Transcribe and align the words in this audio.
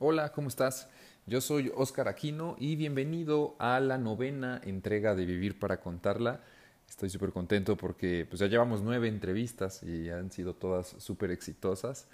Hola, 0.00 0.30
¿cómo 0.30 0.46
estás? 0.46 0.88
Yo 1.26 1.40
soy 1.40 1.72
Óscar 1.74 2.06
Aquino 2.06 2.54
y 2.60 2.76
bienvenido 2.76 3.56
a 3.58 3.80
la 3.80 3.98
novena 3.98 4.60
entrega 4.62 5.16
de 5.16 5.26
Vivir 5.26 5.58
para 5.58 5.80
Contarla. 5.80 6.40
Estoy 6.88 7.10
súper 7.10 7.32
contento 7.32 7.76
porque 7.76 8.24
pues, 8.30 8.38
ya 8.38 8.46
llevamos 8.46 8.80
nueve 8.80 9.08
entrevistas 9.08 9.82
y 9.82 10.08
han 10.08 10.30
sido 10.30 10.54
todas 10.54 10.94
súper 10.98 11.32
exitosas. 11.32 12.06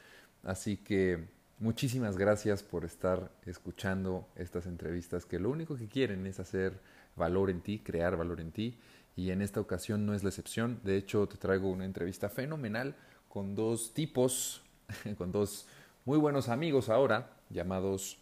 Así 0.45 0.79
que 0.79 1.29
muchísimas 1.59 2.17
gracias 2.17 2.63
por 2.63 2.87
estar 2.87 3.31
escuchando 3.45 4.27
estas 4.35 4.65
entrevistas 4.65 5.27
que 5.27 5.39
lo 5.39 5.51
único 5.51 5.77
que 5.77 5.87
quieren 5.87 6.27
es 6.27 6.41
hacer 6.41 6.81
valor 7.17 7.51
en 7.51 7.61
ti, 7.61 7.81
crear 7.81 8.17
valor 8.17 8.41
en 8.41 8.51
ti. 8.51 8.79
Y 9.15 9.29
en 9.29 9.43
esta 9.43 9.61
ocasión 9.61 10.07
no 10.07 10.15
es 10.15 10.23
la 10.23 10.31
excepción. 10.31 10.81
De 10.85 10.97
hecho, 10.97 11.29
te 11.29 11.37
traigo 11.37 11.71
una 11.71 11.85
entrevista 11.85 12.31
fenomenal 12.31 12.95
con 13.29 13.55
dos 13.55 13.93
tipos, 13.93 14.63
con 15.19 15.33
dos 15.33 15.67
muy 16.07 16.19
buenos 16.19 16.51
amigos 16.51 16.91
ahora, 16.91 17.34
llamados 17.51 18.19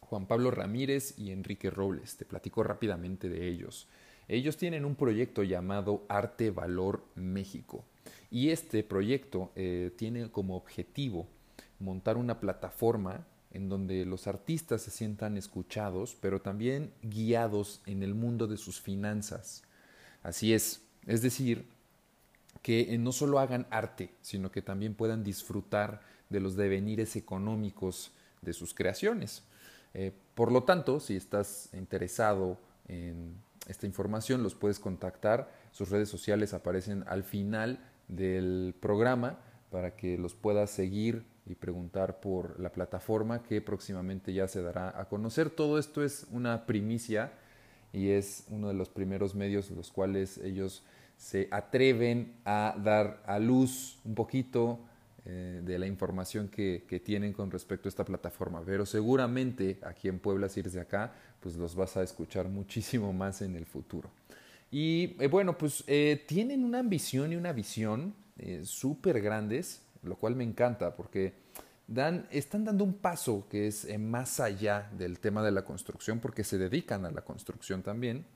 Juan 0.00 0.26
Pablo 0.26 0.50
Ramírez 0.50 1.18
y 1.18 1.30
Enrique 1.30 1.70
Robles. 1.70 2.16
Te 2.16 2.24
platico 2.24 2.62
rápidamente 2.62 3.28
de 3.28 3.48
ellos. 3.48 3.88
Ellos 4.28 4.56
tienen 4.56 4.84
un 4.84 4.94
proyecto 4.94 5.42
llamado 5.42 6.04
Arte 6.08 6.50
Valor 6.50 7.04
México. 7.14 7.84
Y 8.30 8.50
este 8.50 8.82
proyecto 8.82 9.52
eh, 9.54 9.92
tiene 9.96 10.30
como 10.30 10.56
objetivo 10.56 11.26
montar 11.78 12.16
una 12.16 12.40
plataforma 12.40 13.24
en 13.52 13.68
donde 13.68 14.04
los 14.04 14.26
artistas 14.26 14.82
se 14.82 14.90
sientan 14.90 15.36
escuchados, 15.36 16.16
pero 16.20 16.40
también 16.40 16.92
guiados 17.02 17.80
en 17.86 18.02
el 18.02 18.14
mundo 18.14 18.46
de 18.46 18.56
sus 18.56 18.80
finanzas. 18.80 19.62
Así 20.22 20.52
es, 20.52 20.82
es 21.06 21.22
decir, 21.22 21.64
que 22.62 22.92
eh, 22.94 22.98
no 22.98 23.12
solo 23.12 23.38
hagan 23.38 23.66
arte, 23.70 24.10
sino 24.20 24.50
que 24.50 24.60
también 24.60 24.94
puedan 24.94 25.22
disfrutar 25.22 26.00
de 26.28 26.40
los 26.40 26.56
devenires 26.56 27.14
económicos 27.16 28.10
de 28.46 28.54
sus 28.54 28.72
creaciones. 28.72 29.42
Eh, 29.92 30.12
por 30.34 30.50
lo 30.50 30.64
tanto, 30.64 31.00
si 31.00 31.16
estás 31.16 31.68
interesado 31.74 32.58
en 32.88 33.34
esta 33.68 33.86
información, 33.86 34.42
los 34.42 34.54
puedes 34.54 34.78
contactar. 34.78 35.50
Sus 35.72 35.90
redes 35.90 36.08
sociales 36.08 36.54
aparecen 36.54 37.04
al 37.06 37.24
final 37.24 37.78
del 38.08 38.74
programa 38.80 39.38
para 39.70 39.96
que 39.96 40.16
los 40.16 40.34
puedas 40.34 40.70
seguir 40.70 41.24
y 41.46 41.54
preguntar 41.54 42.20
por 42.20 42.58
la 42.58 42.72
plataforma 42.72 43.42
que 43.42 43.60
próximamente 43.60 44.32
ya 44.32 44.48
se 44.48 44.62
dará 44.62 44.98
a 44.98 45.08
conocer. 45.08 45.50
Todo 45.50 45.78
esto 45.78 46.04
es 46.04 46.26
una 46.30 46.66
primicia 46.66 47.32
y 47.92 48.10
es 48.10 48.44
uno 48.48 48.68
de 48.68 48.74
los 48.74 48.88
primeros 48.88 49.34
medios 49.34 49.70
en 49.70 49.76
los 49.76 49.90
cuales 49.90 50.38
ellos 50.38 50.84
se 51.16 51.48
atreven 51.50 52.34
a 52.44 52.76
dar 52.82 53.22
a 53.26 53.38
luz 53.38 53.98
un 54.04 54.14
poquito 54.14 54.80
eh, 55.28 55.60
de 55.64 55.76
la 55.76 55.88
información 55.88 56.46
que, 56.46 57.02
tienen 57.04 57.32
con 57.32 57.50
respecto 57.50 57.88
a 57.88 57.90
esta 57.90 58.04
plataforma. 58.04 58.62
Pero 58.64 58.86
seguramente 58.86 59.80
aquí 59.82 60.06
en 60.06 60.20
Puebla, 60.20 60.48
si 60.48 60.60
eres 60.60 60.74
de 60.74 60.80
acá, 60.80 61.14
pues 61.40 61.56
los 61.56 61.74
vas 61.74 61.96
a 61.96 62.04
escuchar 62.04 62.48
muchísimo 62.48 63.12
más 63.12 63.42
en 63.42 63.56
el 63.56 63.66
futuro. 63.66 64.08
Y 64.70 65.16
eh, 65.18 65.26
bueno, 65.26 65.58
pues 65.58 65.82
eh, 65.88 66.24
tienen 66.28 66.62
una 66.62 66.78
ambición 66.78 67.32
y 67.32 67.36
una 67.36 67.52
visión 67.52 68.14
súper 68.62 69.20
grandes, 69.20 69.82
lo 70.04 70.14
cual 70.14 70.36
me 70.36 70.44
encanta 70.44 70.94
porque 70.94 71.32
dan, 71.88 72.28
están 72.30 72.64
dando 72.64 72.84
un 72.84 72.92
paso 72.92 73.48
que 73.50 73.66
es 73.66 73.98
más 73.98 74.38
allá 74.38 74.88
del 74.96 75.18
tema 75.18 75.42
de 75.42 75.50
la 75.50 75.64
construcción 75.64 76.20
porque 76.20 76.44
se 76.44 76.56
dedican 76.56 77.04
a 77.04 77.10
la 77.10 77.22
construcción 77.22 77.82
también. 77.82 78.26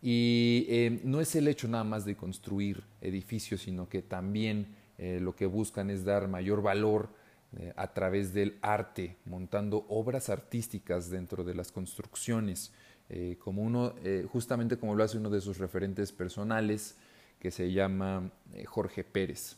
Y 0.00 0.98
no 1.04 1.20
es 1.20 1.36
el 1.36 1.46
hecho 1.46 1.68
nada 1.68 1.84
más 1.84 2.04
de 2.04 2.16
construir 2.16 2.82
edificios, 3.00 3.60
sino 3.60 3.88
que 3.88 4.02
también 4.02 4.81
eh, 5.02 5.18
lo 5.18 5.34
que 5.34 5.46
buscan 5.46 5.90
es 5.90 6.04
dar 6.04 6.28
mayor 6.28 6.62
valor 6.62 7.08
eh, 7.56 7.72
a 7.74 7.92
través 7.92 8.32
del 8.32 8.56
arte, 8.62 9.16
montando 9.24 9.84
obras 9.88 10.28
artísticas 10.28 11.10
dentro 11.10 11.42
de 11.42 11.56
las 11.56 11.72
construcciones, 11.72 12.72
eh, 13.08 13.36
como 13.40 13.62
uno, 13.62 13.94
justamente 14.30 14.76
como 14.76 14.94
lo 14.94 15.02
hace 15.02 15.18
uno 15.18 15.28
de 15.28 15.40
sus 15.40 15.58
referentes 15.58 16.12
personales, 16.12 16.96
que 17.40 17.50
se 17.50 17.72
llama 17.72 18.30
Jorge 18.66 19.02
Pérez. 19.02 19.56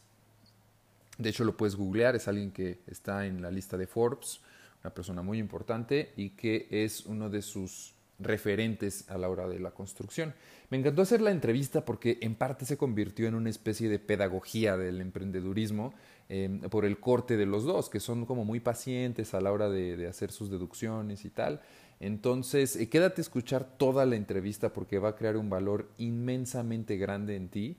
De 1.19 1.29
hecho, 1.29 1.45
lo 1.45 1.59
puedes 1.59 1.77
googlear, 1.77 2.17
es 2.17 2.27
alguien 2.27 2.51
que 2.51 2.79
está 2.87 3.27
en 3.27 3.43
la 3.43 3.51
lista 3.51 3.77
de 3.77 3.87
Forbes, 3.87 4.41
una 4.83 4.95
persona 4.95 5.21
muy 5.21 5.39
importante 5.39 6.15
y 6.17 6.31
que 6.31 6.69
es 6.71 7.05
uno 7.05 7.29
de 7.29 7.43
sus 7.43 7.94
referentes 8.19 9.09
a 9.11 9.19
la 9.19 9.29
hora 9.29 9.49
de 9.49 9.59
la 9.59 9.73
construcción. 9.73 10.35
Me 10.71 10.79
encantó 10.79 11.03
hacer 11.03 11.21
la 11.21 11.31
entrevista 11.31 11.85
porque 11.85 12.19
en 12.21 12.35
parte 12.35 12.65
se 12.65 12.77
convirtió 12.77 13.27
en 13.27 13.35
una 13.35 13.51
especie 13.51 13.89
de 13.89 13.99
pedagogía 13.99 14.77
del 14.77 15.01
emprendedurismo 15.01 15.95
em, 16.29 16.61
por 16.61 16.85
el 16.85 16.99
corte 16.99 17.37
de 17.37 17.47
los 17.47 17.65
dos, 17.65 17.89
que 17.91 18.01
son 18.01 18.25
como 18.27 18.45
muy 18.45 18.61
pacientes 18.61 19.35
a 19.35 19.41
la 19.41 19.53
hora 19.53 19.69
de, 19.69 20.07
hacer 20.07 20.33
sus 20.33 20.51
deducciones 20.51 21.25
y 21.25 21.31
tal. 21.31 21.61
Entonces, 22.01 22.77
eh, 22.77 22.89
quédate 22.89 23.21
a 23.21 23.23
escuchar 23.23 23.65
toda 23.77 24.07
la 24.07 24.17
entrevista 24.17 24.73
porque 24.73 24.99
va 24.99 25.11
a 25.11 25.17
crear 25.17 25.37
un 25.37 25.51
valor 25.51 25.89
inmensamente 25.99 26.97
grande 26.97 27.37
en 27.37 27.49
ti. 27.49 27.77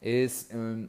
Es 0.00 0.50
em, 0.50 0.88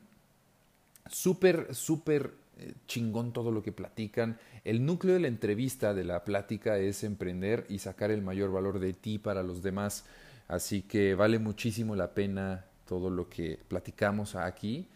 súper, 1.09 1.73
súper 1.73 2.25
eh, 2.25 2.44
chingón 2.87 3.33
todo 3.33 3.51
lo 3.51 3.61
que 3.61 3.71
platican. 3.71 4.37
El 4.63 4.85
núcleo 4.85 5.13
de 5.13 5.19
la 5.19 5.27
entrevista, 5.27 5.93
de 5.93 6.03
la 6.03 6.23
plática, 6.23 6.77
es 6.77 7.03
emprender 7.03 7.65
y 7.69 7.79
sacar 7.79 8.11
el 8.11 8.21
mayor 8.21 8.51
valor 8.51 8.79
de 8.79 8.93
ti 8.93 9.17
para 9.17 9.43
los 9.43 9.61
demás. 9.61 10.05
Así 10.47 10.83
que 10.83 11.15
vale 11.15 11.39
muchísimo 11.39 11.95
la 11.95 12.13
pena 12.13 12.65
todo 12.87 13.09
lo 13.09 13.29
que 13.29 13.59
platicamos 13.67 14.35
aquí. 14.35 14.87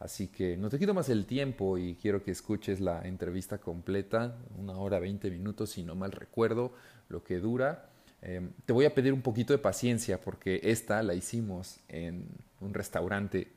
Así 0.00 0.28
que 0.28 0.56
no 0.56 0.68
te 0.68 0.78
quito 0.78 0.94
más 0.94 1.08
el 1.08 1.26
tiempo 1.26 1.76
y 1.76 1.96
quiero 1.96 2.22
que 2.22 2.30
escuches 2.30 2.80
la 2.80 3.06
entrevista 3.06 3.58
completa, 3.58 4.36
una 4.56 4.74
hora, 4.74 5.00
veinte 5.00 5.28
minutos, 5.30 5.70
si 5.70 5.82
no 5.82 5.96
mal 5.96 6.12
recuerdo, 6.12 6.72
lo 7.08 7.24
que 7.24 7.40
dura. 7.40 7.90
Em, 8.22 8.50
te 8.64 8.72
voy 8.72 8.84
a 8.84 8.94
pedir 8.94 9.12
un 9.12 9.22
poquito 9.22 9.52
de 9.52 9.58
paciencia 9.58 10.20
porque 10.20 10.60
esta 10.62 11.02
la 11.02 11.14
hicimos 11.14 11.80
en 11.88 12.26
un 12.60 12.74
restaurante, 12.74 13.48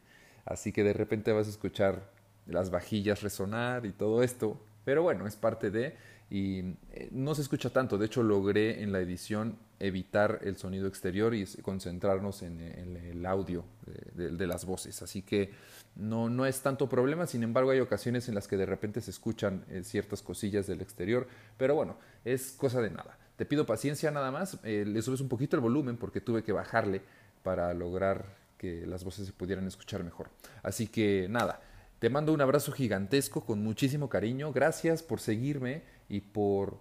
así 0.46 0.72
que 0.72 0.84
de 0.84 0.94
repente 0.94 1.32
vas 1.32 1.48
a 1.48 1.52
escuchar 1.52 2.04
las 2.52 2.70
vajillas 2.70 3.22
resonar 3.22 3.86
y 3.86 3.92
todo 3.92 4.24
esto, 4.24 4.60
pero 4.86 5.04
bueno, 5.04 5.28
es 5.28 5.36
parte 5.36 5.72
de 5.72 5.96
y 6.30 6.60
eh, 6.94 7.10
no 7.12 7.36
se 7.36 7.42
escucha 7.42 7.72
tanto, 7.72 7.98
de 7.98 8.06
hecho 8.06 8.24
logré 8.24 8.82
en 8.82 8.94
la 8.94 9.00
edición 9.00 9.58
evitar 9.80 10.40
el 10.44 10.56
sonido 10.56 10.88
exterior 10.88 11.36
y 11.36 11.46
concentrarnos 11.62 12.44
en, 12.44 12.62
el 12.62 13.26
audio 13.26 13.66
de, 14.14 14.48
las 14.48 14.64
voces, 14.66 15.02
así 15.02 15.24
que 15.24 15.52
no, 15.96 16.30
no 16.30 16.46
es 16.46 16.62
tanto 16.62 16.88
problema, 16.88 17.28
sin 17.28 17.44
embargo 17.44 17.72
hay 17.72 17.80
ocasiones 17.80 18.30
en 18.30 18.36
las 18.36 18.48
que 18.48 18.58
de 18.58 18.66
repente 18.66 19.02
se 19.02 19.12
escuchan 19.12 19.66
eh, 19.70 19.84
ciertas 19.84 20.22
cosillas 20.22 20.68
del 20.68 20.82
exterior, 20.82 21.28
pero 21.58 21.76
bueno, 21.76 21.98
es 22.24 22.52
cosa 22.54 22.80
de 22.80 22.92
nada. 22.92 23.18
Te 23.36 23.46
pido 23.46 23.66
paciencia 23.66 24.12
nada 24.12 24.32
más, 24.32 24.60
eh, 24.64 24.86
le 24.86 25.02
subes 25.02 25.20
un 25.20 25.28
poquito 25.28 25.56
el 25.56 25.62
volumen 25.62 25.98
porque 25.98 26.22
tuve 26.22 26.44
que 26.44 26.52
bajarle 26.52 27.02
para 27.44 27.74
lograr 27.74 28.26
que 28.58 28.86
las 28.86 29.04
voces 29.04 29.26
se 29.26 29.34
pudieran 29.34 29.66
escuchar 29.66 30.04
mejor. 30.04 30.30
Así 30.62 30.88
que 30.88 31.26
nada, 31.28 31.60
te 32.02 32.10
mando 32.10 32.34
un 32.34 32.42
abrazo 32.42 32.72
gigantesco 32.72 33.46
con 33.46 33.64
muchísimo 33.64 34.10
cariño. 34.10 34.52
Gracias 34.52 35.04
por 35.04 35.20
seguirme 35.20 35.84
y 36.10 36.22
por 36.22 36.80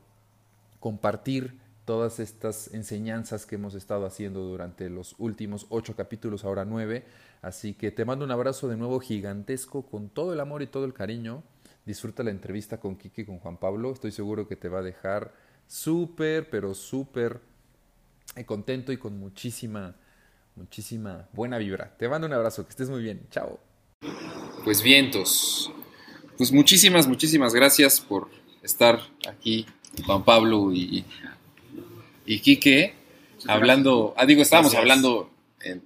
compartir 0.80 1.60
todas 1.84 2.20
estas 2.20 2.72
enseñanzas 2.72 3.44
que 3.44 3.56
hemos 3.56 3.74
estado 3.74 4.06
haciendo 4.06 4.40
durante 4.40 4.88
los 4.88 5.14
últimos 5.18 5.66
ocho 5.68 5.94
capítulos, 5.94 6.42
ahora 6.46 6.64
nueve. 6.64 7.04
Así 7.42 7.74
que 7.74 7.92
te 7.92 8.06
mando 8.06 8.24
un 8.24 8.30
abrazo 8.30 8.66
de 8.66 8.78
nuevo 8.78 8.98
gigantesco 8.98 9.82
con 9.82 10.08
todo 10.08 10.32
el 10.32 10.40
amor 10.40 10.62
y 10.62 10.68
todo 10.68 10.86
el 10.86 10.94
cariño. 10.94 11.42
Disfruta 11.84 12.22
la 12.22 12.30
entrevista 12.30 12.80
con 12.80 12.96
Kiki 12.96 13.20
y 13.20 13.24
con 13.26 13.40
Juan 13.40 13.58
Pablo. 13.58 13.92
Estoy 13.92 14.12
seguro 14.12 14.48
que 14.48 14.56
te 14.56 14.70
va 14.70 14.78
a 14.78 14.82
dejar 14.82 15.34
súper, 15.66 16.48
pero 16.48 16.72
súper 16.72 17.42
eh, 18.36 18.46
contento 18.46 18.90
y 18.90 18.96
con 18.96 19.18
muchísima, 19.18 19.96
muchísima 20.56 21.28
buena 21.34 21.58
vibra. 21.58 21.94
Te 21.98 22.08
mando 22.08 22.26
un 22.26 22.32
abrazo, 22.32 22.64
que 22.64 22.70
estés 22.70 22.88
muy 22.88 23.02
bien. 23.02 23.26
Chao. 23.30 23.60
Pues 24.64 24.82
vientos. 24.82 25.70
Pues 26.36 26.52
muchísimas, 26.52 27.06
muchísimas 27.06 27.54
gracias 27.54 28.00
por 28.00 28.28
estar 28.62 29.00
aquí, 29.26 29.66
Juan 30.04 30.24
Pablo 30.24 30.72
y, 30.72 31.04
y 32.26 32.38
Quique, 32.40 32.94
hablando, 33.46 34.14
ah, 34.16 34.26
digo, 34.26 34.42
estábamos 34.42 34.74
hablando 34.74 35.30
en, 35.62 35.82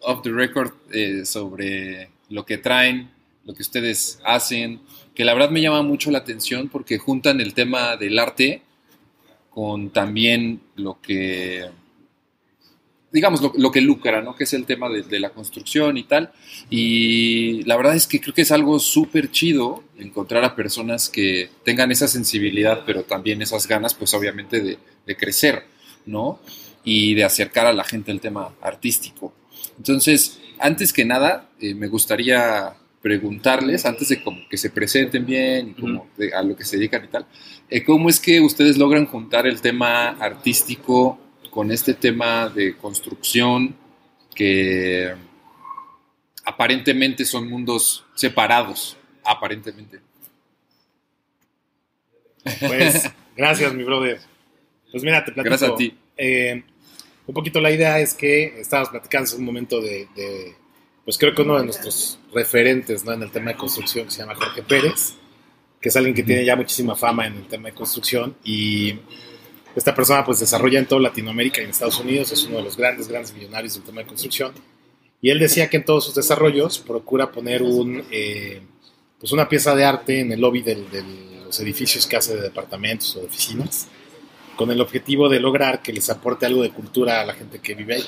off 0.00 0.22
the 0.22 0.30
record 0.30 0.72
eh, 0.92 1.24
sobre 1.24 2.10
lo 2.28 2.44
que 2.44 2.58
traen, 2.58 3.10
lo 3.44 3.54
que 3.54 3.62
ustedes 3.62 4.20
hacen, 4.24 4.80
que 5.14 5.24
la 5.24 5.34
verdad 5.34 5.50
me 5.50 5.62
llama 5.62 5.82
mucho 5.82 6.10
la 6.10 6.18
atención 6.18 6.68
porque 6.68 6.98
juntan 6.98 7.40
el 7.40 7.54
tema 7.54 7.96
del 7.96 8.18
arte 8.18 8.62
con 9.50 9.90
también 9.90 10.60
lo 10.76 11.00
que 11.00 11.68
digamos, 13.10 13.40
lo, 13.54 13.72
que 13.72 13.80
lucra, 13.80 14.20
¿no? 14.20 14.34
Que 14.34 14.44
es 14.44 14.52
el 14.52 14.66
tema 14.66 14.88
de, 14.88 15.20
la 15.20 15.30
construcción 15.30 15.96
y 15.96 16.04
tal. 16.04 16.32
Y 16.68 17.62
la 17.62 17.76
verdad 17.76 17.94
es 17.94 18.06
que 18.06 18.20
creo 18.20 18.34
que 18.34 18.42
es 18.42 18.52
algo 18.52 18.78
súper 18.78 19.30
chido 19.30 19.82
encontrar 19.98 20.44
a 20.44 20.54
personas 20.54 21.08
que 21.08 21.50
tengan 21.64 21.90
esa 21.90 22.06
sensibilidad, 22.06 22.82
pero 22.86 23.04
también 23.04 23.40
esas 23.40 23.66
ganas, 23.66 23.94
pues 23.94 24.12
obviamente 24.14 24.60
de, 24.60 25.16
crecer, 25.16 25.64
¿no? 26.04 26.38
Y 26.84 27.14
de 27.14 27.24
acercar 27.24 27.66
a 27.66 27.72
la 27.72 27.84
gente 27.84 28.12
al 28.12 28.20
tema 28.20 28.54
artístico. 28.60 29.32
Entonces, 29.78 30.38
antes 30.58 30.92
que 30.92 31.06
nada, 31.06 31.48
eh, 31.60 31.74
me 31.74 31.88
gustaría 31.88 32.74
preguntarles, 33.00 33.86
antes 33.86 34.08
de 34.08 34.22
como 34.22 34.46
que 34.50 34.58
se 34.58 34.68
presenten 34.68 35.24
bien 35.24 35.72
como 35.72 36.08
a 36.36 36.42
lo 36.42 36.56
que 36.56 36.64
se 36.64 36.76
dedican 36.76 37.04
y 37.04 37.08
tal, 37.08 37.26
eh, 37.70 37.84
¿cómo 37.84 38.10
es 38.10 38.20
que 38.20 38.40
ustedes 38.40 38.76
logran 38.76 39.06
juntar 39.06 39.46
el 39.46 39.62
tema 39.62 40.08
artístico 40.08 41.18
con 41.50 41.70
este 41.72 41.94
tema 41.94 42.48
de 42.48 42.76
construcción 42.76 43.76
que 44.34 45.14
aparentemente 46.44 47.24
son 47.24 47.48
mundos 47.48 48.04
separados, 48.14 48.96
aparentemente? 49.24 50.00
Pues 52.60 53.10
gracias, 53.36 53.74
mi 53.74 53.84
brother. 53.84 54.20
Pues 54.90 55.02
mira, 55.02 55.24
te 55.24 55.32
platico. 55.32 55.50
Gracias 55.50 55.70
a 55.70 55.76
ti. 55.76 55.96
Eh, 56.16 56.62
un 57.26 57.34
poquito 57.34 57.60
la 57.60 57.70
idea 57.70 58.00
es 58.00 58.14
que 58.14 58.58
estábamos 58.58 58.88
platicando 58.88 59.30
en 59.32 59.38
un 59.40 59.44
momento 59.44 59.82
de, 59.82 60.08
pues 61.04 61.18
creo 61.18 61.34
que 61.34 61.42
uno 61.42 61.58
de 61.58 61.64
nuestros 61.64 62.18
referentes 62.32 63.04
¿no? 63.04 63.12
en 63.12 63.22
el 63.22 63.30
tema 63.30 63.52
de 63.52 63.56
construcción 63.58 64.10
se 64.10 64.20
llama 64.20 64.34
Jorge 64.34 64.62
Pérez, 64.62 65.14
que 65.78 65.90
es 65.90 65.96
alguien 65.96 66.14
que 66.14 66.22
tiene 66.22 66.44
ya 66.44 66.56
muchísima 66.56 66.96
fama 66.96 67.26
en 67.26 67.34
el 67.34 67.46
tema 67.46 67.68
de 67.68 67.74
construcción 67.74 68.34
y 68.42 68.94
esta 69.78 69.94
persona 69.94 70.24
pues 70.24 70.40
desarrolla 70.40 70.78
en 70.78 70.86
toda 70.86 71.00
Latinoamérica 71.00 71.60
y 71.60 71.64
en 71.64 71.70
Estados 71.70 71.98
Unidos, 72.00 72.32
es 72.32 72.44
uno 72.44 72.58
de 72.58 72.64
los 72.64 72.76
grandes, 72.76 73.08
grandes 73.08 73.32
millonarios 73.32 73.74
del 73.74 73.82
tema 73.82 74.00
de 74.00 74.06
construcción. 74.06 74.52
Y 75.20 75.30
él 75.30 75.38
decía 75.38 75.68
que 75.68 75.78
en 75.78 75.84
todos 75.84 76.04
sus 76.04 76.14
desarrollos 76.14 76.78
procura 76.78 77.30
poner 77.30 77.62
un, 77.62 78.04
eh, 78.10 78.60
pues 79.18 79.32
una 79.32 79.48
pieza 79.48 79.74
de 79.74 79.84
arte 79.84 80.20
en 80.20 80.32
el 80.32 80.40
lobby 80.40 80.62
de 80.62 80.76
los 81.44 81.58
edificios 81.60 82.06
que 82.06 82.16
hace 82.16 82.36
de 82.36 82.42
departamentos 82.42 83.16
o 83.16 83.20
de 83.20 83.26
oficinas 83.26 83.88
con 84.58 84.72
el 84.72 84.80
objetivo 84.80 85.28
de 85.28 85.38
lograr 85.38 85.80
que 85.82 85.92
les 85.92 86.10
aporte 86.10 86.44
algo 86.44 86.64
de 86.64 86.70
cultura 86.70 87.20
a 87.20 87.24
la 87.24 87.34
gente 87.34 87.60
que 87.60 87.74
vive 87.74 87.94
ahí. 87.94 88.04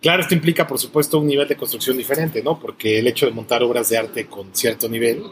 Claro, 0.00 0.22
esto 0.22 0.34
implica, 0.34 0.66
por 0.66 0.78
supuesto, 0.78 1.18
un 1.18 1.26
nivel 1.26 1.48
de 1.48 1.56
construcción 1.56 1.96
diferente, 1.96 2.42
¿no? 2.42 2.60
Porque 2.60 3.00
el 3.00 3.08
hecho 3.08 3.26
de 3.26 3.32
montar 3.32 3.62
obras 3.64 3.88
de 3.88 3.98
arte 3.98 4.26
con 4.26 4.54
cierto 4.54 4.88
nivel, 4.88 5.24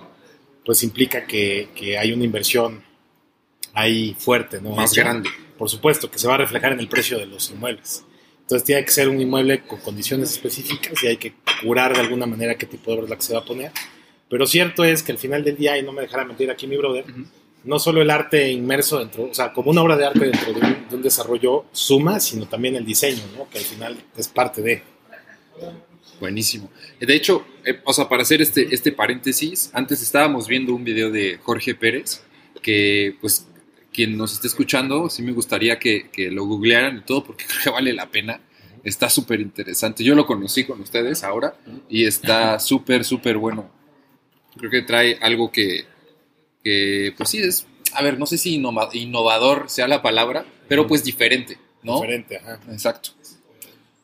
pues 0.64 0.82
implica 0.82 1.26
que, 1.26 1.69
hay 1.97 2.12
una 2.12 2.25
inversión 2.25 2.82
ahí 3.73 4.17
fuerte, 4.19 4.61
¿no? 4.61 4.70
Más 4.70 4.93
grande. 4.94 5.31
Por 5.62 5.70
supuesto, 5.70 6.11
que 6.11 6.19
se 6.19 6.26
va 6.26 6.35
a 6.35 6.38
reflejar 6.38 6.73
en 6.73 6.81
el 6.81 6.88
precio 6.88 7.20
de 7.20 7.26
los 7.26 7.49
inmuebles. 7.53 8.05
Entonces 8.41 8.64
tiene 8.64 8.85
que 8.85 8.91
ser 8.91 9.09
un 9.09 9.20
inmueble 9.20 9.62
con 9.62 9.79
condiciones 9.79 10.32
específicas 10.32 11.00
y 11.05 11.06
hay 11.06 11.19
que 11.19 11.35
curar 11.62 11.94
de 11.94 12.00
alguna 12.00 12.26
manera 12.26 12.56
qué 12.59 12.67
tipo 12.67 12.91
de 12.91 12.97
obra 12.97 13.05
es 13.05 13.11
la 13.11 13.14
que 13.17 13.23
se 13.23 13.32
va 13.32 13.38
a 13.38 13.44
poner. 13.44 13.70
Pero 14.29 14.44
cierto 14.44 14.82
es 14.82 15.05
que 15.05 15.12
al 15.12 15.19
final 15.19 15.44
del 15.44 15.56
día, 15.56 15.79
y 15.79 15.85
no 15.85 15.93
me 15.93 16.03
dejará 16.03 16.25
mentir 16.25 16.50
aquí 16.50 16.67
mi 16.67 16.76
brother, 16.76 17.05
no 17.62 17.79
solo 17.79 18.03
el 18.03 18.11
arte 18.11 18.50
inmerso 18.50 18.99
dentro, 18.99 19.31
o 19.31 19.35
sea, 19.35 19.53
como 19.53 19.70
una 19.70 19.82
obra 19.82 19.97
de 19.97 20.05
arte 20.05 20.19
dentro 20.19 20.53
de 20.53 20.97
un, 20.97 21.00
desarrollo 21.00 21.67
suma, 21.70 22.19
sino 22.19 22.49
también 22.49 22.75
el 22.75 22.85
diseño, 22.85 23.23
¿no? 23.38 23.49
Que 23.49 23.59
al 23.59 23.64
final 23.64 23.97
es 24.17 24.26
parte 24.26 24.62
de. 24.62 24.82
Buenísimo. 26.19 26.73
De 26.99 27.14
hecho, 27.14 27.47
eh, 27.64 27.79
o 27.85 27.93
sea, 27.93 28.09
para 28.09 28.23
hacer 28.23 28.43
este, 28.43 28.75
este 28.75 28.91
paréntesis, 28.91 29.70
antes 29.75 30.03
estábamos 30.03 30.49
viendo 30.49 30.75
un 30.75 30.82
video 30.82 31.12
de 31.12 31.38
Jorge 31.41 31.76
Pérez, 31.76 32.25
que 32.61 33.17
pues 33.20 33.47
quien 33.92 34.16
nos 34.16 34.32
esté 34.32 34.48
escuchando, 34.48 35.08
sí 35.10 35.22
me 35.22 35.32
gustaría 35.32 35.78
que, 35.78 36.08
que 36.10 36.30
lo 36.30 36.44
googlearan 36.44 36.98
y 36.98 37.00
todo, 37.02 37.24
porque 37.24 37.44
creo 37.48 37.60
que 37.62 37.70
vale 37.70 37.92
la 37.92 38.10
pena. 38.10 38.40
Está 38.84 39.08
súper 39.08 39.40
interesante. 39.40 40.02
Yo 40.02 40.16
lo 40.16 40.26
conocí 40.26 40.64
con 40.64 40.80
ustedes 40.80 41.22
ahora 41.22 41.54
y 41.88 42.04
está 42.04 42.58
súper, 42.58 43.04
súper 43.04 43.38
bueno. 43.38 43.70
Creo 44.56 44.70
que 44.72 44.82
trae 44.82 45.18
algo 45.20 45.52
que, 45.52 45.84
que 46.64 47.14
pues 47.16 47.30
sí 47.30 47.38
es, 47.38 47.66
a 47.94 48.02
ver, 48.02 48.18
no 48.18 48.26
sé 48.26 48.38
si 48.38 48.54
innovador 48.54 49.70
sea 49.70 49.86
la 49.86 50.02
palabra, 50.02 50.44
pero 50.68 50.88
pues 50.88 51.04
diferente, 51.04 51.58
¿no? 51.82 51.94
Diferente, 52.00 52.38
ajá. 52.38 52.58
Exacto. 52.72 53.10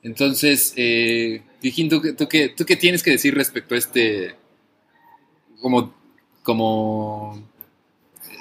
Entonces, 0.03 0.75
eh, 0.77 1.43
¿tú, 1.61 2.15
tú, 2.17 2.29
qué, 2.29 2.49
¿tú 2.49 2.65
qué 2.65 2.77
tienes 2.77 3.03
que 3.03 3.11
decir 3.11 3.35
respecto 3.35 3.75
a 3.75 3.79
este, 3.79 4.35
como, 5.61 5.95
como, 6.43 7.48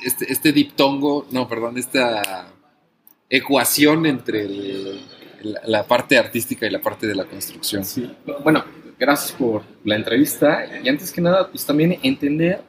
este, 0.04 0.32
este 0.32 0.52
diptongo, 0.52 1.28
no, 1.32 1.48
perdón, 1.48 1.78
esta 1.78 2.52
ecuación 3.30 4.06
entre 4.06 4.48
la, 5.66 5.86
parte 5.86 6.18
artística 6.18 6.66
y 6.66 6.70
la 6.70 6.82
parte 6.82 7.08
de 7.08 7.16
la 7.16 7.26
construcción? 7.26 7.84
Sí. 7.84 8.10
Bueno, 8.44 8.64
gracias 9.00 9.32
por 9.34 9.64
la 9.84 9.96
entrevista 9.96 10.66
y 10.84 10.88
antes 10.88 11.12
que 11.12 11.22
nada, 11.22 11.50
pues 11.50 11.66
también 11.66 12.00
entender 12.04 12.62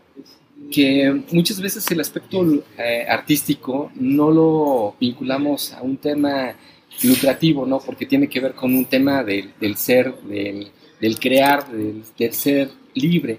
que 0.70 1.22
muchas 1.32 1.60
veces 1.60 1.90
el 1.90 2.00
aspecto 2.00 2.44
eh, 2.76 3.06
artístico 3.08 3.90
no 3.94 4.30
lo 4.30 4.96
vinculamos 5.00 5.72
a 5.72 5.82
un 5.82 5.96
tema 5.96 6.54
lucrativo, 7.02 7.64
¿no? 7.64 7.78
Porque 7.78 8.06
tiene 8.06 8.28
que 8.28 8.40
ver 8.40 8.54
con 8.54 8.74
un 8.74 8.84
tema 8.84 9.22
del, 9.22 9.52
ser, 9.76 10.14
del, 10.22 11.18
crear, 11.18 11.66
del, 11.70 12.04
ser 12.32 12.70
libre. 12.94 13.38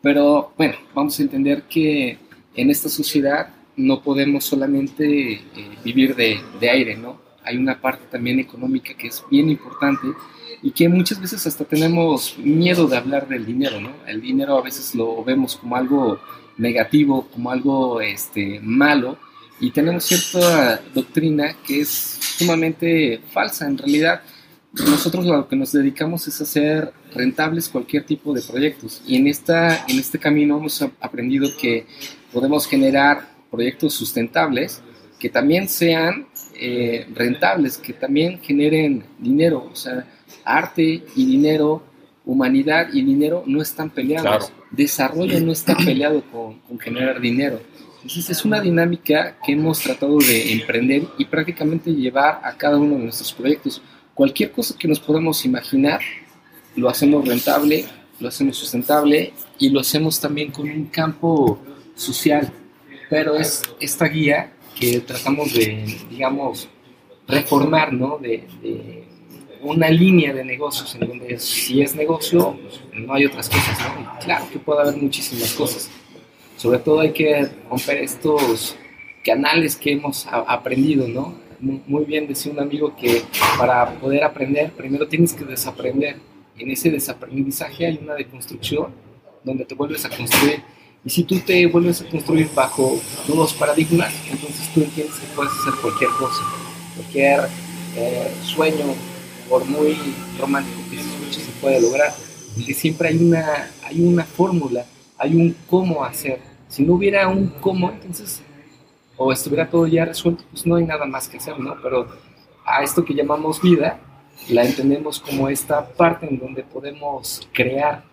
Pero 0.00 0.52
bueno, 0.56 0.74
vamos 0.94 1.18
a 1.18 1.22
entender 1.22 1.62
que 1.64 2.18
en 2.54 2.70
esta 2.70 2.88
sociedad 2.88 3.48
no 3.76 4.02
podemos 4.02 4.44
solamente 4.44 5.32
eh, 5.32 5.42
vivir 5.84 6.14
de, 6.14 6.40
de 6.60 6.70
aire, 6.70 6.96
¿no? 6.96 7.20
Hay 7.44 7.56
una 7.56 7.80
parte 7.80 8.04
también 8.10 8.38
económica 8.38 8.94
que 8.94 9.08
es 9.08 9.24
bien 9.30 9.48
importante 9.48 10.08
y 10.62 10.70
que 10.70 10.88
muchas 10.88 11.20
veces 11.20 11.44
hasta 11.46 11.64
tenemos 11.64 12.38
miedo 12.38 12.86
de 12.86 12.96
hablar 12.96 13.26
del 13.28 13.44
dinero, 13.44 13.80
¿no? 13.80 13.90
El 14.06 14.20
dinero 14.20 14.58
a 14.58 14.62
veces 14.62 14.94
lo 14.94 15.24
vemos 15.24 15.56
como 15.56 15.76
algo 15.76 16.20
negativo, 16.56 17.28
como 17.32 17.50
algo 17.50 18.00
este, 18.00 18.60
malo, 18.62 19.18
y 19.60 19.70
tenemos 19.70 20.04
cierta 20.04 20.80
doctrina 20.94 21.56
que 21.66 21.80
es 21.80 22.18
sumamente 22.38 23.20
falsa. 23.32 23.66
En 23.66 23.78
realidad, 23.78 24.22
nosotros 24.72 25.24
lo 25.26 25.48
que 25.48 25.56
nos 25.56 25.72
dedicamos 25.72 26.28
es 26.28 26.40
a 26.40 26.44
hacer 26.44 26.92
rentables 27.14 27.68
cualquier 27.68 28.04
tipo 28.04 28.32
de 28.32 28.42
proyectos, 28.42 29.02
y 29.06 29.16
en, 29.16 29.26
esta, 29.26 29.84
en 29.86 29.98
este 29.98 30.18
camino 30.18 30.58
hemos 30.58 30.80
aprendido 31.00 31.50
que 31.60 31.86
podemos 32.32 32.66
generar 32.66 33.28
proyectos 33.50 33.94
sustentables 33.94 34.82
que 35.18 35.28
también 35.28 35.68
sean 35.68 36.26
eh, 36.54 37.06
rentables, 37.14 37.78
que 37.78 37.92
también 37.92 38.40
generen 38.40 39.04
dinero, 39.18 39.68
o 39.72 39.76
sea, 39.76 40.06
arte 40.44 41.04
y 41.14 41.26
dinero 41.26 41.82
humanidad 42.24 42.88
y 42.92 43.02
dinero 43.02 43.42
no 43.46 43.60
están 43.60 43.90
peleados. 43.90 44.52
Desarrollo 44.70 45.40
no 45.40 45.52
está 45.52 45.76
peleado 45.76 46.22
con, 46.30 46.60
generar 46.78 47.20
dinero. 47.20 47.60
Entonces 47.96 48.30
es 48.30 48.44
una 48.44 48.60
dinámica 48.60 49.38
que 49.44 49.52
hemos 49.52 49.80
tratado 49.80 50.18
de 50.18 50.52
emprender 50.52 51.04
y 51.18 51.24
prácticamente 51.24 51.92
llevar 51.92 52.40
a 52.42 52.56
cada 52.56 52.76
uno 52.76 52.96
de 52.96 53.04
nuestros 53.04 53.32
proyectos. 53.32 53.82
Cualquier 54.14 54.50
cosa 54.50 54.76
que 54.76 54.88
nos 54.88 54.98
podamos 54.98 55.44
imaginar, 55.44 56.00
lo 56.74 56.88
hacemos 56.88 57.26
rentable, 57.26 57.84
lo 58.18 58.28
hacemos 58.28 58.56
sustentable 58.56 59.32
y 59.58 59.68
lo 59.70 59.80
hacemos 59.80 60.20
también 60.20 60.50
con 60.50 60.68
un 60.68 60.86
campo 60.86 61.58
social. 62.02 62.52
Pero 63.08 63.36
es 63.36 63.62
esta 63.80 64.06
guía 64.06 64.52
que 64.78 65.00
tratamos 65.00 65.52
de, 65.54 65.84
digamos, 66.10 66.68
reformar, 67.26 67.92
¿no? 67.92 68.18
de 68.18 68.44
una 69.62 69.88
línea 69.88 70.32
de 70.32 70.44
negocios 70.44 70.94
en 70.96 71.06
donde 71.06 71.38
si 71.38 71.82
es 71.82 71.94
negocio, 71.94 72.58
no 72.92 73.14
hay 73.14 73.26
otras 73.26 73.48
cosas, 73.48 73.78
¿no? 73.96 74.18
claro 74.18 74.46
que 74.52 74.58
puede 74.58 74.82
haber 74.82 74.96
muchísimas 74.96 75.52
cosas. 75.54 75.90
Sobre 76.56 76.78
todo 76.78 77.00
hay 77.00 77.12
que 77.12 77.48
romper 77.70 77.98
estos 77.98 78.76
canales 79.24 79.76
que 79.76 79.92
hemos 79.92 80.26
aprendido, 80.26 81.06
¿no? 81.08 81.34
Muy 81.60 82.04
bien 82.04 82.26
decía 82.26 82.52
un 82.52 82.58
amigo 82.58 82.94
que 82.96 83.22
para 83.56 83.94
poder 84.00 84.24
aprender, 84.24 84.72
primero 84.72 85.06
tienes 85.06 85.32
que 85.32 85.44
desaprender. 85.44 86.16
En 86.58 86.70
ese 86.70 86.90
desaprendizaje 86.90 87.86
hay 87.86 88.00
una 88.02 88.14
deconstrucción 88.14 88.92
donde 89.44 89.64
te 89.64 89.74
vuelves 89.74 90.04
a 90.04 90.08
construir. 90.10 90.62
Y 91.04 91.10
si 91.10 91.24
tú 91.24 91.40
te 91.40 91.66
vuelves 91.66 92.00
a 92.00 92.08
construir 92.08 92.48
bajo 92.54 93.00
nuevos 93.26 93.52
paradigmas, 93.54 94.12
entonces 94.30 94.68
tú 94.72 94.82
entiendes 94.82 95.16
que 95.16 95.26
puedes 95.34 95.52
hacer 95.52 95.74
cualquier 95.80 96.10
cosa, 96.10 96.42
cualquier 96.94 97.48
eh, 97.96 98.32
sueño, 98.44 98.84
por 99.48 99.64
muy 99.64 99.96
romántico 100.38 100.80
que 100.90 100.96
se 100.96 101.02
escuche, 101.02 101.40
se 101.40 101.60
puede 101.60 101.80
lograr. 101.80 102.12
Porque 102.54 102.72
siempre 102.72 103.08
hay 103.08 103.16
una, 103.18 103.70
hay 103.84 104.00
una 104.00 104.24
fórmula, 104.24 104.86
hay 105.18 105.34
un 105.34 105.56
cómo 105.68 106.04
hacer. 106.04 106.40
Si 106.68 106.84
no 106.84 106.94
hubiera 106.94 107.28
un 107.28 107.48
cómo, 107.60 107.90
entonces, 107.90 108.40
o 109.16 109.32
estuviera 109.32 109.68
todo 109.68 109.86
ya 109.86 110.04
resuelto, 110.04 110.44
pues 110.50 110.64
no 110.66 110.76
hay 110.76 110.84
nada 110.84 111.04
más 111.04 111.28
que 111.28 111.38
hacer, 111.38 111.58
¿no? 111.58 111.76
Pero 111.82 112.06
a 112.64 112.82
esto 112.82 113.04
que 113.04 113.14
llamamos 113.14 113.60
vida, 113.60 113.98
la 114.48 114.64
entendemos 114.64 115.20
como 115.20 115.48
esta 115.48 115.86
parte 115.86 116.26
en 116.26 116.38
donde 116.38 116.62
podemos 116.62 117.48
crear, 117.52 118.04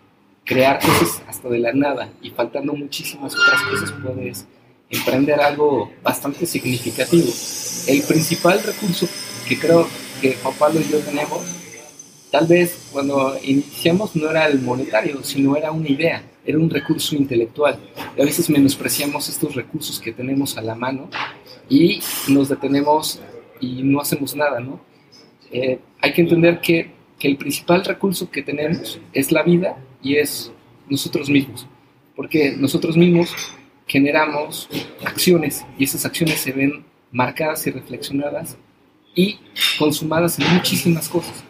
crear 0.50 0.79
cosas 0.79 1.22
hasta 1.27 1.48
de 1.48 1.60
la 1.60 1.74
nada 1.74 2.10
y 2.24 2.32
faltando 2.32 2.74
muchísimas 2.74 3.36
otras 3.36 3.62
cosas 3.70 3.94
puedes 4.03 4.48
emprender 4.89 5.39
algo 5.39 5.91
bastante 6.01 6.48
significativo. 6.48 7.27
El 7.88 8.01
principal 8.01 8.60
recurso 8.63 9.08
que 9.48 9.60
creo 9.60 9.88
que 10.20 10.34
Juan 10.41 10.56
Pablo 10.58 10.79
y 10.82 10.91
yo 10.91 10.98
tenemos, 11.01 11.41
tal 12.32 12.48
vez 12.48 12.89
cuando 12.91 13.38
iniciamos 13.44 14.15
no 14.15 14.32
era 14.32 14.48
el 14.48 14.60
monetario, 14.60 15.24
sino 15.24 15.56
era 15.56 15.72
una 15.72 15.88
idea, 15.88 16.24
era 16.44 16.58
un 16.58 16.72
recurso 16.72 17.15
intelectual. 17.15 17.77
Y 18.18 18.22
a 18.22 18.25
veces 18.25 18.50
menospreciamos 18.50 19.29
estos 19.29 19.53
recursos 19.53 20.00
que 20.00 20.13
tenemos 20.13 20.58
a 20.58 20.63
la 20.63 20.74
mano 20.74 21.12
y 21.70 22.01
nos 22.27 22.50
detenemos 22.50 23.22
y 23.62 23.84
no 23.84 24.01
hacemos 24.01 24.36
nada, 24.36 24.60
¿no? 24.60 24.79
Eh, 25.51 25.79
hay 26.01 26.12
que 26.12 26.22
entender 26.22 26.60
que, 26.60 26.89
que 27.20 27.27
el 27.27 27.38
principal 27.38 27.86
recurso 27.86 28.32
que 28.32 28.41
tenemos 28.41 29.00
es 29.13 29.32
la 29.32 29.44
vida 29.44 29.77
y 30.01 30.15
es 30.15 30.51
nosotros 30.89 31.29
mismos, 31.29 31.68
porque 32.15 32.56
nosotros 32.58 32.98
mismos 32.98 33.34
generamos 33.88 34.70
acciones 35.03 35.65
y 35.77 35.84
esas 35.84 36.06
acciones 36.06 36.39
se 36.39 36.51
ven 36.51 36.86
marcadas 37.12 37.65
y 37.68 37.72
reflexionadas 37.72 38.58
y 39.15 39.39
consumadas 39.77 40.39
en 40.39 40.53
muchísimas 40.53 41.10
cosas. 41.10 41.44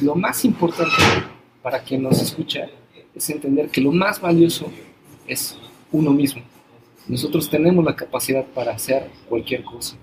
lo 0.00 0.14
más 0.14 0.44
importante 0.44 0.94
para 1.62 1.80
quien 1.80 2.02
nos 2.02 2.20
escucha 2.20 2.68
es 3.14 3.30
entender 3.30 3.68
que 3.68 3.80
lo 3.80 3.92
más 3.92 4.20
valioso 4.20 4.70
es 5.26 5.56
uno 5.92 6.10
mismo. 6.10 6.42
Nosotros 7.06 7.48
tenemos 7.48 7.84
la 7.84 7.96
capacidad 7.96 8.44
para 8.44 8.72
hacer 8.72 9.10
cualquier 9.28 9.64
cosa. 9.64 9.96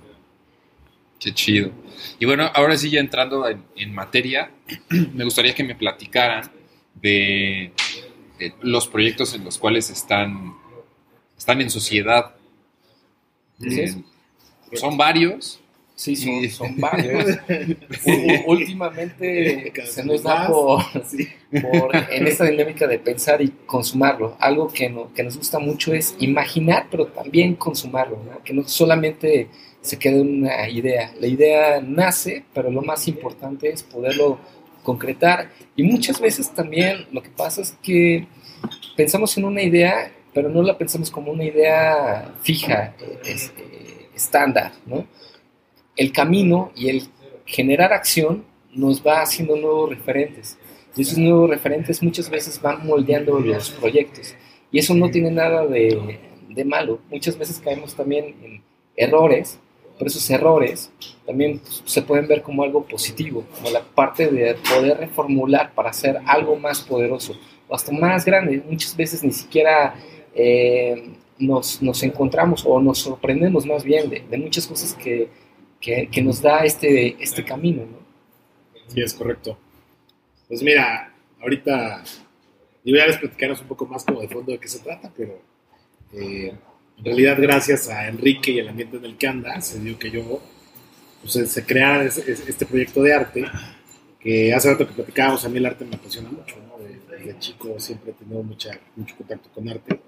Qué 1.19 1.33
chido. 1.33 1.71
Y 2.19 2.25
bueno, 2.25 2.49
ahora 2.53 2.77
sí 2.77 2.89
ya 2.89 2.99
entrando 2.99 3.45
en, 3.47 3.93
materia, 3.93 4.51
me 5.13 5.23
gustaría 5.23 5.53
que 5.53 5.63
me 5.63 5.75
platicaran 5.75 6.51
de, 6.95 7.71
los 8.61 8.87
proyectos 8.87 9.33
en 9.33 9.43
los 9.43 9.57
cuales 9.57 9.89
están, 9.89 10.55
están 11.37 11.61
en 11.61 11.69
sociedad. 11.69 12.35
Eh, 13.61 13.95
son 14.73 14.97
varios, 14.97 15.61
Sí, 15.95 16.17
son, 16.49 16.77
varios. 16.77 17.37
Últimamente 18.47 19.71
se 19.85 20.03
nos 20.03 20.23
da 20.23 20.47
por, 20.49 20.81
en 22.11 22.27
esta 22.27 22.43
dinámica 22.43 22.85
de 22.85 22.99
pensar 22.99 23.41
y 23.41 23.47
consumarlo. 23.65 24.35
Algo 24.41 24.67
que, 24.67 24.89
no, 24.89 25.13
que 25.13 25.23
nos 25.23 25.37
gusta 25.37 25.57
mucho 25.57 25.93
es 25.93 26.13
imaginar, 26.19 26.87
pero 26.91 27.07
también 27.07 27.55
consumarlo, 27.55 28.19
que 28.43 28.53
no 28.53 28.67
solamente 28.67 29.47
se 29.79 29.97
quede 29.97 30.19
una 30.19 30.67
idea. 30.67 31.13
La 31.17 31.27
idea 31.27 31.79
nace, 31.79 32.43
pero 32.53 32.69
lo 32.69 32.81
más 32.81 33.07
importante 33.07 33.69
es 33.69 33.81
poderlo 33.81 34.37
concretar. 34.85 35.51
Y 35.75 35.83
muchas 35.83 36.21
veces 36.21 36.49
también 36.53 37.07
lo 37.11 37.21
que 37.21 37.29
pasa 37.29 37.61
es 37.61 37.77
que 37.83 38.25
pensamos 38.95 39.37
en 39.37 39.43
una 39.43 39.61
idea, 39.61 40.09
pero 40.33 40.47
no 40.47 40.61
la 40.61 40.77
pensamos 40.77 41.11
como 41.11 41.33
una 41.33 41.43
idea 41.43 42.33
fija, 42.41 42.95
este, 43.25 44.07
estándar, 44.15 44.71
¿no? 44.85 45.05
el 45.95 46.11
camino 46.11 46.71
y 46.75 46.89
el 46.89 47.03
generar 47.45 47.93
acción 47.93 48.43
nos 48.73 49.05
va 49.05 49.21
haciendo 49.21 49.55
nuevos 49.55 49.89
referentes. 49.89 50.57
Y 50.95 51.01
esos 51.01 51.17
nuevos 51.17 51.49
referentes 51.49 52.01
muchas 52.01 52.29
veces 52.29 52.61
van 52.61 52.85
moldeando 52.85 53.39
los 53.39 53.71
proyectos. 53.71 54.35
Y 54.71 54.79
eso 54.79 54.93
no 54.93 55.09
tiene 55.09 55.31
nada 55.31 55.65
de, 55.65 56.19
malo. 56.65 56.99
Muchas 57.09 57.37
veces 57.37 57.59
caemos 57.59 57.95
también 57.95 58.35
en 58.43 58.63
errores, 58.95 59.59
pero 59.97 60.07
esos 60.07 60.29
errores 60.29 60.91
también 61.25 61.61
se 61.85 62.01
pueden 62.01 62.27
ver 62.27 62.41
como 62.41 62.63
algo 62.63 62.83
positivo, 62.83 63.45
como 63.55 63.69
la 63.71 63.81
parte 63.81 64.27
de 64.27 64.55
poder 64.55 64.97
reformular 64.97 65.73
para 65.73 65.89
hacer 65.89 66.19
algo 66.25 66.55
más 66.55 66.81
poderoso 66.81 67.35
o 67.67 67.75
hasta 67.75 67.91
más 67.91 68.25
grande. 68.25 68.61
Muchas 68.69 68.95
veces 68.95 69.23
ni 69.23 69.31
siquiera 69.31 69.95
eh, 70.33 71.11
nos, 71.37 71.81
nos, 71.81 72.03
encontramos 72.03 72.63
o 72.65 72.79
nos 72.79 72.99
sorprendemos 72.99 73.65
más 73.65 73.83
bien 73.83 74.09
de, 74.09 74.23
de 74.29 74.37
muchas 74.37 74.67
cosas 74.67 74.93
que 74.93 75.29
que, 76.11 76.21
nos 76.21 76.41
da 76.41 76.65
este, 76.65 77.21
este 77.21 77.43
camino. 77.43 77.83
¿no? 77.85 77.99
Sí, 78.87 79.01
es 79.01 79.13
correcto. 79.13 79.57
Pues 80.47 80.61
mira, 80.63 81.13
ahorita 81.41 82.03
yo 82.83 82.95
ya 82.95 83.07
les 83.07 83.17
platicaros 83.17 83.61
un 83.61 83.67
poco 83.67 83.85
más 83.85 84.03
como 84.03 84.21
de 84.21 84.27
fondo 84.27 84.51
de 84.51 84.59
qué 84.59 84.67
se 84.67 84.79
trata, 84.79 85.11
pero 85.15 85.39
eh, 86.13 86.53
en 86.97 87.05
realidad 87.05 87.37
gracias 87.39 87.89
a 87.89 88.07
Enrique 88.07 88.51
y 88.51 88.59
el 88.59 88.69
ambiente 88.69 88.97
en 88.97 89.05
el 89.05 89.17
que 89.17 89.27
anda, 89.27 89.59
se 89.61 89.79
dio 89.79 89.97
que 89.99 90.11
yo, 90.11 90.41
pues 91.21 91.33
se 91.51 91.65
crea 91.65 92.03
este 92.03 92.65
proyecto 92.65 93.01
de 93.01 93.13
arte, 93.13 93.45
que 94.19 94.53
hace 94.53 94.71
rato 94.71 94.87
que 94.87 94.93
platicábamos, 94.93 95.43
a 95.45 95.49
mí 95.49 95.57
el 95.57 95.65
arte 95.65 95.85
me 95.85 95.95
apasiona 95.95 96.29
mucho, 96.29 96.55
¿no? 96.67 96.83
Desde, 96.83 97.39
chico 97.39 97.75
siempre 97.79 98.11
he 98.11 98.13
tenido 98.13 98.43
mucha, 98.43 98.79
mucho 98.95 99.15
contacto 99.15 99.49
con 99.53 99.67
arte, 99.69 99.99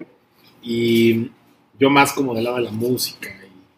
y 0.62 1.30
yo 1.78 1.90
más 1.90 2.12
como 2.12 2.34
del 2.34 2.44
lado 2.44 2.56
de 2.56 2.62
la 2.62 2.72
música 2.72 3.28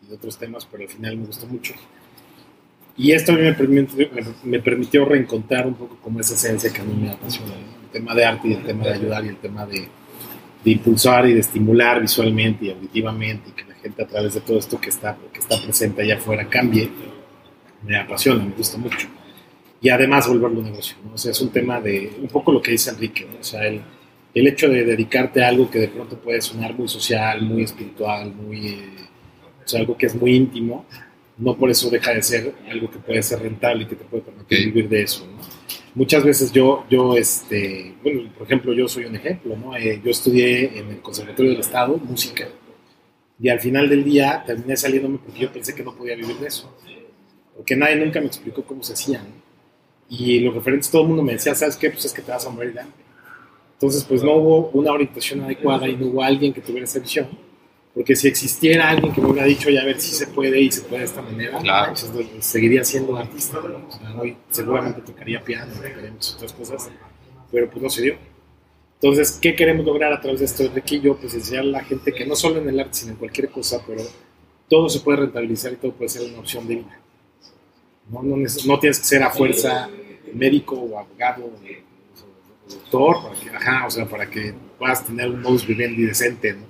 de 0.08 0.14
otros 0.14 0.38
temas, 0.38 0.66
pero 0.70 0.84
al 0.84 0.88
final 0.88 1.16
me 1.16 1.26
gustó 1.26 1.46
mucho. 1.46 1.74
Y 2.96 3.12
esto 3.12 3.32
a 3.32 3.36
mí 3.36 3.42
me 3.42 3.54
permitió, 3.54 4.08
me 4.42 4.60
permitió 4.60 5.04
reencontrar 5.04 5.66
un 5.66 5.74
poco 5.74 5.96
como 6.02 6.20
esa 6.20 6.34
esencia 6.34 6.72
que 6.72 6.80
a 6.80 6.84
mí 6.84 6.94
me 6.94 7.10
apasiona, 7.10 7.54
el 7.54 7.90
tema 7.92 8.14
de 8.14 8.24
arte 8.24 8.48
y 8.48 8.52
el 8.54 8.64
tema 8.64 8.84
de 8.84 8.92
ayudar 8.92 9.24
y 9.24 9.28
el 9.28 9.36
tema 9.36 9.64
de, 9.66 9.88
de, 10.64 10.70
impulsar 10.70 11.28
y 11.28 11.34
de 11.34 11.40
estimular 11.40 12.00
visualmente 12.00 12.66
y 12.66 12.70
auditivamente 12.70 13.50
y 13.50 13.52
que 13.52 13.64
la 13.64 13.74
gente 13.74 14.02
a 14.02 14.06
través 14.06 14.34
de 14.34 14.40
todo 14.40 14.58
esto 14.58 14.80
que 14.80 14.88
está, 14.88 15.16
que 15.32 15.40
está 15.40 15.60
presente 15.62 16.02
allá 16.02 16.16
afuera 16.16 16.48
cambie, 16.48 16.90
me 17.82 17.96
apasiona, 17.96 18.44
me 18.44 18.54
gusta 18.54 18.78
mucho. 18.78 19.08
Y 19.80 19.88
además 19.88 20.28
volverlo 20.28 20.58
un 20.58 20.66
negocio, 20.66 20.96
¿no? 21.04 21.14
O 21.14 21.18
sea, 21.18 21.32
es 21.32 21.40
un 21.40 21.50
tema 21.50 21.80
de, 21.80 22.12
un 22.20 22.28
poco 22.28 22.52
lo 22.52 22.60
que 22.60 22.72
dice 22.72 22.90
Enrique, 22.90 23.26
o 23.40 23.42
sea, 23.42 23.66
el, 23.66 23.80
el 24.34 24.46
hecho 24.46 24.68
de 24.68 24.84
dedicarte 24.84 25.42
a 25.42 25.48
algo 25.48 25.70
que 25.70 25.78
de 25.78 25.88
pronto 25.88 26.18
puede 26.18 26.40
sonar 26.42 26.74
muy 26.74 26.88
social, 26.88 27.42
muy 27.42 27.62
espiritual, 27.62 28.34
muy... 28.34 28.68
Eh, 28.68 29.10
algo 29.74 29.96
que 29.96 30.06
es 30.06 30.14
muy 30.14 30.34
íntimo, 30.34 30.84
no 31.38 31.56
por 31.56 31.70
eso 31.70 31.90
deja 31.90 32.12
de 32.12 32.22
ser 32.22 32.54
algo 32.70 32.90
que 32.90 32.98
puede 32.98 33.22
ser 33.22 33.40
rentable 33.40 33.84
y 33.84 33.86
que 33.86 33.96
te 33.96 34.04
puede 34.04 34.22
permitir 34.22 34.66
vivir 34.66 34.88
de 34.88 35.02
eso. 35.02 35.26
Muchas 35.94 36.22
veces 36.22 36.52
yo, 36.52 36.84
yo 36.88 37.16
este, 37.16 37.94
bueno, 38.02 38.32
por 38.36 38.46
ejemplo, 38.46 38.72
yo 38.72 38.86
soy 38.88 39.06
un 39.06 39.16
ejemplo, 39.16 39.56
¿no? 39.56 39.76
Eh, 39.76 40.00
yo 40.04 40.10
estudié 40.10 40.78
en 40.78 40.88
el 40.88 41.00
Conservatorio 41.00 41.50
del 41.50 41.60
Estado 41.60 41.96
música 41.96 42.48
y 43.40 43.48
al 43.48 43.58
final 43.58 43.88
del 43.88 44.04
día 44.04 44.44
terminé 44.46 44.76
saliéndome 44.76 45.18
porque 45.18 45.40
yo 45.40 45.52
pensé 45.52 45.74
que 45.74 45.82
no 45.82 45.94
podía 45.94 46.14
vivir 46.14 46.36
de 46.36 46.46
eso, 46.46 46.72
porque 47.56 47.74
nadie 47.74 47.96
nunca 47.96 48.20
me 48.20 48.26
explicó 48.26 48.62
cómo 48.62 48.82
se 48.82 48.92
hacía. 48.92 49.24
Y 50.08 50.40
los 50.40 50.54
referentes, 50.54 50.90
todo 50.90 51.02
el 51.02 51.08
mundo 51.08 51.22
me 51.22 51.32
decía, 51.32 51.54
¿sabes 51.54 51.76
qué? 51.76 51.90
Pues 51.90 52.04
es 52.04 52.12
que 52.12 52.22
te 52.22 52.30
vas 52.30 52.44
a 52.46 52.50
morir 52.50 52.72
de 52.72 52.80
hambre. 52.80 53.04
Entonces, 53.74 54.04
pues 54.04 54.22
no 54.22 54.34
hubo 54.34 54.70
una 54.70 54.92
orientación 54.92 55.40
adecuada 55.42 55.88
y 55.88 55.96
no 55.96 56.06
hubo 56.06 56.22
alguien 56.22 56.52
que 56.52 56.60
tuviera 56.60 56.84
esa 56.84 56.98
visión 56.98 57.28
porque 57.94 58.14
si 58.14 58.28
existiera 58.28 58.88
alguien 58.88 59.12
que 59.12 59.20
me 59.20 59.28
hubiera 59.28 59.46
dicho, 59.46 59.68
ya 59.68 59.82
a 59.82 59.84
ver 59.84 60.00
si 60.00 60.12
se 60.12 60.26
puede 60.28 60.60
y 60.60 60.70
se 60.70 60.82
puede 60.82 61.00
de 61.00 61.06
esta 61.06 61.22
manera, 61.22 61.60
seguiría 62.38 62.84
siendo 62.84 63.16
artista. 63.16 63.60
hoy 64.18 64.36
seguramente 64.50 65.00
tocaría 65.00 65.42
piano, 65.42 65.72
tocaría 65.74 66.12
muchas 66.12 66.34
otras 66.34 66.52
cosas, 66.52 66.90
pero 67.50 67.68
pues 67.68 67.82
no 67.82 67.90
se 67.90 68.02
dio. 68.02 68.16
Entonces, 68.94 69.38
¿qué 69.40 69.56
queremos 69.56 69.86
lograr 69.86 70.12
a 70.12 70.20
través 70.20 70.40
de 70.40 70.46
esto 70.46 70.68
de 70.68 70.78
aquí 70.78 71.00
yo? 71.00 71.16
Pues 71.16 71.34
enseñar 71.34 71.62
a 71.62 71.66
la 71.66 71.84
gente 71.84 72.12
que 72.12 72.26
no 72.26 72.36
solo 72.36 72.60
en 72.60 72.68
el 72.68 72.78
arte, 72.78 72.94
sino 72.94 73.12
en 73.12 73.18
cualquier 73.18 73.48
cosa, 73.48 73.82
pero 73.86 74.02
todo 74.68 74.88
se 74.88 75.00
puede 75.00 75.20
rentabilizar 75.20 75.72
y 75.72 75.76
todo 75.76 75.92
puede 75.92 76.10
ser 76.10 76.30
una 76.30 76.38
opción 76.38 76.68
de 76.68 76.76
vida. 76.76 77.00
No, 78.10 78.22
no, 78.22 78.36
no 78.36 78.78
tienes 78.78 78.98
que 78.98 79.04
ser 79.06 79.22
a 79.22 79.30
fuerza 79.30 79.88
médico 80.32 80.76
o 80.76 80.98
abogado 80.98 81.44
o, 81.44 81.52
doctor 82.68 83.22
para 83.22 83.40
que, 83.40 83.50
ajá, 83.50 83.86
o 83.86 83.90
sea, 83.90 84.06
para 84.06 84.30
que 84.30 84.54
puedas 84.78 85.04
tener 85.04 85.28
un 85.28 85.42
modus 85.42 85.66
vivendi 85.66 86.04
decente, 86.04 86.52
¿no? 86.52 86.69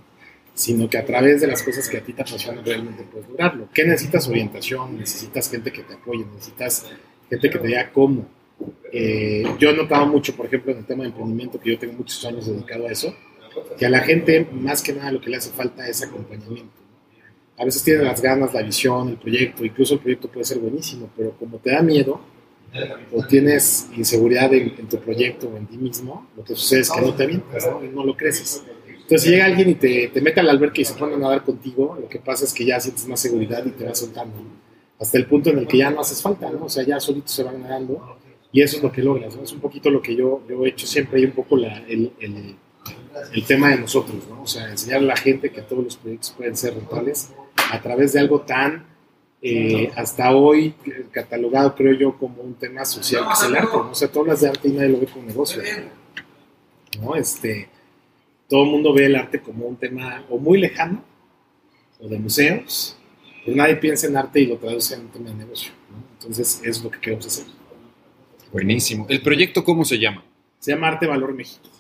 Sino 0.54 0.88
que 0.88 0.98
a 0.98 1.04
través 1.04 1.40
de 1.40 1.46
las 1.46 1.62
cosas 1.62 1.88
que 1.88 1.98
a 1.98 2.00
ti 2.02 2.12
te 2.12 2.22
apasionan 2.22 2.64
realmente 2.64 3.04
puedes 3.10 3.28
lograrlo. 3.28 3.68
¿Qué 3.72 3.84
necesitas? 3.84 4.28
Orientación, 4.28 4.98
necesitas 4.98 5.50
gente 5.50 5.72
que 5.72 5.82
te 5.82 5.94
apoye, 5.94 6.24
necesitas 6.34 6.86
gente 7.28 7.50
que 7.50 7.58
te 7.58 7.66
diga 7.66 7.90
cómo. 7.92 8.26
Eh, 8.92 9.44
yo 9.58 9.70
he 9.70 9.76
notado 9.76 10.06
mucho, 10.06 10.34
por 10.34 10.46
ejemplo, 10.46 10.72
en 10.72 10.78
el 10.78 10.84
tema 10.84 11.04
de 11.04 11.10
emprendimiento, 11.10 11.60
que 11.60 11.70
yo 11.70 11.78
tengo 11.78 11.94
muchos 11.94 12.24
años 12.24 12.46
dedicado 12.46 12.86
a 12.86 12.92
eso, 12.92 13.14
que 13.78 13.86
a 13.86 13.90
la 13.90 14.00
gente 14.00 14.46
más 14.52 14.82
que 14.82 14.92
nada 14.92 15.12
lo 15.12 15.20
que 15.20 15.30
le 15.30 15.36
hace 15.36 15.50
falta 15.50 15.86
es 15.88 16.02
acompañamiento. 16.02 16.80
A 17.56 17.64
veces 17.64 17.82
tiene 17.82 18.02
las 18.02 18.22
ganas, 18.22 18.54
la 18.54 18.62
visión, 18.62 19.10
el 19.10 19.16
proyecto, 19.16 19.64
incluso 19.64 19.94
el 19.94 20.00
proyecto 20.00 20.28
puede 20.28 20.44
ser 20.44 20.58
buenísimo, 20.58 21.10
pero 21.16 21.32
como 21.32 21.58
te 21.58 21.70
da 21.70 21.82
miedo 21.82 22.20
o 23.12 23.26
tienes 23.26 23.88
inseguridad 23.96 24.52
en, 24.54 24.88
tu 24.88 24.98
proyecto 24.98 25.48
o 25.48 25.56
en 25.56 25.66
ti 25.66 25.76
mismo, 25.76 26.28
lo 26.36 26.44
que 26.44 26.54
sucede 26.54 26.80
es 26.80 26.90
que 26.90 27.00
no 27.00 27.14
te 27.14 27.24
avientas, 27.24 27.66
¿no? 27.66 27.80
no 27.80 28.04
lo 28.04 28.16
creces. 28.16 28.62
Entonces, 29.10 29.24
si 29.24 29.30
llega 29.30 29.46
alguien 29.46 29.70
y 29.70 29.74
te, 29.74 30.06
te 30.06 30.20
mete 30.20 30.38
al 30.38 30.48
alberca 30.48 30.80
y 30.80 30.84
se 30.84 30.94
pone 30.94 31.14
a 31.14 31.18
nadar 31.18 31.42
contigo, 31.42 31.98
lo 32.00 32.08
que 32.08 32.20
pasa 32.20 32.44
es 32.44 32.54
que 32.54 32.64
ya 32.64 32.78
sientes 32.78 33.08
más 33.08 33.18
seguridad 33.18 33.66
y 33.66 33.70
te 33.70 33.82
vas 33.82 33.98
soltando. 33.98 34.36
Hasta 35.00 35.18
el 35.18 35.26
punto 35.26 35.50
en 35.50 35.58
el 35.58 35.66
que 35.66 35.78
ya 35.78 35.90
no 35.90 36.00
haces 36.00 36.22
falta, 36.22 36.48
¿no? 36.48 36.66
O 36.66 36.68
sea, 36.68 36.84
ya 36.84 37.00
solitos 37.00 37.32
se 37.32 37.42
van 37.42 37.60
nadando 37.60 38.18
y 38.52 38.62
eso 38.62 38.76
es 38.76 38.84
lo 38.84 38.92
que 38.92 39.02
logras, 39.02 39.34
¿no? 39.34 39.42
Es 39.42 39.50
un 39.50 39.58
poquito 39.58 39.90
lo 39.90 40.00
que 40.00 40.14
yo, 40.14 40.42
yo 40.48 40.64
he 40.64 40.68
hecho 40.68 40.86
siempre 40.86 41.20
y 41.20 41.24
un 41.24 41.32
poco 41.32 41.56
la, 41.56 41.78
el, 41.88 42.12
el, 42.20 42.54
el, 43.32 43.44
tema 43.46 43.70
de 43.70 43.78
nosotros, 43.78 44.28
¿no? 44.28 44.42
O 44.42 44.46
sea, 44.46 44.70
enseñar 44.70 45.00
a 45.00 45.02
la 45.02 45.16
gente 45.16 45.50
que 45.50 45.62
todos 45.62 45.82
los 45.82 45.96
proyectos 45.96 46.30
pueden 46.30 46.56
ser 46.56 46.74
rentables 46.74 47.30
a 47.72 47.82
través 47.82 48.12
de 48.12 48.20
algo 48.20 48.42
tan, 48.42 48.86
eh, 49.42 49.90
hasta 49.96 50.36
hoy, 50.36 50.72
catalogado, 51.10 51.74
creo 51.74 51.94
yo, 51.94 52.16
como 52.16 52.42
un 52.42 52.54
tema 52.54 52.84
social 52.84 53.26
que 53.26 53.32
es 53.32 53.42
el 53.42 53.56
arte, 53.56 53.76
¿no? 53.76 53.90
O 53.90 53.94
sea, 53.96 54.06
todas 54.06 54.28
las 54.28 54.40
de 54.40 54.50
arte 54.50 54.68
y 54.68 54.70
nadie 54.70 54.90
lo 54.90 55.00
ve 55.00 55.08
como 55.08 55.26
negocio, 55.26 55.60
¿no? 57.02 57.16
Este 57.16 57.68
todo 58.50 58.64
el 58.64 58.70
mundo 58.70 58.92
ve 58.92 59.06
el 59.06 59.14
arte 59.14 59.40
como 59.40 59.64
un 59.64 59.76
tema 59.76 60.24
o 60.28 60.36
muy 60.36 60.60
lejano 60.60 61.04
o 62.00 62.08
de 62.08 62.18
museos, 62.18 62.96
pero 63.44 63.56
nadie 63.56 63.76
piensa 63.76 64.08
en 64.08 64.16
arte 64.16 64.40
y 64.40 64.46
lo 64.46 64.56
traduce 64.56 64.94
en 64.94 65.02
un 65.02 65.08
tema 65.08 65.30
de 65.30 65.36
negocio. 65.36 65.72
Entonces, 66.18 66.60
es 66.64 66.82
lo 66.82 66.90
que 66.90 66.98
queremos 66.98 67.26
hacer. 67.26 67.46
Buenísimo. 68.52 69.06
¿El 69.08 69.22
proyecto 69.22 69.62
cómo 69.62 69.84
se 69.84 69.98
llama? 69.98 70.24
Se 70.58 70.72
llama 70.72 70.88
Arte 70.88 71.06
Valor 71.06 71.32
México. 71.32 71.70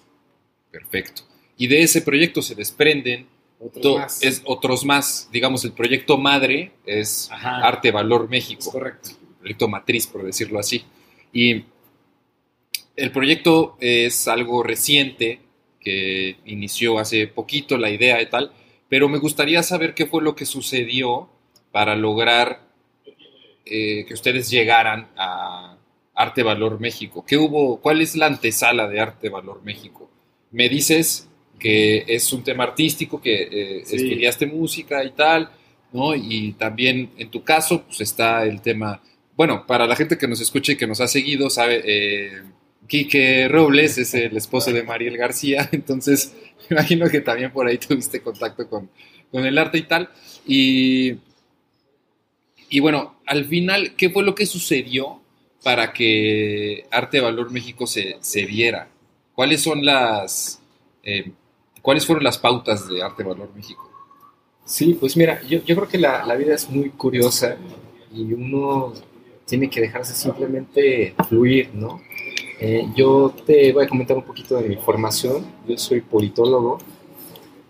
Perfecto. 0.70 1.22
Y 1.56 1.66
de 1.66 1.82
ese 1.82 2.02
proyecto 2.02 2.40
se 2.40 2.54
desprenden 2.54 3.26
otros, 3.58 3.96
más. 3.98 4.22
Es 4.22 4.42
otros 4.44 4.84
más. 4.84 5.28
Digamos, 5.32 5.64
el 5.64 5.72
proyecto 5.72 6.16
madre 6.16 6.72
es 6.86 7.28
Arte 7.32 7.90
Valor 7.90 8.30
México. 8.30 8.70
correcto. 8.70 9.10
El 9.10 9.34
proyecto 9.40 9.68
matriz, 9.68 10.06
por 10.06 10.22
decirlo 10.22 10.60
así. 10.60 10.84
Y 11.32 11.64
el 12.94 13.10
proyecto 13.10 13.76
es 13.80 14.28
algo 14.28 14.62
reciente, 14.62 15.40
que 15.80 16.36
inició 16.44 16.98
hace 16.98 17.26
poquito 17.26 17.78
la 17.78 17.90
idea 17.90 18.20
y 18.20 18.26
tal, 18.26 18.52
pero 18.88 19.08
me 19.08 19.18
gustaría 19.18 19.62
saber 19.62 19.94
qué 19.94 20.06
fue 20.06 20.22
lo 20.22 20.34
que 20.34 20.44
sucedió 20.44 21.28
para 21.72 21.96
lograr 21.96 22.60
eh, 23.64 24.04
que 24.06 24.14
ustedes 24.14 24.50
llegaran 24.50 25.08
a 25.16 25.78
Arte 26.14 26.42
Valor 26.42 26.80
México. 26.80 27.24
¿Qué 27.26 27.36
hubo? 27.36 27.80
¿Cuál 27.80 28.00
es 28.02 28.16
la 28.16 28.26
antesala 28.26 28.88
de 28.88 29.00
Arte 29.00 29.28
Valor 29.28 29.62
México? 29.64 30.10
Me 30.50 30.68
dices 30.68 31.28
que 31.58 32.04
es 32.08 32.32
un 32.32 32.42
tema 32.42 32.64
artístico, 32.64 33.20
que 33.20 33.42
eh, 33.42 33.80
estudiaste 33.82 34.46
música 34.46 35.04
y 35.04 35.10
tal, 35.10 35.50
¿no? 35.92 36.14
Y 36.14 36.52
también 36.54 37.10
en 37.16 37.30
tu 37.30 37.44
caso, 37.44 37.84
pues 37.84 38.00
está 38.00 38.44
el 38.44 38.60
tema, 38.60 39.00
bueno, 39.36 39.66
para 39.66 39.86
la 39.86 39.94
gente 39.94 40.18
que 40.18 40.26
nos 40.26 40.40
escucha 40.40 40.72
y 40.72 40.76
que 40.76 40.86
nos 40.86 41.00
ha 41.00 41.06
seguido, 41.06 41.48
sabe, 41.48 41.82
eh, 41.84 42.42
Quique 42.90 43.48
Robles 43.48 43.96
es 43.96 44.12
el 44.12 44.36
esposo 44.36 44.70
de 44.72 44.82
Mariel 44.82 45.16
García, 45.16 45.68
entonces 45.72 46.34
me 46.68 46.76
imagino 46.76 47.08
que 47.08 47.22
también 47.22 47.52
por 47.52 47.66
ahí 47.66 47.78
tuviste 47.78 48.20
contacto 48.20 48.68
con, 48.68 48.90
con 49.32 49.46
el 49.46 49.56
arte 49.56 49.78
y 49.78 49.82
tal. 49.82 50.10
Y 50.46 51.16
y 52.70 52.78
bueno, 52.78 53.16
al 53.26 53.44
final, 53.46 53.96
¿qué 53.96 54.10
fue 54.10 54.22
lo 54.22 54.36
que 54.36 54.46
sucedió 54.46 55.20
para 55.64 55.92
que 55.92 56.86
Arte 56.92 57.20
Valor 57.20 57.50
México 57.50 57.84
se, 57.86 58.16
se 58.20 58.46
viera? 58.46 58.88
¿Cuáles 59.34 59.60
son 59.60 59.84
las... 59.84 60.62
Eh, 61.02 61.32
¿Cuáles 61.82 62.06
fueron 62.06 62.22
las 62.22 62.38
pautas 62.38 62.88
de 62.88 63.02
Arte 63.02 63.24
Valor 63.24 63.50
México? 63.56 63.90
Sí, 64.64 64.96
pues 65.00 65.16
mira, 65.16 65.42
yo, 65.48 65.64
yo 65.64 65.74
creo 65.74 65.88
que 65.88 65.98
la, 65.98 66.24
la, 66.24 66.36
vida 66.36 66.54
es 66.54 66.70
muy 66.70 66.90
curiosa 66.90 67.56
y 68.14 68.32
uno 68.34 68.92
tiene 69.46 69.68
que 69.68 69.80
dejarse 69.80 70.14
simplemente 70.14 71.14
fluir, 71.28 71.70
¿no? 71.74 72.00
Eh, 72.62 72.86
yo 72.94 73.32
te 73.46 73.72
voy 73.72 73.84
a 73.84 73.88
comentar 73.88 74.14
un 74.18 74.22
poquito 74.22 74.56
de 74.56 74.68
mi 74.68 74.76
formación. 74.76 75.46
Yo 75.66 75.78
soy 75.78 76.02
politólogo. 76.02 76.76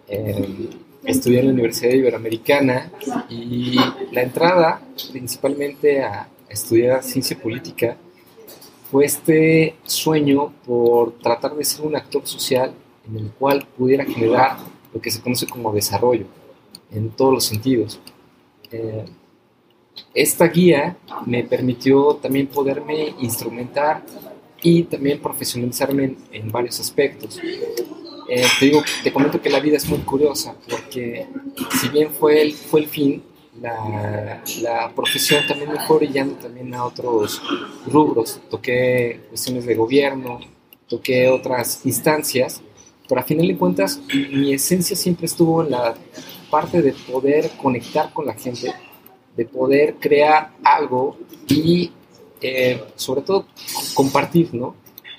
Eh, 0.09 0.68
estudié 1.04 1.38
en 1.38 1.47
la 1.47 1.52
Universidad 1.52 1.92
Iberoamericana 1.92 2.90
y 3.28 3.76
la 4.11 4.23
entrada 4.23 4.82
principalmente 5.12 6.02
a 6.02 6.28
estudiar 6.49 7.04
ciencia 7.04 7.38
política 7.38 7.97
fue 8.90 9.04
este 9.04 9.76
sueño 9.85 10.52
por 10.66 11.12
tratar 11.18 11.54
de 11.54 11.64
ser 11.64 11.87
un 11.87 11.94
actor 11.94 12.26
social 12.26 12.73
en 13.09 13.16
el 13.16 13.30
cual 13.30 13.64
pudiera 13.78 14.04
generar 14.04 14.56
lo 14.92 15.00
que 15.00 15.12
se 15.12 15.20
conoce 15.20 15.47
como 15.47 15.73
desarrollo 15.73 16.26
en 16.90 17.11
todos 17.11 17.32
los 17.32 17.44
sentidos. 17.44 18.00
Eh, 18.73 19.04
esta 20.12 20.49
guía 20.49 20.97
me 21.26 21.44
permitió 21.44 22.16
también 22.16 22.49
poderme 22.49 23.14
instrumentar 23.20 24.02
y 24.62 24.85
también 24.85 25.21
profesionalizarme 25.21 26.05
en, 26.05 26.19
en 26.33 26.50
varios 26.50 26.81
aspectos. 26.81 27.40
Eh, 28.33 28.47
te 28.61 28.67
digo, 28.67 28.83
te 29.02 29.12
comento 29.12 29.43
que 29.43 29.50
la 29.50 29.59
vida 29.59 29.76
es 29.76 29.88
muy 29.88 29.99
curiosa, 29.99 30.55
porque 30.69 31.26
si 31.81 31.88
bien 31.88 32.12
fue 32.12 32.40
el, 32.40 32.52
fue 32.52 32.81
el 32.81 32.87
fin, 32.87 33.25
la, 33.61 34.40
la, 34.62 34.93
profesión 34.95 35.45
también 35.49 35.73
me 35.73 35.81
fue 35.81 35.99
brillando 35.99 36.37
también 36.37 36.73
a 36.73 36.85
otros 36.85 37.43
rubros. 37.87 38.40
Toqué 38.49 39.23
cuestiones 39.29 39.67
de 39.67 39.75
gobierno, 39.75 40.38
toqué 40.87 41.29
otras 41.29 41.85
instancias, 41.85 42.62
pero 43.09 43.21
a 43.21 43.25
final 43.25 43.49
de 43.49 43.57
cuentas 43.57 44.00
mi 44.14 44.55
esencia 44.55 44.95
siempre 44.95 45.26
estuvo 45.26 45.64
en 45.64 45.73
la 45.73 45.97
parte 46.50 46.83
de 46.83 46.93
poder 46.93 47.50
conectar 47.61 48.12
con 48.12 48.26
la 48.26 48.35
gente, 48.35 48.73
de 49.37 49.45
poder 49.45 49.97
crear 49.97 50.52
algo 50.62 51.19
y 51.49 51.90
eh, 52.40 52.82
sobre 52.97 53.23
todo 53.23 53.47
compartir, 53.94 54.54
¿no? 54.54 54.75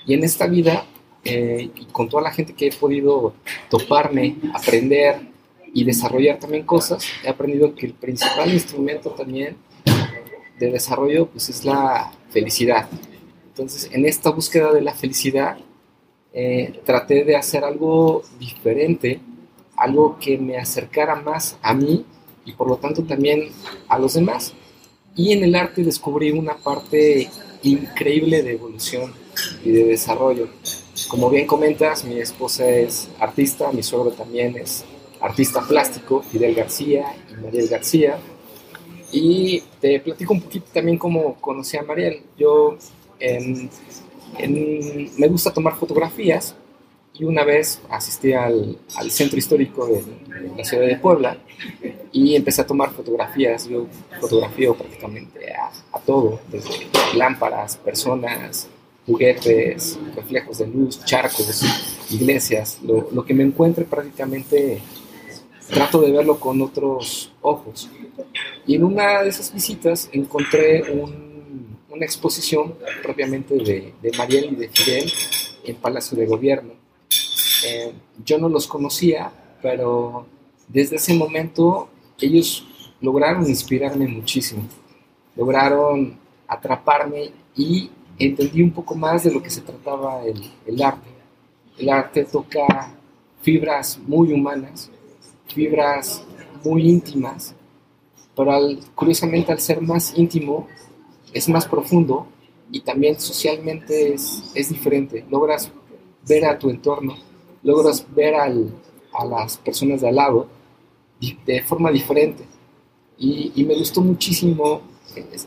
Y 0.06 0.14
en 0.14 0.24
esta 0.24 0.46
vida 0.46 0.84
eh, 1.24 1.70
y 1.74 1.84
con 1.86 2.08
toda 2.08 2.22
la 2.22 2.32
gente 2.32 2.52
que 2.52 2.68
he 2.68 2.72
podido 2.72 3.34
toparme, 3.70 4.36
aprender 4.52 5.20
y 5.72 5.84
desarrollar 5.84 6.38
también 6.38 6.64
cosas, 6.64 7.04
he 7.24 7.28
aprendido 7.28 7.74
que 7.74 7.86
el 7.86 7.94
principal 7.94 8.52
instrumento 8.52 9.10
también 9.10 9.56
de 10.58 10.70
desarrollo 10.70 11.26
pues 11.26 11.48
es 11.48 11.64
la 11.64 12.12
felicidad. 12.30 12.88
Entonces, 13.48 13.90
en 13.92 14.06
esta 14.06 14.30
búsqueda 14.30 14.72
de 14.72 14.80
la 14.80 14.94
felicidad, 14.94 15.58
eh, 16.32 16.80
traté 16.84 17.24
de 17.24 17.36
hacer 17.36 17.62
algo 17.62 18.22
diferente, 18.38 19.20
algo 19.76 20.18
que 20.18 20.38
me 20.38 20.56
acercara 20.56 21.14
más 21.14 21.58
a 21.62 21.74
mí 21.74 22.04
y 22.44 22.52
por 22.52 22.68
lo 22.68 22.76
tanto 22.76 23.04
también 23.04 23.50
a 23.88 23.98
los 23.98 24.14
demás. 24.14 24.54
Y 25.14 25.32
en 25.32 25.44
el 25.44 25.54
arte 25.54 25.82
descubrí 25.82 26.30
una 26.30 26.56
parte 26.56 27.28
increíble 27.62 28.42
de 28.42 28.52
evolución 28.52 29.12
y 29.64 29.70
de 29.70 29.84
desarrollo. 29.84 30.48
Como 31.08 31.28
bien 31.30 31.46
comentas, 31.46 32.04
mi 32.04 32.18
esposa 32.18 32.68
es 32.68 33.08
artista, 33.18 33.70
mi 33.72 33.82
suegro 33.82 34.10
también 34.12 34.56
es 34.56 34.84
artista 35.20 35.60
plástico, 35.62 36.22
Fidel 36.22 36.54
García 36.54 37.14
y 37.30 37.42
Mariel 37.42 37.68
García. 37.68 38.18
Y 39.12 39.62
te 39.80 40.00
platico 40.00 40.32
un 40.32 40.40
poquito 40.40 40.66
también 40.72 40.96
cómo 40.96 41.34
conocí 41.40 41.76
a 41.76 41.82
Mariel. 41.82 42.22
Yo 42.38 42.76
me 45.18 45.28
gusta 45.28 45.52
tomar 45.52 45.76
fotografías 45.76 46.56
y 47.14 47.24
una 47.24 47.44
vez 47.44 47.80
asistí 47.90 48.32
al, 48.32 48.78
centro 49.10 49.38
histórico 49.38 49.86
de, 49.86 50.02
la 50.56 50.64
ciudad 50.64 50.86
de 50.86 50.96
Puebla 50.96 51.36
y 52.10 52.34
empecé 52.34 52.62
a 52.62 52.66
tomar 52.66 52.90
fotografías. 52.92 53.68
Yo 53.68 53.86
fotografío 54.20 54.74
prácticamente 54.74 55.52
a, 55.52 55.70
a 55.96 56.00
todo, 56.00 56.40
desde 56.50 56.70
lámparas, 57.14 57.76
personas, 57.76 58.68
juguetes, 59.06 59.98
reflejos 60.14 60.58
de 60.58 60.66
luz, 60.66 61.04
charcos, 61.04 61.62
iglesias, 62.10 62.78
lo, 62.82 63.24
que 63.24 63.34
me 63.34 63.42
encuentre 63.42 63.84
prácticamente 63.84 64.80
trato 65.68 66.00
de 66.00 66.12
verlo 66.12 66.38
con 66.38 66.60
otros 66.62 67.32
ojos. 67.40 67.90
Y 68.66 68.76
en 68.76 68.84
una 68.84 69.22
de 69.22 69.30
esas 69.30 69.52
visitas 69.52 70.08
encontré 70.12 70.84
una 71.90 72.04
exposición 72.04 72.74
propiamente 73.02 73.54
de, 73.54 73.92
de, 74.00 74.16
Mariel 74.16 74.52
y 74.52 74.56
de 74.56 74.68
Fidel 74.68 75.12
en 75.64 75.76
Palacio 75.76 76.16
de 76.16 76.26
Gobierno. 76.26 76.81
Eh, 77.64 77.92
yo 78.24 78.38
no 78.38 78.48
los 78.48 78.66
conocía, 78.66 79.32
pero 79.60 80.26
desde 80.68 80.96
ese 80.96 81.14
momento 81.14 81.88
ellos 82.20 82.66
lograron 83.00 83.48
inspirarme 83.48 84.06
muchísimo, 84.06 84.62
lograron 85.36 86.16
atraparme 86.46 87.30
y 87.56 87.90
entendí 88.18 88.62
un 88.62 88.70
poco 88.70 88.94
más 88.94 89.24
de 89.24 89.32
lo 89.32 89.42
que 89.42 89.50
se 89.50 89.60
trataba 89.60 90.22
el, 90.24 90.82
arte. 90.82 91.10
El 91.78 91.88
arte 91.90 92.24
toca 92.24 92.94
fibras 93.42 93.98
muy 94.06 94.32
humanas, 94.32 94.90
fibras 95.48 96.24
muy 96.64 96.88
íntimas, 96.88 97.54
pero 98.36 98.52
curiosamente 98.94 99.52
al 99.52 99.60
ser 99.60 99.80
más 99.80 100.16
íntimo 100.16 100.68
es 101.32 101.48
más 101.48 101.66
profundo 101.66 102.26
y 102.70 102.80
también 102.80 103.18
socialmente 103.18 104.14
es, 104.14 104.50
es 104.54 104.68
diferente. 104.68 105.24
Logras 105.30 105.70
ver 106.26 106.44
a 106.44 106.58
tu 106.58 106.70
entorno, 106.70 107.16
logras 107.62 108.06
ver 108.14 108.34
al, 108.34 108.70
a 109.12 109.24
las 109.24 109.56
personas 109.58 110.00
de 110.00 110.08
al 110.08 110.16
lado 110.16 110.46
de 111.46 111.62
forma 111.62 111.90
diferente. 111.90 112.44
Y, 113.18 113.52
y, 113.54 113.64
me 113.64 113.76
gustó 113.76 114.00
muchísimo 114.00 114.82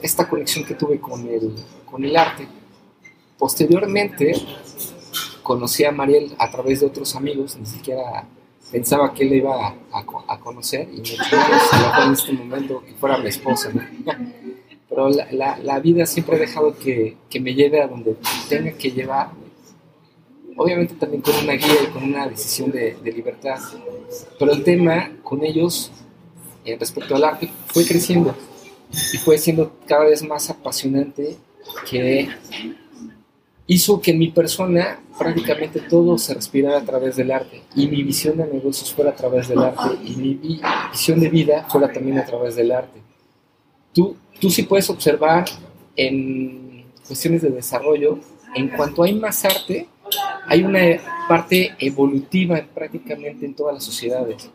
esta 0.01 0.29
conexión 0.29 0.63
que 0.63 0.75
tuve 0.75 0.99
con 0.99 1.27
el, 1.27 1.53
con 1.85 2.03
el 2.05 2.15
arte. 2.15 2.47
Posteriormente, 3.37 4.33
conocí 5.43 5.83
a 5.83 5.91
Mariel 5.91 6.33
a 6.39 6.49
través 6.49 6.79
de 6.79 6.87
otros 6.87 7.15
amigos, 7.15 7.57
ni 7.57 7.65
siquiera 7.65 8.25
pensaba 8.71 9.13
que 9.13 9.23
él 9.23 9.33
iba 9.35 9.67
a, 9.67 9.75
a, 10.27 10.39
conocer 10.39 10.89
y 10.91 10.97
me 10.97 12.03
en 12.05 12.13
este 12.13 12.33
momento 12.33 12.83
que 12.85 12.93
fuera 12.93 13.17
mi 13.17 13.29
esposa. 13.29 13.71
Pero 14.89 15.09
la, 15.09 15.27
la, 15.31 15.57
la, 15.57 15.79
vida 15.79 16.05
siempre 16.05 16.35
ha 16.35 16.39
dejado 16.39 16.77
que, 16.77 17.17
que, 17.29 17.39
me 17.39 17.53
lleve 17.53 17.81
a 17.81 17.87
donde 17.87 18.15
tenga 18.47 18.71
que 18.71 18.91
llevar, 18.91 19.31
obviamente 20.55 20.95
también 20.95 21.21
con 21.21 21.35
una 21.35 21.53
guía 21.53 21.83
y 21.83 21.87
con 21.87 22.03
una 22.03 22.27
decisión 22.27 22.71
de, 22.71 22.97
libertad. 23.03 23.59
Pero 24.39 24.51
el 24.51 24.63
tema 24.63 25.11
con 25.23 25.43
ellos 25.43 25.91
eh, 26.63 26.77
respecto 26.79 27.15
al 27.15 27.23
arte 27.23 27.49
fue 27.67 27.85
creciendo 27.85 28.35
y 29.13 29.17
fue 29.17 29.37
siendo 29.37 29.73
cada 29.85 30.05
vez 30.05 30.23
más 30.23 30.49
apasionante 30.49 31.37
que 31.89 32.29
hizo 33.67 33.99
que 33.99 34.13
mi 34.13 34.29
persona 34.29 34.99
prácticamente 35.17 35.79
todo 35.79 36.17
se 36.17 36.33
respirara 36.33 36.79
a 36.79 36.85
través 36.85 37.15
del 37.15 37.31
arte 37.31 37.63
y 37.75 37.87
mi 37.87 38.03
visión 38.03 38.37
de 38.37 38.45
negocios 38.45 38.93
fuera 38.93 39.11
a 39.11 39.15
través 39.15 39.47
del 39.47 39.59
arte 39.59 39.97
y 40.03 40.15
mi 40.15 40.59
visión 40.91 41.19
de 41.19 41.29
vida 41.29 41.65
fuera 41.69 41.91
también 41.91 42.19
a 42.19 42.25
través 42.25 42.55
del 42.55 42.71
arte. 42.71 43.01
Tú, 43.93 44.15
tú 44.39 44.49
sí 44.49 44.63
puedes 44.63 44.89
observar 44.89 45.45
en 45.95 46.85
cuestiones 47.07 47.41
de 47.41 47.49
desarrollo, 47.49 48.19
en 48.55 48.69
cuanto 48.69 49.03
hay 49.03 49.13
más 49.13 49.43
arte, 49.45 49.87
hay 50.47 50.63
una 50.63 50.79
parte 51.27 51.75
evolutiva 51.79 52.61
prácticamente 52.73 53.45
en 53.45 53.53
todas 53.53 53.75
las 53.75 53.83
sociedades. 53.83 54.49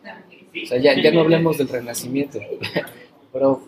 O 0.63 0.67
sea, 0.67 0.79
ya, 0.79 1.01
ya 1.01 1.11
no 1.11 1.21
hablamos 1.21 1.57
del 1.57 1.67
renacimiento, 1.67 2.39
pero 3.33 3.61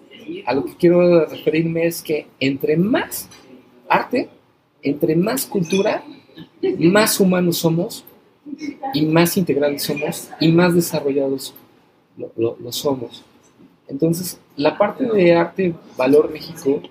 a 0.45 0.53
lo 0.53 0.65
que 0.65 0.75
quiero 0.75 1.25
referirme 1.25 1.85
es 1.85 2.01
que 2.01 2.27
entre 2.39 2.77
más 2.77 3.29
arte, 3.89 4.29
entre 4.81 5.15
más 5.15 5.45
cultura, 5.45 6.03
más 6.79 7.19
humanos 7.19 7.57
somos 7.57 8.05
y 8.93 9.05
más 9.05 9.37
integrales 9.37 9.83
somos 9.83 10.29
y 10.39 10.51
más 10.51 10.73
desarrollados 10.73 11.53
lo, 12.17 12.57
lo 12.59 12.71
somos. 12.71 13.23
Entonces, 13.87 14.39
la 14.55 14.77
parte 14.77 15.05
de 15.05 15.33
arte 15.33 15.73
Valor 15.97 16.31
México 16.31 16.81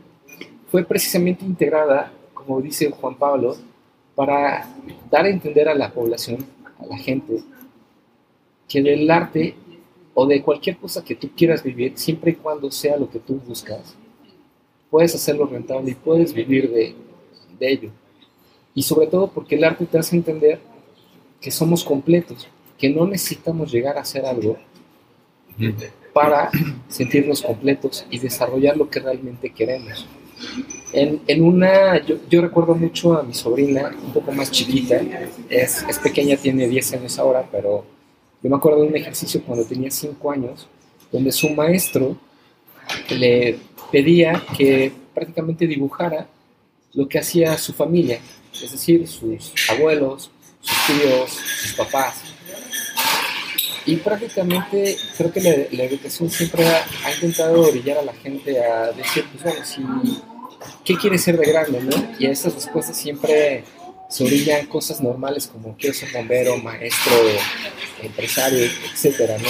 fue 0.70 0.84
precisamente 0.84 1.44
integrada, 1.44 2.12
como 2.34 2.60
dice 2.60 2.90
Juan 2.90 3.14
Pablo, 3.14 3.56
para 4.22 4.68
dar 5.10 5.24
a 5.24 5.28
entender 5.28 5.68
a 5.68 5.74
la 5.74 5.92
población, 5.92 6.46
a 6.78 6.86
la 6.86 6.96
gente, 6.96 7.42
que 8.68 8.80
del 8.80 9.10
arte 9.10 9.56
o 10.14 10.24
de 10.26 10.40
cualquier 10.40 10.76
cosa 10.76 11.02
que 11.02 11.16
tú 11.16 11.30
quieras 11.36 11.64
vivir, 11.64 11.94
siempre 11.96 12.30
y 12.30 12.34
cuando 12.36 12.70
sea 12.70 12.96
lo 12.96 13.10
que 13.10 13.18
tú 13.18 13.40
buscas, 13.44 13.96
puedes 14.92 15.12
hacerlo 15.12 15.46
rentable 15.46 15.90
y 15.90 15.94
puedes 15.96 16.32
vivir 16.32 16.70
de, 16.70 16.94
de 17.58 17.72
ello. 17.72 17.90
Y 18.76 18.84
sobre 18.84 19.08
todo 19.08 19.26
porque 19.26 19.56
el 19.56 19.64
arte 19.64 19.86
te 19.86 19.98
hace 19.98 20.14
entender 20.14 20.60
que 21.40 21.50
somos 21.50 21.82
completos, 21.82 22.46
que 22.78 22.90
no 22.90 23.08
necesitamos 23.08 23.72
llegar 23.72 23.98
a 23.98 24.02
hacer 24.02 24.24
algo 24.24 24.56
para 26.12 26.48
sentirnos 26.86 27.42
completos 27.42 28.06
y 28.08 28.20
desarrollar 28.20 28.76
lo 28.76 28.88
que 28.88 29.00
realmente 29.00 29.50
queremos. 29.50 30.06
En, 30.92 31.22
en 31.26 31.42
una, 31.42 32.04
yo, 32.04 32.16
yo, 32.28 32.42
recuerdo 32.42 32.74
mucho 32.74 33.18
a 33.18 33.22
mi 33.22 33.32
sobrina, 33.32 33.94
un 34.04 34.12
poco 34.12 34.30
más 34.32 34.50
chiquita, 34.50 35.00
es, 35.48 35.82
es, 35.88 35.98
pequeña, 35.98 36.36
tiene 36.36 36.68
10 36.68 36.92
años 36.94 37.18
ahora, 37.18 37.48
pero 37.50 37.84
yo 38.42 38.50
me 38.50 38.56
acuerdo 38.56 38.82
de 38.82 38.88
un 38.88 38.96
ejercicio 38.96 39.42
cuando 39.42 39.64
tenía 39.64 39.90
5 39.90 40.30
años, 40.30 40.68
donde 41.10 41.32
su 41.32 41.48
maestro 41.48 42.16
le 43.08 43.58
pedía 43.90 44.42
que 44.56 44.92
prácticamente 45.14 45.66
dibujara 45.66 46.26
lo 46.92 47.08
que 47.08 47.18
hacía 47.18 47.56
su 47.56 47.72
familia, 47.72 48.20
es 48.52 48.72
decir, 48.72 49.08
sus 49.08 49.70
abuelos, 49.70 50.30
sus 50.60 50.78
tíos, 50.86 51.30
sus 51.30 51.72
papás. 51.72 52.20
Y 53.86 53.96
prácticamente 53.96 54.96
creo 55.16 55.32
que 55.32 55.40
la, 55.40 55.84
educación 55.84 56.30
siempre 56.30 56.66
ha, 56.66 56.84
ha, 57.04 57.14
intentado 57.14 57.62
orillar 57.62 57.98
a 57.98 58.02
la 58.02 58.12
gente 58.12 58.62
a 58.62 58.92
decir, 58.92 59.24
pues 59.32 59.42
bueno, 59.42 59.64
si, 59.64 59.82
¿qué 60.84 60.96
quiere 60.96 61.18
ser 61.18 61.38
de 61.38 61.46
grande? 61.46 61.80
¿no? 61.80 61.96
Y 62.18 62.26
a 62.26 62.30
esas 62.30 62.54
respuestas 62.54 62.96
siempre 62.96 63.64
se 64.08 64.24
orillan 64.24 64.66
cosas 64.66 65.00
normales 65.00 65.46
como 65.46 65.74
quiero 65.76 65.94
ser 65.94 66.12
bombero, 66.12 66.58
maestro, 66.58 67.12
empresario, 68.02 68.64
etcétera, 68.92 69.38
¿no? 69.38 69.48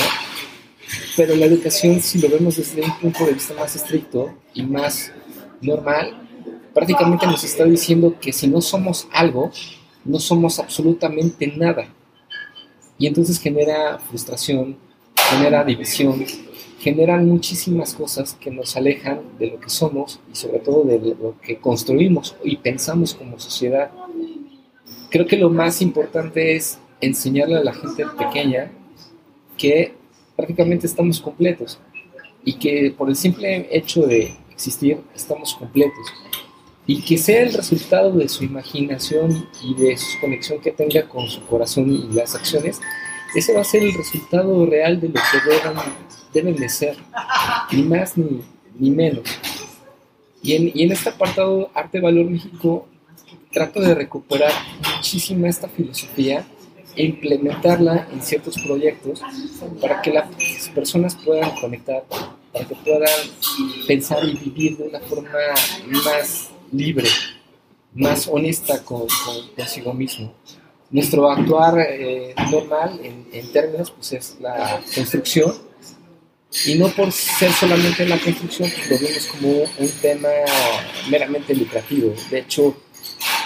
Pero 1.16 1.34
la 1.34 1.46
educación, 1.46 2.00
si 2.00 2.20
lo 2.20 2.28
vemos 2.28 2.56
desde 2.56 2.82
un 2.82 2.98
punto 2.98 3.26
de 3.26 3.32
vista 3.32 3.54
más 3.54 3.74
estricto 3.74 4.34
y 4.54 4.62
más 4.62 5.10
normal, 5.60 6.28
prácticamente 6.72 7.26
nos 7.26 7.42
está 7.44 7.64
diciendo 7.64 8.16
que 8.20 8.32
si 8.32 8.46
no 8.46 8.60
somos 8.60 9.08
algo, 9.12 9.50
no 10.04 10.18
somos 10.18 10.58
absolutamente 10.58 11.46
nada. 11.48 11.88
Y 12.98 13.06
entonces 13.06 13.40
genera 13.40 13.98
frustración, 13.98 14.76
genera 15.30 15.64
división, 15.64 16.24
generan 16.82 17.28
muchísimas 17.28 17.94
cosas 17.94 18.34
que 18.34 18.50
nos 18.50 18.76
alejan 18.76 19.20
de 19.38 19.52
lo 19.52 19.60
que 19.60 19.70
somos 19.70 20.18
y 20.32 20.34
sobre 20.34 20.58
todo 20.58 20.82
de 20.82 20.98
lo 20.98 21.36
que 21.40 21.58
construimos 21.58 22.34
y 22.42 22.56
pensamos 22.56 23.14
como 23.14 23.38
sociedad. 23.38 23.92
Creo 25.08 25.26
que 25.26 25.36
lo 25.36 25.48
más 25.48 25.80
importante 25.80 26.56
es 26.56 26.80
enseñarle 27.00 27.58
a 27.58 27.62
la 27.62 27.72
gente 27.72 28.04
pequeña 28.18 28.72
que 29.56 29.94
prácticamente 30.34 30.88
estamos 30.88 31.20
completos 31.20 31.78
y 32.44 32.54
que 32.54 32.92
por 32.98 33.08
el 33.08 33.14
simple 33.14 33.68
hecho 33.70 34.02
de 34.02 34.34
existir 34.50 34.98
estamos 35.14 35.54
completos 35.54 36.06
y 36.84 37.00
que 37.02 37.16
sea 37.16 37.42
el 37.42 37.52
resultado 37.52 38.10
de 38.10 38.28
su 38.28 38.42
imaginación 38.42 39.48
y 39.62 39.74
de 39.76 39.96
su 39.96 40.18
conexión 40.20 40.60
que 40.60 40.72
tenga 40.72 41.08
con 41.08 41.28
su 41.28 41.46
corazón 41.46 41.92
y 41.92 42.12
las 42.12 42.34
acciones, 42.34 42.80
ese 43.36 43.54
va 43.54 43.60
a 43.60 43.64
ser 43.64 43.84
el 43.84 43.94
resultado 43.94 44.66
real 44.66 45.00
de 45.00 45.10
lo 45.10 45.14
que 45.14 45.48
deben, 45.48 45.78
deben 46.32 46.56
de 46.56 46.68
ser, 46.68 46.96
ni 47.70 47.82
más 47.82 48.16
ni, 48.16 48.42
ni 48.78 48.90
menos. 48.90 49.24
Y 50.42 50.54
en, 50.54 50.72
y 50.74 50.82
en, 50.82 50.92
este 50.92 51.10
apartado 51.10 51.70
Arte 51.74 52.00
Valor 52.00 52.28
México 52.28 52.88
trato 53.52 53.80
de 53.80 53.94
recuperar 53.94 54.52
muchísima 54.96 55.48
esta 55.48 55.68
filosofía 55.68 56.44
e 56.96 57.04
implementarla 57.04 58.08
en 58.12 58.22
ciertos 58.22 58.60
proyectos 58.60 59.22
para 59.80 60.02
que 60.02 60.12
las 60.12 60.28
personas 60.74 61.16
puedan 61.16 61.50
conectar, 61.60 62.04
para 62.52 62.66
que 62.66 62.74
puedan 62.74 63.08
pensar 63.86 64.24
y 64.24 64.36
vivir 64.36 64.76
de 64.76 64.84
una 64.84 65.00
forma 65.00 65.30
más 66.04 66.50
libre, 66.72 67.08
más 67.94 68.26
honesta 68.26 68.82
con, 68.84 69.06
consigo 69.56 69.92
mismo. 69.94 70.34
Nuestro 70.90 71.30
actuar 71.30 71.78
eh, 71.88 72.34
normal 72.50 73.00
en, 73.02 73.26
en, 73.32 73.50
términos 73.52 73.90
pues 73.90 74.12
es 74.12 74.36
la 74.40 74.80
construcción 74.94 75.54
y 76.66 76.74
no 76.74 76.88
por 76.88 77.10
ser 77.12 77.50
solamente 77.52 78.06
la 78.06 78.18
construcción 78.18 78.68
lo 78.90 78.98
vemos 78.98 79.26
como 79.26 79.48
un 79.62 79.88
tema 80.00 80.28
meramente 81.10 81.54
lucrativo. 81.54 82.12
De 82.30 82.40
hecho, 82.40 82.76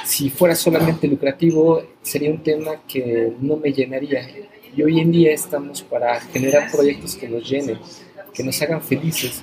si 0.04 0.28
fuera 0.28 0.54
solamente 0.54 1.06
lucrativo 1.06 1.82
sería 2.02 2.30
un 2.30 2.42
tema 2.42 2.82
que 2.86 3.32
no 3.40 3.56
me 3.56 3.72
llenaría. 3.72 4.28
Y 4.76 4.82
hoy 4.82 5.00
en 5.00 5.12
día 5.12 5.32
estamos 5.32 5.82
para 5.82 6.20
generar 6.20 6.70
proyectos 6.70 7.16
que 7.16 7.28
nos 7.28 7.48
llenen, 7.48 7.78
que 8.34 8.42
nos 8.42 8.60
hagan 8.60 8.82
felices, 8.82 9.42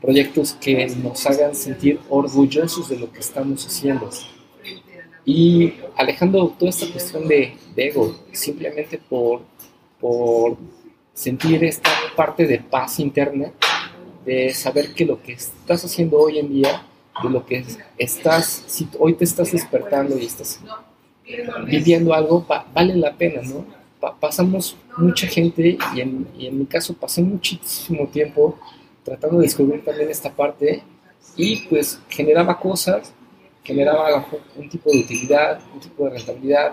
proyectos 0.00 0.54
que 0.54 0.86
nos 0.86 1.26
hagan 1.26 1.54
sentir 1.54 1.98
orgullosos 2.08 2.88
de 2.88 2.98
lo 2.98 3.12
que 3.12 3.20
estamos 3.20 3.66
haciendo. 3.66 4.08
Y 5.24 5.74
alejando 5.96 6.54
toda 6.58 6.70
esta 6.70 6.90
cuestión 6.90 7.28
de, 7.28 7.54
de 7.74 7.88
ego, 7.88 8.24
simplemente 8.32 8.98
por, 8.98 9.42
por 10.00 10.56
sentir 11.20 11.62
esta 11.64 11.90
parte 12.16 12.46
de 12.46 12.60
paz 12.60 12.98
interna, 12.98 13.52
de 14.24 14.54
saber 14.54 14.94
que 14.94 15.04
lo 15.04 15.22
que 15.22 15.32
estás 15.32 15.84
haciendo 15.84 16.18
hoy 16.18 16.38
en 16.38 16.48
día, 16.50 16.82
de 17.22 17.28
lo 17.28 17.44
que 17.44 17.62
estás, 17.98 18.64
si 18.66 18.88
hoy 18.98 19.12
te 19.12 19.24
estás 19.24 19.52
despertando 19.52 20.16
y 20.16 20.24
estás 20.24 20.60
viviendo 21.66 22.14
algo, 22.14 22.46
vale 22.72 22.96
la 22.96 23.14
pena, 23.14 23.42
¿no? 23.42 23.66
Pa 24.00 24.16
pasamos 24.18 24.78
mucha 24.96 25.26
gente, 25.26 25.76
y 25.94 26.00
en, 26.00 26.26
y 26.38 26.50
mi 26.50 26.64
caso 26.64 26.94
pasé 26.94 27.20
muchísimo 27.20 28.08
tiempo 28.08 28.58
tratando 29.04 29.36
de 29.36 29.42
descubrir 29.42 29.84
también 29.84 30.08
esta 30.08 30.30
parte 30.34 30.82
y 31.36 31.66
pues 31.68 32.00
generaba 32.08 32.58
cosas, 32.58 33.12
generaba 33.62 34.26
un 34.56 34.70
tipo 34.70 34.90
de 34.90 35.00
utilidad, 35.00 35.60
un 35.74 35.80
tipo 35.80 36.04
de 36.04 36.10
rentabilidad, 36.12 36.72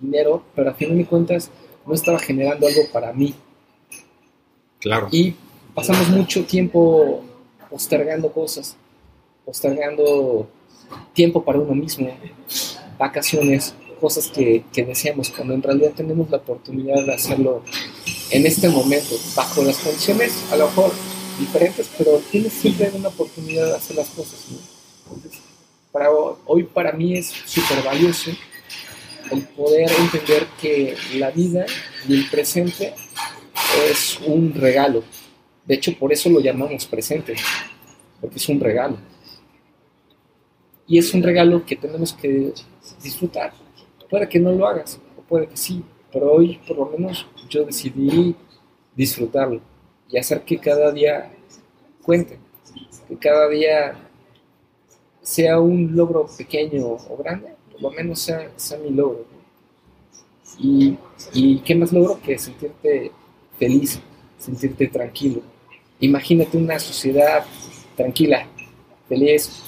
dinero, 0.00 0.42
pero 0.56 0.70
a 0.70 0.74
fin 0.74 0.98
de 0.98 1.04
cuentas 1.04 1.52
no 1.86 1.94
estaba 1.94 2.18
generando 2.18 2.66
algo 2.66 2.82
para 2.92 3.12
mí. 3.12 3.32
Y 5.10 5.34
pasamos 5.74 6.08
mucho 6.08 6.44
tiempo 6.44 7.22
postergando 7.70 8.32
cosas, 8.32 8.76
postergando 9.44 10.48
tiempo 11.12 11.44
para 11.44 11.58
uno 11.58 11.74
mismo, 11.74 12.08
vacaciones, 12.98 13.74
cosas 14.00 14.28
que, 14.28 14.64
que 14.72 14.84
deseamos, 14.84 15.30
cuando 15.30 15.54
en 15.54 15.62
realidad 15.62 15.92
tenemos 15.96 16.30
la 16.30 16.38
oportunidad 16.38 17.04
de 17.04 17.14
hacerlo 17.14 17.62
en 18.30 18.46
este 18.46 18.68
momento, 18.68 19.16
bajo 19.34 19.62
las 19.62 19.78
condiciones 19.78 20.32
a 20.50 20.56
lo 20.56 20.66
mejor 20.66 20.92
diferentes, 21.38 21.90
pero 21.96 22.20
tienes 22.30 22.52
siempre 22.52 22.90
una 22.94 23.08
oportunidad 23.08 23.66
de 23.66 23.74
hacer 23.76 23.96
las 23.96 24.08
cosas. 24.08 24.38
Entonces, 25.04 25.40
para, 25.92 26.10
hoy 26.10 26.64
para 26.64 26.92
mí 26.92 27.16
es 27.16 27.32
súper 27.46 27.82
valioso 27.84 28.30
el 29.30 29.42
poder 29.42 29.90
entender 29.90 30.46
que 30.60 30.96
la 31.14 31.30
vida 31.30 31.66
y 32.08 32.14
el 32.14 32.30
presente 32.30 32.94
es 33.90 34.18
un 34.26 34.54
regalo. 34.54 35.02
De 35.64 35.74
hecho, 35.74 35.92
por 35.98 36.12
eso 36.12 36.28
lo 36.30 36.40
llamamos 36.40 36.86
presente, 36.86 37.34
porque 38.20 38.36
es 38.36 38.48
un 38.48 38.60
regalo. 38.60 38.96
Y 40.86 40.98
es 40.98 41.12
un 41.12 41.22
regalo 41.22 41.64
que 41.64 41.76
tenemos 41.76 42.12
que 42.12 42.52
disfrutar. 43.02 43.52
Puede 44.08 44.28
que 44.28 44.38
no 44.38 44.52
lo 44.52 44.66
hagas, 44.66 45.00
o 45.16 45.22
puede 45.22 45.48
que 45.48 45.56
sí, 45.56 45.82
pero 46.12 46.32
hoy 46.32 46.60
por 46.66 46.76
lo 46.76 46.86
menos 46.86 47.26
yo 47.48 47.64
decidí 47.64 48.36
disfrutarlo 48.94 49.60
y 50.08 50.18
hacer 50.18 50.42
que 50.42 50.58
cada 50.58 50.92
día 50.92 51.32
cuente, 52.02 52.38
que 53.08 53.16
cada 53.16 53.48
día 53.48 53.98
sea 55.20 55.58
un 55.58 55.96
logro 55.96 56.26
pequeño 56.38 56.86
o 56.86 57.16
grande, 57.16 57.48
por 57.72 57.82
lo 57.82 57.90
menos 57.90 58.20
sea, 58.20 58.50
sea 58.54 58.78
mi 58.78 58.90
logro. 58.90 59.26
Y, 60.58 60.96
y 61.34 61.58
qué 61.58 61.74
más 61.74 61.92
logro 61.92 62.20
que 62.22 62.38
sentirte 62.38 63.10
feliz, 63.58 64.00
sentirte 64.38 64.86
tranquilo. 64.88 65.42
Imagínate 66.00 66.56
una 66.56 66.78
sociedad 66.78 67.44
tranquila, 67.96 68.46
feliz. 69.08 69.62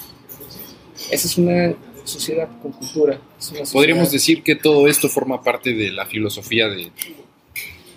Esa 1.11 1.27
es 1.27 1.37
una 1.37 1.73
sociedad 2.03 2.49
con 2.61 2.71
cultura. 2.71 3.19
Sociedad... 3.37 3.71
Podríamos 3.71 4.11
decir 4.11 4.43
que 4.43 4.55
todo 4.55 4.87
esto 4.87 5.09
forma 5.09 5.41
parte 5.41 5.73
de 5.73 5.91
la 5.91 6.05
filosofía 6.05 6.67
de 6.67 6.91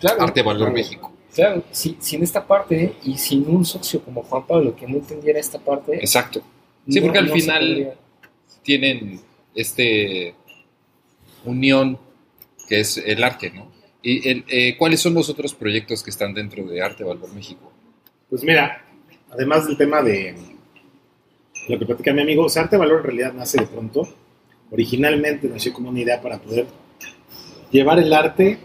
claro, 0.01 0.23
Arte 0.23 0.43
Valor 0.43 0.69
claro. 0.69 0.75
México. 0.75 1.13
Claro, 1.35 1.65
si, 1.71 1.97
sin 1.99 2.23
esta 2.23 2.47
parte 2.47 2.95
y 3.05 3.17
sin 3.17 3.49
un 3.49 3.65
socio 3.65 4.03
como 4.03 4.23
Juan 4.23 4.47
Pablo 4.47 4.77
que 4.77 4.87
no 4.87 4.97
entendiera 4.97 5.41
esta 5.41 5.59
parte. 5.59 5.97
Exacto. 5.97 6.43
Sí, 6.89 7.01
no- 7.01 7.07
porque 7.07 7.19
al 7.19 7.29
no 7.29 7.35
final 7.35 7.95
tienen 8.63 9.21
este 9.55 10.35
unión 11.45 11.99
que 12.69 12.81
es 12.81 12.97
el 12.99 13.23
arte, 13.25 13.51
¿no? 13.51 13.71
¿Y 14.03 14.45
eh, 14.49 14.77
cuáles 14.77 15.01
son 15.01 15.15
los 15.15 15.29
otros 15.29 15.55
proyectos 15.55 16.03
que 16.03 16.11
están 16.11 16.35
dentro 16.35 16.65
de 16.65 16.83
Arte 16.83 17.05
Valor 17.05 17.33
México? 17.35 17.73
Pues 18.29 18.43
mira, 18.43 18.85
además 19.31 19.67
del 19.67 19.77
tema 19.77 20.03
de 20.03 20.35
lo 21.69 21.79
que 21.79 21.87
platica 21.87 22.13
mi 22.13 22.23
amigo, 22.23 22.47
Arte 22.55 22.77
Valor 22.77 23.01
en 23.01 23.05
realidad 23.05 23.33
nace 23.33 23.61
de 23.61 23.67
pronto. 23.67 24.09
Originalmente 24.71 25.49
nació 25.49 25.73
como 25.73 25.91
una 25.91 26.01
idea 26.01 26.21
para 26.21 26.39
poder 26.39 26.67
llevar 27.71 27.99
el 27.99 28.13
arte 28.13 28.59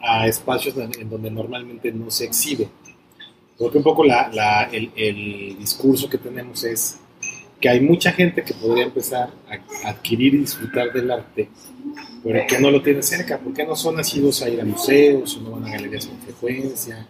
a 0.00 0.26
espacios 0.26 0.74
en 0.76 1.08
donde 1.08 1.30
normalmente 1.30 1.92
no 1.92 2.10
se 2.10 2.24
exhibe. 2.24 2.68
Porque 3.58 3.78
un 3.78 3.84
poco 3.84 4.02
la, 4.02 4.68
el, 4.72 4.90
el, 4.96 5.56
discurso 5.58 6.08
que 6.08 6.18
tenemos 6.18 6.64
es 6.64 6.98
que 7.62 7.68
hay 7.68 7.80
mucha 7.80 8.10
gente 8.10 8.42
que 8.42 8.54
podría 8.54 8.84
empezar 8.84 9.30
a 9.48 9.88
adquirir 9.88 10.34
y 10.34 10.38
disfrutar 10.38 10.92
del 10.92 11.08
arte, 11.12 11.48
pero 12.24 12.44
que 12.48 12.58
no 12.58 12.72
lo 12.72 12.82
tiene 12.82 13.04
cerca, 13.04 13.38
porque 13.38 13.64
no 13.64 13.76
son 13.76 13.94
nacidos 13.94 14.42
a 14.42 14.50
ir 14.50 14.60
a 14.60 14.64
museos, 14.64 15.36
o 15.36 15.40
no 15.42 15.52
van 15.52 15.66
a 15.66 15.70
galerías 15.70 16.06
con 16.06 16.18
frecuencia, 16.18 17.06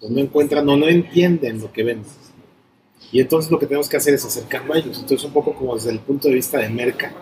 o 0.00 0.08
no 0.08 0.20
encuentran 0.20 0.68
o 0.68 0.76
no 0.76 0.86
entienden 0.86 1.60
lo 1.60 1.72
que 1.72 1.82
ven. 1.82 2.04
Y 3.10 3.20
entonces 3.20 3.50
lo 3.50 3.58
que 3.58 3.66
tenemos 3.66 3.88
que 3.88 3.96
hacer 3.96 4.14
es 4.14 4.24
acercarlo 4.24 4.72
a 4.72 4.78
ellos. 4.78 4.98
Entonces 5.00 5.24
un 5.24 5.32
poco 5.32 5.52
como 5.52 5.74
desde 5.74 5.90
el 5.90 5.98
punto 5.98 6.28
de 6.28 6.34
vista 6.34 6.58
de 6.58 6.68
Merca, 6.68 7.12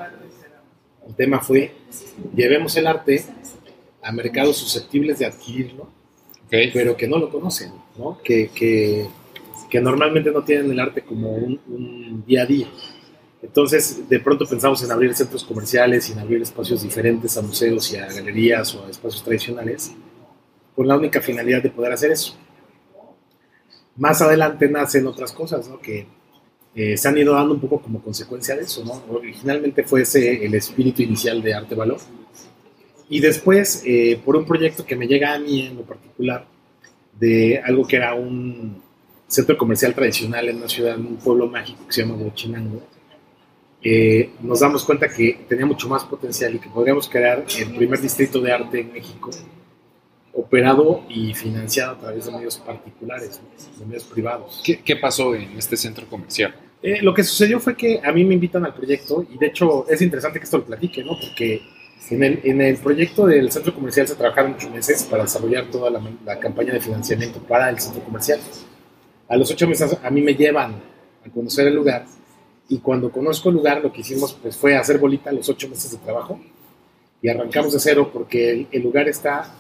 el 1.09 1.15
tema 1.15 1.41
fue, 1.41 1.73
llevemos 2.35 2.77
el 2.77 2.87
arte 2.87 3.25
a 4.03 4.13
mercados 4.13 4.59
susceptibles 4.59 5.19
de 5.19 5.25
adquirirlo, 5.25 5.89
pero 6.51 6.95
que 6.95 7.09
no 7.09 7.17
lo 7.17 7.31
conocen, 7.31 7.73
¿no? 7.97 8.21
Que, 8.23 8.51
que 8.55 9.07
normalmente 9.81 10.31
no 10.31 10.43
tienen 10.43 10.71
el 10.71 10.81
arte 10.81 11.03
como 11.03 11.35
un, 11.35 12.25
día 12.27 12.43
a 12.43 12.47
día. 12.47 12.69
Entonces, 13.43 14.09
de 14.09 14.21
pronto 14.21 14.47
pensamos 14.47 14.83
en 14.83 14.91
abrir 14.91 15.15
centros 15.15 15.45
comerciales 15.45 16.09
y 16.09 16.13
en 16.13 16.19
abrir 16.19 16.43
espacios 16.43 16.83
diferentes 16.83 17.37
a 17.37 17.43
museos 17.43 17.93
y 17.93 17.97
a 17.97 18.07
galerías 18.07 18.75
o 18.75 18.85
a 18.85 18.91
espacios 18.91 19.23
tradicionales, 19.23 19.93
con 20.75 20.89
la 20.89 20.97
única 20.97 21.21
finalidad 21.21 21.63
de 21.63 21.71
poder 21.71 21.93
hacer 21.93 22.11
eso. 22.11 22.37
Más 23.97 24.21
adelante 24.21 24.69
nacen 24.69 25.07
otras 25.07 25.33
cosas, 25.33 25.69
¿no? 25.69 25.81
Que 25.81 26.07
eh, 26.75 26.97
se 26.97 27.09
han 27.09 27.17
ido 27.17 27.35
dando 27.35 27.55
un 27.55 27.61
poco 27.61 27.81
como 27.81 28.03
consecuencia 28.03 28.55
de 28.57 28.63
eso, 28.63 28.85
¿no? 28.85 29.03
Originalmente 29.15 29.83
fue 29.85 30.03
ese 30.03 30.45
el 30.45 30.55
espíritu 30.55 31.03
inicial 31.03 31.43
de 31.43 31.55
Arte 31.55 31.75
Valor. 31.75 31.99
Y 33.09 33.21
después, 33.21 33.83
eh, 33.87 34.21
por 34.25 34.37
un 34.37 34.45
proyecto 34.45 34.85
que 34.85 34.97
me 34.97 35.07
llega 35.07 35.33
a 35.35 35.39
mí 35.39 35.67
en 35.67 35.77
lo 35.77 35.83
particular, 35.83 36.47
de 37.19 37.63
algo 37.65 37.87
que 37.87 37.97
era 37.97 38.15
un, 38.15 38.83
centro 39.27 39.57
comercial 39.59 39.95
tradicional 39.95 40.49
en 40.49 40.57
una 40.57 40.69
ciudad, 40.69 40.95
en 40.95 41.07
un 41.07 41.17
pueblo 41.17 41.47
mágico 41.49 41.87
que 41.87 41.93
se 41.93 42.03
llama 42.03 42.15
Huachinango, 42.15 42.83
eh, 43.83 44.31
nos 44.41 44.61
damos 44.61 44.85
cuenta 44.85 45.09
que 45.09 45.45
tenía 45.49 45.67
mucho 45.67 45.89
más 45.89 46.05
potencial 46.05 46.55
y 46.55 46.59
que 46.59 46.69
podríamos 46.69 47.09
crear 47.09 47.45
el 47.59 47.77
primer 47.77 48.01
distrito 48.01 48.41
de 48.41 48.53
arte 48.53 48.81
en 48.81 48.93
México, 48.93 49.31
operado 50.33 51.05
y 51.09 51.33
financiado 51.35 51.93
a 51.93 51.99
través 51.99 52.27
de 52.27 52.33
medios 52.33 52.57
particulares, 52.59 53.41
de 53.79 53.87
medios 53.87 54.05
privados. 54.05 54.63
¿Qué, 54.65 54.97
pasó 54.97 55.35
en 55.35 55.57
este 55.57 55.77
centro 55.77 56.07
comercial? 56.09 56.55
Eh, 56.83 57.01
lo 57.01 57.15
que 57.15 57.23
sucedió 57.23 57.61
fue 57.61 57.77
que 57.77 58.01
a 58.03 58.13
mí 58.13 58.25
me 58.25 58.35
invitan 58.35 58.65
al 58.65 58.75
proyecto 58.75 59.25
y 59.33 59.39
de 59.39 59.47
hecho 59.47 59.89
es 59.89 60.03
interesante 60.03 60.39
que 60.39 60.45
esto 60.45 60.59
lo 60.59 60.65
platique, 60.65 61.05
¿no? 61.05 61.19
Porque 61.19 61.63
en 62.11 62.23
el, 62.23 62.41
en 62.45 62.61
el 62.61 62.77
proyecto 62.77 63.27
del 63.27 63.51
centro 63.51 63.75
comercial 63.75 64.07
se 64.07 64.15
trabajaron 64.15 64.53
muchos 64.53 64.71
meses 64.71 65.05
para 65.05 65.23
desarrollar 65.23 65.71
toda 65.71 65.91
la, 65.91 66.03
la 66.25 66.39
campaña 66.39 66.73
de 66.73 66.81
financiamiento 66.81 67.41
para 67.41 67.71
el 67.71 67.79
centro 67.79 68.03
comercial. 68.03 68.41
A 69.29 69.37
los 69.37 69.51
ocho 69.51 69.67
meses 69.67 69.97
a 70.03 70.11
mí 70.11 70.21
me 70.21 70.35
llevan 70.35 70.75
a 71.25 71.31
conocer 71.31 71.67
el 71.67 71.75
lugar 71.75 72.07
y 72.69 72.79
cuando 72.79 73.11
conozco 73.11 73.49
el 73.49 73.57
lugar 73.57 73.83
lo 73.83 73.93
que 73.93 74.01
hicimos 74.01 74.37
pues 74.41 74.57
fue 74.57 74.77
hacer 74.77 74.99
bolita 74.99 75.33
los 75.33 75.49
ocho 75.49 75.69
meses 75.69 75.91
de 75.93 75.99
trabajo 75.99 76.39
y 77.23 77.29
arrancamos 77.29 77.73
de 77.73 77.81
cero 77.81 78.11
porque 78.13 78.67
el, 78.71 78.83
lugar 78.83 79.09
está 79.09 79.53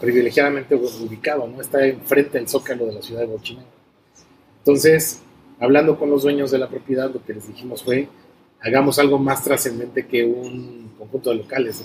privilegiadamente 0.00 0.74
ubicado, 0.74 1.46
¿no? 1.46 1.60
Está 1.60 1.86
enfrente 1.86 2.38
del 2.38 2.48
zócalo 2.48 2.86
de 2.86 2.92
la 2.92 3.02
ciudad 3.02 3.20
de 3.20 3.26
Bochina. 3.26 3.64
Entonces, 4.58 5.20
hablando 5.60 5.98
con 5.98 6.10
los 6.10 6.24
dueños 6.24 6.50
de 6.50 6.58
la 6.58 6.68
propiedad, 6.68 7.10
lo 7.10 7.24
que 7.24 7.32
les 7.32 7.48
dijimos 7.48 7.82
fue, 7.82 8.08
hagamos 8.60 8.98
algo 8.98 9.18
más 9.18 9.42
trascendente 9.42 10.06
que 10.06 10.24
un 10.24 10.92
conjunto 10.98 11.30
de 11.30 11.36
locales. 11.36 11.84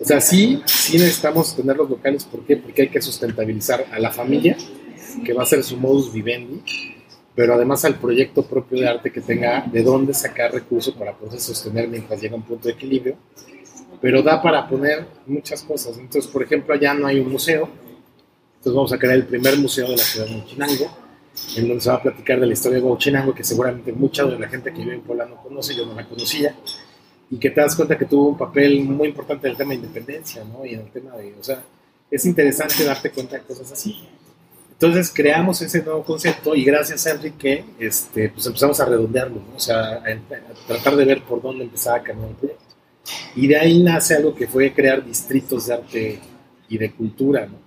O 0.00 0.04
sea, 0.04 0.20
sí, 0.20 0.62
sí 0.64 0.94
necesitamos 0.94 1.54
tener 1.54 1.76
los 1.76 1.90
locales, 1.90 2.24
¿por 2.24 2.40
qué? 2.46 2.56
Porque 2.56 2.82
hay 2.82 2.88
que 2.88 3.02
sustentabilizar 3.02 3.84
a 3.92 3.98
la 3.98 4.10
familia 4.10 4.56
que 5.24 5.32
va 5.32 5.42
a 5.42 5.46
ser 5.46 5.62
su 5.62 5.76
modus 5.76 6.12
vivendi, 6.12 6.62
pero 7.34 7.54
además 7.54 7.84
al 7.84 7.96
proyecto 7.96 8.44
propio 8.44 8.80
de 8.80 8.88
arte 8.88 9.12
que 9.12 9.20
tenga 9.20 9.64
de 9.70 9.82
dónde 9.82 10.12
sacar 10.14 10.52
recursos 10.52 10.94
para 10.94 11.12
poder 11.16 11.40
sostener 11.40 11.88
mientras 11.88 12.20
llega 12.20 12.34
a 12.34 12.36
un 12.36 12.42
punto 12.42 12.68
de 12.68 12.74
equilibrio, 12.74 13.16
pero 14.00 14.22
da 14.22 14.42
para 14.42 14.68
poner 14.68 15.06
muchas 15.26 15.62
cosas. 15.62 15.96
Entonces, 15.98 16.30
por 16.30 16.42
ejemplo, 16.42 16.74
allá 16.74 16.94
no 16.94 17.06
hay 17.06 17.20
un 17.20 17.30
museo, 17.30 17.68
entonces 18.56 18.74
vamos 18.74 18.92
a 18.92 18.98
crear 18.98 19.14
el 19.14 19.26
primer 19.26 19.56
museo 19.58 19.88
de 19.88 19.96
la 19.96 20.02
ciudad 20.02 20.26
de 20.26 20.36
Huachinango, 20.36 20.90
en 21.56 21.68
donde 21.68 21.80
se 21.80 21.88
va 21.88 21.96
a 21.96 22.02
platicar 22.02 22.40
de 22.40 22.46
la 22.46 22.52
historia 22.52 22.78
de 22.78 22.84
Huachinango, 22.84 23.34
que 23.34 23.44
seguramente 23.44 23.92
mucha 23.92 24.24
de 24.24 24.38
la 24.38 24.48
gente 24.48 24.72
que 24.72 24.80
vive 24.80 24.94
en 24.94 25.00
Puebla 25.02 25.26
no 25.26 25.36
conoce, 25.36 25.74
yo 25.74 25.86
no 25.86 25.94
la 25.94 26.06
conocía, 26.06 26.54
y 27.30 27.38
que 27.38 27.50
te 27.50 27.60
das 27.60 27.76
cuenta 27.76 27.96
que 27.96 28.04
tuvo 28.04 28.28
un 28.28 28.38
papel 28.38 28.82
muy 28.82 29.08
importante 29.08 29.46
en 29.46 29.52
el 29.52 29.56
tema 29.56 29.70
de 29.70 29.76
independencia, 29.76 30.44
¿no? 30.44 30.66
Y 30.66 30.74
en 30.74 30.80
el 30.80 30.90
tema 30.90 31.16
de, 31.16 31.34
o 31.40 31.44
sea, 31.44 31.62
es 32.10 32.26
interesante 32.26 32.84
darte 32.84 33.10
cuenta 33.10 33.36
de 33.36 33.42
cosas 33.44 33.70
así. 33.70 33.96
Entonces 34.82 35.12
creamos 35.14 35.60
ese 35.60 35.82
nuevo 35.82 36.02
concepto 36.02 36.56
y 36.56 36.64
gracias 36.64 37.06
a 37.06 37.10
Enrique 37.10 37.64
este, 37.78 38.30
pues 38.30 38.46
empezamos 38.46 38.80
a 38.80 38.86
redondearlo, 38.86 39.42
o 39.54 39.60
sea, 39.60 39.96
a, 39.96 40.02
tratar 40.66 40.96
de 40.96 41.04
ver 41.04 41.20
por 41.20 41.42
dónde 41.42 41.64
empezaba 41.64 41.98
a 41.98 42.02
cambiar 42.02 42.30
el 42.30 42.36
proyecto. 42.36 42.64
Y 43.36 43.46
de 43.46 43.58
ahí 43.58 43.82
nace 43.82 44.14
algo 44.14 44.34
que 44.34 44.48
fue 44.48 44.72
crear 44.72 45.04
distritos 45.04 45.66
de 45.66 45.74
arte 45.74 46.18
y 46.66 46.78
de 46.78 46.92
cultura, 46.92 47.44
¿no? 47.44 47.58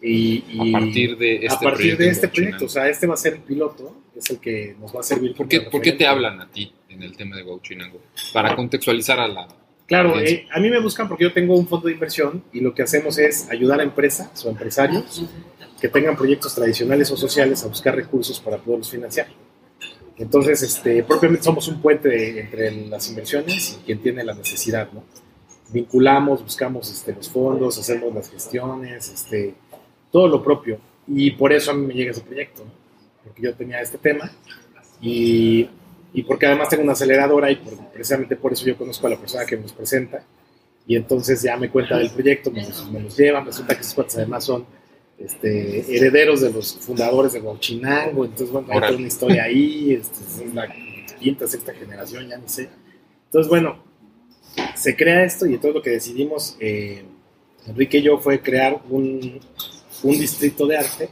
Y, 0.00 0.44
a 0.68 0.78
partir 0.78 1.18
de 1.18 1.34
este 1.34 1.46
a 1.48 1.58
partir 1.58 1.96
proyecto, 1.96 2.02
de 2.04 2.10
este 2.10 2.28
proyecto, 2.28 2.64
o 2.66 2.68
sea, 2.68 2.88
este 2.88 3.08
va 3.08 3.14
a 3.14 3.16
ser 3.16 3.32
el 3.32 3.40
piloto, 3.40 4.02
es 4.14 4.30
el 4.30 4.38
que 4.38 4.76
nos 4.78 4.94
va 4.94 5.00
a 5.00 5.02
servir. 5.02 5.34
¿Por 5.34 5.48
qué, 5.48 5.62
¿por 5.62 5.80
qué 5.80 5.92
te 5.92 6.06
hablan 6.06 6.40
a 6.40 6.48
ti 6.48 6.72
en 6.88 7.02
el 7.02 7.16
tema 7.16 7.34
de 7.34 7.42
Huachinango? 7.42 8.00
Para 8.32 8.54
contextualizar 8.54 9.18
a 9.18 9.26
la... 9.26 9.48
Claro, 9.86 10.20
eh, 10.20 10.46
a 10.52 10.60
mí 10.60 10.70
me 10.70 10.78
buscan 10.78 11.08
porque 11.08 11.24
yo 11.24 11.32
tengo 11.32 11.56
un 11.56 11.66
fondo 11.66 11.88
de 11.88 11.94
inversión 11.94 12.44
y 12.52 12.60
lo 12.60 12.72
que 12.72 12.82
hacemos 12.82 13.18
es 13.18 13.50
ayudar 13.50 13.80
a 13.80 13.82
empresas 13.82 14.44
o 14.44 14.48
empresarios 14.48 15.26
que 15.86 16.00
tengan 16.00 16.16
proyectos 16.16 16.54
tradicionales 16.54 17.10
o 17.12 17.16
sociales 17.16 17.62
a 17.62 17.68
buscar 17.68 17.94
recursos 17.94 18.40
para 18.40 18.58
poderlos 18.58 18.90
financiar. 18.90 19.28
Entonces, 20.18 20.62
este, 20.62 21.04
propiamente 21.04 21.44
somos 21.44 21.68
un 21.68 21.80
puente 21.80 22.40
entre 22.40 22.72
las 22.88 23.08
inversiones 23.08 23.78
y 23.78 23.84
quien 23.84 24.00
tiene 24.02 24.24
la 24.24 24.34
necesidad, 24.34 24.90
¿no? 24.92 25.04
Vinculamos, 25.68 26.42
buscamos 26.42 26.90
este, 26.90 27.12
los 27.12 27.28
fondos, 27.28 27.78
hacemos 27.78 28.12
las 28.14 28.30
gestiones, 28.30 29.08
este, 29.10 29.54
todo 30.10 30.26
lo 30.26 30.42
propio. 30.42 30.78
Y 31.06 31.32
por 31.32 31.52
eso 31.52 31.70
a 31.70 31.74
mí 31.74 31.86
me 31.86 31.94
llega 31.94 32.10
ese 32.10 32.22
proyecto, 32.22 32.64
¿no? 32.64 32.70
porque 33.22 33.42
yo 33.42 33.54
tenía 33.54 33.80
este 33.80 33.98
tema 33.98 34.30
y, 35.00 35.68
y, 36.12 36.22
porque 36.22 36.46
además 36.46 36.68
tengo 36.68 36.82
una 36.84 36.92
aceleradora 36.92 37.50
y 37.50 37.56
precisamente 37.92 38.36
por 38.36 38.52
eso 38.52 38.64
yo 38.64 38.76
conozco 38.76 39.06
a 39.06 39.10
la 39.10 39.18
persona 39.18 39.44
que 39.44 39.56
nos 39.56 39.72
presenta 39.72 40.24
y 40.86 40.96
entonces 40.96 41.42
ya 41.42 41.56
me 41.56 41.68
cuenta 41.68 41.98
del 41.98 42.10
proyecto, 42.10 42.50
me 42.50 42.62
los, 42.62 42.90
me 42.90 43.00
los 43.00 43.16
llevan, 43.16 43.44
resulta 43.44 43.74
que 43.74 43.80
esos 43.82 43.94
cuates 43.94 44.16
además 44.16 44.44
son 44.44 44.64
este, 45.18 45.96
herederos 45.96 46.40
de 46.42 46.52
los 46.52 46.76
fundadores 46.76 47.32
de 47.32 47.40
Huachinango, 47.40 48.24
entonces 48.24 48.50
bueno, 48.50 48.68
hay 48.70 48.80
toda 48.80 48.96
una 48.96 49.06
historia 49.06 49.44
ahí, 49.44 49.94
este, 49.94 50.44
es 50.44 50.54
la 50.54 50.68
quinta, 51.18 51.48
sexta 51.48 51.72
generación, 51.72 52.28
ya 52.28 52.36
ni 52.36 52.48
sé. 52.48 52.68
Entonces 53.26 53.48
bueno, 53.48 53.82
se 54.74 54.96
crea 54.96 55.24
esto 55.24 55.46
y 55.46 55.54
entonces 55.54 55.74
lo 55.74 55.82
que 55.82 55.90
decidimos, 55.90 56.56
eh, 56.60 57.04
Enrique 57.66 57.98
y 57.98 58.02
yo, 58.02 58.18
fue 58.18 58.40
crear 58.40 58.80
un, 58.90 59.40
un, 60.02 60.12
distrito 60.12 60.66
de 60.66 60.76
arte 60.76 61.10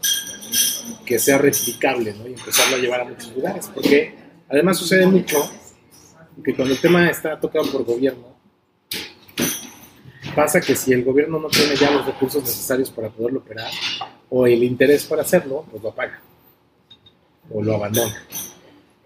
que 1.05 1.19
sea 1.19 1.39
replicable 1.39 2.15
¿no? 2.15 2.29
y 2.29 2.35
empezarlo 2.35 2.77
a 2.77 2.79
llevar 2.79 3.01
a 3.01 3.05
muchos 3.05 3.35
lugares, 3.35 3.71
porque 3.75 4.15
además 4.49 4.79
sucede 4.79 5.07
mucho 5.07 5.39
que 6.45 6.55
cuando 6.55 6.75
el 6.75 6.81
tema 6.81 7.09
está 7.09 7.41
tocado 7.41 7.71
por 7.73 7.85
gobierno, 7.85 8.34
Pasa 10.35 10.61
que 10.61 10.75
si 10.75 10.93
el 10.93 11.05
gobierno 11.05 11.39
no 11.39 11.49
tiene 11.49 11.77
ya 11.77 11.91
los 11.91 12.07
recursos 12.07 12.43
necesarios 12.43 12.91
para 12.91 13.09
poderlo 13.09 13.41
operar, 13.41 13.71
o 14.31 14.47
el 14.47 14.63
interés 14.65 15.05
para 15.05 15.23
hacerlo, 15.23 15.65
pues 15.71 15.83
lo 15.83 15.91
apaga, 15.91 16.21
o 17.51 17.63
lo 17.63 17.75
abandona. 17.77 18.27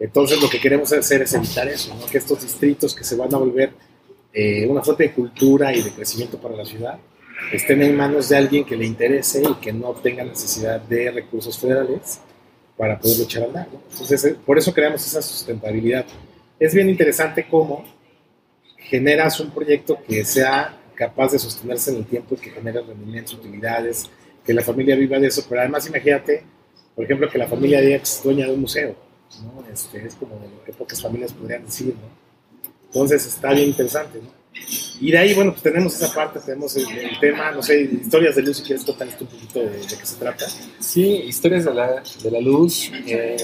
Entonces 0.01 0.41
lo 0.41 0.49
que 0.49 0.61
queremos 0.61 0.93
hacer 0.93 1.23
es 1.23 1.35
evitar 1.35 1.69
eso, 1.69 1.95
¿no? 1.95 2.07
que 2.07 2.19
estos 2.19 2.43
distritos 2.43 2.95
que 2.95 3.05
se 3.05 3.17
van 3.17 3.35
a 3.35 3.39
volver 3.39 3.73
eh, 4.33 4.67
una 4.67 4.83
fuente 4.83 5.05
de 5.05 5.13
cultura 5.13 5.75
y 5.75 5.83
de 5.83 5.91
crecimiento 5.91 6.39
para 6.39 6.55
la 6.55 6.65
ciudad 6.65 6.99
estén 7.53 7.83
en 7.83 7.97
manos 7.97 8.29
de 8.29 8.37
alguien 8.37 8.65
que 8.65 8.77
le 8.77 8.87
interese 8.87 9.43
y 9.43 9.55
que 9.55 9.73
no 9.73 9.93
tenga 9.95 10.25
necesidad 10.25 10.81
de 10.81 11.11
recursos 11.11 11.59
federales 11.59 12.21
para 12.77 12.99
poderlo 12.99 13.25
echar 13.25 13.43
a 13.43 13.47
andar. 13.47 13.69
Entonces, 13.91 14.25
eh, 14.25 14.37
por 14.47 14.57
eso 14.57 14.73
creamos 14.73 15.05
esa 15.05 15.21
sustentabilidad. 15.21 16.07
Es 16.61 16.75
bien 16.75 16.89
interesante 16.89 17.47
cómo 17.49 17.85
generas 18.77 19.41
un 19.41 19.51
proyecto 19.51 19.99
que 20.07 20.25
sea 20.25 20.78
capaz 20.99 21.31
de 21.31 21.39
sostenerse 21.39 21.93
en 21.93 21.99
el 21.99 22.07
tiempo 22.07 22.35
y 22.35 22.39
que 22.39 22.51
genere 22.51 22.83
rendimientos, 22.83 23.35
utilidades, 23.35 24.11
que 24.45 24.53
la 24.53 24.63
familia 24.63 24.97
viva 24.97 25.17
de 25.19 25.29
eso. 25.29 25.45
Pero 25.49 25.61
además, 25.61 25.87
imagínate, 25.87 26.43
por 26.97 27.05
ejemplo, 27.05 27.31
que 27.31 27.39
la 27.39 27.47
familia 27.47 27.81
de 27.81 27.95
es 27.95 28.21
dueña 28.25 28.47
de 28.47 28.55
un 28.55 28.63
museo. 28.63 28.97
¿no? 29.45 29.65
Este, 29.73 30.05
es 30.05 30.17
como 30.17 30.35
de 30.41 30.49
lo 30.49 30.65
que 30.65 30.73
pocas 30.73 31.01
familias 31.01 31.33
podrían 31.33 31.65
decir. 31.65 31.95
¿no? 31.95 32.69
Entonces, 32.87 33.25
está 33.27 33.53
bien 33.53 33.69
interesante. 33.69 34.19
¿no? 34.21 34.29
Y 35.01 35.13
de 35.13 35.19
ahí, 35.19 35.35
bueno, 35.35 35.53
pues 35.53 35.63
tenemos 35.63 35.95
esa 35.95 36.13
parte, 36.13 36.41
tenemos 36.41 36.77
el, 36.77 36.87
tema, 37.21 37.53
no 37.53 37.63
sé, 37.63 37.83
historias 37.83 38.35
de 38.35 38.43
luz, 38.43 38.57
si 38.57 38.65
quieres 38.65 38.85
contar 38.85 39.07
un 39.07 39.27
poquito 39.29 39.61
de, 39.61 39.79
qué 39.79 40.05
se 40.07 40.17
trata. 40.17 40.47
Sí, 40.81 41.23
historias 41.29 41.65
de 41.65 41.75
la, 41.75 42.03
de 42.25 42.31
la 42.33 42.41
luz. 42.41 42.91
Eh, 43.07 43.37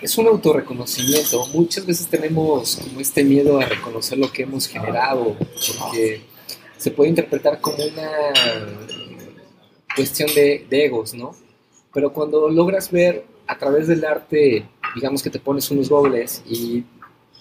es 0.00 0.16
un 0.16 0.28
autorreconocimiento. 0.28 1.46
Muchas 1.48 1.84
veces 1.84 2.06
tenemos 2.06 2.76
como 2.76 3.00
este 3.00 3.24
miedo 3.24 3.58
a 3.58 3.64
reconocer 3.64 4.18
lo 4.18 4.30
que 4.30 4.42
hemos 4.42 4.68
generado, 4.68 5.36
porque 5.78 6.22
se 6.78 6.90
puede 6.90 7.10
interpretar 7.10 7.60
como 7.60 7.76
una 7.76 8.10
cuestión 9.94 10.30
de, 10.34 10.64
de 10.70 10.84
egos, 10.86 11.12
¿no? 11.12 11.34
Pero 11.92 12.12
cuando 12.12 12.48
logras 12.48 12.90
ver 12.90 13.24
a 13.46 13.58
través 13.58 13.88
del 13.88 14.04
arte, 14.04 14.66
digamos 14.94 15.22
que 15.22 15.30
te 15.30 15.40
pones 15.40 15.70
unos 15.70 15.88
gobles 15.88 16.42
y 16.48 16.84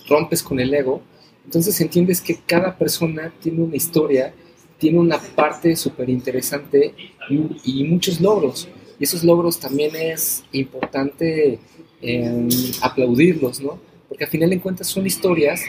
rompes 0.10 0.42
con 0.42 0.60
el 0.60 0.74
ego, 0.74 1.02
entonces 1.46 1.80
entiendes 1.80 2.20
que 2.20 2.40
cada 2.46 2.78
persona 2.78 3.34
tiene 3.42 3.62
una 3.62 3.76
historia, 3.76 4.34
tiene 4.78 5.00
una 5.00 5.18
parte 5.18 5.76
súper 5.76 6.10
interesante 6.10 6.94
y, 7.30 7.84
muchos 7.86 8.20
logros. 8.20 8.68
Y 9.00 9.04
esos 9.04 9.24
logros 9.24 9.60
también 9.60 9.96
es 9.96 10.44
importante 10.52 11.60
em, 12.02 12.50
aplaudirlos, 12.82 13.62
¿no? 13.62 13.80
Porque 14.10 14.24
al 14.24 14.30
final 14.30 14.50
de 14.50 14.60
cuentas 14.60 14.88
son 14.88 15.06
historias 15.06 15.62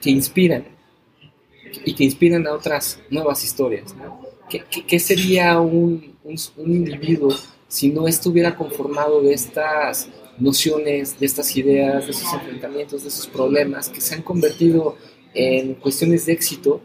que 0.00 0.10
inspiran 0.10 0.64
y 1.84 1.94
que 1.94 2.04
inspiran 2.04 2.46
a 2.46 2.52
otras 2.52 3.00
nuevas 3.10 3.44
historias, 3.44 3.94
¿no? 3.94 4.20
¿Qué, 4.48 4.98
sería 4.98 5.60
un, 5.60 6.16
un 6.24 6.74
individuo 6.74 7.34
si 7.68 7.90
no 7.90 8.08
estuviera 8.08 8.56
conformado 8.56 9.20
de 9.20 9.34
estas 9.34 10.08
nociones, 10.38 11.18
de 11.18 11.26
estas 11.26 11.54
ideas, 11.56 12.06
de 12.06 12.12
esos 12.12 12.32
enfrentamientos, 12.32 13.02
de 13.02 13.08
esos 13.08 13.26
problemas 13.26 13.88
que 13.88 14.00
se 14.00 14.14
han 14.14 14.22
convertido 14.22 14.96
en 15.34 15.74
cuestiones 15.74 16.26
de 16.26 16.32
éxito, 16.32 16.80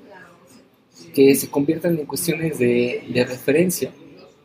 que 1.14 1.36
se 1.36 1.50
conviertan 1.50 1.98
en 1.98 2.06
cuestiones 2.06 2.60
de, 2.60 3.26
referencia, 3.28 3.94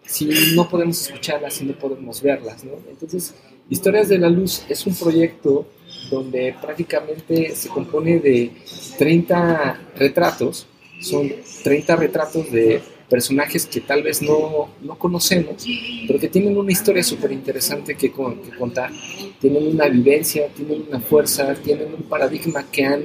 si 0.09 0.29
no 0.55 0.69
podemos 0.69 1.01
escucharlas, 1.03 1.55
si 1.55 1.65
no 1.65 1.75
podemos 1.75 2.23
verlas. 2.23 2.65
¿no? 2.65 2.73
Entonces, 2.91 3.35
Historias 3.71 4.09
de 4.09 4.17
la 4.17 4.31
Luz 4.31 4.65
es 4.69 4.87
un 4.87 4.95
proyecto 4.95 5.67
donde 6.11 6.55
prácticamente 6.61 7.55
se 7.55 7.69
compone 7.69 8.19
de 8.19 8.51
30 8.97 9.81
retratos, 9.97 10.67
son 11.01 11.31
30 11.63 11.97
retratos 11.97 12.51
de 12.51 12.81
personajes 13.11 13.67
que 13.67 13.83
tal 13.83 14.03
vez 14.03 14.23
no, 14.23 14.71
no 14.81 14.99
conocemos, 14.99 15.67
pero 16.07 16.19
que 16.19 16.29
tienen 16.29 16.57
una 16.57 16.73
historia 16.73 17.03
súper 17.03 17.31
interesante 17.33 17.95
que, 17.95 18.11
que, 18.11 18.57
contar, 18.59 18.91
tienen 19.39 19.67
una 19.67 19.87
vivencia, 19.89 20.49
tienen 20.49 20.87
una 20.89 21.01
fuerza, 21.01 21.55
tienen 21.55 21.93
un 21.93 22.03
paradigma 22.05 22.65
que 22.71 22.85
han 22.87 23.03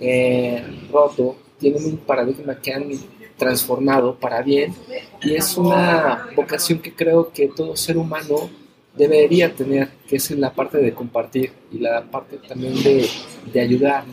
eh, 0.00 0.62
roto, 0.90 1.36
tienen 1.58 1.84
un 1.84 1.96
paradigma 1.98 2.58
que 2.60 2.72
han 2.72 2.90
transformado 3.38 4.16
para 4.16 4.42
bien 4.42 4.74
y 5.22 5.34
es 5.34 5.56
una 5.56 6.28
vocación 6.36 6.80
que 6.80 6.92
creo 6.92 7.30
que 7.32 7.48
todo 7.48 7.76
ser 7.76 7.96
humano 7.96 8.50
debería 8.96 9.54
tener, 9.54 9.88
que 10.08 10.16
es 10.16 10.30
la 10.32 10.52
parte 10.52 10.78
de 10.78 10.92
compartir 10.92 11.52
y 11.72 11.78
la 11.78 12.04
parte 12.04 12.38
también 12.48 12.74
de, 12.82 13.08
de 13.52 13.60
ayudar. 13.60 14.04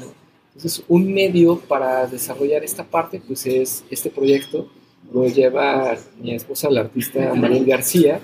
Entonces, 0.56 0.84
un 0.88 1.14
medio 1.14 1.60
para 1.60 2.08
desarrollar 2.08 2.64
esta 2.64 2.84
parte, 2.84 3.22
pues 3.28 3.46
es 3.46 3.84
este 3.90 4.10
proyecto, 4.10 4.70
lo 5.14 5.28
lleva 5.28 5.98
mi 6.22 6.34
esposa, 6.34 6.70
la 6.70 6.82
artista 6.82 7.34
Mariel 7.34 7.66
García. 7.66 8.20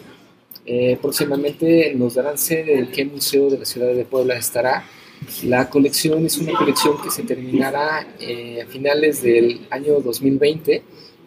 Eh, 0.66 0.98
próximamente 1.02 1.94
nos 1.96 2.16
darán 2.16 2.38
sede 2.38 2.78
en 2.78 2.92
qué 2.92 3.04
museo 3.06 3.50
de 3.50 3.58
la 3.58 3.66
ciudad 3.66 3.94
de 3.94 4.06
Puebla 4.06 4.36
estará. 4.36 4.86
La 5.44 5.70
colección 5.70 6.26
es 6.26 6.38
una 6.38 6.54
colección 6.58 7.02
que 7.02 7.12
se 7.12 7.24
terminará 7.24 8.08
eh, 8.20 8.62
a 8.62 8.66
finales 8.68 9.22
del 9.22 9.68
año 9.70 10.00
2020 10.00 10.76
y 10.76 10.82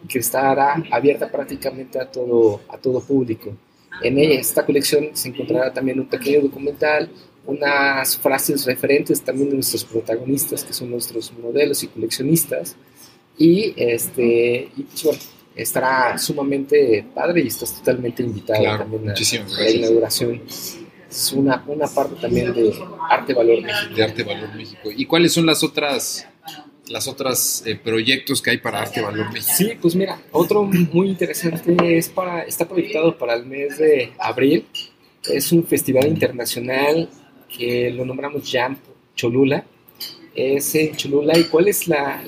que 0.07 0.19
estará 0.19 0.83
abierta 0.91 1.31
prácticamente 1.31 1.99
a 1.99 2.09
todo, 2.09 2.61
a 2.69 2.77
todo 2.77 3.01
público. 3.01 3.53
En 4.01 4.17
ella, 4.17 4.39
esta 4.39 4.65
colección 4.65 5.09
se 5.13 5.29
encontrará 5.29 5.71
también 5.71 5.99
un 5.99 6.07
pequeño 6.07 6.41
documental, 6.41 7.09
unas 7.45 8.17
frases 8.17 8.65
referentes 8.65 9.21
también 9.21 9.49
de 9.49 9.55
nuestros 9.55 9.83
protagonistas, 9.83 10.63
que 10.63 10.73
son 10.73 10.89
nuestros 10.89 11.31
modelos 11.33 11.83
y 11.83 11.87
coleccionistas. 11.87 12.75
Y, 13.37 13.73
este, 13.77 14.69
y 14.75 14.83
pues 14.83 15.03
bueno, 15.03 15.19
estará 15.55 16.17
sumamente 16.17 17.05
padre 17.13 17.41
y 17.41 17.47
estás 17.47 17.75
totalmente 17.75 18.23
invitado 18.23 18.63
también 18.77 19.09
a 19.09 19.13
la 19.61 19.69
inauguración. 19.69 20.41
Es 21.09 21.31
una, 21.33 21.63
una 21.67 21.87
parte 21.87 22.15
también 22.19 22.53
de 22.53 22.73
Arte 23.09 23.33
Valor 23.33 23.61
México. 23.61 23.95
De 23.95 24.03
Arte 24.03 24.23
Valor 24.23 24.53
México. 24.55 24.89
¿Y 24.95 25.05
cuáles 25.05 25.31
son 25.31 25.45
las 25.45 25.63
otras 25.63 26.27
las 26.87 27.07
otras 27.07 27.63
eh, 27.65 27.75
proyectos 27.75 28.41
que 28.41 28.51
hay 28.51 28.57
para 28.57 28.81
Arte 28.81 29.01
Valor? 29.01 29.27
Sí, 29.41 29.73
pues 29.81 29.95
mira, 29.95 30.21
otro 30.31 30.63
muy 30.63 31.09
interesante 31.09 31.97
es 31.97 32.09
para 32.09 32.43
está 32.43 32.67
proyectado 32.67 33.17
para 33.17 33.35
el 33.35 33.45
mes 33.45 33.77
de 33.77 34.11
abril. 34.19 34.65
Es 35.27 35.51
un 35.51 35.65
festival 35.65 36.07
internacional 36.07 37.09
que 37.49 37.89
lo 37.91 38.05
nombramos 38.05 38.43
Jam 38.49 38.77
Cholula 39.15 39.65
es 40.35 40.75
en 40.75 40.95
Cholula. 40.95 41.37
¿Y 41.37 41.45
cuál 41.45 41.67
es 41.67 41.87
la, 41.87 42.21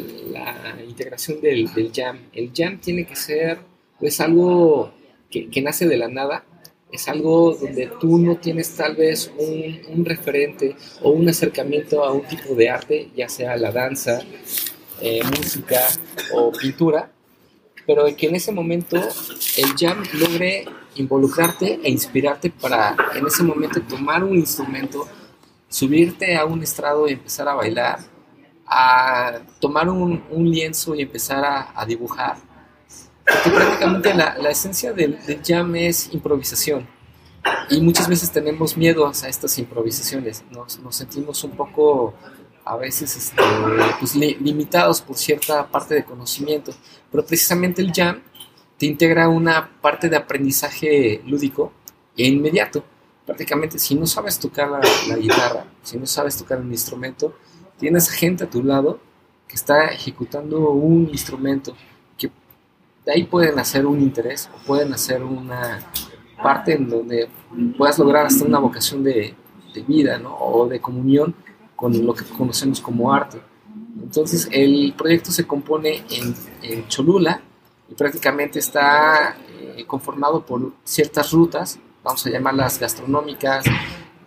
integración 0.88 1.42
del, 1.42 1.70
jam? 1.94 2.20
El 2.34 2.52
jam 2.56 2.80
tiene 2.80 3.06
que 3.06 3.16
ser 3.16 3.60
pues 4.00 4.20
algo 4.22 4.94
que, 5.30 5.62
nace 5.62 5.88
de 5.88 5.98
la 5.98 6.08
nada, 6.08 6.46
es 6.92 7.08
algo 7.08 7.54
donde 7.56 7.92
tú 8.00 8.18
no 8.18 8.38
tienes 8.38 8.76
tal 8.76 8.96
vez 8.96 9.32
un, 9.38 10.06
referente 10.06 10.76
o 11.02 11.12
un 11.12 11.28
acercamiento 11.28 12.04
a 12.04 12.14
un 12.14 12.24
tipo 12.24 12.56
de 12.56 12.70
arte, 12.70 13.10
ya 13.16 13.28
sea 13.28 13.58
la 13.58 13.72
danza, 13.72 14.22
eh, 15.02 15.22
música 15.38 15.82
o 16.34 16.52
pintura, 16.52 17.12
pero 17.86 18.06
que 18.16 18.28
en 18.28 18.36
ese 18.36 18.52
momento 18.52 18.98
el 18.98 19.76
jam 19.78 20.04
logre 20.14 20.66
involucrarte 20.96 21.80
e 21.84 21.90
inspirarte 21.90 22.50
para 22.50 22.96
en 23.16 23.26
ese 23.28 23.44
momento 23.44 23.82
tomar 23.82 24.24
un 24.24 24.36
instrumento 24.36 25.08
subirte 25.70 26.36
a 26.36 26.46
un 26.46 26.64
estrado 26.64 27.08
y 27.08 27.14
empezar 27.14 27.48
a 27.48 27.54
bailar, 27.54 28.00
a 28.66 29.40
tomar 29.60 29.90
un, 29.90 30.22
lienzo 30.52 30.96
y 30.96 31.02
empezar 31.02 31.72
a, 31.76 31.86
dibujar. 31.86 32.38
Porque 33.32 33.50
prácticamente 33.50 34.14
la, 34.14 34.50
esencia 34.50 34.94
del, 34.94 35.20
jam 35.46 35.76
es 35.76 36.14
improvisación. 36.14 36.88
Y 37.70 37.82
muchas 37.82 38.08
veces 38.08 38.32
tenemos 38.32 38.78
miedo 38.78 39.08
a 39.08 39.12
estas 39.12 39.58
improvisaciones. 39.58 40.44
Nos, 40.52 40.80
sentimos 40.96 41.44
un 41.44 41.52
poco 41.52 42.14
a 42.66 42.76
veces 42.78 43.16
este, 43.16 43.42
pues, 44.00 44.16
limitados 44.16 45.02
por 45.02 45.18
cierta 45.18 45.68
parte 45.68 45.96
de 45.96 46.04
conocimiento. 46.04 46.74
Pero 47.12 47.26
precisamente 47.26 47.82
el 47.82 47.92
jam 47.94 48.22
te 48.78 48.86
integra 48.86 49.28
una 49.28 49.70
parte 49.82 50.10
de 50.10 50.18
aprendizaje 50.18 51.22
lúdico 51.26 51.72
e 52.16 52.28
inmediato 52.28 52.84
prácticamente 53.28 53.78
si 53.78 53.94
no 53.94 54.08
sabes 54.08 54.40
tocar 54.40 54.70
la, 54.70 55.18
guitarra, 55.18 55.66
si 55.84 55.98
no 55.98 56.06
sabes 56.08 56.38
tocar 56.38 56.60
un 56.62 56.72
instrumento, 56.72 57.36
tienes 57.78 58.10
gente 58.10 58.46
a 58.46 58.50
tu 58.50 58.64
lado 58.64 59.00
que 59.48 59.56
está 59.56 59.88
ejecutando 59.88 60.72
un 60.72 61.10
instrumento 61.10 61.76
de 63.08 63.14
ahí 63.14 63.24
pueden 63.24 63.58
hacer 63.58 63.86
un 63.86 64.02
interés 64.02 64.50
o 64.54 64.68
pueden 64.68 64.94
hacer 64.94 65.24
una 65.24 65.80
parte 66.44 66.74
en 66.74 66.90
donde 66.90 67.30
puedas 67.78 67.98
lograr 67.98 68.26
hasta 68.26 68.44
una 68.44 68.60
vocación 68.60 69.02
de, 69.02 69.34
vida 69.88 70.18
¿no? 70.18 70.36
o 70.36 70.68
de 70.68 70.82
comunión 70.82 71.36
con 71.76 72.04
lo 72.04 72.12
que 72.12 72.26
conocemos 72.26 72.82
como 72.82 73.14
arte. 73.14 73.40
Entonces 74.02 74.50
el 74.52 74.94
proyecto 74.98 75.32
se 75.32 75.46
compone 75.46 76.04
en, 76.10 76.88
Cholula 76.88 77.40
y 77.88 77.94
prácticamente 77.94 78.58
está 78.60 79.38
eh, 79.48 79.86
conformado 79.86 80.44
por 80.44 80.74
ciertas 80.84 81.32
rutas 81.32 81.80
vamos 82.04 82.26
a 82.26 82.30
llamarlas 82.30 82.80
gastronómicas, 82.80 83.66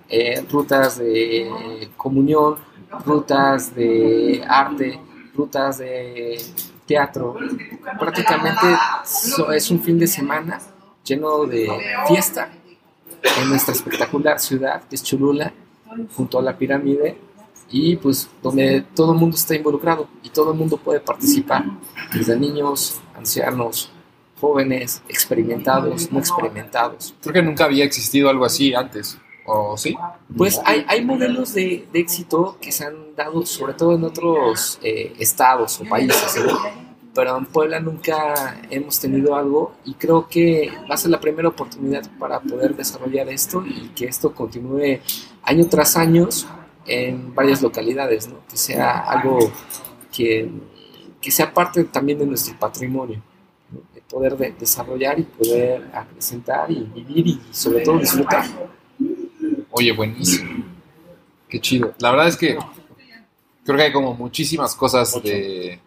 eh, 0.09 0.45
rutas 0.51 0.99
de 0.99 1.89
comunión, 1.97 2.57
rutas 3.07 3.75
de 3.75 4.45
arte, 4.47 5.01
rutas 5.35 5.79
de 5.79 6.37
teatro. 6.91 7.37
Prácticamente 8.01 8.67
es 9.55 9.71
un 9.71 9.81
fin 9.81 9.97
de 9.97 10.09
semana 10.09 10.59
lleno 11.05 11.47
de 11.47 11.71
fiesta 12.09 12.51
en 13.41 13.49
nuestra 13.49 13.73
espectacular 13.73 14.41
ciudad, 14.41 14.83
que 14.89 14.97
es 14.97 15.03
Cholula, 15.05 15.53
junto 16.17 16.41
a 16.41 16.43
la 16.43 16.57
pirámide, 16.59 17.17
y 17.71 17.95
pues 17.95 18.29
donde 18.43 18.85
todo 18.95 19.13
el 19.13 19.19
mundo 19.21 19.37
está 19.37 19.55
involucrado 19.55 20.09
y 20.25 20.31
todo 20.31 20.51
el 20.53 20.59
mundo 20.59 20.77
puede 20.79 20.99
participar, 20.99 21.65
desde 22.13 22.37
niños, 22.37 23.01
ancianos, 23.17 23.93
jóvenes, 24.41 25.01
experimentados, 25.09 26.11
no 26.11 26.19
experimentados. 26.19 27.15
Creo 27.21 27.35
que 27.35 27.43
nunca 27.43 27.67
había 27.67 27.85
existido 27.85 28.29
algo 28.29 28.45
así 28.45 28.75
antes, 28.75 29.17
¿o 29.47 29.77
sí? 29.77 29.97
Pues 30.37 30.61
hay, 30.65 30.85
hay 30.89 31.05
modelos 31.05 31.55
de, 31.55 31.87
de, 31.93 32.01
éxito 32.01 32.59
que 32.61 32.73
se 32.73 32.87
han 32.87 33.10
sobre 33.45 33.75
todo 33.75 33.95
en 33.95 34.05
otros 34.05 34.79
eh, 34.83 35.15
estados 35.19 35.81
o 35.81 35.85
países, 35.85 36.37
pero 37.15 37.37
en 37.37 37.47
Puebla 37.47 37.81
nunca 37.81 38.61
hemos 38.71 38.99
tenido 39.01 39.35
algo 39.35 39.75
y 39.85 39.95
creo 39.95 40.29
que 40.29 40.73
va 40.89 40.95
a 40.95 40.99
ser 40.99 41.11
la 41.11 41.21
primera 41.21 41.49
oportunidad 41.49 42.09
para 42.19 42.41
poder 42.41 42.77
desarrollar 42.77 43.29
esto 43.29 43.65
y 43.67 43.89
que 43.89 44.07
esto 44.07 44.33
continúe 44.35 45.01
año 45.43 45.67
tras 45.69 45.97
año 45.97 46.29
en 46.87 47.35
varias 47.35 47.63
localidades, 47.63 48.29
¿no? 48.29 48.37
que 48.49 48.57
sea 48.57 49.01
algo 49.01 49.39
que 50.13 50.49
que 51.21 51.31
sea 51.31 51.53
parte 51.53 51.85
también 51.85 52.19
de 52.19 52.27
nuestro 52.27 52.59
patrimonio, 52.59 53.21
de 53.95 54.01
poder 54.03 54.37
desarrollar 54.59 55.19
y 55.19 55.23
poder 55.25 55.83
presentar 56.13 56.71
y 56.71 56.81
vivir 56.81 57.27
y 57.29 57.41
sobre 57.51 57.83
todo 57.83 57.99
disfrutar. 57.99 58.47
Oye, 59.71 59.93
buenísimo. 59.93 60.65
Qué 61.49 61.61
chido. 61.61 61.95
La 61.99 62.11
verdad 62.11 62.29
es 62.29 62.37
que 62.37 62.57
creo 63.65 63.77
que 63.77 63.83
hay 63.85 63.93
como 63.93 64.15
muchísimas 64.15 64.75
cosas 64.75 65.23
de, 65.23 65.81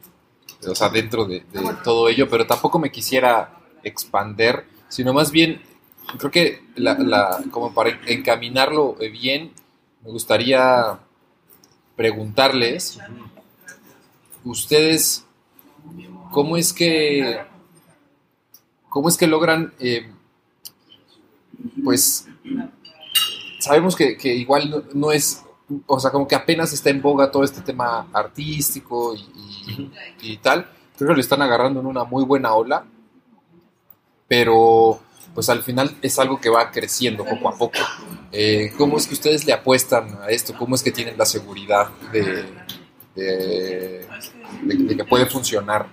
o 0.67 0.75
sea, 0.75 0.89
dentro 0.89 1.25
de, 1.25 1.43
todo 1.83 2.09
ello, 2.09 2.29
pero 2.29 2.45
tampoco 2.45 2.79
me 2.79 2.91
quisiera 2.91 3.59
expander, 3.83 4.65
sino 4.89 5.13
más 5.13 5.31
bien, 5.31 5.61
creo 6.17 6.31
que 6.31 6.63
la, 6.75 7.43
como 7.51 7.73
para 7.73 7.99
encaminarlo 8.07 8.95
bien, 8.95 9.51
me 10.03 10.11
gustaría 10.11 10.99
preguntarles, 11.95 12.99
ustedes, 14.43 15.25
¿cómo 16.31 16.57
es 16.57 16.73
que, 16.73 17.41
cómo 18.89 19.09
es 19.09 19.17
que 19.17 19.27
logran, 19.27 19.73
eh, 19.79 20.09
pues, 21.83 22.27
sabemos 23.59 23.95
que, 23.95 24.17
igual 24.35 24.85
no, 24.93 25.11
es, 25.11 25.43
o 25.85 25.99
sea, 25.99 26.11
como 26.11 26.27
que 26.27 26.35
apenas 26.35 26.73
está 26.73 26.89
en 26.89 27.01
boga 27.01 27.31
todo 27.31 27.43
este 27.43 27.61
tema 27.61 28.07
artístico 28.13 29.15
y, 30.21 30.37
tal, 30.37 30.67
creo 30.97 31.09
que 31.09 31.15
lo 31.15 31.21
están 31.21 31.41
agarrando 31.41 31.79
en 31.79 31.85
una 31.85 32.03
muy 32.03 32.23
buena 32.23 32.53
ola, 32.53 32.85
pero 34.27 34.99
pues 35.33 35.49
al 35.49 35.63
final 35.63 35.95
es 36.01 36.19
algo 36.19 36.39
que 36.39 36.49
va 36.49 36.71
creciendo 36.71 37.25
poco 37.25 37.49
a 37.49 37.57
poco. 37.57 37.79
Eh, 38.31 38.71
¿Cómo 38.77 38.97
es 38.97 39.07
que 39.07 39.13
ustedes 39.13 39.45
le 39.45 39.53
apuestan 39.53 40.19
a 40.21 40.27
esto? 40.27 40.53
¿Cómo 40.57 40.75
es 40.75 40.83
que 40.83 40.91
tienen 40.91 41.17
la 41.17 41.25
seguridad 41.25 41.89
de, 42.11 42.45
de, 43.15 44.07
que 44.95 45.03
puede 45.05 45.25
funcionar? 45.25 45.87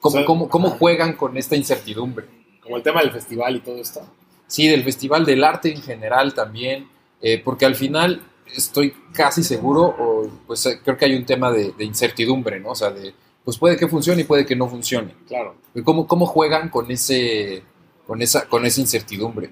¿Cómo, 0.00 0.48
cómo, 0.48 0.70
juegan 0.70 1.14
con 1.14 1.36
esta 1.36 1.56
incertidumbre? 1.56 2.26
Como 2.62 2.76
el 2.76 2.82
tema 2.82 3.00
del 3.00 3.12
festival 3.12 3.56
y 3.56 3.60
todo 3.60 3.76
esto. 3.76 4.00
Sí, 4.46 4.66
del 4.66 4.82
festival, 4.82 5.24
del 5.24 5.44
arte 5.44 5.72
en 5.72 5.82
general 5.82 6.34
también, 6.34 6.88
eh, 7.20 7.40
porque 7.44 7.66
al 7.66 7.74
final 7.74 8.22
estoy 8.56 8.94
casi 9.12 9.42
seguro, 9.42 9.82
o, 9.82 10.28
pues 10.46 10.64
eh, 10.66 10.80
creo 10.82 10.96
que 10.96 11.04
hay 11.04 11.14
un 11.14 11.24
tema 11.24 11.50
de, 11.50 11.72
incertidumbre, 11.80 12.60
¿no? 12.60 12.70
O 12.70 12.74
sea, 12.74 12.90
de, 12.90 13.14
pues 13.44 13.58
puede 13.58 13.76
que 13.76 13.88
funcione 13.88 14.22
y 14.22 14.24
puede 14.24 14.46
que 14.46 14.56
no 14.56 14.68
funcione. 14.68 15.14
Claro. 15.26 15.54
¿Cómo, 15.84 16.06
cómo 16.06 16.26
juegan 16.26 16.68
con 16.68 16.90
ese, 16.90 17.62
con 18.06 18.22
esa, 18.22 18.48
con 18.48 18.66
esa 18.66 18.80
incertidumbre? 18.80 19.50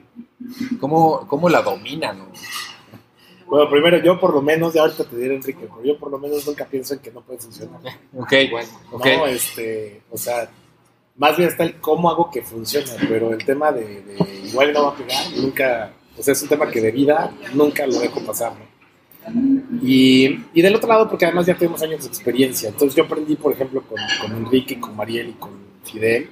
¿Cómo, 0.81 1.27
cómo 1.27 1.49
la 1.49 1.63
dominan? 1.63 2.29
Bueno, 3.47 3.71
primero 3.71 3.99
yo 3.99 4.21
por 4.21 4.35
lo 4.35 4.43
menos, 4.43 4.75
ya 4.75 4.83
ahorita 4.83 5.05
te 5.05 5.17
diré 5.17 5.37
Enrique, 5.37 5.67
pero 5.69 5.83
yo 5.83 5.99
por 5.99 6.11
lo 6.11 6.19
menos 6.19 6.47
nunca 6.47 6.67
pienso 6.67 6.95
en 6.95 7.01
que 7.01 7.11
no 7.11 7.23
puede 7.23 7.39
funcionar. 7.39 7.81
Ok, 8.15 8.33
bueno, 8.51 8.69
okay. 8.93 9.17
No, 9.17 9.27
este, 9.27 10.03
o 10.11 10.19
sea, 10.19 10.51
más 11.17 11.37
bien 11.37 11.49
está 11.49 11.65
el 11.65 11.81
cómo 11.81 12.11
hago 12.11 12.31
que 12.31 12.43
funcione, 12.43 12.91
pero 13.09 13.33
el 13.33 13.45
tema 13.45 13.73
de, 13.73 14.05
igual 14.45 14.73
no 14.73 14.85
va 14.85 14.89
a 14.91 14.97
pegar, 14.97 15.33
nunca, 15.37 15.93
o 16.17 16.23
sea, 16.23 16.33
es 16.33 16.43
un 16.43 16.49
tema 16.49 16.71
que 16.71 16.81
de 16.81 16.91
vida 16.91 17.35
nunca 17.55 17.87
lo 17.87 17.99
dejo 17.99 18.21
pasar, 18.21 18.53
¿no? 18.53 18.78
Y, 19.83 20.45
y, 20.55 20.63
del 20.63 20.75
otro 20.75 20.89
lado, 20.89 21.09
porque 21.09 21.27
además 21.27 21.47
ya 21.47 21.57
tenemos 21.57 21.83
años 21.83 22.03
de 22.03 22.09
experiencia, 22.09 22.69
entonces 22.69 22.97
yo 22.97 23.05
aprendí, 23.05 23.37
por 23.37 23.53
ejemplo, 23.53 23.83
con, 23.83 23.99
con 24.21 24.37
Enrique, 24.37 24.81
con 24.81 24.97
Mariel 24.97 25.31
y 25.31 25.33
con 25.33 25.51
Fidel, 25.85 26.29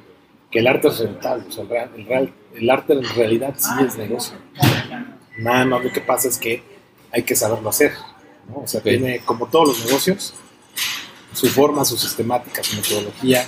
que 0.51 0.61
el 0.61 0.67
arte 0.67 0.89
es 0.89 0.99
rentable, 0.99 1.45
o 1.49 1.53
sea, 1.53 1.65
el, 1.65 2.07
real, 2.07 2.33
el, 2.55 2.71
arte 2.71 2.93
en 2.93 3.05
realidad 3.05 3.55
sí 3.57 3.71
es 3.87 3.97
negocio. 3.97 4.37
Nada 5.39 5.65
más 5.65 5.85
lo 5.85 5.93
que 5.93 6.01
pasa 6.01 6.29
es 6.29 6.39
que 6.39 6.63
hay 7.13 7.23
que 7.23 7.37
saberlo 7.37 7.69
hacer, 7.69 7.93
¿no? 8.49 8.63
O 8.63 8.67
sea, 8.67 8.81
tiene, 8.81 9.21
como 9.21 9.47
todos 9.47 9.69
los 9.69 9.85
negocios, 9.85 10.35
su 11.33 11.47
forma, 11.49 11.85
su 11.85 11.97
sistemática, 11.97 12.63
su 12.63 12.77
metodología, 12.77 13.47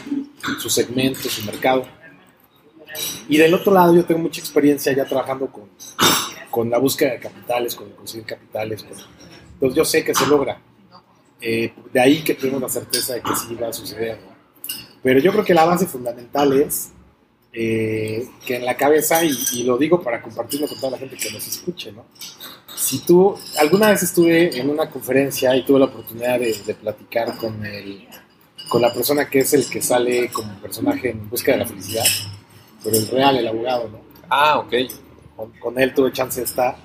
su 0.59 0.69
segmento, 0.69 1.29
su 1.29 1.45
mercado. 1.45 1.87
Y 3.29 3.39
del 3.39 3.55
otro 3.55 3.73
lado, 3.73 3.95
yo 3.95 4.05
tengo 4.05 4.21
mucha 4.21 4.41
experiencia 4.41 4.93
ya 4.93 5.05
trabajando 5.07 5.47
con, 5.47 5.69
con 6.51 6.69
la 6.69 6.79
búsqueda 6.79 7.13
de 7.13 7.21
capitales, 7.21 7.75
con 7.75 7.91
conseguir 7.91 8.27
capitales. 8.27 8.85
Entonces, 9.59 9.77
yo 9.77 9.85
sé 9.85 10.05
que 10.05 10.15
se 10.15 10.27
logra. 10.27 10.61
Eh, 11.41 11.73
de 11.93 12.01
ahí 12.01 12.23
que 12.23 12.35
tengo 12.35 12.59
la 12.59 12.69
certeza 12.69 13.15
de 13.15 13.23
que 13.23 13.35
sí 13.37 13.55
va 13.55 13.69
a 13.69 13.73
suceder. 13.73 14.19
Pero 15.03 15.21
yo 15.21 15.33
creo 15.33 15.45
que 15.45 15.55
la 15.55 15.65
base 15.65 15.87
fundamental 15.87 16.53
es 16.61 16.91
eh, 17.53 18.29
que 18.45 18.57
en 18.57 18.65
la 18.65 18.77
cabeza, 18.77 19.25
y, 19.25 19.33
y, 19.53 19.63
lo 19.65 19.79
digo 19.79 20.03
para 20.03 20.21
compartirlo 20.21 20.67
con 20.67 20.77
toda 20.79 20.93
la 20.93 20.99
gente 20.99 21.17
que 21.17 21.31
nos 21.31 21.47
escuche, 21.47 21.93
¿no? 21.93 22.05
si 22.79 23.01
tú, 23.01 23.37
alguna 23.59 23.91
vez 23.91 24.05
estuve 24.05 24.57
en 24.57 24.71
una 24.71 24.89
conferencia 24.89 25.55
y 25.57 25.65
tuve 25.65 25.81
la 25.81 25.87
oportunidad 25.87 26.39
de, 26.39 26.55
platicar 26.81 27.37
con, 27.37 27.65
el, 27.67 28.07
con 28.69 28.81
la 28.81 28.93
persona 28.95 29.29
que 29.29 29.41
es 29.41 29.53
el 29.53 29.69
que 29.69 29.83
sale 29.83 30.31
como 30.31 30.55
personaje 30.61 31.11
en 31.11 31.29
busca 31.29 31.53
de 31.53 31.59
la 31.59 31.67
felicidad, 31.67 32.05
pero 32.83 32.97
el 32.97 33.09
real, 33.09 33.37
el 33.37 33.49
abogado, 33.49 33.89
¿no? 33.89 34.01
Ah, 34.31 34.59
ok. 34.59 34.73
Con, 35.59 35.79
él 35.81 35.93
tuve 35.93 36.13
chance 36.13 36.41
de 36.41 36.47
estar. 36.47 36.77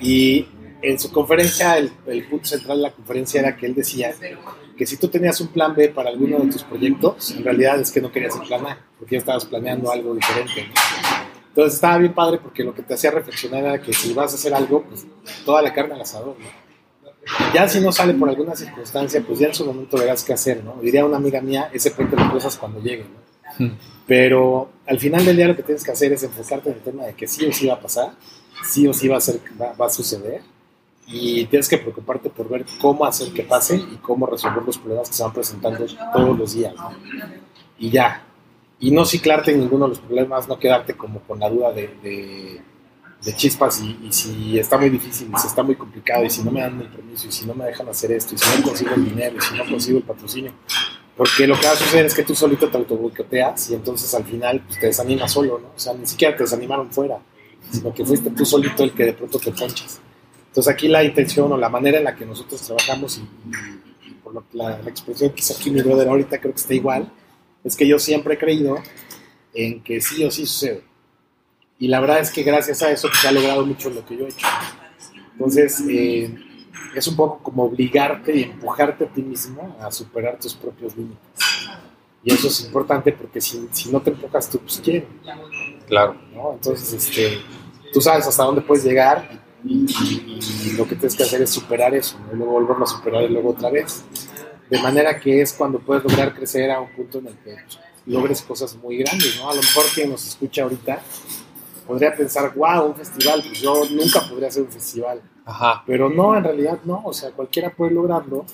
Y 0.00 0.46
en 0.82 0.98
su 0.98 1.10
conferencia, 1.10 1.76
el, 1.76 1.92
el, 2.06 2.26
punto 2.26 2.46
central 2.46 2.78
de 2.78 2.82
la 2.84 2.92
conferencia 2.92 3.40
era 3.40 3.56
que 3.56 3.66
él 3.66 3.74
decía 3.74 4.14
que 4.76 4.86
si 4.86 4.96
tú 4.96 5.08
tenías 5.08 5.40
un 5.40 5.48
plan 5.48 5.74
B 5.74 5.88
para 5.88 6.10
alguno 6.10 6.38
de 6.38 6.52
tus 6.52 6.62
proyectos, 6.62 7.32
en 7.32 7.44
realidad 7.44 7.80
es 7.80 7.90
que 7.90 8.00
no 8.00 8.12
querías 8.12 8.36
el 8.36 8.46
plan 8.46 8.66
A, 8.66 8.78
porque 8.98 9.16
ya 9.16 9.18
estabas 9.18 9.44
planeando 9.44 9.90
algo 9.90 10.14
diferente. 10.14 10.68
¿no? 10.68 10.74
Entonces 11.48 11.74
estaba 11.74 11.98
bien 11.98 12.14
padre 12.14 12.38
porque 12.38 12.62
lo 12.62 12.72
que 12.72 12.82
te 12.82 12.94
hacía 12.94 13.10
reflexionar 13.10 13.64
era 13.64 13.82
que 13.82 13.92
si 13.92 14.12
vas 14.12 14.32
a 14.32 14.36
hacer 14.36 14.54
algo, 14.54 14.84
pues 14.84 15.04
toda 15.44 15.60
la 15.60 15.72
carne 15.72 15.94
al 15.94 16.02
asador, 16.02 16.36
¿no? 16.38 16.68
Ya 17.52 17.68
si 17.68 17.80
no 17.80 17.92
sale 17.92 18.14
por 18.14 18.28
alguna 18.28 18.54
circunstancia, 18.54 19.22
pues 19.26 19.38
ya 19.38 19.48
en 19.48 19.54
su 19.54 19.66
momento 19.66 19.98
verás 19.98 20.24
qué 20.24 20.32
hacer, 20.32 20.64
¿no? 20.64 20.76
Diría 20.80 21.04
una 21.04 21.16
amiga 21.16 21.40
mía, 21.40 21.68
ese 21.72 21.90
puente 21.90 22.16
de 22.16 22.30
cosas 22.30 22.56
cuando 22.56 22.80
llegue, 22.80 23.04
¿no? 23.04 23.66
Hmm. 23.66 23.76
Pero 24.06 24.70
al 24.86 24.98
final 24.98 25.24
del 25.24 25.36
día 25.36 25.48
lo 25.48 25.56
que 25.56 25.62
tienes 25.62 25.84
que 25.84 25.90
hacer 25.90 26.12
es 26.12 26.22
enfocarte 26.22 26.70
en 26.70 26.76
el 26.76 26.80
tema 26.80 27.04
de 27.04 27.14
que 27.14 27.26
sí 27.26 27.44
o 27.44 27.52
sí 27.52 27.66
va 27.66 27.74
a 27.74 27.80
pasar, 27.80 28.12
sí 28.64 28.86
o 28.86 28.94
sí 28.94 29.08
va 29.08 29.18
a, 29.18 29.20
ser, 29.20 29.40
va, 29.60 29.74
a 29.84 29.90
suceder, 29.90 30.42
y 31.10 31.46
tienes 31.46 31.68
que 31.68 31.78
preocuparte 31.78 32.28
por 32.28 32.48
ver 32.48 32.66
cómo 32.80 33.06
hacer 33.06 33.32
que 33.32 33.42
pase 33.42 33.76
y 33.76 33.96
cómo 34.02 34.26
resolver 34.26 34.62
los 34.62 34.76
problemas 34.76 35.08
que 35.08 35.14
se 35.14 35.22
van 35.22 35.32
presentando 35.32 35.86
todos 36.12 36.38
los 36.38 36.54
días. 36.54 36.74
¿no? 36.76 36.90
Y 37.78 37.90
ya, 37.90 38.24
y 38.78 38.90
no 38.90 39.04
ciclarte 39.04 39.52
en 39.52 39.60
ninguno 39.60 39.86
de 39.86 39.90
los 39.90 40.00
problemas, 40.00 40.46
no 40.48 40.58
quedarte 40.58 40.94
como 40.94 41.20
con 41.20 41.40
la 41.40 41.48
duda 41.48 41.72
de, 41.72 42.60
de, 43.22 43.34
chispas 43.34 43.80
y, 43.82 44.12
si 44.12 44.58
está 44.58 44.78
muy 44.78 44.90
difícil, 44.90 45.30
y 45.34 45.38
si 45.38 45.46
está 45.46 45.62
muy 45.62 45.76
complicado, 45.76 46.24
y 46.24 46.30
si 46.30 46.42
no 46.42 46.50
me 46.50 46.60
dan 46.60 46.80
el 46.80 46.88
permiso, 46.88 47.26
y 47.28 47.32
si 47.32 47.46
no 47.46 47.54
me 47.54 47.64
dejan 47.64 47.88
hacer 47.88 48.12
esto, 48.12 48.34
y 48.34 48.38
si 48.38 48.58
no 48.58 48.68
consigo 48.68 48.94
el 48.94 49.04
dinero, 49.04 49.36
y 49.36 49.40
si 49.40 49.54
no 49.54 49.64
consigo 49.64 49.98
el 49.98 50.04
patrocinio. 50.04 50.52
Porque 51.16 51.46
lo 51.46 51.58
que 51.58 51.66
va 51.66 51.72
a 51.72 51.76
suceder 51.76 52.06
es 52.06 52.14
que 52.14 52.22
tú 52.22 52.34
solito 52.34 52.68
te 52.68 52.76
autoboicoteas 52.76 53.70
y 53.70 53.74
entonces 53.74 54.14
al 54.14 54.24
final 54.24 54.62
pues, 54.64 54.78
te 54.78 54.86
desanimas 54.86 55.32
solo, 55.32 55.58
¿no? 55.58 55.68
O 55.74 55.78
sea, 55.78 55.92
ni 55.94 56.06
siquiera 56.06 56.36
te 56.36 56.44
desanimaron 56.44 56.92
fuera, 56.92 57.18
sino 57.72 57.92
que 57.92 58.04
fuiste 58.04 58.30
tú 58.30 58.44
solito 58.44 58.84
el 58.84 58.92
que 58.92 59.04
de 59.04 59.12
pronto 59.14 59.38
te 59.40 59.50
ponchas. 59.50 60.00
Entonces 60.48 60.72
aquí 60.72 60.88
la 60.88 61.04
intención 61.04 61.52
o 61.52 61.56
la 61.56 61.68
manera 61.68 61.98
en 61.98 62.04
la 62.04 62.16
que 62.16 62.26
nosotros 62.26 62.60
trabajamos 62.60 63.18
y, 63.18 64.10
por 64.22 64.34
lo, 64.34 64.44
la, 64.52 64.78
la 64.82 64.90
expresión 64.90 65.30
que 65.30 65.40
hizo 65.40 65.54
aquí 65.54 65.70
mi 65.70 65.80
brother 65.80 66.08
ahorita 66.08 66.38
creo 66.38 66.52
que 66.52 66.60
está 66.60 66.74
igual, 66.74 67.10
es 67.64 67.76
que 67.76 67.86
yo 67.86 67.98
siempre 67.98 68.34
he 68.34 68.38
creído 68.38 68.78
en 69.54 69.82
que 69.82 70.00
sí 70.00 70.24
o 70.24 70.30
sí 70.30 70.46
sucede. 70.46 70.82
Y 71.78 71.88
la 71.88 72.00
verdad 72.00 72.20
es 72.20 72.30
que 72.30 72.42
gracias 72.42 72.82
a 72.82 72.90
eso 72.90 73.08
se 73.12 73.28
ha 73.28 73.32
logrado 73.32 73.64
mucho 73.64 73.90
lo 73.90 74.04
que 74.04 74.16
yo 74.16 74.26
he 74.26 74.30
hecho. 74.30 74.46
Entonces, 75.32 75.80
eh, 75.88 76.34
es 76.94 77.06
un 77.06 77.16
poco 77.16 77.40
como 77.42 77.64
obligarte 77.64 78.34
y 78.34 78.42
empujarte 78.44 79.04
a 79.04 79.08
ti 79.08 79.22
mismo 79.22 79.76
a 79.80 79.90
superar 79.92 80.38
tus 80.40 80.54
propios 80.54 80.96
límites. 80.96 81.20
Y 82.24 82.32
eso 82.32 82.48
es 82.48 82.64
importante 82.64 83.12
porque 83.12 83.40
si, 83.40 83.68
si 83.70 83.90
no 83.90 84.00
te 84.00 84.10
empujas 84.10 84.50
tú, 84.50 84.58
pues 84.58 84.80
quién. 84.82 85.04
Claro. 85.86 86.16
Entonces, 86.52 86.92
este, 86.92 87.38
tú 87.92 88.00
sabes 88.00 88.26
hasta 88.26 88.42
dónde 88.42 88.60
puedes 88.60 88.84
llegar 88.84 89.40
y, 89.64 90.72
lo 90.76 90.86
que 90.86 90.94
tienes 90.94 91.16
que 91.16 91.24
hacer 91.24 91.42
es 91.42 91.50
superar 91.50 91.94
eso, 91.94 92.18
y 92.32 92.36
luego 92.36 92.52
volverlo 92.52 92.84
a 92.84 92.86
superar 92.86 93.24
y 93.24 93.28
luego 93.28 93.50
otra 93.50 93.70
vez. 93.70 94.04
De 94.70 94.80
manera 94.82 95.18
que 95.18 95.40
es 95.40 95.52
cuando 95.54 95.78
puedes 95.78 96.04
lograr 96.04 96.34
crecer 96.34 96.70
a 96.70 96.80
un 96.80 96.90
punto 96.92 97.18
en 97.18 97.28
el 97.28 97.34
que 97.38 97.56
logres 98.06 98.42
cosas 98.42 98.76
muy 98.76 98.98
grandes, 98.98 99.38
¿no? 99.38 99.50
A 99.50 99.54
lo 99.54 99.62
mejor 99.62 99.84
quien 99.94 100.10
nos 100.10 100.26
escucha 100.26 100.62
ahorita 100.62 101.00
podría 101.86 102.14
pensar, 102.14 102.52
wow, 102.54 102.86
un 102.88 102.94
festival, 102.94 103.42
pues 103.42 103.60
yo 103.62 103.82
nunca 103.90 104.20
podría 104.28 104.48
hacer 104.48 104.62
un 104.62 104.70
festival. 104.70 105.22
Ajá. 105.46 105.82
Pero 105.86 106.10
no, 106.10 106.36
en 106.36 106.44
realidad 106.44 106.80
no, 106.84 107.02
o 107.04 107.12
sea, 107.14 107.30
cualquiera 107.30 107.70
puede 107.70 107.92
lograrlo, 107.92 108.44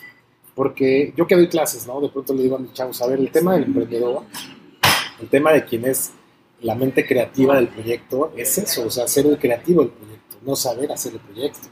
porque 0.54 1.12
yo 1.16 1.26
que 1.26 1.34
doy 1.34 1.48
clases, 1.48 1.84
¿no? 1.86 2.00
De 2.00 2.08
pronto 2.08 2.32
le 2.32 2.44
digo 2.44 2.56
a 2.56 2.60
mis 2.60 2.72
chavos, 2.72 3.02
a 3.02 3.08
ver, 3.08 3.18
el 3.18 3.32
tema 3.32 3.54
del 3.54 3.64
emprendedor, 3.64 4.22
el 5.20 5.28
tema 5.28 5.52
de 5.52 5.64
quién 5.64 5.84
es 5.84 6.12
la 6.60 6.76
mente 6.76 7.04
creativa 7.04 7.56
del 7.56 7.68
proyecto, 7.68 8.32
es 8.36 8.56
eso, 8.56 8.86
o 8.86 8.90
sea, 8.90 9.08
ser 9.08 9.26
el 9.26 9.38
creativo 9.38 9.82
del 9.82 9.90
proyecto, 9.90 10.13
no 10.44 10.56
saber 10.56 10.92
hacer 10.92 11.12
el 11.12 11.20
proyecto. 11.20 11.68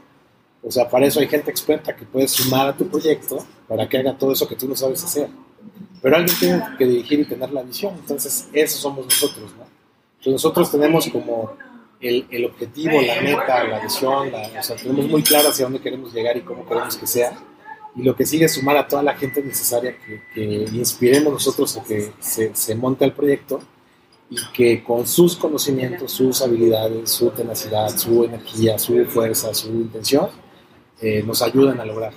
O 0.63 0.71
sea, 0.71 0.89
para 0.89 1.05
eso 1.05 1.19
hay 1.19 1.27
gente 1.27 1.51
experta 1.51 1.95
que 1.95 2.05
puede 2.05 2.27
sumar 2.27 2.69
a 2.69 2.77
tu 2.77 2.87
proyecto 2.87 3.45
para 3.67 3.87
que 3.87 3.97
haga 3.97 4.17
todo 4.17 4.31
eso 4.31 4.47
que 4.47 4.55
tú 4.55 4.67
no 4.67 4.75
sabes 4.75 5.03
hacer. 5.03 5.29
Pero 6.01 6.15
alguien 6.15 6.37
tiene 6.37 6.63
que 6.77 6.85
dirigir 6.85 7.19
y 7.19 7.25
tener 7.25 7.51
la 7.51 7.63
visión. 7.63 7.93
Entonces, 7.95 8.47
eso 8.53 8.77
somos 8.77 9.05
nosotros, 9.05 9.51
¿no? 9.57 9.65
Entonces, 10.17 10.33
nosotros 10.33 10.71
tenemos 10.71 11.07
como 11.07 11.53
el, 11.99 12.45
objetivo, 12.45 13.01
la 13.01 13.21
meta, 13.21 13.63
la 13.65 13.79
visión, 13.79 14.31
o 14.33 14.63
sea, 14.63 14.75
tenemos 14.75 15.07
muy 15.07 15.23
claro 15.23 15.49
hacia 15.49 15.65
dónde 15.65 15.79
queremos 15.79 16.13
llegar 16.13 16.35
y 16.37 16.41
cómo 16.41 16.65
queremos 16.65 16.97
que 16.97 17.07
sea. 17.07 17.33
y 17.95 18.03
lo 18.03 18.15
que 18.15 18.25
sigue 18.25 18.45
es 18.45 18.53
sumar 18.53 18.77
a 18.77 18.87
toda 18.87 19.03
la 19.03 19.15
gente 19.15 19.41
necesaria 19.41 19.95
que, 20.33 20.65
inspiremos 20.73 21.31
nosotros 21.31 21.77
a 21.77 21.83
que 21.83 22.11
se, 22.19 22.53
se, 22.55 22.75
monte 22.75 23.05
el 23.05 23.13
proyecto 23.13 23.61
y 24.29 24.37
que 24.53 24.83
con 24.83 25.05
sus 25.05 25.35
conocimientos, 25.35 26.11
sus 26.11 26.41
habilidades, 26.41 27.11
su 27.11 27.29
tenacidad, 27.29 27.95
su 27.97 28.23
energía, 28.23 28.79
su 28.79 29.05
fuerza, 29.05 29.53
su 29.53 29.69
intención, 29.69 30.29
eh, 31.01 31.21
nos 31.23 31.41
ayuden 31.41 31.79
a 31.79 31.85
lograr. 31.85 32.13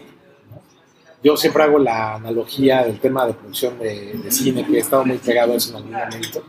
Yo 1.22 1.36
siempre 1.36 1.62
hago 1.64 1.78
la 1.78 2.14
analogía 2.14 2.84
del 2.84 3.00
tema 3.00 3.26
de 3.26 3.34
producción 3.34 3.78
de, 3.78 4.30
cine, 4.30 4.64
que 4.64 4.76
he 4.76 4.80
estado 4.80 5.04
muy 5.04 5.18
pegado 5.18 5.52
a 5.52 5.57
eso 5.57 5.70
en 5.70 5.76
algún 5.76 5.92
momento. 5.92 6.42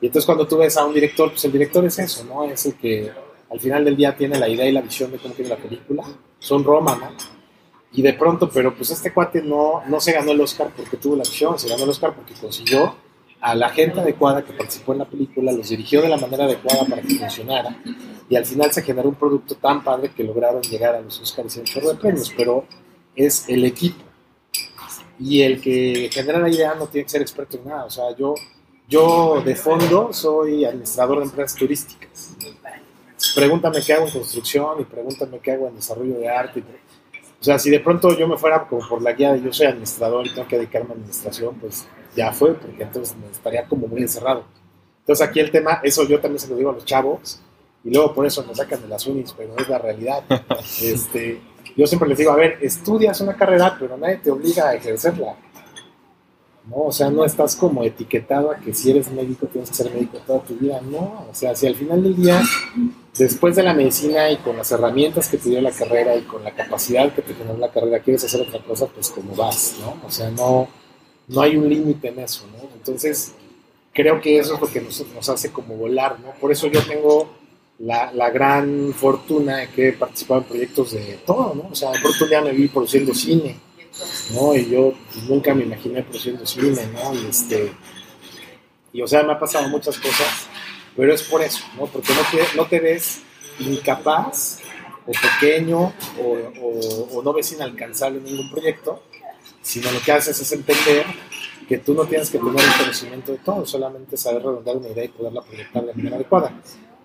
Y 0.00 0.06
entonces 0.06 0.26
cuando 0.26 0.46
tú 0.46 0.58
ves 0.58 0.76
a 0.76 0.84
un 0.84 0.92
director, 0.92 1.30
pues 1.30 1.44
el 1.44 1.52
director 1.52 1.84
es 1.84 1.98
eso, 1.98 2.24
¿no? 2.24 2.44
Es 2.44 2.66
el 2.66 2.74
que 2.74 3.10
al 3.50 3.60
final 3.60 3.84
del 3.84 3.96
día 3.96 4.16
tiene 4.16 4.38
la 4.38 4.48
idea 4.48 4.66
y 4.66 4.72
la 4.72 4.82
visión 4.82 5.10
de 5.12 5.18
cómo 5.18 5.32
tiene 5.34 5.50
la 5.50 5.56
película. 5.56 6.04
Son 6.38 6.64
Roma, 6.64 6.98
¿no? 7.00 7.10
Y 7.92 8.02
de 8.02 8.14
pronto, 8.14 8.50
pero 8.50 8.74
pues 8.74 8.90
este 8.90 9.12
cuate 9.12 9.42
no, 9.42 9.82
no 9.86 10.00
se 10.00 10.12
ganó 10.12 10.32
el 10.32 10.40
Oscar 10.40 10.70
porque 10.76 10.96
tuvo 10.96 11.16
la 11.16 11.24
visión, 11.24 11.58
se 11.58 11.68
ganó 11.68 11.84
el 11.84 11.90
Oscar 11.90 12.14
porque 12.14 12.34
consiguió 12.34 12.94
a 13.42 13.56
la 13.56 13.68
gente 13.70 14.00
adecuada 14.00 14.44
que 14.44 14.52
participó 14.52 14.92
en 14.92 15.00
la 15.00 15.04
película, 15.04 15.50
los 15.50 15.68
dirigió 15.68 16.00
de 16.00 16.08
la 16.08 16.16
manera 16.16 16.44
adecuada 16.44 16.84
para 16.84 17.02
que 17.02 17.16
funcionara 17.16 17.76
y 18.28 18.36
al 18.36 18.46
final 18.46 18.72
se 18.72 18.82
generó 18.82 19.08
un 19.08 19.16
producto 19.16 19.56
tan 19.56 19.82
padre 19.82 20.12
que 20.12 20.22
lograron 20.22 20.62
llegar 20.62 20.94
a 20.94 21.00
los 21.00 21.20
Oscars 21.20 21.56
y 21.56 21.60
un 21.60 21.66
chorro 21.66 21.88
de 21.88 21.96
premios, 21.96 22.32
pero 22.36 22.64
es 23.16 23.48
el 23.48 23.64
equipo. 23.64 24.00
Y 25.18 25.42
el 25.42 25.60
que 25.60 26.08
genera 26.12 26.38
la 26.38 26.48
idea 26.48 26.74
no 26.76 26.86
tiene 26.86 27.04
que 27.04 27.10
ser 27.10 27.20
experto 27.20 27.56
en 27.56 27.66
nada, 27.66 27.84
o 27.84 27.90
sea, 27.90 28.16
yo, 28.16 28.34
yo 28.88 29.42
de 29.44 29.56
fondo 29.56 30.12
soy 30.12 30.64
administrador 30.64 31.18
de 31.18 31.24
empresas 31.24 31.58
turísticas. 31.58 32.36
Pregúntame 33.34 33.80
qué 33.84 33.92
hago 33.92 34.06
en 34.06 34.12
construcción 34.12 34.80
y 34.80 34.84
pregúntame 34.84 35.40
qué 35.40 35.50
hago 35.52 35.66
en 35.66 35.74
desarrollo 35.74 36.14
de 36.14 36.28
arte. 36.28 36.60
Y 36.60 36.62
o 37.42 37.44
sea, 37.44 37.58
si 37.58 37.70
de 37.70 37.80
pronto 37.80 38.16
yo 38.16 38.28
me 38.28 38.36
fuera 38.36 38.68
como 38.68 38.88
por 38.88 39.02
la 39.02 39.14
guía 39.14 39.32
de 39.32 39.42
yo 39.42 39.52
soy 39.52 39.66
administrador 39.66 40.24
y 40.24 40.30
tengo 40.32 40.46
que 40.46 40.58
dedicarme 40.58 40.90
a 40.90 40.92
administración, 40.92 41.56
pues 41.60 41.88
ya 42.14 42.30
fue, 42.30 42.54
porque 42.54 42.84
entonces 42.84 43.16
me 43.16 43.26
estaría 43.32 43.64
como 43.64 43.88
muy 43.88 44.00
encerrado. 44.00 44.44
Entonces 45.00 45.26
aquí 45.26 45.40
el 45.40 45.50
tema, 45.50 45.80
eso 45.82 46.04
yo 46.04 46.20
también 46.20 46.38
se 46.38 46.46
lo 46.46 46.54
digo 46.54 46.70
a 46.70 46.74
los 46.74 46.84
chavos, 46.84 47.40
y 47.82 47.90
luego 47.92 48.14
por 48.14 48.26
eso 48.26 48.44
me 48.46 48.54
sacan 48.54 48.80
de 48.80 48.86
las 48.86 49.04
unis, 49.08 49.34
pero 49.36 49.56
es 49.58 49.68
la 49.68 49.78
realidad. 49.78 50.22
Este, 50.80 51.40
yo 51.76 51.84
siempre 51.88 52.08
les 52.08 52.18
digo, 52.18 52.30
a 52.30 52.36
ver, 52.36 52.58
estudias 52.60 53.20
una 53.20 53.34
carrera, 53.34 53.76
pero 53.76 53.96
nadie 53.96 54.18
te 54.18 54.30
obliga 54.30 54.68
a 54.68 54.74
ejercerla. 54.76 55.34
¿no? 56.68 56.76
O 56.76 56.92
sea, 56.92 57.10
no 57.10 57.24
estás 57.24 57.56
como 57.56 57.82
etiquetado 57.82 58.52
a 58.52 58.56
que 58.58 58.72
si 58.72 58.92
eres 58.92 59.10
médico 59.10 59.48
tienes 59.48 59.68
que 59.68 59.74
ser 59.74 59.92
médico 59.92 60.18
toda 60.24 60.38
tu 60.44 60.54
vida. 60.54 60.80
No, 60.80 61.26
o 61.28 61.34
sea, 61.34 61.56
si 61.56 61.66
al 61.66 61.74
final 61.74 62.04
del 62.04 62.14
día 62.14 62.40
después 63.16 63.56
de 63.56 63.62
la 63.62 63.74
medicina 63.74 64.30
y 64.30 64.36
con 64.38 64.56
las 64.56 64.70
herramientas 64.72 65.28
que 65.28 65.36
te 65.36 65.50
dio 65.50 65.60
la 65.60 65.70
carrera 65.70 66.16
y 66.16 66.22
con 66.22 66.42
la 66.42 66.52
capacidad 66.52 67.12
que 67.14 67.22
te 67.22 67.34
generó 67.34 67.58
la 67.58 67.70
carrera, 67.70 68.00
quieres 68.00 68.24
hacer 68.24 68.42
otra 68.42 68.60
cosa, 68.60 68.86
pues 68.86 69.10
como 69.10 69.34
vas, 69.34 69.76
¿no? 69.80 69.96
O 70.06 70.10
sea, 70.10 70.30
no, 70.30 70.68
no 71.28 71.40
hay 71.40 71.56
un 71.56 71.68
límite 71.68 72.08
en 72.08 72.20
eso, 72.20 72.46
¿no? 72.46 72.68
Entonces, 72.74 73.34
creo 73.92 74.20
que 74.20 74.38
eso 74.38 74.54
es 74.54 74.60
lo 74.60 74.66
que 74.66 74.80
nos, 74.80 75.04
nos 75.14 75.28
hace 75.28 75.52
como 75.52 75.76
volar, 75.76 76.18
¿no? 76.20 76.32
Por 76.40 76.52
eso 76.52 76.68
yo 76.68 76.82
tengo 76.82 77.30
la, 77.80 78.12
la, 78.12 78.30
gran 78.30 78.94
fortuna 78.94 79.58
de 79.58 79.68
que 79.68 79.88
he 79.88 79.92
participado 79.92 80.40
en 80.40 80.46
proyectos 80.46 80.92
de 80.92 81.18
todo, 81.26 81.54
¿no? 81.54 81.68
O 81.70 81.74
sea, 81.74 81.90
por 81.90 82.00
oportunidad 82.00 82.44
me 82.44 82.52
vi 82.52 82.68
produciendo 82.68 83.14
cine, 83.14 83.56
¿no? 84.32 84.54
Y 84.54 84.70
yo 84.70 84.94
nunca 85.28 85.54
me 85.54 85.64
imaginé 85.64 86.02
produciendo 86.02 86.46
cine, 86.46 86.86
¿no? 86.94 87.14
Y, 87.14 87.26
este, 87.26 87.72
y 88.94 89.02
o 89.02 89.06
sea, 89.06 89.22
me 89.22 89.32
ha 89.32 89.38
pasado 89.38 89.68
muchas 89.68 89.98
cosas 89.98 90.48
pero 90.96 91.12
es 91.12 91.22
por 91.22 91.42
eso, 91.42 91.64
¿no? 91.78 91.86
Porque 91.86 92.12
no 92.12 92.20
te, 92.30 92.56
no 92.56 92.66
te 92.66 92.80
ves 92.80 93.22
incapaz 93.58 94.60
o 95.06 95.12
pequeño 95.12 95.92
o, 96.20 97.16
o, 97.16 97.22
no 97.22 97.32
ves 97.32 97.52
inalcanzable 97.52 98.20
ningún 98.20 98.50
proyecto, 98.50 99.02
sino 99.60 99.90
lo 99.90 100.00
que 100.00 100.12
haces 100.12 100.38
es 100.40 100.52
entender 100.52 101.04
que 101.68 101.78
tú 101.78 101.94
no 101.94 102.04
tienes 102.04 102.30
que 102.30 102.38
tener 102.38 102.54
el 102.54 102.78
conocimiento 102.78 103.32
de 103.32 103.38
todo, 103.38 103.66
solamente 103.66 104.16
saber 104.16 104.42
redondar 104.42 104.76
una 104.76 104.88
idea 104.88 105.04
y 105.04 105.08
poderla 105.08 105.42
proyectar 105.42 105.84
de 105.84 105.94
manera 105.94 106.16
adecuada. 106.16 106.52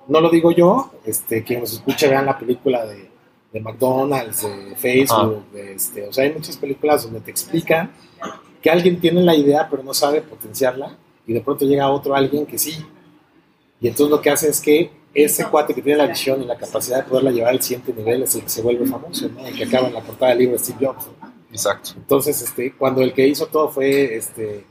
No 0.07 0.21
lo 0.21 0.29
digo 0.29 0.51
yo, 0.51 0.91
este, 1.05 1.43
quien 1.43 1.59
nos 1.61 1.73
escuche 1.73 2.07
vean 2.07 2.25
la 2.25 2.37
película 2.37 2.85
de, 2.85 3.09
de 3.51 3.59
McDonald's, 3.59 4.43
de 4.43 4.75
Facebook, 4.75 5.51
de 5.51 5.73
este, 5.73 6.07
o 6.07 6.13
sea, 6.13 6.23
hay 6.23 6.33
muchas 6.33 6.57
películas 6.57 7.03
donde 7.03 7.21
te 7.21 7.31
explican 7.31 7.91
que 8.61 8.69
alguien 8.69 8.99
tiene 8.99 9.21
la 9.21 9.35
idea 9.35 9.67
pero 9.69 9.83
no 9.83 9.93
sabe 9.93 10.21
potenciarla 10.21 10.97
y 11.25 11.33
de 11.33 11.41
pronto 11.41 11.65
llega 11.65 11.89
otro 11.89 12.15
alguien 12.15 12.45
que 12.45 12.57
sí, 12.57 12.85
y 13.79 13.87
entonces 13.87 14.11
lo 14.11 14.21
que 14.21 14.29
hace 14.29 14.49
es 14.49 14.59
que 14.59 14.91
ese 15.13 15.45
cuate 15.45 15.73
que 15.73 15.81
tiene 15.81 15.97
la 15.97 16.07
visión 16.07 16.41
y 16.41 16.45
la 16.45 16.57
capacidad 16.57 16.97
de 16.97 17.09
poderla 17.09 17.31
llevar 17.31 17.51
al 17.51 17.61
siguiente 17.61 17.93
nivel 17.93 18.23
es 18.23 18.35
el 18.35 18.43
que 18.43 18.49
se 18.49 18.61
vuelve 18.61 18.85
famoso, 18.85 19.29
¿no? 19.29 19.45
El 19.45 19.55
que 19.55 19.63
acaba 19.63 19.87
en 19.87 19.93
la 19.93 20.01
portada 20.01 20.29
del 20.31 20.39
libro 20.39 20.57
de 20.57 20.63
Steve 20.63 20.85
Jobs. 20.85 21.07
Exacto. 21.51 21.91
Entonces, 21.95 22.41
este, 22.41 22.73
cuando 22.73 23.01
el 23.01 23.13
que 23.13 23.27
hizo 23.27 23.47
todo 23.47 23.69
fue 23.69 24.15
este, 24.15 24.65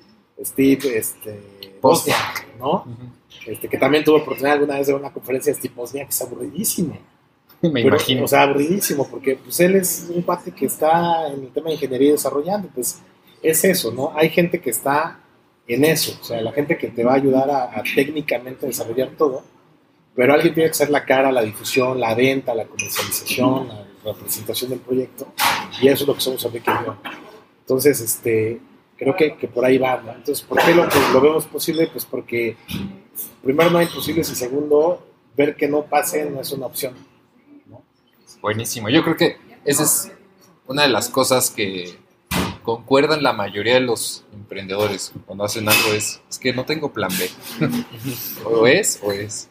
Steve 0.44 0.98
este, 0.98 1.40
Bosniak, 1.80 2.58
¿no? 2.58 2.84
este, 3.46 3.68
que 3.68 3.78
también 3.78 4.04
tuvo 4.04 4.18
oportunidad 4.18 4.54
alguna 4.54 4.78
vez 4.78 4.86
de 4.86 4.94
una 4.94 5.12
conferencia 5.12 5.52
de 5.52 5.58
Steve 5.58 5.74
Bosniak, 5.74 6.08
que 6.08 6.14
es 6.14 6.22
aburridísimo. 6.22 6.96
Me 7.62 7.80
imagino. 7.80 8.24
O 8.24 8.28
sea, 8.28 8.42
aburridísimo, 8.42 9.08
porque 9.08 9.36
pues 9.36 9.58
él 9.60 9.76
es 9.76 10.06
un 10.14 10.22
cuate 10.22 10.52
que 10.52 10.66
está 10.66 11.28
en 11.28 11.44
el 11.44 11.48
tema 11.48 11.68
de 11.68 11.74
ingeniería 11.74 12.12
desarrollando, 12.12 12.68
pues 12.74 13.00
es 13.42 13.64
eso, 13.64 13.92
¿no? 13.92 14.12
Hay 14.14 14.30
gente 14.30 14.60
que 14.60 14.70
está 14.70 15.20
en 15.68 15.84
eso, 15.84 16.16
o 16.20 16.24
sea, 16.24 16.40
la 16.40 16.52
gente 16.52 16.78
que 16.78 16.88
te 16.88 17.04
va 17.04 17.12
a 17.12 17.16
ayudar 17.16 17.50
a, 17.50 17.82
técnicamente 17.94 18.66
desarrollar 18.66 19.10
todo, 19.18 19.42
pero 20.14 20.32
alguien 20.32 20.54
tiene 20.54 20.68
que 20.70 20.74
ser 20.74 20.90
la 20.90 21.04
cara, 21.04 21.32
la 21.32 21.42
difusión, 21.42 22.00
la 22.00 22.14
venta, 22.14 22.54
la 22.54 22.64
comercialización, 22.64 23.68
la 23.68 24.12
representación 24.12 24.70
del 24.70 24.80
proyecto, 24.80 25.32
y 25.80 25.88
eso 25.88 26.04
es 26.04 26.08
lo 26.08 26.14
que 26.14 26.20
somos 26.20 26.42
yo. 26.42 26.96
Entonces, 27.60 28.00
este, 28.00 28.60
creo 28.96 29.16
que, 29.16 29.36
que 29.36 29.48
por 29.48 29.64
ahí 29.64 29.76
va, 29.76 30.00
¿no? 30.00 30.12
Entonces, 30.12 30.42
¿por 30.42 30.62
qué 30.62 30.74
lo, 30.74 30.86
lo 31.12 31.20
vemos 31.20 31.46
posible? 31.46 31.88
Pues 31.88 32.04
porque 32.04 32.56
primero 33.42 33.70
no 33.70 33.78
hay 33.78 33.86
posibles 33.86 34.30
y 34.30 34.36
segundo, 34.36 35.04
ver 35.36 35.56
que 35.56 35.68
no 35.68 35.82
pase 35.84 36.30
no 36.30 36.40
es 36.40 36.52
una 36.52 36.66
opción. 36.66 36.94
Buenísimo, 38.40 38.88
yo 38.88 39.02
creo 39.02 39.16
que 39.16 39.36
esa 39.64 39.82
es 39.82 40.12
una 40.66 40.82
de 40.82 40.88
las 40.88 41.08
cosas 41.08 41.50
que 41.50 41.98
concuerdan 42.66 43.22
la 43.22 43.32
mayoría 43.32 43.74
de 43.74 43.80
los 43.80 44.24
emprendedores 44.34 45.12
cuando 45.24 45.44
hacen 45.44 45.68
algo 45.68 45.92
es, 45.92 46.20
es 46.28 46.36
que 46.36 46.52
no 46.52 46.64
tengo 46.64 46.92
plan 46.92 47.12
B. 47.16 47.30
o 48.44 48.66
es 48.66 48.98
o 49.04 49.12
es. 49.12 49.48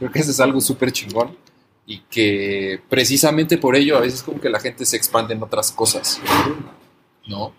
Creo 0.00 0.10
que 0.10 0.18
eso 0.18 0.32
es 0.32 0.40
algo 0.40 0.60
súper 0.60 0.90
chingón 0.90 1.36
y 1.86 2.00
que 2.00 2.80
precisamente 2.88 3.56
por 3.56 3.76
ello 3.76 3.96
a 3.96 4.00
veces 4.00 4.20
como 4.20 4.40
que 4.40 4.48
la 4.48 4.58
gente 4.58 4.84
se 4.84 4.96
expande 4.96 5.34
en 5.34 5.44
otras 5.44 5.70
cosas. 5.70 6.20
¿No? 7.24 7.52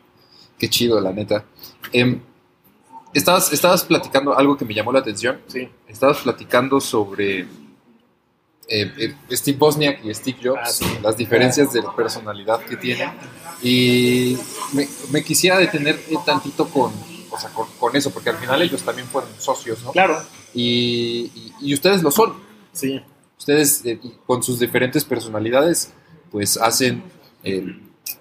Qué 0.59 0.69
chido, 0.69 0.99
la 0.99 1.13
neta. 1.13 1.45
Em, 1.93 2.19
estabas, 3.13 3.53
estabas 3.53 3.85
platicando 3.85 4.37
algo 4.37 4.57
que 4.57 4.65
me 4.65 4.73
llamó 4.73 4.91
la 4.91 4.99
atención. 4.99 5.39
Sí. 5.47 5.69
Estabas 5.87 6.17
platicando 6.17 6.81
sobre 6.81 7.47
eh, 8.67 8.91
eh, 8.97 9.35
Steve 9.35 9.57
Bosniak 9.57 10.03
y 10.03 10.13
Steve 10.13 10.39
Jobs, 10.43 10.81
ah, 10.81 10.99
las 11.03 11.17
diferencias 11.17 11.71
de 11.71 11.83
personalidad 11.95 12.61
que 12.61 12.77
tienen. 12.77 13.11
Y 13.61 14.37
me, 15.11 15.23
quisiera 15.23 15.57
detener 15.57 15.99
tantito 16.25 16.67
con, 16.67 16.91
o 17.29 17.39
sea, 17.39 17.51
con, 17.51 17.95
eso, 17.95 18.11
porque 18.11 18.31
al 18.31 18.37
final 18.37 18.61
ellos 18.61 18.81
también 18.81 19.07
fueron 19.07 19.29
socios, 19.37 19.83
¿no? 19.83 19.91
Claro. 19.91 20.19
Y, 20.53 21.51
y, 21.61 21.73
ustedes 21.73 22.01
lo 22.01 22.09
son. 22.09 22.33
Sí. 22.71 23.01
Ustedes, 23.37 23.85
eh, 23.85 23.99
con 24.25 24.41
sus 24.41 24.59
diferentes 24.59 25.05
personalidades, 25.05 25.91
pues 26.31 26.57
hacen 26.57 27.03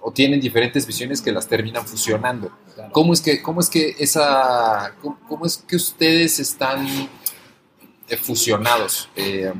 o 0.02 0.12
tienen 0.12 0.40
diferentes 0.40 0.86
visiones 0.86 1.22
que 1.22 1.32
las 1.32 1.48
terminan 1.48 1.86
fusionando. 1.86 2.52
¿Cómo, 2.92 3.14
es 3.14 3.22
que, 3.22 3.40
¿Cómo 3.40 3.60
es 3.60 3.70
que 3.70 3.96
esa, 3.98 4.94
cómo, 5.00 5.46
es 5.46 5.64
que 5.66 5.76
ustedes 5.76 6.38
están 6.38 6.86
fusionados? 8.20 9.08
Eh, 9.16 9.50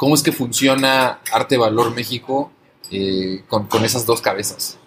¿Cómo 0.00 0.14
es 0.14 0.22
que 0.22 0.32
funciona 0.32 1.20
Arte 1.30 1.58
Valor 1.58 1.94
México 1.94 2.50
eh, 2.90 3.42
con, 3.46 3.84
esas 3.84 4.06
dos 4.06 4.22
cabezas? 4.22 4.78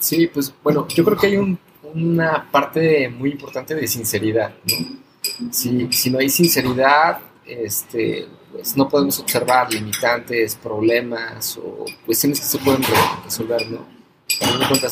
Sí, 0.00 0.26
pues 0.26 0.52
bueno, 0.64 0.88
yo 0.88 1.04
creo 1.04 1.16
que 1.16 1.28
hay 1.28 1.58
una 1.94 2.50
parte 2.50 3.08
muy 3.08 3.30
importante 3.30 3.72
de 3.72 3.86
sinceridad, 3.86 4.52
¿no? 4.64 5.52
Si, 5.52 6.10
no 6.10 6.18
hay 6.18 6.28
sinceridad, 6.28 7.20
este, 7.46 8.26
pues 8.50 8.76
no 8.76 8.88
podemos 8.88 9.20
observar 9.20 9.72
limitantes, 9.72 10.56
problemas 10.56 11.56
o 11.58 11.84
cuestiones 12.04 12.40
que 12.40 12.46
se 12.46 12.58
pueden 12.58 12.82
resolver, 13.24 13.70
¿no? 13.70 13.86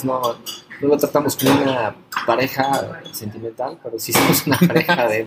no, 0.04 0.36
no 0.80 0.88
lo 0.88 0.96
tratamos 0.96 1.36
como 1.36 1.60
una 1.60 1.96
pareja 2.24 3.02
sentimental, 3.10 3.80
pero 3.82 3.98
sí 3.98 4.12
somos 4.12 4.46
una 4.46 4.58
pareja 4.58 5.08
de, 5.08 5.26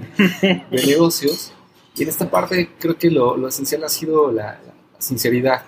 de 0.71 0.85
negocios 0.85 1.51
y 1.95 2.03
en 2.03 2.09
esta 2.09 2.29
parte 2.29 2.71
creo 2.79 2.97
que 2.97 3.09
lo, 3.11 3.35
lo 3.35 3.47
esencial 3.47 3.83
ha 3.83 3.89
sido 3.89 4.31
la, 4.31 4.59
sinceridad, 4.97 5.63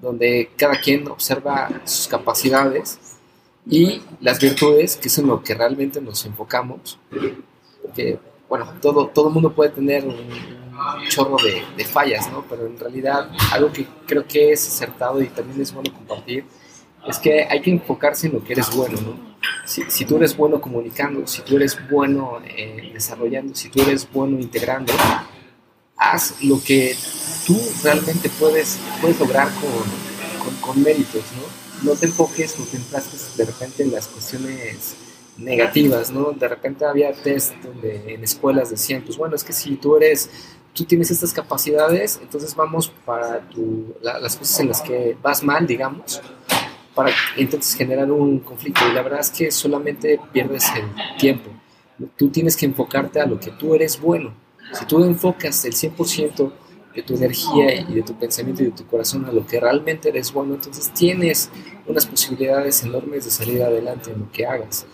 donde 0.00 0.50
cada 0.56 0.78
quien 0.80 1.08
observa 1.08 1.68
sus 1.84 2.06
capacidades 2.06 2.98
y 3.68 4.00
las 4.20 4.38
virtudes, 4.40 4.96
que 4.96 5.08
es 5.08 5.18
en 5.18 5.26
lo 5.26 5.42
que 5.42 5.54
realmente 5.54 6.00
nos 6.00 6.24
enfocamos. 6.24 6.98
Porque, 7.82 8.18
bueno, 8.48 8.72
todo, 8.80 9.08
todo 9.08 9.30
mundo 9.30 9.52
puede 9.52 9.70
tener 9.70 10.06
un, 10.06 10.16
chorro 11.08 11.36
de, 11.42 11.62
de, 11.76 11.84
fallas, 11.84 12.30
¿no? 12.30 12.44
Pero 12.48 12.66
en 12.66 12.78
realidad 12.78 13.30
algo 13.50 13.72
que 13.72 13.86
creo 14.06 14.26
que 14.26 14.52
es 14.52 14.68
acertado 14.68 15.20
y 15.22 15.26
también 15.26 15.60
es 15.60 15.72
bueno 15.72 15.92
compartir 15.92 16.44
es 17.08 17.18
que 17.18 17.44
hay 17.44 17.60
que 17.62 17.70
enfocarse 17.70 18.26
en 18.26 18.34
lo 18.34 18.44
que 18.44 18.52
eres 18.52 18.74
bueno, 18.76 19.00
¿no? 19.00 19.35
Si, 19.66 19.82
si 19.88 20.04
tú 20.04 20.16
eres 20.16 20.36
bueno 20.36 20.60
comunicando, 20.60 21.26
si 21.26 21.42
tú 21.42 21.56
eres 21.56 21.76
bueno 21.90 22.40
eh, 22.44 22.90
desarrollando, 22.92 23.54
si 23.54 23.68
tú 23.68 23.82
eres 23.82 24.08
bueno 24.10 24.38
integrando, 24.38 24.92
haz 25.96 26.42
lo 26.42 26.62
que 26.62 26.96
tú 27.46 27.60
realmente 27.82 28.30
puedes, 28.38 28.78
puedes 29.00 29.18
lograr 29.18 29.48
con, 29.54 30.44
con, 30.44 30.54
con 30.60 30.82
méritos, 30.82 31.24
¿no? 31.36 31.90
No 31.90 31.96
te 31.98 32.06
enfoques, 32.06 32.58
no 32.58 32.64
te 32.64 32.76
enfrasques 32.76 33.36
de 33.36 33.44
repente 33.44 33.82
en 33.82 33.92
las 33.92 34.06
cuestiones 34.06 34.96
negativas, 35.38 36.10
¿no? 36.10 36.32
De 36.32 36.48
repente 36.48 36.84
había 36.84 37.12
test 37.12 37.54
donde 37.62 38.14
en 38.14 38.24
escuelas 38.24 38.70
decían, 38.70 39.02
pues 39.04 39.18
bueno, 39.18 39.36
es 39.36 39.44
que 39.44 39.52
si 39.52 39.76
tú 39.76 39.96
eres, 39.96 40.30
tú 40.72 40.84
tienes 40.84 41.10
estas 41.10 41.32
capacidades, 41.32 42.18
entonces 42.22 42.54
vamos 42.54 42.92
para 43.04 43.40
tu, 43.48 43.94
la, 44.00 44.18
las 44.18 44.36
cosas 44.36 44.60
en 44.60 44.68
las 44.68 44.80
que 44.80 45.16
vas 45.22 45.42
mal, 45.42 45.66
digamos, 45.66 46.22
para 46.96 47.10
entonces 47.36 47.76
generar 47.76 48.10
un 48.10 48.40
conflicto. 48.40 48.80
Y 48.90 48.94
la 48.94 49.02
verdad 49.02 49.20
es 49.20 49.30
que 49.30 49.50
solamente 49.50 50.18
pierdes 50.32 50.64
el 50.74 51.16
tiempo. 51.18 51.50
Tú 52.16 52.30
tienes 52.30 52.56
que 52.56 52.64
enfocarte 52.64 53.20
a 53.20 53.26
lo 53.26 53.38
que 53.38 53.50
tú 53.50 53.74
eres 53.74 54.00
bueno. 54.00 54.32
Si 54.72 54.86
tú 54.86 55.04
enfocas 55.04 55.64
el 55.66 55.74
100% 55.74 56.52
de 56.94 57.02
tu 57.02 57.14
energía 57.14 57.74
y 57.82 57.94
de 57.94 58.02
tu 58.02 58.14
pensamiento 58.14 58.62
y 58.62 58.66
de 58.66 58.72
tu 58.72 58.86
corazón 58.86 59.26
a 59.26 59.32
lo 59.32 59.46
que 59.46 59.60
realmente 59.60 60.08
eres 60.08 60.32
bueno, 60.32 60.54
entonces 60.54 60.90
tienes 60.94 61.50
unas 61.86 62.06
posibilidades 62.06 62.82
enormes 62.82 63.26
de 63.26 63.30
salir 63.30 63.62
adelante 63.62 64.10
en 64.10 64.20
lo 64.20 64.32
que 64.32 64.46
hagas. 64.46 64.86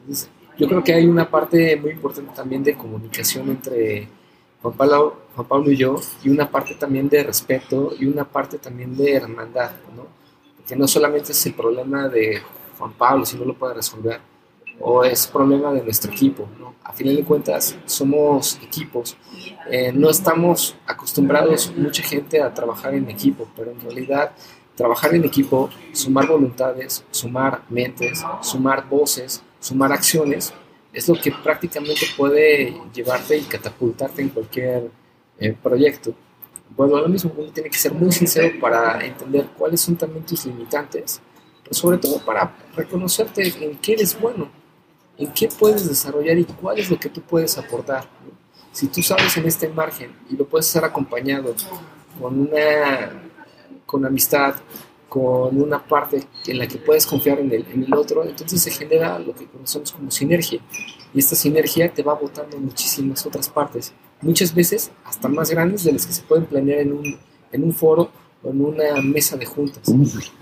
Entonces, 0.00 0.28
yo 0.58 0.68
creo 0.68 0.84
que 0.84 0.92
hay 0.92 1.06
una 1.06 1.28
parte 1.28 1.76
muy 1.76 1.92
importante 1.92 2.32
también 2.34 2.62
de 2.62 2.74
comunicación 2.74 3.48
entre 3.48 4.08
Juan 4.60 4.74
Pablo, 4.74 5.22
Juan 5.34 5.48
Pablo 5.48 5.70
y 5.70 5.76
yo, 5.76 5.96
y 6.22 6.28
una 6.28 6.50
parte 6.50 6.74
también 6.74 7.08
de 7.08 7.22
respeto 7.24 7.94
y 7.98 8.04
una 8.04 8.24
parte 8.24 8.58
también 8.58 8.94
de 8.94 9.14
hermandad, 9.14 9.72
¿no? 9.96 10.25
Porque 10.66 10.80
no 10.80 10.88
solamente 10.88 11.30
es 11.30 11.46
el 11.46 11.54
problema 11.54 12.08
de 12.08 12.42
Juan 12.76 12.92
Pablo, 12.94 13.24
si 13.24 13.36
no 13.38 13.44
lo 13.44 13.54
puede 13.54 13.74
resolver, 13.74 14.18
o 14.80 15.04
es 15.04 15.28
problema 15.28 15.72
de 15.72 15.80
nuestro 15.80 16.10
equipo, 16.10 16.48
¿no? 16.58 16.74
A 16.82 16.92
final 16.92 17.14
de 17.14 17.22
cuentas, 17.22 17.78
somos 17.84 18.58
equipos. 18.60 19.16
Eh, 19.70 19.92
no 19.92 20.10
estamos 20.10 20.74
acostumbrados, 20.84 21.72
mucha 21.76 22.02
gente, 22.02 22.42
a 22.42 22.52
trabajar 22.52 22.96
en 22.96 23.08
equipo, 23.08 23.46
pero 23.54 23.70
en 23.70 23.80
realidad 23.80 24.32
trabajar 24.74 25.14
en 25.14 25.24
equipo, 25.24 25.70
sumar 25.92 26.26
voluntades, 26.26 27.04
sumar 27.12 27.62
mentes, 27.68 28.24
sumar 28.40 28.88
voces, 28.88 29.44
sumar 29.60 29.92
acciones, 29.92 30.52
es 30.92 31.08
lo 31.08 31.14
que 31.14 31.30
prácticamente 31.30 32.06
puede 32.16 32.74
llevarte 32.92 33.38
y 33.38 33.42
catapultarte 33.42 34.20
en 34.20 34.30
cualquier 34.30 34.90
eh, 35.38 35.54
proyecto. 35.62 36.12
Bueno, 36.70 37.00
lo 37.00 37.08
mismo, 37.08 37.32
uno 37.36 37.50
tiene 37.52 37.70
que 37.70 37.78
ser 37.78 37.92
muy 37.92 38.12
sincero 38.12 38.58
para 38.60 39.04
entender 39.04 39.46
cuáles 39.56 39.80
son 39.80 39.96
también 39.96 40.24
tus 40.24 40.44
limitantes, 40.46 41.20
pero 41.62 41.74
sobre 41.74 41.98
todo 41.98 42.18
para 42.24 42.54
reconocerte 42.74 43.52
en 43.64 43.76
qué 43.78 43.94
eres 43.94 44.18
bueno, 44.20 44.50
en 45.16 45.32
qué 45.32 45.48
puedes 45.48 45.88
desarrollar 45.88 46.38
y 46.38 46.44
cuál 46.44 46.78
es 46.78 46.90
lo 46.90 46.98
que 46.98 47.08
tú 47.08 47.22
puedes 47.22 47.56
aportar. 47.56 48.08
Si 48.72 48.88
tú 48.88 49.02
sabes 49.02 49.36
en 49.36 49.46
este 49.46 49.68
margen 49.68 50.14
y 50.28 50.36
lo 50.36 50.44
puedes 50.46 50.68
hacer 50.68 50.84
acompañado 50.84 51.54
con 52.20 52.40
una 52.40 53.22
con 53.86 54.04
amistad, 54.04 54.56
con 55.08 55.60
una 55.60 55.82
parte 55.82 56.24
en 56.46 56.58
la 56.58 56.66
que 56.66 56.78
puedes 56.78 57.06
confiar 57.06 57.38
en 57.38 57.52
el, 57.52 57.64
en 57.72 57.84
el 57.84 57.94
otro, 57.94 58.24
entonces 58.24 58.60
se 58.60 58.70
genera 58.70 59.18
lo 59.18 59.34
que 59.34 59.46
conocemos 59.46 59.92
como 59.92 60.10
sinergia. 60.10 60.60
Y 61.14 61.20
esta 61.20 61.36
sinergia 61.36 61.92
te 61.92 62.02
va 62.02 62.14
botando 62.14 62.58
muchísimas 62.58 63.24
otras 63.24 63.48
partes, 63.48 63.94
muchas 64.20 64.54
veces 64.54 64.90
hasta 65.04 65.28
más 65.28 65.50
grandes 65.50 65.84
de 65.84 65.92
las 65.92 66.06
que 66.06 66.12
se 66.12 66.22
pueden 66.22 66.46
planear 66.46 66.80
en 66.80 66.92
un, 66.92 67.18
en 67.52 67.64
un 67.64 67.72
foro 67.72 68.10
o 68.42 68.50
en 68.50 68.64
una 68.64 69.00
mesa 69.02 69.36
de 69.36 69.46
juntas. 69.46 69.92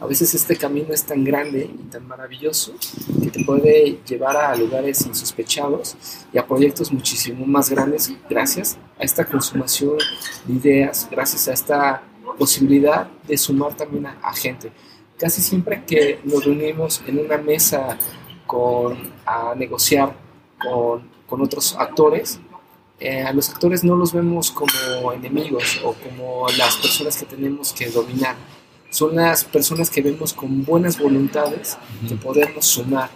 A 0.01 0.07
veces 0.07 0.35
este 0.35 0.57
camino 0.57 0.93
es 0.93 1.05
tan 1.05 1.25
grande 1.25 1.71
y 1.73 1.89
tan 1.91 2.07
maravilloso 2.07 2.75
que 3.23 3.31
te 3.31 3.45
puede 3.45 3.99
llevar 4.07 4.37
a 4.37 4.55
lugares 4.57 5.07
insospechados 5.07 5.97
y 6.33 6.39
a 6.39 6.47
proyectos 6.47 6.93
muchísimo 6.93 7.47
más 7.47 7.71
grandes 7.71 8.13
gracias 8.29 8.79
a 8.99 9.05
esta 9.05 9.25
consumación 9.25 9.99
de 10.47 10.55
ideas, 10.55 11.09
gracias 11.11 11.49
a 11.49 11.53
esta 11.53 12.03
posibilidad 12.39 13.09
de 13.27 13.39
sumar 13.39 13.77
también 13.77 14.07
a, 14.07 14.19
a, 14.23 14.35
gente. 14.35 14.73
Casi 15.19 15.41
siempre 15.41 15.85
que 15.87 16.19
nos 16.25 16.45
reunimos 16.45 17.03
en 17.07 17.21
una 17.21 17.39
mesa 17.39 17.97
con, 18.47 19.13
a 19.25 19.55
negociar 19.55 20.17
con, 20.59 21.09
con 21.27 21.43
otros 21.43 21.77
actores, 21.79 22.41
eh, 23.01 23.23
a 23.23 23.33
los 23.33 23.51
actores 23.51 23.85
no 23.85 23.97
los 23.97 24.13
vemos 24.13 24.51
como 24.51 25.13
enemigos 25.13 25.81
o 25.85 25.95
como 25.95 26.47
las 26.57 26.77
personas 26.77 27.17
que 27.17 27.27
tenemos 27.27 27.73
que 27.73 27.91
dominar. 27.91 28.37
Son 28.91 29.17
las 29.17 29.45
personas 29.45 29.91
que 29.91 30.01
vemos 30.03 30.33
con 30.33 30.65
buenas 30.65 30.99
voluntades 30.99 31.77
que 32.09 32.15
podemos 32.15 32.65
sumar. 32.65 33.11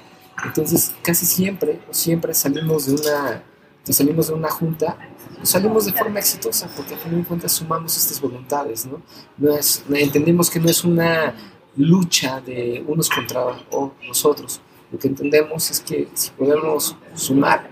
Entonces, 0.44 0.92
casi 1.02 1.24
siempre, 1.24 1.80
siempre 1.90 2.34
salimos 2.34 2.86
de 2.86 2.94
una, 2.94 3.44
salimos 3.84 4.28
de 4.28 4.34
una 4.34 4.50
junta 4.50 4.96
salimos 5.42 5.86
de 5.86 5.92
forma 5.92 6.18
exitosa, 6.18 6.68
porque 6.76 6.94
a 6.94 6.98
fin 6.98 7.16
de 7.16 7.24
cuentas 7.24 7.52
sumamos 7.52 7.96
estas 7.96 8.20
voluntades, 8.20 8.86
¿no? 8.86 9.00
no 9.36 9.56
es, 9.56 9.84
entendemos 9.90 10.50
que 10.50 10.60
no 10.60 10.68
es 10.68 10.84
una 10.84 11.34
lucha 11.76 12.40
de 12.40 12.84
unos 12.86 13.08
contra 13.08 13.44
o 13.70 13.92
nosotros. 14.06 14.60
Lo 14.90 14.98
que 14.98 15.08
entendemos 15.08 15.70
es 15.70 15.80
que 15.80 16.08
si 16.14 16.30
podemos 16.30 16.96
sumar, 17.14 17.70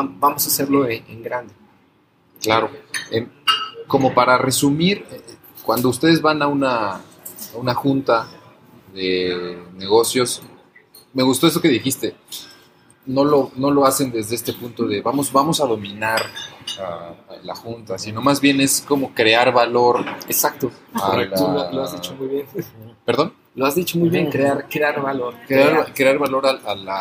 vamos 0.00 0.44
a 0.44 0.48
hacerlo 0.48 0.88
en, 0.88 1.04
en 1.08 1.22
grande. 1.22 1.52
Claro. 2.40 2.70
Eh, 3.10 3.26
como 3.86 4.14
para 4.14 4.38
resumir, 4.38 5.04
cuando 5.62 5.88
ustedes 5.88 6.20
van 6.20 6.42
a 6.42 6.46
una, 6.46 6.94
a 6.94 7.00
una 7.56 7.74
junta 7.74 8.28
de 8.94 9.62
negocios, 9.76 10.42
me 11.12 11.22
gustó 11.22 11.46
eso 11.46 11.60
que 11.60 11.68
dijiste. 11.68 12.14
No 13.04 13.24
lo, 13.24 13.50
no 13.56 13.72
lo 13.72 13.84
hacen 13.84 14.12
desde 14.12 14.36
este 14.36 14.52
punto 14.52 14.86
de 14.86 15.02
vamos, 15.02 15.32
vamos 15.32 15.60
a 15.60 15.66
dominar 15.66 16.22
a, 16.80 17.14
la 17.42 17.54
junta, 17.56 17.98
sino 17.98 18.22
más 18.22 18.40
bien 18.40 18.60
es 18.60 18.84
como 18.86 19.12
crear 19.12 19.52
valor. 19.52 20.04
Exacto. 20.28 20.70
Tú 20.92 21.48
lo, 21.48 21.72
lo, 21.72 21.82
has 21.82 21.92
dicho 21.94 22.14
muy 22.14 22.28
bien. 22.28 22.46
¿Perdón? 23.04 23.34
Lo 23.56 23.66
has 23.66 23.74
dicho 23.74 23.98
muy 23.98 24.08
bien, 24.08 24.30
crear, 24.30 24.68
crear 24.68 25.02
valor. 25.02 25.34
Crear, 25.46 25.70
crear. 25.70 25.94
crear 25.94 26.18
valor 26.18 26.46
a, 26.46 26.50
a, 26.70 26.74
la, 26.76 27.00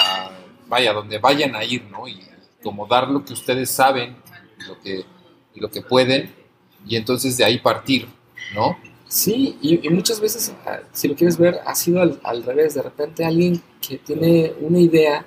vaya, 0.68 0.92
donde 0.92 1.20
vayan 1.20 1.56
a 1.56 1.64
ir, 1.64 1.84
¿no? 1.92 2.08
Y 2.08 2.20
como 2.64 2.88
dar 2.88 3.10
lo 3.10 3.24
que 3.24 3.34
ustedes 3.34 3.70
saben, 3.70 4.18
lo 4.68 4.80
que, 4.82 5.06
lo 5.56 5.70
que 5.70 5.82
pueden, 5.82 6.34
y 6.88 6.96
entonces 6.96 7.38
de 7.38 7.46
ahí 7.46 7.60
partir, 7.60 8.08
¿no? 8.54 8.78
Sí, 9.08 9.58
y, 9.62 9.90
muchas 9.90 10.22
veces, 10.22 10.54
si 10.94 11.08
lo 11.10 11.16
quieres 11.16 11.38
ver, 11.38 11.60
ha 11.66 11.76
sido 11.76 12.02
al, 12.02 12.20
al 12.24 12.44
revés. 12.44 12.76
De 12.76 12.82
repente 12.82 13.26
alguien 13.26 13.62
que 13.82 13.98
tiene 13.98 14.54
una 14.62 14.80
idea 14.80 15.26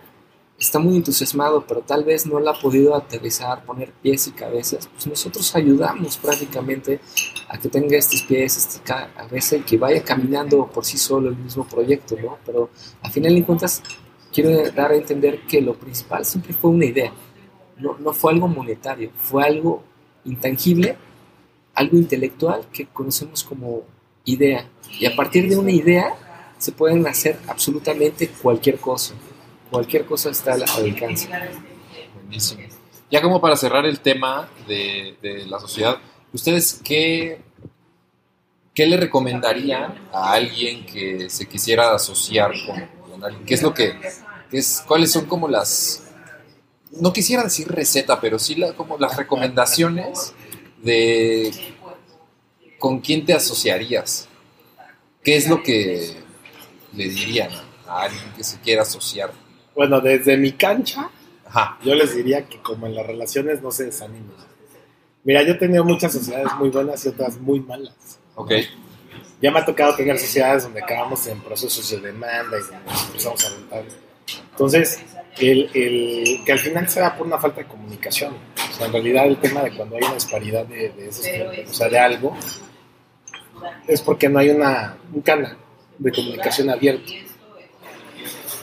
está 0.58 0.78
muy 0.78 0.96
entusiasmado, 0.96 1.64
pero 1.66 1.80
tal 1.80 2.04
vez 2.04 2.26
no 2.26 2.40
la 2.40 2.52
ha 2.52 2.60
podido 2.60 2.94
aterrizar, 2.94 3.64
poner 3.64 3.92
pies 3.92 4.28
y 4.28 4.32
cabezas, 4.32 4.88
pues 4.92 5.06
nosotros 5.06 5.54
ayudamos 5.54 6.16
prácticamente 6.16 7.00
a 7.48 7.58
que 7.58 7.68
tenga 7.68 7.96
estos 7.96 8.22
pies, 8.22 8.56
esta 8.56 9.12
cabeza 9.14 9.56
y 9.56 9.60
que 9.60 9.76
vaya 9.76 10.02
caminando 10.02 10.66
por 10.66 10.84
sí 10.84 10.96
solo 10.96 11.28
el 11.28 11.36
mismo 11.36 11.66
proyecto, 11.66 12.16
¿no? 12.22 12.38
Pero 12.46 12.70
al 13.02 13.10
final 13.10 13.34
de 13.34 13.44
cuentas, 13.44 13.82
quiero 14.32 14.70
dar 14.70 14.92
a 14.92 14.96
entender 14.96 15.42
que 15.42 15.60
lo 15.60 15.74
principal 15.74 16.24
siempre 16.24 16.52
fue 16.52 16.70
una 16.70 16.86
idea, 16.86 17.12
no, 17.78 17.96
no 17.98 18.12
fue 18.12 18.32
algo 18.32 18.48
monetario, 18.48 19.10
fue 19.16 19.44
algo 19.44 19.82
intangible, 20.24 20.96
algo 21.74 21.96
intelectual 21.96 22.66
que 22.72 22.86
conocemos 22.86 23.44
como 23.44 23.82
idea. 24.24 24.68
Y 24.98 25.06
a 25.06 25.14
partir 25.16 25.48
de 25.48 25.56
una 25.56 25.70
idea 25.70 26.14
se 26.58 26.72
pueden 26.72 27.06
hacer 27.06 27.38
absolutamente 27.48 28.28
cualquier 28.28 28.78
cosa 28.78 29.14
cualquier 29.74 30.04
cosa 30.04 30.30
está 30.30 30.54
al 30.54 30.62
alcance. 30.62 31.28
Buenísimo. 32.14 32.62
Ya 33.10 33.20
como 33.20 33.40
para 33.40 33.56
cerrar 33.56 33.84
el 33.86 34.00
tema 34.00 34.48
de, 34.68 35.16
de 35.20 35.46
la 35.46 35.58
sociedad, 35.58 35.98
¿ustedes 36.32 36.80
qué, 36.84 37.40
qué 38.72 38.86
le 38.86 38.96
recomendarían 38.96 40.08
a 40.12 40.32
alguien 40.32 40.86
que 40.86 41.28
se 41.28 41.46
quisiera 41.46 41.94
asociar 41.94 42.52
con, 42.66 43.24
alguien? 43.24 43.44
¿Qué 43.44 43.54
es 43.54 43.62
lo 43.62 43.74
es, 44.52 44.84
cuáles 44.86 45.10
son 45.10 45.26
como 45.26 45.48
las, 45.48 46.03
no 47.00 47.12
quisiera 47.12 47.42
decir 47.42 47.68
receta, 47.68 48.20
pero 48.20 48.38
sí 48.38 48.54
la, 48.54 48.72
como 48.72 48.98
las 48.98 49.16
recomendaciones 49.16 50.34
de 50.82 51.52
con 52.78 53.00
quién 53.00 53.24
te 53.24 53.32
asociarías? 53.32 54.28
¿Qué 55.22 55.36
es 55.36 55.48
lo 55.48 55.62
que 55.62 56.16
le 56.92 57.08
dirían 57.08 57.48
a 57.86 58.02
alguien 58.02 58.32
que 58.36 58.44
se 58.44 58.58
quiera 58.60 58.82
asociar? 58.82 59.32
Bueno, 59.74 60.00
desde 60.00 60.36
mi 60.36 60.52
cancha, 60.52 61.10
Ajá. 61.46 61.78
yo 61.82 61.94
les 61.94 62.14
diría 62.14 62.46
que 62.46 62.60
como 62.60 62.86
en 62.86 62.94
las 62.94 63.06
relaciones 63.06 63.62
no 63.62 63.70
se 63.70 63.86
desanimen. 63.86 64.32
Mira, 65.24 65.42
yo 65.42 65.52
he 65.52 65.56
tenido 65.56 65.82
muchas 65.82 66.12
sociedades 66.12 66.52
muy 66.58 66.68
buenas 66.68 67.04
y 67.06 67.08
otras 67.08 67.38
muy 67.38 67.60
malas. 67.60 67.94
Ok. 68.34 68.52
Ya 69.40 69.50
me 69.50 69.60
ha 69.60 69.64
tocado 69.64 69.94
tener 69.96 70.18
sociedades 70.18 70.64
donde 70.64 70.82
acabamos 70.82 71.26
en 71.26 71.40
procesos 71.40 71.88
de 71.90 72.00
demanda 72.00 72.58
y 72.58 72.60
donde 72.60 73.00
empezamos 73.06 73.44
a 73.44 73.48
aventar. 73.48 73.84
Entonces, 74.50 75.00
el, 75.38 75.70
el, 75.74 76.44
que 76.44 76.52
al 76.52 76.58
final 76.58 76.88
se 76.88 77.00
da 77.00 77.16
por 77.16 77.26
una 77.26 77.38
falta 77.38 77.62
de 77.62 77.66
comunicación. 77.66 78.34
O 78.70 78.76
sea, 78.76 78.86
en 78.86 78.92
realidad 78.92 79.26
el 79.26 79.38
tema 79.38 79.62
de 79.62 79.74
cuando 79.76 79.96
hay 79.96 80.02
una 80.02 80.14
disparidad 80.14 80.64
de, 80.66 80.90
de 80.90 81.08
esos, 81.08 81.26
o 81.70 81.74
sea, 81.74 81.88
de 81.88 81.98
algo, 81.98 82.36
es 83.86 84.00
porque 84.02 84.28
no 84.28 84.38
hay 84.38 84.50
una, 84.50 84.96
un 85.12 85.22
canal. 85.22 85.56
de 85.98 86.12
comunicación 86.12 86.70
abierto. 86.70 87.12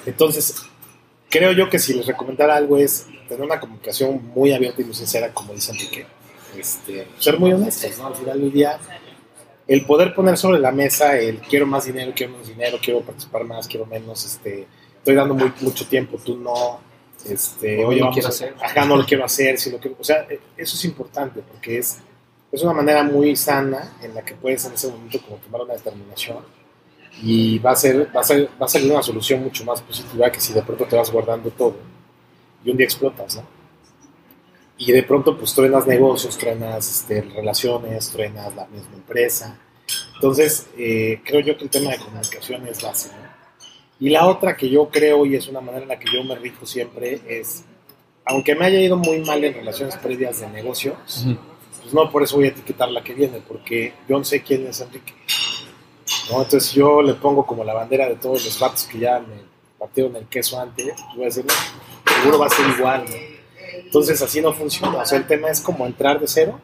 Entonces, 0.05 0.55
creo 1.29 1.51
yo 1.53 1.69
que 1.69 1.79
si 1.79 1.93
les 1.93 2.05
recomendara 2.05 2.55
algo 2.55 2.77
es 2.77 3.07
tener 3.27 3.43
una 3.43 3.59
comunicación 3.59 4.31
muy 4.33 4.53
abierta 4.53 4.81
y 4.81 4.85
muy 4.85 4.93
sincera, 4.93 5.33
como 5.33 5.53
dice 5.53 5.71
Enrique. 5.71 6.05
Este, 6.57 7.07
ser 7.17 7.39
muy 7.39 7.53
honestos, 7.53 7.97
¿no? 7.97 8.07
Al 8.07 8.15
final 8.15 8.41
del 8.41 8.51
día, 8.51 8.77
el 9.67 9.85
poder 9.85 10.13
poner 10.13 10.37
sobre 10.37 10.59
la 10.59 10.71
mesa 10.71 11.17
el 11.17 11.39
quiero 11.39 11.65
más 11.65 11.85
dinero, 11.85 12.11
quiero 12.13 12.33
menos 12.33 12.47
dinero, 12.49 12.77
quiero 12.83 13.01
participar 13.01 13.45
más, 13.45 13.67
quiero 13.67 13.85
menos, 13.85 14.25
este, 14.25 14.67
estoy 15.01 15.15
dando 15.15 15.33
muy, 15.33 15.51
mucho 15.61 15.87
tiempo, 15.87 16.17
tú 16.23 16.37
no, 16.37 16.79
este, 17.25 17.83
oye, 17.83 18.01
vamos 18.01 18.23
a 18.23 18.29
hacer, 18.29 18.55
acá 18.63 18.85
no 18.85 18.95
lo 18.95 19.03
quiero 19.03 19.25
hacer, 19.25 19.57
si 19.57 19.71
lo 19.71 19.79
quiero, 19.79 19.97
o 19.99 20.03
sea, 20.03 20.27
eso 20.55 20.75
es 20.75 20.85
importante 20.85 21.41
porque 21.41 21.79
es, 21.79 21.97
es 22.51 22.61
una 22.61 22.73
manera 22.73 23.03
muy 23.03 23.35
sana 23.35 23.97
en 24.03 24.13
la 24.13 24.23
que 24.23 24.35
puedes 24.35 24.63
en 24.65 24.73
ese 24.73 24.89
momento 24.89 25.19
como 25.21 25.37
tomar 25.37 25.61
una 25.61 25.73
determinación 25.73 26.37
y 27.23 27.57
va 27.57 27.71
a 27.71 27.75
ser, 27.75 28.15
va 28.15 28.21
a 28.21 28.23
ser, 28.23 28.47
va 28.61 28.65
a 28.65 28.69
salir 28.69 28.91
una 28.91 29.01
solución 29.01 29.41
mucho 29.43 29.65
más 29.65 29.81
positiva 29.81 30.31
que 30.31 30.39
si 30.39 30.53
de 30.53 30.61
pronto 30.61 30.85
te 30.85 30.95
vas 30.95 31.11
guardando 31.11 31.49
todo 31.49 31.75
y 32.63 32.69
un 32.69 32.77
día 32.77 32.85
explotas, 32.85 33.37
¿no? 33.37 33.43
Y 34.77 34.91
de 34.91 35.03
pronto 35.03 35.35
pues 35.35 35.53
truenas 35.53 35.87
negocios, 35.87 36.37
truenas 36.37 36.89
este, 36.89 37.21
relaciones, 37.21 38.09
truenas 38.11 38.55
la 38.55 38.65
misma 38.67 38.95
empresa. 38.95 39.59
Entonces, 40.15 40.67
eh, 40.77 41.21
creo 41.23 41.41
yo 41.41 41.57
que 41.57 41.65
el 41.65 41.69
tema 41.69 41.91
de 41.91 41.97
comunicación 41.97 42.67
es 42.67 42.81
base, 42.81 43.09
¿no? 43.09 43.30
Y 44.01 44.09
la 44.09 44.25
otra 44.25 44.57
que 44.57 44.67
yo 44.67 44.89
creo 44.89 45.27
y 45.27 45.35
es 45.35 45.47
una 45.47 45.61
manera 45.61 45.83
en 45.83 45.89
la 45.89 45.99
que 45.99 46.07
yo 46.11 46.23
me 46.23 46.33
rijo 46.33 46.65
siempre 46.65 47.21
es, 47.27 47.63
aunque 48.25 48.55
me 48.55 48.65
haya 48.65 48.79
ido 48.81 48.97
muy 48.97 49.19
mal 49.19 49.43
en 49.43 49.53
relaciones 49.53 49.95
previas 49.97 50.39
de 50.39 50.47
negocios, 50.49 51.27
pues 51.81 51.93
no 51.93 52.09
por 52.09 52.23
eso 52.23 52.37
voy 52.37 52.45
a 52.45 52.47
etiquetar 52.47 52.89
la 52.89 53.03
que 53.03 53.13
viene, 53.13 53.43
porque 53.47 53.93
yo 54.09 54.17
no 54.17 54.23
sé 54.23 54.41
quién 54.41 54.65
es 54.65 54.81
Enrique. 54.81 55.13
¿no? 56.31 56.41
Entonces 56.41 56.73
yo 56.73 57.03
le 57.03 57.13
pongo 57.13 57.45
como 57.45 57.63
la 57.63 57.75
bandera 57.75 58.09
de 58.09 58.15
todos 58.15 58.43
los 58.43 58.59
vatos 58.59 58.85
que 58.85 58.97
ya 58.97 59.19
me 59.19 59.35
partieron 59.77 60.15
el 60.15 60.25
queso 60.25 60.59
antes, 60.59 60.95
voy 61.13 61.21
a 61.21 61.25
decir, 61.25 61.45
no, 61.45 61.53
seguro 62.11 62.39
va 62.39 62.47
a 62.47 62.49
ser 62.49 62.69
igual. 62.75 63.05
¿no? 63.07 63.15
Entonces 63.85 64.19
así 64.19 64.41
no 64.41 64.51
funciona. 64.51 64.97
O 64.97 65.05
sea, 65.05 65.19
el 65.19 65.27
tema 65.27 65.51
es 65.51 65.61
como 65.61 65.85
entrar 65.85 66.19
de 66.19 66.27
cero 66.27 66.59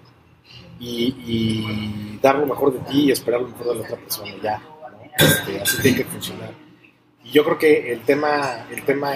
y, 0.80 1.16
y 1.28 2.20
dar 2.20 2.40
lo 2.40 2.48
mejor 2.48 2.74
de 2.74 2.80
ti 2.92 3.02
y 3.02 3.12
esperar 3.12 3.42
lo 3.42 3.50
mejor 3.50 3.68
de 3.68 3.76
la 3.76 3.82
otra 3.82 3.98
persona. 3.98 4.32
Ya, 4.42 4.58
¿no? 4.58 5.26
este, 5.26 5.62
así 5.62 5.82
tiene 5.84 5.98
que 5.98 6.06
funcionar. 6.06 6.67
Y 7.28 7.32
yo 7.32 7.44
creo 7.44 7.58
que 7.58 7.92
el 7.92 8.04
tema, 8.04 8.66
el 8.72 8.84
tema 8.84 9.12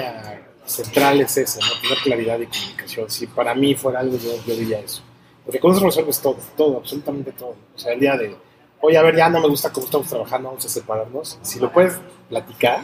central 0.66 1.22
es 1.22 1.38
ese, 1.38 1.60
¿no? 1.62 1.82
tener 1.82 1.98
claridad 2.00 2.40
y 2.40 2.48
comunicación. 2.48 3.10
Si 3.10 3.26
para 3.28 3.56
mí 3.56 3.74
fuera 3.76 4.02
algo, 4.02 4.18
yo, 4.18 4.54
diría 4.54 4.80
eso. 4.80 5.02
Porque 5.46 5.60
con 5.60 5.72
eso 5.72 5.86
resuelves 5.86 6.20
todo, 6.20 6.38
todo, 6.58 6.78
absolutamente 6.78 7.32
todo. 7.32 7.56
O 7.74 7.80
sea, 7.80 7.94
el 7.94 8.02
día 8.02 8.18
de, 8.18 8.36
oye, 8.82 8.98
a 8.98 9.02
ver, 9.02 9.16
ya 9.16 9.30
no 9.30 9.40
me 9.40 9.48
gusta 9.48 9.72
cómo 9.72 9.86
estamos 9.86 10.08
trabajando, 10.08 10.50
vamos 10.50 10.66
a 10.66 10.70
separarnos. 10.70 11.40
Si 11.42 11.60
lo 11.60 11.72
puedes 11.72 12.00
platicar, 12.28 12.82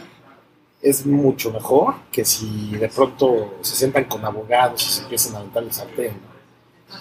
es 0.80 1.04
mucho 1.04 1.52
mejor 1.52 1.94
que 2.10 2.24
si 2.24 2.70
de 2.76 2.88
pronto 2.88 3.58
se 3.60 3.76
sientan 3.76 4.04
con 4.04 4.24
abogados 4.24 4.82
y 4.82 4.90
se 4.90 5.02
empiezan 5.02 5.34
a 5.34 5.38
aventar 5.40 5.62
el 5.62 5.72
sartén. 5.72 6.18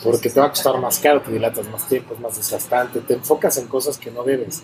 Porque 0.03 0.29
te 0.29 0.39
va 0.39 0.47
a 0.47 0.49
costar 0.49 0.77
más 0.81 0.99
caro, 0.99 1.21
te 1.21 1.31
dilatas 1.31 1.65
más 1.69 1.87
tiempo, 1.87 2.13
es 2.13 2.19
más 2.19 2.35
desgastante, 2.35 2.99
te 2.99 3.13
enfocas 3.13 3.57
en 3.57 3.67
cosas 3.67 3.97
que 3.97 4.11
no 4.11 4.23
debes 4.23 4.63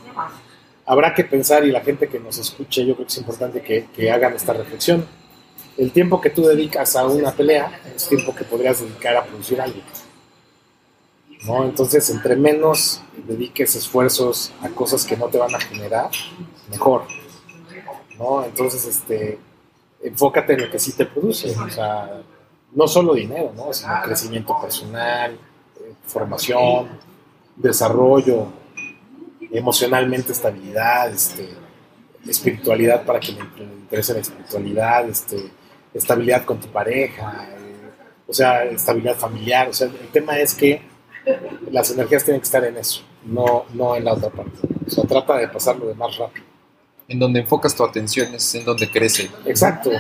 habrá 0.86 1.14
que 1.14 1.24
pensar 1.24 1.66
y 1.66 1.72
la 1.72 1.82
gente 1.82 2.08
que 2.08 2.20
nos 2.20 2.38
escuche, 2.38 2.86
yo 2.86 2.96
creo 2.96 3.08
que 3.08 3.14
es 3.14 3.18
importante 3.18 3.62
que, 3.62 3.88
que, 3.96 4.12
hagan 4.12 4.34
esta 4.34 4.54
reflexión. 4.54 5.06
El 5.78 5.92
tiempo 5.92 6.22
que 6.22 6.30
tú 6.30 6.44
dedicas 6.44 6.96
a 6.96 7.06
una 7.06 7.32
pelea 7.32 7.82
es 7.96 8.08
tiempo 8.08 8.36
que 8.36 8.44
podrías 8.44 8.82
dedicar 8.82 9.16
a 9.16 9.24
producir 9.24 9.60
algo. 9.60 9.80
¿no? 11.46 11.64
Entonces, 11.66 12.10
entre 12.10 12.36
menos 12.36 13.02
dediques 13.28 13.76
esfuerzos 13.76 14.52
a 14.62 14.70
cosas 14.70 15.06
que 15.06 15.18
no 15.18 15.28
te 15.28 15.38
van 15.38 15.54
a 15.54 15.60
generar, 15.60 16.10
mejor. 16.70 17.04
¿no? 18.18 18.44
Entonces, 18.46 18.86
este, 18.86 19.40
enfócate 20.02 20.54
en 20.54 20.62
lo 20.62 20.72
que 20.72 20.80
sí 20.80 20.94
te 20.94 21.06
produce. 21.06 21.50
O 21.58 21.70
sea, 21.70 22.22
no 22.74 22.88
solo 22.88 23.14
dinero, 23.14 23.52
¿no? 23.56 23.74
sino 23.74 24.02
crecimiento 24.04 24.56
personal, 24.62 25.34
eh, 25.34 25.94
formación, 26.06 26.88
desarrollo, 27.56 28.48
emocionalmente 29.54 30.32
estabilidad, 30.32 31.12
este, 31.12 31.50
espiritualidad 32.28 33.06
para 33.06 33.20
que 33.20 33.34
le 33.34 33.40
interese 33.64 34.14
la 34.14 34.20
espiritualidad, 34.20 35.08
este, 35.08 35.52
estabilidad 35.94 36.44
con 36.44 36.60
tu 36.60 36.68
pareja, 36.68 37.48
eh, 37.52 37.92
o 38.28 38.34
sea, 38.34 38.64
estabilidad 38.64 39.16
familiar. 39.16 39.70
O 39.70 39.74
sea, 39.74 39.88
el 39.88 40.10
tema 40.12 40.38
es 40.40 40.54
que 40.54 40.82
las 41.72 41.92
energías 41.92 42.24
tienen 42.24 42.42
que 42.42 42.46
estar 42.46 42.64
en 42.66 42.78
eso, 42.78 43.04
no, 43.26 43.66
no 43.74 43.96
en 43.96 44.06
la 44.06 44.14
otra 44.14 44.30
parte. 44.30 44.60
O 44.86 44.90
sea, 44.90 45.04
trata 45.06 45.38
de 45.38 45.48
pasarlo 45.48 45.88
de 45.88 45.96
más 45.96 46.18
rápido. 46.18 46.46
En 47.08 47.20
donde 47.20 47.42
enfocas 47.42 47.76
tu 47.76 47.84
atención 47.84 48.34
es 48.34 48.56
en 48.56 48.66
donde 48.66 48.90
crece. 48.90 49.30
Exacto. 49.46 49.92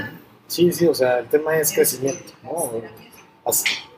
Sí, 0.48 0.72
sí, 0.72 0.88
o 0.88 0.94
sea, 0.94 1.20
el 1.20 1.28
tema 1.28 1.58
es 1.58 1.72
crecimiento. 1.72 2.34
¿no? 2.44 2.72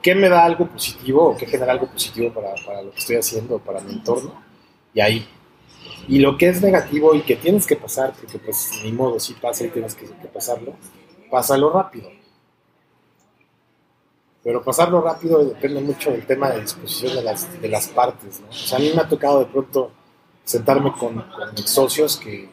¿Qué 0.01 0.13
me 0.13 0.29
da 0.29 0.43
algo 0.43 0.67
positivo 0.67 1.29
o 1.29 1.37
qué 1.37 1.45
genera 1.45 1.71
algo 1.71 1.87
positivo 1.87 2.31
para, 2.33 2.53
para 2.65 2.81
lo 2.81 2.91
que 2.91 2.99
estoy 2.99 3.15
haciendo, 3.15 3.59
para 3.59 3.79
mi 3.79 3.93
entorno? 3.93 4.43
Y 4.93 5.01
ahí, 5.01 5.27
y 6.07 6.19
lo 6.19 6.37
que 6.37 6.49
es 6.49 6.61
negativo 6.61 7.15
y 7.15 7.21
que 7.21 7.35
tienes 7.35 7.65
que 7.65 7.75
pasar, 7.75 8.13
porque 8.19 8.37
pues 8.39 8.71
ni 8.83 8.91
modo, 8.91 9.19
si 9.19 9.33
pasa 9.33 9.65
y 9.65 9.69
tienes 9.69 9.95
que, 9.95 10.05
que 10.05 10.27
pasarlo, 10.27 10.73
pásalo 11.29 11.71
rápido. 11.71 12.09
Pero 14.43 14.63
pasarlo 14.63 15.01
rápido 15.01 15.43
depende 15.43 15.81
mucho 15.81 16.11
del 16.11 16.25
tema 16.25 16.51
de 16.51 16.61
disposición 16.61 17.15
de 17.15 17.23
las, 17.23 17.61
de 17.61 17.67
las 17.67 17.87
partes. 17.87 18.41
¿no? 18.41 18.49
O 18.49 18.53
sea, 18.53 18.77
a 18.77 18.81
mí 18.81 18.91
me 18.93 19.01
ha 19.01 19.09
tocado 19.09 19.39
de 19.39 19.45
pronto 19.45 19.91
sentarme 20.43 20.91
con, 20.91 21.15
con 21.15 21.57
socios 21.57 22.17
que, 22.17 22.47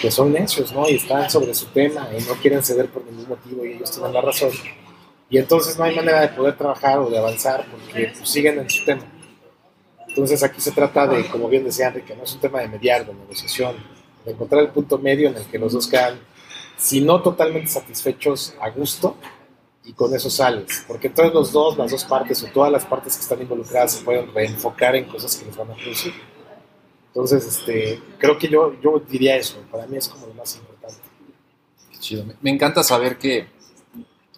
que 0.00 0.10
son 0.10 0.32
necios, 0.32 0.72
¿no? 0.72 0.88
Y 0.88 0.96
están 0.96 1.28
sobre 1.28 1.54
su 1.54 1.66
tema 1.66 2.08
y 2.18 2.22
no 2.22 2.34
quieren 2.34 2.62
ceder 2.62 2.88
por 2.88 3.04
ningún 3.04 3.28
motivo 3.28 3.64
y 3.64 3.72
ellos 3.72 3.90
tienen 3.90 4.14
la 4.14 4.22
razón. 4.22 4.50
Y 5.28 5.38
entonces 5.38 5.78
no 5.78 5.84
hay 5.84 5.94
manera 5.94 6.22
de 6.22 6.28
poder 6.28 6.56
trabajar 6.56 6.98
o 6.98 7.10
de 7.10 7.18
avanzar 7.18 7.66
porque 7.70 8.12
pues, 8.16 8.28
siguen 8.28 8.58
en 8.58 8.70
su 8.70 8.84
tema. 8.84 9.02
Entonces 10.14 10.44
aquí 10.44 10.60
se 10.60 10.70
trata 10.70 11.08
de, 11.08 11.26
como 11.26 11.48
bien 11.48 11.64
decía 11.64 11.88
Enrique, 11.88 12.14
no 12.14 12.22
es 12.22 12.32
un 12.32 12.40
tema 12.40 12.60
de 12.60 12.68
mediar, 12.68 13.04
de 13.04 13.12
negociación, 13.12 13.74
de 14.24 14.30
encontrar 14.30 14.62
el 14.62 14.68
punto 14.68 14.96
medio 14.96 15.28
en 15.28 15.36
el 15.36 15.44
que 15.44 15.58
los 15.58 15.72
dos 15.72 15.88
quedan, 15.88 16.20
si 16.76 17.00
no 17.00 17.20
totalmente 17.20 17.66
satisfechos, 17.66 18.54
a 18.60 18.70
gusto, 18.70 19.16
y 19.84 19.92
con 19.92 20.14
eso 20.14 20.30
sales. 20.30 20.84
Porque 20.86 21.08
entonces 21.08 21.34
los 21.34 21.50
dos, 21.50 21.76
las 21.76 21.90
dos 21.90 22.04
partes 22.04 22.44
o 22.44 22.46
todas 22.46 22.70
las 22.70 22.86
partes 22.86 23.16
que 23.16 23.22
están 23.22 23.42
involucradas 23.42 23.94
se 23.94 24.04
pueden 24.04 24.32
reenfocar 24.32 24.94
en 24.94 25.06
cosas 25.06 25.34
que 25.34 25.46
les 25.46 25.56
van 25.56 25.72
a 25.72 25.74
producir. 25.74 26.14
Entonces, 27.08 27.44
este, 27.44 28.00
creo 28.16 28.38
que 28.38 28.48
yo, 28.48 28.72
yo 28.80 29.02
diría 29.08 29.36
eso, 29.36 29.56
para 29.68 29.84
mí 29.88 29.96
es 29.96 30.08
como 30.08 30.28
lo 30.28 30.34
más 30.34 30.56
importante. 30.56 31.02
Qué 31.90 31.98
chido. 31.98 32.24
Me 32.40 32.50
encanta 32.50 32.84
saber 32.84 33.18
que, 33.18 33.48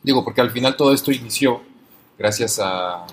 digo, 0.02 0.24
porque 0.24 0.40
al 0.40 0.50
final 0.50 0.74
todo 0.74 0.94
esto 0.94 1.12
inició 1.12 1.60
gracias 2.18 2.60
a 2.62 3.06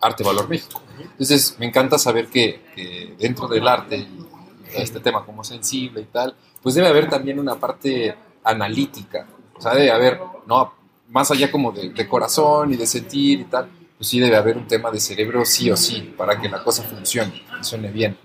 Arte 0.00 0.22
Valor 0.22 0.48
México. 0.48 0.80
Entonces, 1.00 1.56
me 1.58 1.66
encanta 1.66 1.98
saber 1.98 2.28
que, 2.28 2.62
que 2.74 3.14
dentro 3.18 3.48
del 3.48 3.66
arte 3.66 3.98
y 3.98 4.26
este 4.74 5.00
tema 5.00 5.24
como 5.24 5.44
sensible 5.44 6.02
y 6.02 6.04
tal, 6.04 6.34
pues 6.62 6.74
debe 6.74 6.88
haber 6.88 7.08
también 7.08 7.38
una 7.38 7.56
parte 7.56 8.14
analítica, 8.44 9.26
o 9.54 9.60
sea, 9.60 9.74
debe 9.74 9.90
haber, 9.90 10.20
no, 10.46 10.72
más 11.08 11.30
allá 11.30 11.50
como 11.50 11.72
de, 11.72 11.90
de, 11.90 12.08
corazón 12.08 12.72
y 12.72 12.76
de 12.76 12.86
sentir 12.86 13.40
y 13.40 13.44
tal, 13.44 13.68
pues 13.96 14.08
sí 14.08 14.20
debe 14.20 14.36
haber 14.36 14.56
un 14.56 14.66
tema 14.66 14.90
de 14.90 15.00
cerebro 15.00 15.44
sí 15.44 15.70
o 15.70 15.76
sí, 15.76 16.14
para 16.16 16.40
que 16.40 16.48
la 16.48 16.62
cosa 16.62 16.82
funcione 16.82 17.42
y 17.60 17.64
suene 17.64 17.90
bien, 17.90 18.16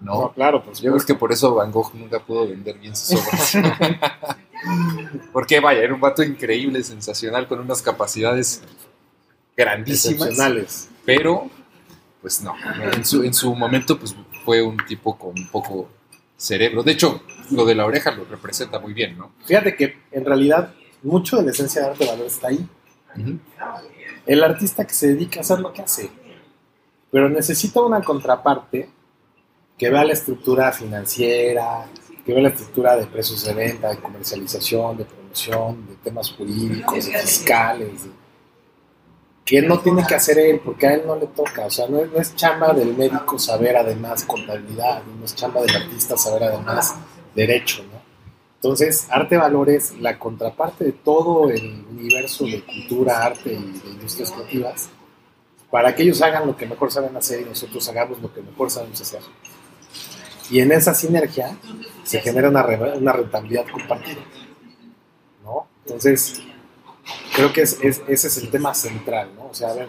¿no? 0.00 0.14
no 0.14 0.32
claro, 0.32 0.62
pues 0.62 0.80
Yo 0.80 0.92
creo 0.92 1.06
que 1.06 1.14
por 1.14 1.32
eso 1.32 1.54
Van 1.54 1.70
Gogh 1.70 1.94
nunca 1.94 2.18
pudo 2.20 2.48
vender 2.48 2.78
bien 2.78 2.94
sus 2.94 3.20
obras. 3.20 3.54
Porque 5.32 5.58
vaya, 5.58 5.82
era 5.82 5.92
un 5.92 6.00
vato 6.00 6.22
increíble, 6.22 6.84
sensacional, 6.84 7.48
con 7.48 7.58
unas 7.58 7.82
capacidades 7.82 8.62
grandísimas. 9.56 10.88
Pero, 11.04 11.50
pues 12.20 12.42
no, 12.42 12.54
en 12.92 13.04
su, 13.04 13.22
en 13.22 13.34
su 13.34 13.54
momento 13.54 13.98
pues 13.98 14.14
fue 14.44 14.62
un 14.62 14.76
tipo 14.86 15.18
con 15.18 15.30
un 15.38 15.48
poco 15.48 15.88
cerebro. 16.36 16.82
De 16.82 16.92
hecho, 16.92 17.22
lo 17.50 17.64
de 17.64 17.74
la 17.74 17.86
oreja 17.86 18.10
lo 18.12 18.24
representa 18.24 18.78
muy 18.78 18.92
bien, 18.92 19.16
¿no? 19.16 19.32
Fíjate 19.44 19.74
que 19.76 19.98
en 20.10 20.24
realidad 20.24 20.74
mucho 21.02 21.36
de 21.38 21.44
la 21.44 21.50
esencia 21.50 21.82
de 21.82 21.88
arte 21.88 22.06
valor 22.06 22.26
está 22.26 22.48
ahí. 22.48 22.68
Uh 23.16 23.20
-huh. 23.20 23.38
El 24.26 24.44
artista 24.44 24.84
que 24.86 24.94
se 24.94 25.08
dedica 25.08 25.40
a 25.40 25.42
hacer 25.42 25.58
lo 25.58 25.72
que 25.72 25.82
hace, 25.82 26.10
pero 27.10 27.28
necesita 27.28 27.80
una 27.80 28.00
contraparte 28.02 28.88
que 29.76 29.90
vea 29.90 30.04
la 30.04 30.12
estructura 30.12 30.70
financiera, 30.72 31.86
que 32.24 32.32
vea 32.32 32.42
la 32.42 32.48
estructura 32.50 32.96
de 32.96 33.06
precios 33.06 33.44
de 33.44 33.52
venta, 33.52 33.90
de 33.90 33.98
comercialización, 33.98 34.96
de 34.96 35.04
promoción, 35.04 35.86
de 35.88 35.96
temas 35.96 36.30
jurídicos, 36.30 37.06
de 37.06 37.18
fiscales, 37.18 38.04
de 38.04 38.10
que 39.44 39.58
él 39.58 39.68
no 39.68 39.80
tiene 39.80 40.04
que 40.06 40.14
hacer 40.14 40.38
él, 40.38 40.60
porque 40.64 40.86
a 40.86 40.94
él 40.94 41.02
no 41.06 41.16
le 41.16 41.26
toca. 41.26 41.66
O 41.66 41.70
sea, 41.70 41.88
no 41.88 41.98
es, 41.98 42.10
no 42.10 42.18
es, 42.18 42.34
chamba 42.36 42.72
del 42.72 42.96
médico 42.96 43.38
saber 43.38 43.76
además 43.76 44.24
contabilidad, 44.24 45.02
no 45.18 45.24
es 45.24 45.34
chamba 45.34 45.62
del 45.62 45.74
artista 45.74 46.16
saber 46.16 46.44
además 46.44 46.94
derecho, 47.34 47.82
¿no? 47.84 48.02
Entonces, 48.62 49.08
arte 49.10 49.36
valores, 49.36 49.98
la 49.98 50.20
contraparte 50.20 50.84
de 50.84 50.92
todo 50.92 51.50
el 51.50 51.84
universo 51.90 52.44
de 52.44 52.62
cultura, 52.62 53.24
arte 53.24 53.52
y 53.52 53.56
de 53.56 53.90
industrias 53.90 54.30
creativas, 54.30 54.88
para 55.68 55.92
que 55.96 56.04
ellos 56.04 56.22
hagan 56.22 56.46
lo 56.46 56.56
que 56.56 56.66
mejor 56.66 56.92
saben 56.92 57.16
hacer 57.16 57.40
y 57.40 57.44
nosotros 57.46 57.88
hagamos 57.88 58.22
lo 58.22 58.32
que 58.32 58.40
mejor 58.40 58.70
sabemos 58.70 59.00
hacer. 59.00 59.20
Y 60.48 60.60
en 60.60 60.70
esa 60.70 60.94
sinergia 60.94 61.56
se 62.04 62.20
genera 62.20 62.50
una, 62.50 62.64
una 62.94 63.12
rentabilidad 63.12 63.64
compartida. 63.68 64.20
¿no? 65.42 65.66
Entonces, 65.84 66.40
creo 67.34 67.52
que 67.52 67.62
es, 67.62 67.78
ese 67.82 68.04
es 68.08 68.36
el 68.38 68.50
tema 68.50 68.74
central, 68.74 69.30
¿no? 69.36 69.46
O 69.46 69.54
sea, 69.54 69.70
a 69.70 69.74
ver, 69.74 69.88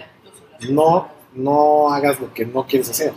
no, 0.70 1.09
no 1.34 1.93
hagas 1.93 2.20
lo 2.20 2.34
que 2.34 2.45
no 2.45 2.66
quieres 2.66 2.89
hacer. 2.89 3.14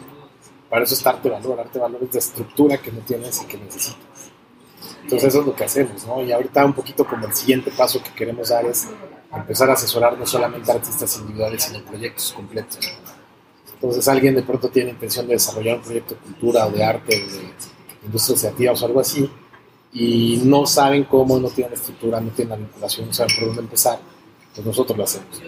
Para 0.69 0.85
eso 0.85 0.95
es 0.95 1.03
darte 1.03 1.29
valor. 1.29 1.57
Darte 1.57 1.79
valor 1.79 2.03
es 2.03 2.13
de 2.13 2.19
estructura 2.19 2.79
que 2.79 2.91
no 2.91 3.01
tienes 3.01 3.43
y 3.43 3.47
que 3.47 3.57
necesitas. 3.57 4.01
Entonces 5.03 5.29
eso 5.29 5.41
es 5.41 5.47
lo 5.47 5.55
que 5.55 5.65
hacemos, 5.65 6.05
¿no? 6.07 6.21
Y 6.23 6.33
ahorita 6.33 6.65
un 6.65 6.73
poquito 6.73 7.07
como 7.07 7.27
el 7.27 7.33
siguiente 7.33 7.71
paso 7.71 8.03
que 8.03 8.11
queremos 8.11 8.49
dar 8.49 8.65
es 8.67 8.89
empezar 9.33 9.71
a 9.71 9.75
asesorar 9.75 10.19
no 10.19 10.27
solamente 10.27 10.71
a 10.71 10.75
artistas 10.75 11.19
individuales, 11.19 11.63
sino 11.63 11.85
proyectos 11.85 12.33
completos. 12.33 12.79
Entonces 13.75 14.09
alguien 14.09 14.35
de 14.35 14.43
pronto 14.43 14.69
tiene 14.69 14.91
intención 14.91 15.27
de 15.29 15.35
desarrollar 15.35 15.77
un 15.77 15.83
proyecto 15.83 16.15
de 16.15 16.21
cultura 16.21 16.67
o 16.67 16.71
de 16.71 16.83
arte, 16.83 17.17
de 17.17 18.07
industrias 18.07 18.41
creativas 18.41 18.83
o 18.83 18.87
algo 18.87 19.01
así, 19.01 19.31
y 19.99 20.43
no 20.45 20.67
saben 20.67 21.05
cómo, 21.05 21.39
no 21.39 21.49
tienen 21.49 21.73
estructura, 21.73 22.21
no 22.21 22.31
tienen 22.31 22.51
la 22.51 22.57
vinculación, 22.57 23.07
no 23.07 23.15
saben 23.15 23.35
por 23.35 23.47
dónde 23.47 23.63
empezar, 23.63 23.99
pues 24.55 24.67
nosotros 24.67 24.99
lo 24.99 25.05
hacemos. 25.05 25.41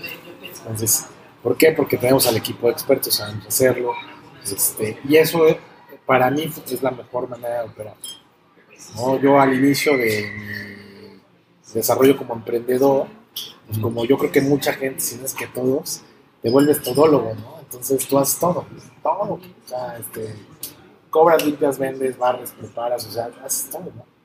Entonces, 0.42 1.04
¿por 1.42 1.54
qué? 1.58 1.72
Porque 1.72 1.98
tenemos 1.98 2.26
al 2.26 2.38
equipo 2.38 2.66
de 2.66 2.72
expertos, 2.72 3.14
sabemos 3.14 3.46
hacerlo, 3.46 3.92
este, 4.42 4.98
y 5.06 5.16
eso 5.16 5.40
para 6.06 6.30
mí 6.30 6.50
es 6.66 6.82
la 6.82 6.90
mejor 6.90 7.28
manera 7.28 7.62
de 7.62 7.68
operar. 7.68 7.94
¿no? 8.96 9.20
Yo 9.20 9.38
al 9.38 9.52
inicio 9.52 9.98
de 9.98 10.32
mi 10.32 11.74
desarrollo 11.74 12.16
como 12.16 12.32
emprendedor, 12.32 13.06
pues 13.66 13.78
como 13.78 14.06
yo 14.06 14.16
creo 14.16 14.32
que 14.32 14.40
mucha 14.40 14.72
gente, 14.72 15.00
si 15.00 15.16
no 15.16 15.26
es 15.26 15.34
que 15.34 15.46
todos, 15.48 16.00
te 16.40 16.48
vuelves 16.48 16.82
todólogo, 16.82 17.34
¿no? 17.34 17.58
Entonces 17.60 18.08
tú 18.08 18.18
haces 18.18 18.40
todo, 18.40 18.64
todo. 19.02 19.34
O 19.34 19.68
sea, 19.68 19.98
este, 19.98 20.34
cobras, 21.10 21.44
limpias, 21.44 21.78
vendes, 21.78 22.16
barres, 22.16 22.52
preparas, 22.52 23.06
o 23.06 23.10
sea, 23.10 23.28
haces 23.44 23.68
todo, 23.68 23.92
¿no? 23.94 24.17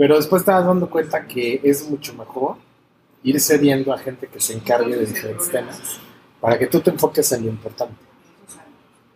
Pero 0.00 0.16
después 0.16 0.42
te 0.42 0.50
vas 0.50 0.64
dando 0.64 0.88
cuenta 0.88 1.26
que 1.26 1.60
es 1.62 1.86
mucho 1.90 2.14
mejor 2.14 2.56
ir 3.22 3.38
cediendo 3.38 3.92
a 3.92 3.98
gente 3.98 4.28
que 4.28 4.40
se 4.40 4.54
encargue 4.54 4.96
de 4.96 5.04
diferentes 5.04 5.50
temas 5.50 6.00
para 6.40 6.58
que 6.58 6.68
tú 6.68 6.80
te 6.80 6.88
enfoques 6.88 7.30
en 7.32 7.44
lo 7.44 7.50
importante. 7.50 7.96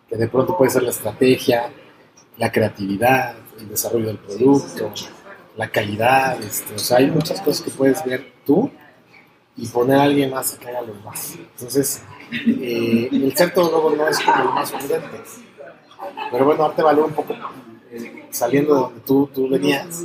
Que 0.07 0.17
de 0.19 0.29
pronto 0.29 0.55
puede 0.59 0.71
ser 0.71 0.83
la 0.83 0.91
estrategia, 0.91 1.73
la 2.37 2.53
creatividad, 2.53 3.35
el 3.59 3.71
desarrollo 3.71 4.09
del 4.09 4.19
producto, 4.19 4.93
la 5.57 5.71
calidad, 5.71 6.39
este, 6.43 6.75
o 6.75 6.79
sea, 6.79 6.99
hay 6.99 7.11
muchas 7.11 7.41
cosas 7.41 7.63
que 7.63 7.71
puedes 7.71 8.05
ver 8.05 8.35
tú 8.45 8.71
y 9.57 9.67
poner 9.69 9.97
a 9.97 10.03
alguien 10.03 10.33
más 10.33 10.53
que 10.53 10.69
haga 10.69 10.83
lo 10.83 10.93
más. 10.97 11.35
Entonces, 11.35 12.03
eh, 12.31 13.09
el 13.11 13.35
ser 13.35 13.55
luego 13.57 13.95
no 13.97 14.07
es 14.07 14.21
como 14.21 14.45
lo 14.45 14.53
más 14.53 14.71
prudente. 14.71 15.23
Pero 16.31 16.45
bueno, 16.45 16.63
arte 16.63 16.83
valor 16.83 17.07
un 17.07 17.15
poco 17.15 17.35
eh, 17.91 18.27
saliendo 18.31 18.75
de 18.75 18.81
donde 18.81 19.01
tú, 19.01 19.31
tú 19.33 19.49
venías 19.49 20.05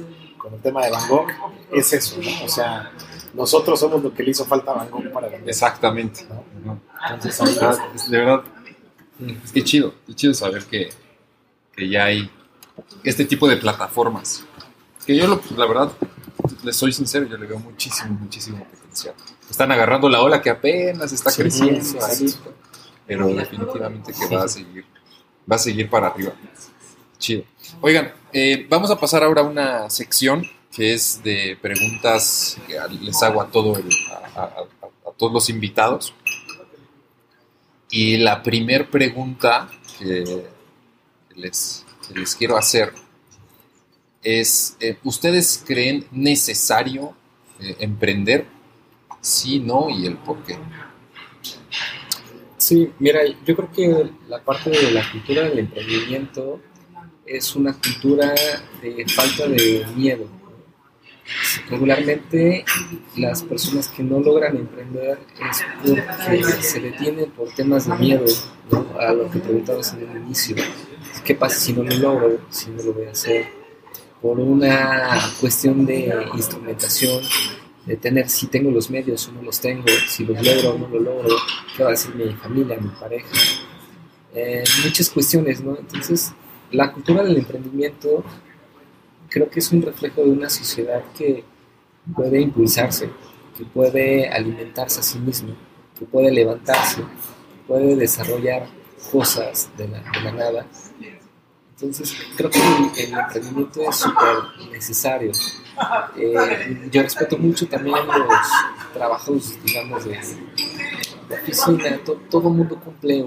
con 0.49 0.57
el 0.57 0.63
tema 0.63 0.83
de 0.83 0.91
Van 0.91 1.07
Gogh, 1.07 1.27
es 1.71 1.93
eso, 1.93 2.17
¿no? 2.17 2.45
O 2.45 2.49
sea, 2.49 2.91
nosotros 3.33 3.79
somos 3.79 4.01
lo 4.01 4.13
que 4.13 4.23
le 4.23 4.31
hizo 4.31 4.45
falta 4.45 4.71
a 4.71 4.75
Van 4.75 4.89
Gogh 4.89 5.11
para 5.11 5.27
vender. 5.27 5.49
Exactamente. 5.49 6.25
Entonces, 7.09 7.41
ahí 7.41 8.09
de 8.09 8.17
verdad, 8.17 8.43
es 9.43 9.51
que 9.51 9.63
chido, 9.63 9.93
es 10.07 10.15
chido 10.15 10.33
saber 10.33 10.65
que, 10.65 10.89
que 11.75 11.89
ya 11.89 12.05
hay 12.05 12.29
este 13.03 13.25
tipo 13.25 13.47
de 13.47 13.57
plataformas. 13.57 14.43
Que 15.05 15.15
yo, 15.15 15.39
la 15.55 15.65
verdad, 15.65 15.91
les 16.63 16.75
soy 16.75 16.91
sincero, 16.91 17.25
yo 17.27 17.37
le 17.37 17.45
veo 17.45 17.59
muchísimo, 17.59 18.17
muchísimo 18.19 18.63
potencial. 18.65 19.13
Están 19.49 19.71
agarrando 19.71 20.09
la 20.09 20.21
ola 20.21 20.41
que 20.41 20.49
apenas 20.49 21.11
está 21.11 21.31
creciendo, 21.31 21.83
pero 23.05 23.27
definitivamente 23.27 24.13
que 24.13 24.35
va 24.35 24.43
a 24.43 24.47
seguir, 24.47 24.85
va 25.51 25.55
a 25.55 25.59
seguir 25.59 25.89
para 25.89 26.07
arriba. 26.07 26.33
Chido. 27.17 27.43
Oigan, 27.81 28.11
eh, 28.33 28.67
vamos 28.69 28.91
a 28.91 28.99
pasar 28.99 29.23
ahora 29.23 29.39
a 29.39 29.45
una 29.45 29.89
sección 29.89 30.45
que 30.69 30.93
es 30.93 31.23
de 31.23 31.57
preguntas 31.61 32.57
que 32.67 32.77
les 32.99 33.23
hago 33.23 33.41
a, 33.41 33.49
todo 33.49 33.81
a, 34.35 34.65
todos 35.17 35.31
los 35.31 35.49
invitados. 35.49 36.13
Y 37.89 38.17
la 38.17 38.43
primer 38.43 38.89
pregunta 38.89 39.69
que 39.97 40.45
les, 41.35 41.85
les 42.13 42.35
quiero 42.35 42.57
hacer 42.57 42.93
es, 44.23 44.75
eh, 44.81 44.97
¿ustedes 45.05 45.63
creen 45.65 46.05
necesario 46.11 47.15
eh, 47.61 47.77
emprender? 47.79 48.45
Sí, 49.21 49.59
no 49.59 49.89
y 49.89 50.05
el 50.05 50.17
por 50.17 50.43
qué. 50.43 50.57
Sí, 52.57 52.91
mira, 52.99 53.21
yo 53.45 53.55
creo 53.55 53.71
que 53.71 54.09
la 54.27 54.43
parte 54.43 54.69
de 54.69 54.91
la 54.91 55.09
cultura 55.09 55.43
del 55.43 55.59
emprendimiento 55.59 56.59
es 57.29 57.55
una 57.55 57.73
cultura 57.73 58.33
de 58.81 59.05
falta 59.07 59.47
de 59.47 59.85
miedo. 59.95 60.25
Regularmente 61.69 62.65
las 63.15 63.43
personas 63.43 63.87
que 63.87 64.01
no 64.01 64.19
logran 64.19 64.57
emprender 64.57 65.19
es 65.47 65.63
porque 65.85 66.63
se 66.63 66.79
detienen 66.79 67.29
por 67.31 67.53
temas 67.53 67.87
de 67.87 67.95
miedo, 67.95 68.25
a 68.99 69.13
lo 69.13 69.29
que 69.29 69.39
preguntabas 69.39 69.93
en 69.93 70.09
el 70.09 70.17
inicio. 70.23 70.55
¿Qué 71.23 71.35
pasa 71.35 71.59
si 71.59 71.73
no 71.73 71.83
lo 71.83 71.95
logro? 71.97 72.39
Si 72.49 72.71
no 72.71 72.81
lo 72.81 72.93
voy 72.93 73.05
a 73.05 73.11
hacer. 73.11 73.47
Por 74.21 74.39
una 74.39 75.19
cuestión 75.39 75.85
de 75.85 76.11
instrumentación, 76.33 77.23
de 77.85 77.95
tener 77.95 78.27
si 78.27 78.47
tengo 78.47 78.71
los 78.71 78.89
medios 78.89 79.27
o 79.27 79.31
no 79.31 79.43
los 79.43 79.59
tengo, 79.59 79.85
si 80.07 80.25
los 80.25 80.35
logro 80.43 80.71
o 80.71 80.77
no 80.79 80.87
los 80.87 81.03
logro, 81.03 81.35
qué 81.77 81.83
va 81.83 81.89
a 81.89 81.91
decir 81.91 82.15
mi 82.15 82.33
familia, 82.33 82.77
mi 82.79 82.89
pareja. 82.89 83.29
Eh, 84.33 84.63
muchas 84.83 85.09
cuestiones, 85.09 85.61
¿no? 85.61 85.77
Entonces, 85.77 86.33
la 86.71 86.91
cultura 86.91 87.23
del 87.23 87.37
emprendimiento 87.37 88.23
creo 89.29 89.49
que 89.49 89.59
es 89.59 89.71
un 89.71 89.81
reflejo 89.81 90.21
de 90.23 90.31
una 90.31 90.49
sociedad 90.49 91.03
que 91.17 91.43
puede 92.15 92.41
impulsarse, 92.41 93.09
que 93.57 93.65
puede 93.65 94.27
alimentarse 94.27 94.99
a 94.99 95.03
sí 95.03 95.19
mismo, 95.19 95.55
que 95.97 96.05
puede 96.05 96.31
levantarse, 96.31 97.01
que 97.01 97.67
puede 97.67 97.95
desarrollar 97.95 98.67
cosas 99.11 99.69
de 99.77 99.87
la, 99.87 100.31
nada. 100.31 100.65
Entonces, 101.75 102.15
creo 102.35 102.49
que 102.49 102.59
el, 103.03 103.13
emprendimiento 103.13 103.81
es 103.89 103.95
súper 103.95 104.69
necesario. 104.71 105.31
Eh, 106.17 106.89
yo 106.91 107.03
respeto 107.03 107.37
mucho 107.37 107.67
también 107.67 107.95
los 107.95 108.47
trabajos, 108.93 109.57
digamos, 109.63 110.03
de, 110.03 110.19
oficina. 111.31 111.99
todo 112.29 112.49
el 112.49 112.53
mundo 112.53 112.77
cumple 112.83 113.23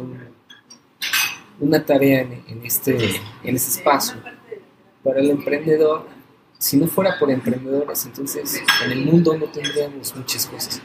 una 1.62 1.84
tarea 1.84 2.22
en, 2.22 2.60
este, 2.64 2.96
en 3.44 3.56
este 3.56 3.78
espacio. 3.78 4.16
Para 5.04 5.20
el 5.20 5.30
emprendedor, 5.30 6.06
si 6.58 6.76
no 6.76 6.88
fuera 6.88 7.18
por 7.18 7.30
emprendedores, 7.30 8.04
entonces 8.04 8.60
en 8.84 8.92
el 8.92 9.04
mundo 9.06 9.36
no 9.36 9.46
tendríamos 9.46 10.14
muchas 10.14 10.46
cosas. 10.46 10.82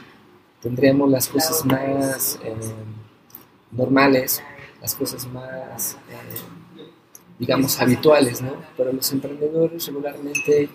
Tendríamos 0.62 1.10
las 1.10 1.28
cosas 1.28 1.64
más 1.64 2.38
eh, 2.44 2.54
normales, 3.72 4.42
las 4.80 4.94
cosas 4.94 5.26
más, 5.26 5.94
eh, 5.94 6.78
digamos, 7.38 7.80
habituales, 7.80 8.40
¿no? 8.40 8.54
Pero 8.76 8.92
los 8.92 9.12
emprendedores 9.12 9.86
regularmente 9.86 10.68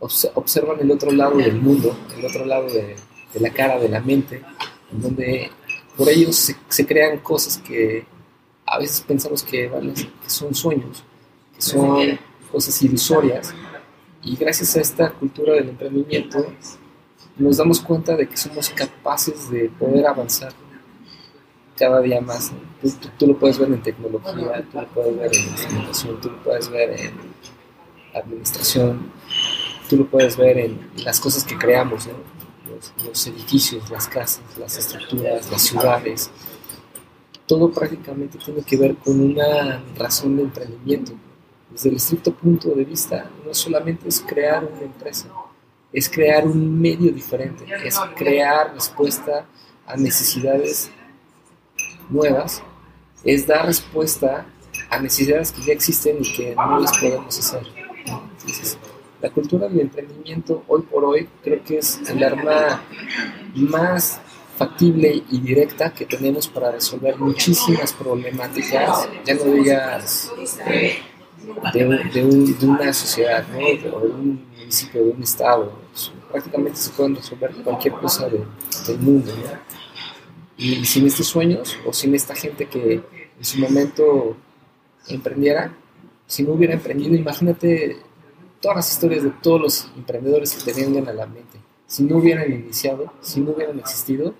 observan 0.00 0.78
el 0.80 0.90
otro 0.92 1.10
lado 1.10 1.36
del 1.36 1.60
mundo, 1.60 1.96
el 2.16 2.24
otro 2.24 2.44
lado 2.44 2.68
de, 2.68 2.96
la 3.40 3.50
cara, 3.50 3.78
de 3.78 3.88
la 3.88 4.00
mente, 4.00 4.42
en 4.92 5.02
donde 5.02 5.50
por 5.96 6.08
ellos 6.08 6.36
se, 6.36 6.56
se, 6.68 6.86
crean 6.86 7.18
cosas 7.18 7.58
que 7.58 8.06
a 8.70 8.78
veces 8.78 9.00
pensamos 9.00 9.42
que, 9.42 9.70
que 10.22 10.30
son 10.30 10.54
sueños, 10.54 11.02
que 11.54 11.62
son 11.62 12.18
cosas 12.52 12.82
ilusorias, 12.82 13.54
y 14.22 14.36
gracias 14.36 14.76
a 14.76 14.80
esta 14.80 15.10
cultura 15.10 15.54
del 15.54 15.70
emprendimiento 15.70 16.46
nos 17.36 17.56
damos 17.56 17.80
cuenta 17.80 18.16
de 18.16 18.28
que 18.28 18.36
somos 18.36 18.68
capaces 18.70 19.50
de 19.50 19.70
poder 19.78 20.06
avanzar 20.06 20.52
cada 21.76 22.00
día 22.00 22.20
más. 22.20 22.52
Tú, 23.16 23.26
lo 23.28 23.38
puedes 23.38 23.58
ver 23.58 23.68
en 23.68 23.82
tecnología, 23.82 24.64
tú 24.72 24.78
lo 24.78 24.86
puedes 24.88 25.16
ver 25.16 25.34
en 25.34 25.42
instrumentación, 25.44 26.20
tú 26.20 26.30
lo 26.30 26.42
puedes 26.42 26.68
ver 26.68 27.00
en 27.00 27.12
administración, 28.14 29.12
tú 29.88 29.96
lo 29.96 30.06
puedes 30.06 30.36
ver 30.36 30.58
en 30.58 30.90
las 31.04 31.20
cosas 31.20 31.44
que 31.44 31.56
creamos, 31.56 32.08
los, 33.04 33.26
edificios, 33.26 33.88
las 33.90 34.08
casas, 34.08 34.42
las 34.58 34.76
estructuras, 34.76 35.50
las 35.50 35.62
ciudades. 35.62 36.30
Todo 37.48 37.72
prácticamente 37.72 38.38
tiene 38.38 38.62
que 38.62 38.76
ver 38.76 38.94
con 38.96 39.18
una 39.20 39.82
razón 39.96 40.36
de 40.36 40.42
emprendimiento. 40.44 41.12
Desde 41.72 41.88
el 41.88 41.96
estricto 41.96 42.32
punto 42.32 42.70
de 42.70 42.84
vista, 42.84 43.28
no 43.44 43.52
solamente 43.52 44.08
es 44.08 44.20
crear 44.20 44.64
una 44.64 44.82
empresa, 44.82 45.28
es 45.92 46.08
crear 46.08 46.46
un 46.46 46.80
medio 46.80 47.10
diferente, 47.10 47.64
es 47.84 47.98
crear 48.16 48.72
respuesta 48.72 49.44
a 49.84 49.96
necesidades 49.96 50.92
nuevas 52.08 52.62
es 53.24 53.46
dar 53.46 53.66
respuesta 53.66 54.46
a 54.90 54.98
necesidades 55.00 55.52
que 55.52 55.62
ya 55.62 55.72
existen 55.72 56.18
y 56.20 56.32
que 56.32 56.54
no 56.54 56.80
las 56.80 56.96
podemos 56.98 57.38
hacer. 57.38 57.62
la 59.20 59.30
cultura 59.30 59.68
del 59.68 59.80
emprendimiento 59.80 60.62
hoy 60.68 60.82
por 60.82 61.04
hoy 61.04 61.28
creo 61.42 61.62
que 61.64 61.78
es 61.78 62.00
el 62.08 62.22
arma 62.22 62.82
más 63.54 64.20
factible 64.58 65.22
y 65.30 65.40
directa 65.40 65.94
que 65.94 66.04
tenemos 66.04 66.48
para 66.48 66.72
resolver 66.72 67.16
muchísimas 67.16 67.92
problemáticas, 67.92 69.08
ya 69.24 69.34
no 69.34 69.44
digas 69.44 70.32
eh, 70.66 70.98
de, 71.72 72.24
una 72.66 72.92
sociedad, 72.92 73.46
¿no? 73.52 73.58
o 73.96 74.00
de 74.00 74.10
un 74.10 74.46
municipio, 74.58 75.04
de 75.04 75.10
un 75.10 75.22
estado. 75.22 75.72
Prácticamente 76.32 76.76
se 76.76 76.90
pueden 76.90 77.14
resolver 77.14 77.54
cualquier 77.62 77.94
cosa 77.94 78.28
del 78.28 78.98
mundo. 78.98 79.32
Y 80.56 80.84
sin 80.84 81.06
estos 81.06 81.28
sueños 81.28 81.78
o 81.86 81.92
sin 81.92 82.14
esta 82.16 82.34
gente 82.34 82.66
que 82.66 82.94
en 82.94 83.44
su 83.44 83.60
momento 83.60 84.36
emprendiera, 85.06 85.72
si 86.26 86.42
no 86.42 86.54
hubiera 86.54 86.74
emprendido, 86.74 87.14
imagínate 87.14 87.96
todas 88.60 88.78
las 88.78 88.92
historias 88.92 89.22
de 89.22 89.30
todos 89.40 89.60
los 89.60 89.90
emprendedores 89.96 90.52
que 90.52 90.72
tenían 90.72 91.08
a 91.08 91.12
la 91.12 91.26
mente. 91.26 91.58
Si 91.86 92.02
no 92.02 92.16
hubieran 92.16 92.52
iniciado, 92.52 93.12
si 93.22 93.40
no 93.40 93.52
hubieran 93.52 93.78
existido, 93.78 94.34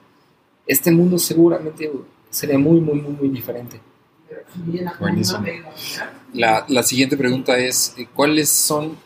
este 0.69 0.91
mundo 0.93 1.19
seguramente 1.19 1.91
sería 2.29 2.59
muy, 2.59 2.81
muy, 2.81 3.01
muy, 3.01 3.13
muy 3.13 3.29
diferente. 3.31 3.81
Buenísimo. 5.01 5.45
La, 6.35 6.67
la 6.69 6.83
siguiente 6.83 7.17
pregunta 7.17 7.59
es, 7.59 7.97
¿cuáles 8.15 8.51
son 8.51 8.97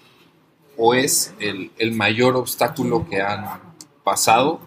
o 0.77 0.93
es 0.93 1.33
el, 1.39 1.71
el 1.79 1.93
mayor 1.93 2.37
obstáculo 2.37 3.09
que 3.09 3.23
han 3.23 3.45
pasado? 4.03 4.61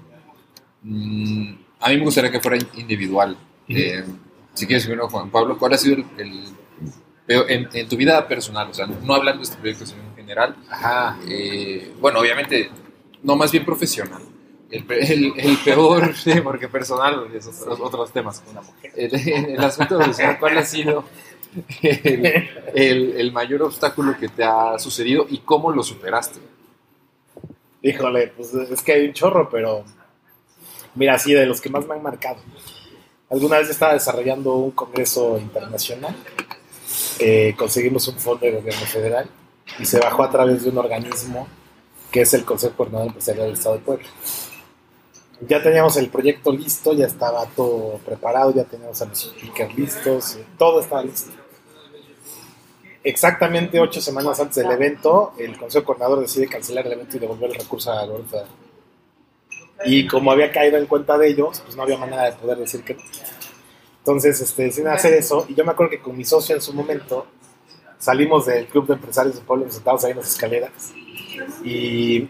Mm, 0.83 1.55
a 1.81 1.89
mí 1.89 1.97
me 1.97 2.05
gustaría 2.05 2.31
que 2.31 2.39
fuera 2.39 2.57
individual. 2.75 3.37
Eh, 3.67 4.05
si 4.53 4.65
quieres 4.65 4.85
primero, 4.85 5.09
Juan 5.09 5.29
Pablo, 5.29 5.57
¿cuál 5.57 5.73
ha 5.73 5.77
sido 5.77 5.97
el, 6.17 6.43
en, 7.27 7.67
en, 7.73 7.89
tu 7.89 7.97
vida 7.97 8.25
personal? 8.25 8.69
O 8.69 8.73
sea, 8.73 8.87
no 8.87 9.13
hablando 9.13 9.39
de 9.39 9.43
este 9.43 9.57
proyecto, 9.57 9.85
sino 9.85 10.01
en 10.01 10.15
general. 10.15 10.55
Ajá. 10.69 11.17
Eh, 11.27 11.93
bueno, 11.99 12.19
obviamente, 12.19 12.69
no 13.21 13.35
más 13.35 13.51
bien 13.51 13.65
profesional 13.65 14.21
el, 14.72 15.34
el, 15.38 15.57
peor, 15.63 16.13
porque 16.43 16.68
personal, 16.68 17.28
esos 17.34 17.61
otros 17.68 18.11
temas. 18.11 18.43
El, 18.95 19.16
el 19.16 19.63
asunto 19.63 19.97
de 19.97 20.38
¿cuál 20.39 20.57
ha 20.57 20.66
sido 20.66 21.05
el, 22.74 23.32
mayor 23.32 23.63
obstáculo 23.63 24.18
que 24.18 24.30
te 24.30 24.43
ha 24.43 24.78
sucedido 24.80 25.26
y 25.30 25.39
cómo 25.39 25.72
lo 25.72 25.84
superaste? 25.84 26.39
Híjole, 27.82 28.28
pues 28.36 28.53
es 28.53 28.82
que 28.82 28.93
hay 28.93 29.07
un 29.07 29.13
chorro, 29.13 29.49
pero 29.49 29.84
mira, 30.95 31.20
sí, 31.20 31.34
de 31.34 31.45
los 31.45 31.61
que 31.61 31.70
más 31.70 31.86
me 31.86 31.95
han 31.95 32.03
marcado. 32.03 32.38
Alguna 33.30 33.59
vez 33.59 33.70
estaba 33.70 33.93
desarrollando 33.93 34.55
un 34.55 34.72
congreso 34.72 35.38
internacional, 35.38 36.16
eh, 37.20 37.53
conseguimos 37.57 38.07
un 38.07 38.16
fondo 38.16 38.45
de 38.45 38.53
gobierno 38.53 38.86
federal 38.86 39.30
y 39.80 39.86
se 39.86 39.99
bajó 39.99 40.24
a 40.24 40.32
través 40.32 40.63
de 40.63 40.70
un 40.70 40.78
organismo 40.78 41.47
que 42.11 42.22
es 42.22 42.34
el 42.34 42.45
Consejo 42.45 42.76
Coordinador 42.76 43.07
Empresarial 43.07 43.47
del 43.47 43.55
Estado 43.55 43.76
de 43.76 43.82
Puebla 43.82 44.07
ya 45.41 45.61
teníamos 45.61 45.97
el 45.97 46.09
proyecto 46.09 46.51
listo, 46.51 46.93
ya 46.93 47.07
estaba 47.07 47.45
todo 47.47 47.99
preparado, 48.05 48.53
ya 48.53 48.63
teníamos 48.63 49.01
a 49.01 49.05
los 49.05 49.19
speakers 49.19 49.75
listos, 49.75 50.39
todo 50.57 50.79
estaba 50.79 51.03
listo. 51.03 51.31
Exactamente 53.03 53.79
ocho 53.79 54.01
semanas 54.01 54.39
antes 54.39 54.55
del 54.55 54.71
evento, 54.71 55.33
el 55.38 55.57
Consejo 55.57 55.86
Coordinador 55.86 56.21
decide 56.21 56.47
cancelar 56.47 56.88
el 56.88 56.93
evento 56.93 57.17
y 57.17 57.19
devolver 57.19 57.51
el 57.51 57.57
recurso 57.57 57.91
a 57.91 57.95
la 57.95 58.05
gobierno 58.05 58.47
Y 59.86 60.07
como 60.07 60.31
había 60.31 60.51
caído 60.51 60.77
en 60.77 60.88
cuenta 60.88 61.17
de 61.17 61.27
ellos, 61.27 61.61
pues 61.63 61.75
no 61.75 61.83
había 61.83 61.97
manera 61.97 62.23
de 62.23 62.31
poder 62.31 62.57
decir 62.57 62.83
que 62.83 62.97
Entonces 63.99 64.41
este, 64.41 64.63
deciden 64.63 64.88
hacer 64.88 65.13
eso, 65.13 65.45
y 65.49 65.53
yo 65.53 65.65
me 65.65 65.71
acuerdo 65.71 65.91
que 65.91 66.01
con 66.01 66.17
mi 66.17 66.23
socio 66.23 66.55
en 66.55 66.61
su 66.61 66.73
momento 66.73 67.27
salimos 67.99 68.45
del 68.45 68.67
club 68.67 68.88
de 68.88 68.93
empresarios 68.93 69.36
de 69.36 69.41
pueblo, 69.41 69.69
sentados 69.69 70.03
ahí 70.03 70.11
en 70.11 70.17
las 70.17 70.31
escaleras, 70.31 70.93
y 71.63 72.27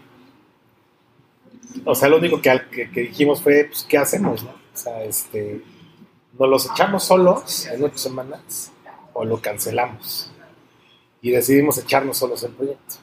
o 1.84 1.94
sea, 1.94 2.08
lo 2.08 2.18
único 2.18 2.40
que, 2.40 2.88
que, 2.92 3.00
dijimos 3.00 3.40
fue, 3.40 3.64
pues, 3.64 3.84
¿qué 3.88 3.98
hacemos? 3.98 4.42
No? 4.42 4.50
O 4.50 4.76
sea, 4.76 5.04
este, 5.04 5.62
¿nos 6.38 6.48
los 6.48 6.70
echamos 6.70 7.04
solos 7.04 7.66
en 7.66 7.84
ocho 7.84 7.98
semanas 7.98 8.72
o 9.12 9.24
lo 9.24 9.40
cancelamos? 9.40 10.30
Y 11.22 11.30
decidimos 11.30 11.78
echarnos 11.78 12.18
solos 12.18 12.42
el 12.42 12.52
proyecto. 12.52 12.96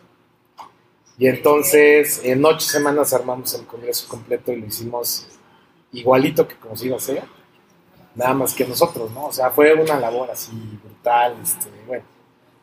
Y 1.18 1.28
entonces, 1.28 2.22
en 2.24 2.44
ocho 2.44 2.62
semanas 2.68 3.14
armamos 3.14 3.54
el 3.54 3.66
congreso 3.66 4.08
completo 4.08 4.52
y 4.52 4.58
lo 4.58 4.68
hicimos 4.68 5.28
igualito 5.92 6.48
que 6.48 6.56
como 6.56 6.76
se 6.76 6.88
iba 6.88 6.96
a 6.96 6.98
hacer, 6.98 7.24
nada 8.16 8.34
más 8.34 8.54
que 8.54 8.66
nosotros, 8.66 9.12
¿no? 9.12 9.28
O 9.28 9.32
sea, 9.32 9.52
fue 9.52 9.74
una 9.74 10.00
labor 10.00 10.32
así 10.32 10.52
brutal, 10.84 11.38
este, 11.42 11.70
bueno, 11.88 12.04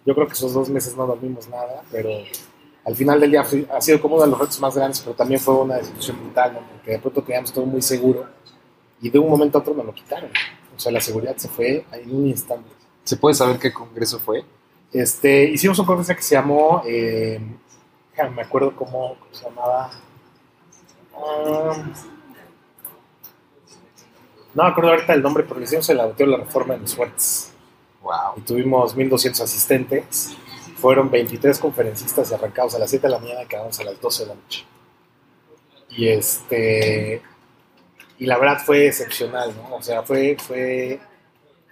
yo 0.04 0.14
creo 0.14 0.26
que 0.26 0.32
esos 0.32 0.52
dos 0.52 0.68
meses 0.68 0.96
no 0.96 1.06
dormimos 1.06 1.48
nada, 1.48 1.82
pero 1.90 2.11
al 2.91 2.97
final 2.97 3.20
del 3.20 3.30
día 3.30 3.47
ha 3.72 3.80
sido 3.80 4.01
como 4.01 4.16
uno 4.16 4.24
de 4.24 4.30
los 4.30 4.38
retos 4.41 4.61
más 4.61 4.74
grandes, 4.74 5.01
pero 5.01 5.14
también 5.14 5.41
fue 5.41 5.55
una 5.55 5.76
decisión 5.76 6.18
brutal, 6.18 6.55
¿no? 6.55 6.61
porque 6.72 6.91
de 6.91 6.99
pronto 6.99 7.22
teníamos 7.22 7.53
todo 7.53 7.64
muy 7.64 7.80
seguro 7.82 8.26
y 9.01 9.09
de 9.09 9.18
un 9.18 9.30
momento 9.30 9.59
a 9.59 9.61
otro 9.61 9.74
nos 9.74 9.86
lo 9.86 9.95
quitaron. 9.95 10.30
O 10.76 10.80
sea, 10.80 10.91
la 10.91 11.01
seguridad 11.01 11.36
se 11.36 11.49
fue 11.49 11.84
en 11.93 12.14
un 12.14 12.26
instante. 12.26 12.68
¿Se 13.05 13.16
puede 13.16 13.34
saber 13.34 13.59
qué 13.59 13.72
congreso 13.72 14.18
fue? 14.18 14.45
Este, 14.93 15.45
hicimos 15.45 15.78
un 15.78 15.86
congreso 15.86 16.16
que 16.16 16.22
se 16.22 16.34
llamó, 16.34 16.82
eh, 16.84 17.41
me 18.34 18.43
acuerdo 18.43 18.74
cómo, 18.74 19.16
se 19.30 19.45
llamaba. 19.45 19.91
Um, 21.14 21.93
no 24.53 24.64
me 24.64 24.68
acuerdo 24.68 24.91
ahorita 24.91 25.14
el 25.14 25.22
nombre, 25.22 25.45
pero 25.45 25.62
hicimos 25.62 25.88
el 25.91 26.01
auditorio 26.01 26.32
de 26.32 26.38
la 26.38 26.45
reforma 26.45 26.74
de 26.74 26.80
los 26.80 26.97
fuertes. 26.97 27.53
Wow. 28.03 28.34
Y 28.38 28.41
tuvimos 28.41 28.97
1.200 28.97 29.43
asistentes 29.43 30.36
fueron 30.81 31.11
23 31.11 31.59
conferencistas 31.59 32.33
arrancados 32.33 32.74
a 32.74 32.78
las 32.78 32.91
7 32.91 33.07
de 33.07 33.12
la 33.12 33.18
mañana 33.18 33.43
y 33.43 33.47
quedamos 33.47 33.78
a 33.81 33.85
las 33.85 34.01
12 34.01 34.22
de 34.22 34.28
la 34.28 34.35
noche. 34.35 34.64
Y 35.91 36.09
este 36.09 37.22
y 38.20 38.26
la 38.26 38.39
verdad 38.39 38.59
fue 38.62 38.87
excepcional, 38.87 39.55
¿no? 39.57 39.76
O 39.76 39.83
sea, 39.83 40.03
fue, 40.03 40.37
fue, 40.39 41.01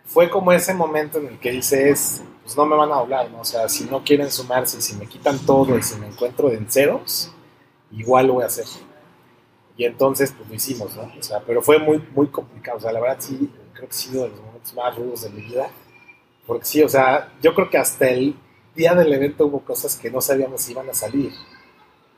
fue 0.06 0.30
como 0.30 0.50
ese 0.50 0.72
momento 0.72 1.18
en 1.18 1.26
el 1.26 1.38
que 1.38 1.50
dices, 1.52 2.22
pues 2.42 2.56
no 2.56 2.64
me 2.64 2.74
van 2.74 2.90
a 2.90 2.96
hablar, 2.96 3.30
¿no? 3.30 3.40
O 3.40 3.44
sea, 3.44 3.68
si 3.68 3.84
no 3.84 4.02
quieren 4.02 4.30
sumarse, 4.30 4.80
si 4.80 4.96
me 4.96 5.06
quitan 5.06 5.38
todo 5.40 5.76
y 5.76 5.82
si 5.82 5.96
me 5.96 6.06
encuentro 6.06 6.50
en 6.50 6.66
ceros, 6.70 7.30
igual 7.92 8.28
lo 8.28 8.34
voy 8.34 8.44
a 8.44 8.46
hacer. 8.46 8.64
Y 9.76 9.84
entonces, 9.84 10.32
pues 10.34 10.48
lo 10.48 10.54
hicimos, 10.54 10.96
¿no? 10.96 11.12
O 11.18 11.22
sea, 11.22 11.40
pero 11.40 11.60
fue 11.60 11.78
muy, 11.78 12.02
muy 12.14 12.28
complicado. 12.28 12.78
O 12.78 12.80
sea, 12.80 12.92
la 12.92 13.00
verdad 13.00 13.18
sí, 13.20 13.52
creo 13.74 13.86
que 13.86 13.94
ha 13.94 13.98
sido 13.98 14.22
de 14.22 14.30
los 14.30 14.40
momentos 14.40 14.72
más 14.72 14.96
rudos 14.96 15.22
de 15.22 15.30
mi 15.30 15.42
vida. 15.42 15.68
Porque 16.46 16.64
sí, 16.64 16.82
o 16.82 16.88
sea, 16.88 17.30
yo 17.42 17.54
creo 17.54 17.68
que 17.68 17.76
hasta 17.76 18.08
el 18.08 18.34
día 18.78 18.94
del 18.94 19.12
evento 19.12 19.46
hubo 19.46 19.60
cosas 19.60 19.96
que 19.96 20.08
no 20.10 20.20
sabíamos 20.20 20.62
si 20.62 20.72
iban 20.72 20.88
a 20.88 20.94
salir, 20.94 21.32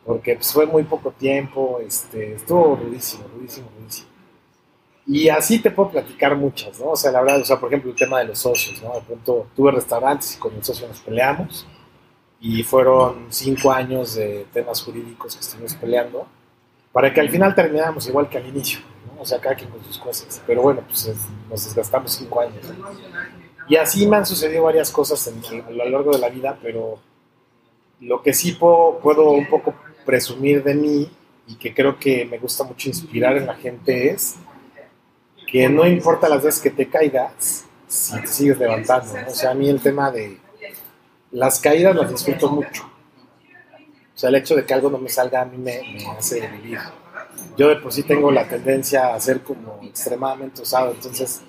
porque 0.04 0.34
pues, 0.34 0.52
fue 0.52 0.66
muy 0.66 0.84
poco 0.84 1.11
tiempo, 1.11 1.80
este, 1.84 2.34
estuvo 2.34 2.76
rudísimo, 2.76 3.24
rudísimo, 3.34 3.68
rudísimo. 3.78 4.08
Y 5.06 5.28
así 5.30 5.58
te 5.58 5.70
puedo 5.70 5.90
platicar 5.90 6.36
muchas, 6.36 6.78
¿no? 6.78 6.90
O 6.90 6.96
sea, 6.96 7.11
la 7.11 7.22
verdad, 7.22 7.40
o 7.40 7.44
sea, 7.44 7.58
por 7.58 7.70
ejemplo, 7.70 7.90
el 7.90 7.96
tema 7.96 8.18
de 8.20 8.26
los 8.26 8.38
socios, 8.38 8.80
¿no? 8.82 8.92
De 8.94 9.00
pronto 9.00 9.46
tuve 9.56 9.72
restaurantes 9.72 10.36
y 10.36 10.38
con 10.38 10.54
el 10.54 10.62
socio 10.62 10.86
nos 10.86 11.00
peleamos 11.00 11.66
y 12.40 12.62
fueron 12.62 13.26
cinco 13.30 13.72
años 13.72 14.14
de 14.14 14.46
temas 14.52 14.82
jurídicos 14.82 15.34
que 15.34 15.40
estuvimos 15.40 15.74
peleando 15.74 16.26
para 16.92 17.12
que 17.12 17.20
al 17.20 17.30
final 17.30 17.54
termináramos 17.54 18.06
igual 18.06 18.28
que 18.28 18.36
al 18.36 18.46
inicio, 18.46 18.80
¿no? 19.06 19.22
O 19.22 19.24
sea, 19.24 19.40
cada 19.40 19.54
quien 19.54 19.70
con 19.70 19.82
sus 19.82 19.98
cosas. 19.98 20.42
Pero 20.46 20.62
bueno, 20.62 20.82
pues 20.86 21.11
nos 21.48 21.64
desgastamos 21.64 22.12
cinco 22.12 22.40
años. 22.40 22.66
Y 23.70 23.76
así 23.76 24.04
me 24.04 24.16
han 24.16 24.26
sucedido 24.26 24.64
varias 24.64 24.90
cosas 24.90 25.28
a 25.28 25.70
lo 25.70 25.88
largo 25.88 26.10
de 26.10 26.18
la 26.18 26.28
vida, 26.28 26.58
pero 26.60 26.98
lo 28.00 28.20
que 28.20 28.34
sí 28.34 28.50
puedo, 28.50 28.98
puedo 28.98 29.30
un 29.30 29.48
poco 29.48 29.72
presumir 30.04 30.64
de 30.64 30.74
mí 30.74 31.08
y 31.46 31.54
que 31.54 31.72
creo 31.72 31.96
que 31.96 32.24
me 32.24 32.38
gusta 32.38 32.64
mucho 32.64 32.88
inspirar 32.88 33.36
en 33.36 33.46
la 33.46 33.54
gente 33.54 34.10
es 34.10 34.34
que 35.46 35.68
no 35.68 35.86
importa 35.86 36.28
las 36.28 36.42
veces 36.42 36.60
que 36.60 36.70
te 36.70 36.88
caigas, 36.88 37.64
si 37.86 38.20
te 38.20 38.26
sigues 38.26 38.58
levantando. 38.58 39.14
O 39.28 39.30
sea, 39.30 39.52
a 39.52 39.54
mí 39.54 39.68
el 39.68 39.80
tema 39.80 40.10
de 40.10 40.36
las 41.30 41.60
caídas 41.60 41.94
las 41.94 42.10
disfruto 42.10 42.48
mucho. 42.48 42.82
O 42.82 44.18
sea, 44.18 44.30
el 44.30 44.34
hecho 44.34 44.56
de 44.56 44.66
que 44.66 44.74
algo 44.74 44.90
no 44.90 44.98
me 44.98 45.08
salga 45.08 45.42
a 45.42 45.44
mí 45.44 45.56
me, 45.56 45.80
me 45.94 46.06
hace 46.08 46.44
vivir. 46.48 46.80
Yo 47.56 47.68
de 47.68 47.76
por 47.76 47.92
sí 47.92 48.02
tengo 48.02 48.32
la 48.32 48.48
tendencia 48.48 49.14
a 49.14 49.20
ser 49.20 49.42
como 49.42 49.78
extremadamente 49.84 50.60
usado, 50.60 50.90
entonces 50.90 51.42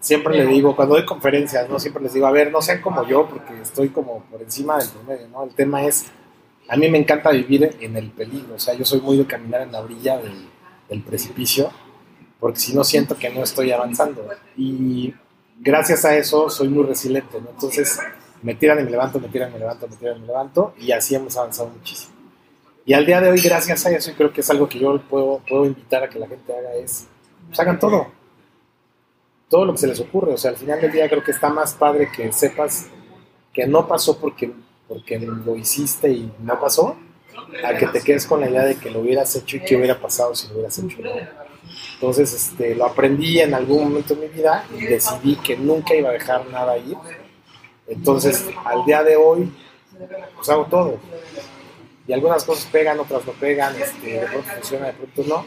siempre 0.00 0.36
le 0.36 0.46
digo, 0.46 0.76
cuando 0.76 0.94
doy 0.94 1.04
conferencias, 1.04 1.68
¿no? 1.68 1.78
Siempre 1.78 2.02
les 2.02 2.12
digo, 2.12 2.26
a 2.26 2.30
ver, 2.30 2.52
no 2.52 2.62
sean 2.62 2.80
como 2.80 3.06
yo, 3.06 3.26
porque 3.28 3.60
estoy 3.60 3.88
como 3.88 4.20
por 4.30 4.40
encima 4.40 4.78
del 4.78 4.88
promedio, 4.88 5.28
¿no? 5.28 5.44
El 5.44 5.54
tema 5.54 5.84
es, 5.84 6.06
a 6.68 6.76
mí 6.76 6.88
me 6.88 6.98
encanta 6.98 7.30
vivir 7.30 7.76
en 7.80 7.96
el 7.96 8.10
peligro, 8.10 8.54
o 8.54 8.58
sea, 8.58 8.74
yo 8.74 8.84
soy 8.84 9.00
muy 9.00 9.16
de 9.16 9.26
caminar 9.26 9.62
en 9.62 9.72
la 9.72 9.80
orilla 9.80 10.18
del, 10.18 10.48
del 10.88 11.02
precipicio, 11.02 11.70
porque 12.38 12.60
si 12.60 12.74
no 12.74 12.84
siento 12.84 13.16
que 13.16 13.30
no 13.30 13.42
estoy 13.42 13.72
avanzando. 13.72 14.28
Y 14.56 15.12
gracias 15.58 16.04
a 16.04 16.16
eso 16.16 16.48
soy 16.48 16.68
muy 16.68 16.84
resiliente, 16.84 17.40
¿no? 17.40 17.50
Entonces, 17.50 17.98
me 18.42 18.54
tiran 18.54 18.78
y 18.80 18.84
me 18.84 18.90
levanto, 18.90 19.18
me 19.18 19.28
tiran 19.28 19.50
y 19.50 19.54
me 19.54 19.58
levanto, 19.58 19.88
me 19.88 19.96
tiran 19.96 20.18
y 20.18 20.20
me 20.20 20.26
levanto, 20.28 20.74
y 20.78 20.92
así 20.92 21.16
hemos 21.16 21.36
avanzado 21.36 21.70
muchísimo. 21.70 22.12
Y 22.86 22.94
al 22.94 23.04
día 23.04 23.20
de 23.20 23.30
hoy, 23.30 23.40
gracias 23.40 23.84
a 23.84 23.90
eso, 23.90 24.12
y 24.12 24.14
creo 24.14 24.32
que 24.32 24.40
es 24.40 24.50
algo 24.50 24.68
que 24.68 24.78
yo 24.78 24.98
puedo, 25.02 25.42
puedo 25.46 25.66
invitar 25.66 26.04
a 26.04 26.08
que 26.08 26.18
la 26.18 26.28
gente 26.28 26.52
haga, 26.52 26.74
es, 26.76 27.08
pues 27.48 27.58
hagan 27.58 27.78
todo 27.78 28.17
todo 29.48 29.64
lo 29.64 29.72
que 29.72 29.78
se 29.78 29.86
les 29.86 30.00
ocurre. 30.00 30.32
O 30.32 30.36
sea, 30.36 30.50
al 30.50 30.56
final 30.56 30.80
del 30.80 30.92
día 30.92 31.08
creo 31.08 31.22
que 31.22 31.30
está 31.30 31.48
más 31.48 31.74
padre 31.74 32.10
que 32.14 32.32
sepas 32.32 32.88
que 33.52 33.66
no 33.66 33.88
pasó 33.88 34.18
porque, 34.18 34.52
porque 34.86 35.18
lo 35.18 35.56
hiciste 35.56 36.10
y 36.10 36.32
no 36.40 36.60
pasó, 36.60 36.96
a 37.64 37.76
que 37.76 37.86
te 37.86 38.00
quedes 38.02 38.26
con 38.26 38.40
la 38.40 38.50
idea 38.50 38.64
de 38.64 38.76
que 38.76 38.90
lo 38.90 39.00
hubieras 39.00 39.34
hecho 39.36 39.56
y 39.56 39.60
qué 39.60 39.76
hubiera 39.76 39.98
pasado 39.98 40.34
si 40.34 40.48
lo 40.48 40.54
hubieras 40.54 40.78
hecho. 40.78 40.98
Entonces, 41.94 42.32
este, 42.32 42.74
lo 42.74 42.86
aprendí 42.86 43.40
en 43.40 43.54
algún 43.54 43.84
momento 43.84 44.14
de 44.14 44.28
mi 44.28 44.34
vida 44.34 44.64
y 44.76 44.82
decidí 44.82 45.36
que 45.36 45.56
nunca 45.56 45.94
iba 45.94 46.10
a 46.10 46.12
dejar 46.12 46.46
nada 46.46 46.76
ir. 46.78 46.96
Entonces, 47.86 48.44
al 48.64 48.84
día 48.84 49.02
de 49.02 49.16
hoy, 49.16 49.52
pues 50.36 50.48
hago 50.48 50.66
todo. 50.66 50.98
Y 52.06 52.12
algunas 52.12 52.44
cosas 52.44 52.66
pegan, 52.70 53.00
otras 53.00 53.26
no 53.26 53.32
pegan, 53.32 53.74
este, 53.80 54.20
de 54.20 54.26
pronto 54.26 54.48
funciona, 54.54 54.86
de 54.86 54.92
pronto 54.92 55.22
no. 55.26 55.44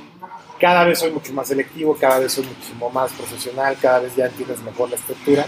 Cada 0.62 0.86
vez 0.86 1.00
soy 1.00 1.12
mucho 1.12 1.34
más 1.34 1.48
selectivo, 1.48 1.98
cada 2.00 2.20
vez 2.20 2.34
soy 2.34 2.46
muchísimo 2.46 2.92
más 2.92 3.12
profesional, 3.14 3.76
cada 3.82 4.00
vez 4.00 4.16
ya 4.16 4.28
entiendes 4.28 4.62
mejor 4.62 4.92
la 4.92 4.96
estructura, 4.96 5.44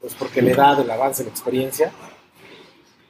pues 0.00 0.14
porque 0.14 0.40
le 0.40 0.54
da 0.54 0.80
el 0.80 0.90
avance, 0.90 1.22
la 1.22 1.28
experiencia, 1.28 1.92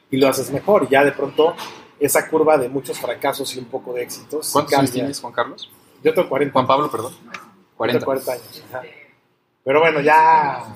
y 0.09 0.17
lo 0.17 0.27
haces 0.27 0.51
mejor. 0.51 0.83
Y 0.83 0.91
ya 0.91 1.05
de 1.05 1.13
pronto, 1.13 1.55
esa 1.97 2.27
curva 2.27 2.57
de 2.57 2.67
muchos 2.67 2.99
fracasos 2.99 3.55
y 3.55 3.59
un 3.59 3.65
poco 3.65 3.93
de 3.93 4.03
éxitos. 4.03 4.49
¿Cuántos 4.51 4.77
años 4.77 4.91
tienes, 4.91 5.21
Juan 5.21 5.31
Carlos? 5.31 5.71
Yo 6.03 6.13
tengo 6.13 6.27
40. 6.27 6.51
Juan 6.51 6.67
Pablo, 6.67 6.91
perdón. 6.91 7.13
40, 7.77 8.05
40 8.05 8.31
años. 8.33 8.63
Ajá. 8.69 8.81
Pero 9.63 9.79
bueno, 9.79 10.01
ya 10.01 10.75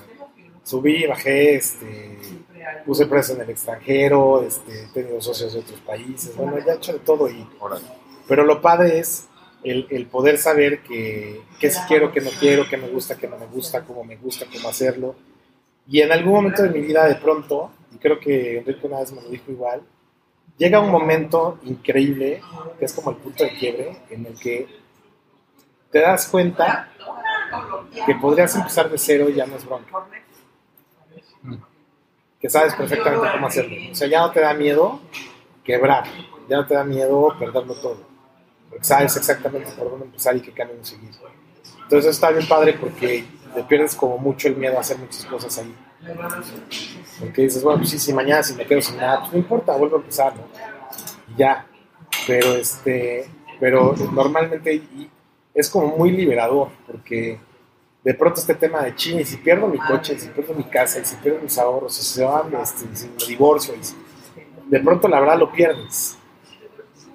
subí, 0.62 1.06
bajé, 1.06 1.56
este, 1.56 2.18
puse 2.86 3.06
preso 3.06 3.34
en 3.34 3.42
el 3.42 3.50
extranjero, 3.50 4.42
este, 4.42 4.84
he 4.84 4.86
tenido 4.88 5.20
socios 5.20 5.52
de 5.52 5.60
otros 5.60 5.80
países, 5.80 6.34
bueno, 6.36 6.58
ya 6.64 6.72
he 6.72 6.76
hecho 6.76 6.92
de 6.94 7.00
todo. 7.00 7.28
Y, 7.28 7.46
pero 8.26 8.44
lo 8.44 8.62
padre 8.62 9.00
es 9.00 9.28
el, 9.62 9.86
el 9.90 10.06
poder 10.06 10.38
saber 10.38 10.82
que, 10.82 11.42
que 11.58 11.70
si 11.70 11.80
quiero, 11.82 12.12
que 12.12 12.20
no 12.20 12.30
quiero, 12.38 12.68
que 12.68 12.76
me 12.76 12.88
gusta, 12.88 13.16
que 13.16 13.28
no 13.28 13.38
me 13.38 13.46
gusta, 13.46 13.84
cómo 13.84 14.04
me 14.04 14.16
gusta, 14.16 14.46
cómo 14.52 14.68
hacerlo. 14.68 15.16
Y 15.88 16.00
en 16.00 16.12
algún 16.12 16.34
momento 16.34 16.62
de 16.62 16.70
mi 16.70 16.80
vida, 16.80 17.06
de 17.06 17.16
pronto, 17.16 17.70
y 17.94 17.98
creo 17.98 18.18
que 18.18 18.58
Enrique 18.58 18.86
una 18.86 19.00
vez 19.00 19.12
me 19.12 19.22
lo 19.22 19.28
dijo 19.28 19.50
igual, 19.50 19.82
llega 20.58 20.80
un 20.80 20.90
momento 20.90 21.58
increíble, 21.64 22.40
que 22.78 22.84
es 22.84 22.92
como 22.92 23.10
el 23.10 23.16
punto 23.16 23.44
de 23.44 23.50
quiebre, 23.50 23.96
en 24.10 24.26
el 24.26 24.38
que 24.38 24.66
te 25.90 26.00
das 26.00 26.26
cuenta 26.28 26.92
que 28.04 28.14
podrías 28.16 28.54
empezar 28.56 28.90
de 28.90 28.98
cero 28.98 29.28
y 29.28 29.34
ya 29.34 29.46
no 29.46 29.56
es 29.56 29.64
bronca. 29.64 30.06
Que 32.40 32.50
sabes 32.50 32.74
perfectamente 32.74 33.28
cómo 33.32 33.46
hacerlo. 33.46 33.76
O 33.92 33.94
sea, 33.94 34.08
ya 34.08 34.20
no 34.20 34.30
te 34.30 34.40
da 34.40 34.52
miedo 34.54 35.00
quebrar, 35.64 36.04
ya 36.48 36.58
no 36.58 36.66
te 36.66 36.74
da 36.74 36.84
miedo 36.84 37.34
perderlo 37.38 37.74
todo. 37.74 38.15
Sabes 38.80 39.16
exactamente 39.16 39.70
por 39.72 39.90
dónde 39.90 40.06
empezar 40.06 40.36
y 40.36 40.40
qué 40.40 40.52
camino 40.52 40.84
seguir. 40.84 41.10
Entonces 41.82 42.10
está 42.10 42.30
bien 42.30 42.46
padre 42.48 42.74
porque 42.74 43.24
te 43.54 43.62
pierdes 43.64 43.94
como 43.94 44.18
mucho 44.18 44.48
el 44.48 44.56
miedo 44.56 44.76
a 44.76 44.80
hacer 44.80 44.98
muchas 44.98 45.24
cosas 45.24 45.58
ahí. 45.58 45.74
Porque 47.20 47.42
dices, 47.42 47.62
bueno, 47.62 47.78
pues 47.78 47.90
sí, 47.90 47.98
si 47.98 48.12
mañana 48.12 48.42
si 48.42 48.54
me 48.54 48.66
quedo 48.66 48.82
sin 48.82 48.96
nada, 48.96 49.20
pues 49.20 49.32
no 49.32 49.38
importa, 49.38 49.76
vuelvo 49.76 49.96
a 49.96 50.00
empezar, 50.00 50.34
¿no? 50.36 50.42
Y 51.34 51.38
ya. 51.38 51.66
Pero 52.26 52.54
este, 52.54 53.28
pero 53.60 53.94
normalmente 54.12 54.82
es 55.54 55.70
como 55.70 55.96
muy 55.96 56.10
liberador, 56.10 56.68
porque 56.86 57.38
de 58.04 58.14
pronto 58.14 58.40
este 58.40 58.54
tema 58.54 58.82
de 58.82 58.94
ching, 58.94 59.20
y 59.20 59.24
si 59.24 59.36
pierdo 59.38 59.66
mi 59.66 59.78
coche, 59.78 60.18
si 60.18 60.28
pierdo 60.28 60.54
mi 60.54 60.64
casa, 60.64 61.02
si 61.04 61.16
pierdo 61.16 61.40
mis 61.40 61.56
ahorros, 61.58 61.94
si 61.94 62.02
se 62.02 62.24
van, 62.24 62.54
este, 62.54 62.84
si 62.94 63.08
me 63.08 63.26
divorcio, 63.26 63.74
de 64.66 64.80
pronto 64.80 65.08
la 65.08 65.20
verdad 65.20 65.38
lo 65.38 65.50
pierdes, 65.50 66.18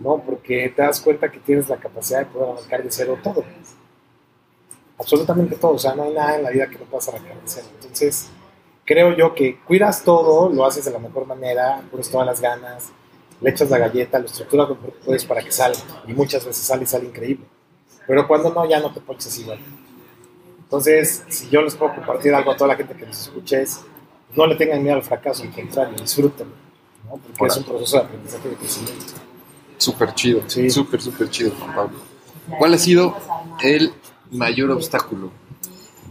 ¿no? 0.01 0.17
Porque 0.17 0.71
te 0.75 0.81
das 0.81 0.99
cuenta 1.01 1.31
que 1.31 1.39
tienes 1.39 1.69
la 1.69 1.77
capacidad 1.77 2.19
de 2.19 2.25
poder 2.25 2.57
arrancar 2.57 2.83
de 2.83 2.91
cero 2.91 3.17
todo. 3.23 3.43
Absolutamente 4.97 5.55
todo, 5.55 5.73
o 5.73 5.79
sea, 5.79 5.95
no 5.95 6.03
hay 6.03 6.13
nada 6.13 6.35
en 6.37 6.43
la 6.43 6.49
vida 6.51 6.67
que 6.69 6.77
no 6.77 6.85
puedas 6.85 7.07
arrancar 7.09 7.35
de 7.35 7.41
cero. 7.45 7.67
Entonces, 7.75 8.29
creo 8.85 9.15
yo 9.15 9.33
que 9.33 9.59
cuidas 9.61 10.03
todo, 10.03 10.49
lo 10.49 10.65
haces 10.65 10.85
de 10.85 10.91
la 10.91 10.99
mejor 10.99 11.25
manera, 11.25 11.81
pones 11.89 12.09
todas 12.09 12.27
las 12.27 12.41
ganas, 12.41 12.91
le 13.39 13.49
echas 13.49 13.69
la 13.69 13.77
galleta, 13.77 14.19
lo 14.19 14.25
estructuras 14.25 14.69
lo 14.69 14.79
que 14.79 14.91
puedes 15.05 15.25
para 15.25 15.41
que 15.41 15.51
salga, 15.51 15.79
y 16.07 16.13
muchas 16.13 16.45
veces 16.45 16.63
sale 16.63 16.83
y 16.83 16.87
sale 16.87 17.05
increíble. 17.05 17.45
Pero 18.07 18.27
cuando 18.27 18.53
no, 18.53 18.67
ya 18.67 18.79
no 18.79 18.93
te 18.93 18.99
pones 18.99 19.25
así 19.25 19.41
igual. 19.41 19.59
Entonces, 20.63 21.23
si 21.27 21.49
yo 21.49 21.61
les 21.61 21.75
puedo 21.75 21.93
compartir 21.95 22.33
algo 22.33 22.51
a 22.51 22.55
toda 22.55 22.69
la 22.69 22.75
gente 22.75 22.95
que 22.95 23.05
nos 23.05 23.19
escuche 23.19 23.61
es, 23.61 23.81
no 24.35 24.47
le 24.47 24.55
tengan 24.55 24.81
miedo 24.81 24.95
al 24.95 25.03
fracaso, 25.03 25.43
al 25.43 25.51
contrario, 25.51 25.97
disfrútenlo, 25.99 26.53
¿no? 27.05 27.17
porque 27.17 27.45
es 27.45 27.57
un 27.57 27.63
proceso 27.63 27.97
de 27.97 28.03
aprendizaje 28.03 28.47
y 28.47 28.51
de 28.51 28.57
crecimiento. 28.57 29.13
Súper 29.81 30.13
chido, 30.13 30.43
sí. 30.45 30.69
súper, 30.69 31.01
súper 31.01 31.27
chido, 31.31 31.53
Juan 31.57 31.73
Pablo. 31.73 31.97
¿Cuál 32.59 32.75
ha 32.75 32.77
sido 32.77 33.17
el 33.63 33.91
mayor 34.29 34.69
obstáculo? 34.69 35.31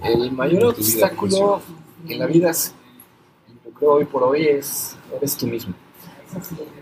El 0.03 0.33
mayor 0.33 0.65
obstáculo 0.65 1.63
en 2.09 2.19
la 2.19 2.27
vida, 2.27 2.51
yo 2.51 3.71
creo 3.73 3.93
hoy 3.93 4.07
por 4.07 4.25
hoy, 4.25 4.49
es 4.49 4.97
eres 5.15 5.37
tú 5.37 5.47
mismo. 5.47 5.73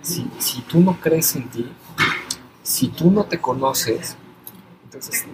Si, 0.01 0.27
si 0.39 0.63
tú 0.63 0.81
no 0.81 0.99
crees 0.99 1.37
en 1.37 1.51
ti, 1.51 1.71
si 2.63 2.89
tú 2.89 3.11
no 3.11 3.25
te 3.25 3.39
conoces, 3.39 4.17
entonces 4.85 5.27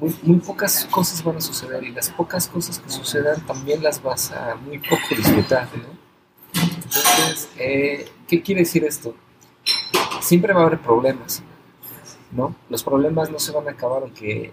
muy, 0.00 0.38
pocas 0.38 0.86
cosas 0.86 1.22
van 1.22 1.36
a 1.36 1.40
suceder 1.42 1.84
y 1.84 1.90
las 1.90 2.08
pocas 2.08 2.48
cosas 2.48 2.78
que 2.78 2.88
sucedan 2.88 3.44
también 3.44 3.82
las 3.82 4.02
vas 4.02 4.32
a 4.32 4.54
muy 4.54 4.78
poco 4.78 5.14
disfrutar. 5.14 5.68
¿no? 5.76 6.62
Entonces, 6.62 7.50
eh, 7.58 8.08
¿qué 8.26 8.40
quiere 8.40 8.62
decir 8.62 8.82
esto? 8.84 9.14
Siempre 10.20 10.52
va 10.52 10.62
a 10.62 10.66
haber 10.66 10.80
problemas, 10.80 11.42
¿no? 12.30 12.54
Los 12.68 12.82
problemas 12.82 13.30
no 13.30 13.38
se 13.38 13.52
van 13.52 13.68
a 13.68 13.72
acabar 13.72 14.02
aunque 14.02 14.52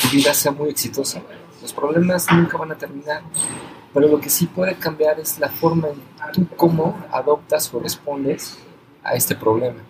tu 0.00 0.08
vida 0.08 0.32
sea 0.34 0.52
muy 0.52 0.70
exitosa. 0.70 1.22
Los 1.60 1.72
problemas 1.72 2.26
nunca 2.32 2.56
van 2.56 2.72
a 2.72 2.74
terminar, 2.74 3.22
pero 3.92 4.08
lo 4.08 4.20
que 4.20 4.30
sí 4.30 4.46
puede 4.46 4.74
cambiar 4.76 5.20
es 5.20 5.38
la 5.38 5.48
forma 5.48 5.88
en 5.88 6.00
tú 6.32 6.46
cómo 6.56 6.98
adoptas 7.10 7.72
o 7.74 7.80
respondes 7.80 8.58
a 9.02 9.14
este 9.14 9.34
problema. 9.34 9.80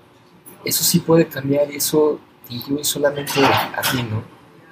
Eso 0.64 0.82
sí 0.82 1.00
puede 1.00 1.26
cambiar 1.26 1.70
y 1.70 1.76
eso 1.76 2.18
incluye 2.48 2.84
solamente 2.84 3.44
a 3.44 3.82
ti, 3.82 4.02
¿no? 4.02 4.22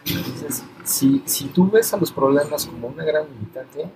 Entonces, 0.05 0.65
si, 0.85 1.23
si 1.27 1.47
tú 1.47 1.71
ves 1.71 1.93
a 1.93 1.97
los 1.97 2.11
problemas 2.11 2.67
como 2.67 2.89
una 2.89 3.05
gran 3.05 3.27
limitante, 3.29 3.91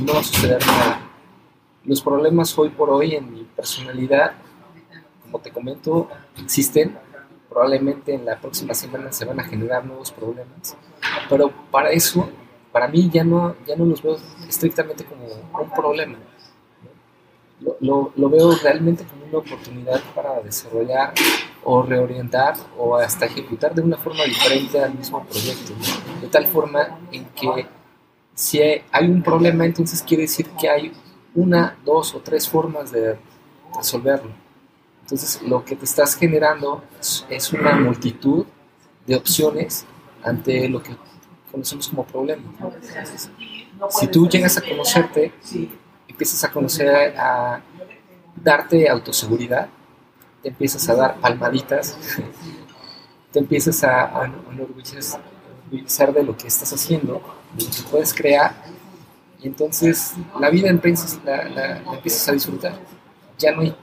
no 0.00 0.12
va 0.12 0.20
a 0.20 0.24
suceder 0.24 0.64
nada. 0.66 1.00
Los 1.84 2.00
problemas 2.00 2.56
hoy 2.58 2.70
por 2.70 2.90
hoy 2.90 3.14
en 3.14 3.32
mi 3.32 3.42
personalidad, 3.44 4.34
como 5.30 5.42
te 5.42 5.50
comento, 5.50 6.08
existen. 6.42 6.96
Probablemente 7.48 8.14
en 8.14 8.24
la 8.24 8.38
próxima 8.38 8.74
semana 8.74 9.10
se 9.12 9.24
van 9.24 9.40
a 9.40 9.44
generar 9.44 9.84
nuevos 9.84 10.10
problemas. 10.10 10.76
Pero 11.28 11.50
para 11.70 11.90
eso, 11.90 12.28
para 12.72 12.88
mí 12.88 13.08
ya 13.10 13.24
no, 13.24 13.56
ya 13.66 13.76
no 13.76 13.84
los 13.84 14.02
veo 14.02 14.16
estrictamente 14.46 15.04
como 15.04 15.24
un 15.26 15.70
problema. 15.70 16.18
Lo, 17.80 18.12
veo 18.30 18.54
realmente 18.62 19.04
como 19.04 19.24
una 19.24 19.38
oportunidad 19.38 20.00
para 20.14 20.40
desarrollar 20.40 21.12
o 21.64 21.82
reorientar 21.82 22.54
o 22.78 22.96
hasta 22.96 23.26
ejecutar 23.26 23.74
de 23.74 23.82
una 23.82 23.96
forma 23.96 24.24
diferente 24.24 24.80
al 24.80 24.94
mismo 24.94 25.24
proyecto. 25.24 25.72
De 26.20 26.28
tal 26.28 26.46
forma 26.46 27.00
en 27.10 27.24
que 27.26 27.66
si 28.34 28.60
hay 28.60 29.08
un 29.08 29.22
problema, 29.22 29.64
entonces 29.64 30.02
quiere 30.02 30.22
decir 30.22 30.46
que 30.50 30.68
hay 30.68 30.92
una, 31.34 31.76
dos 31.84 32.14
o 32.14 32.20
tres 32.20 32.48
formas 32.48 32.92
de 32.92 33.16
resolverlo. 33.76 34.30
Entonces 35.08 35.40
lo 35.40 35.64
que 35.64 35.74
te 35.74 35.86
estás 35.86 36.14
generando 36.14 36.84
es 37.30 37.52
una 37.54 37.72
multitud 37.80 38.44
de 39.06 39.16
opciones 39.16 39.86
ante 40.22 40.68
lo 40.68 40.82
que 40.82 40.94
conocemos 41.50 41.88
como 41.88 42.04
problema. 42.04 42.42
si 43.88 44.06
tú 44.08 44.28
llegas 44.28 44.58
a 44.58 44.60
conocerte, 44.60 45.32
empiezas 46.06 46.44
a 46.44 46.50
conocer, 46.50 47.16
a 47.16 47.58
darte 48.36 48.86
autoseguridad, 48.86 49.70
te 50.42 50.50
empiezas 50.50 50.86
a 50.90 50.94
dar 50.94 51.16
palmaditas, 51.16 51.96
te 53.32 53.38
empiezas 53.38 53.82
a, 53.84 54.30
enorgullecer 54.52 56.12
de 56.12 56.22
lo 56.22 56.36
que 56.36 56.48
estás 56.48 56.70
haciendo, 56.70 57.22
de 57.56 57.64
lo 57.64 57.70
que 57.70 57.82
puedes 57.90 58.12
crear, 58.12 58.54
y 59.40 59.46
entonces 59.46 60.12
la 60.38 60.50
vida 60.50 60.68
empiezas, 60.68 61.18
la, 61.24 61.78
empiezas 61.94 62.28
a 62.28 62.32
disfrutar. 62.32 62.78
Ya 63.38 63.52
no 63.52 63.62
hay 63.62 63.74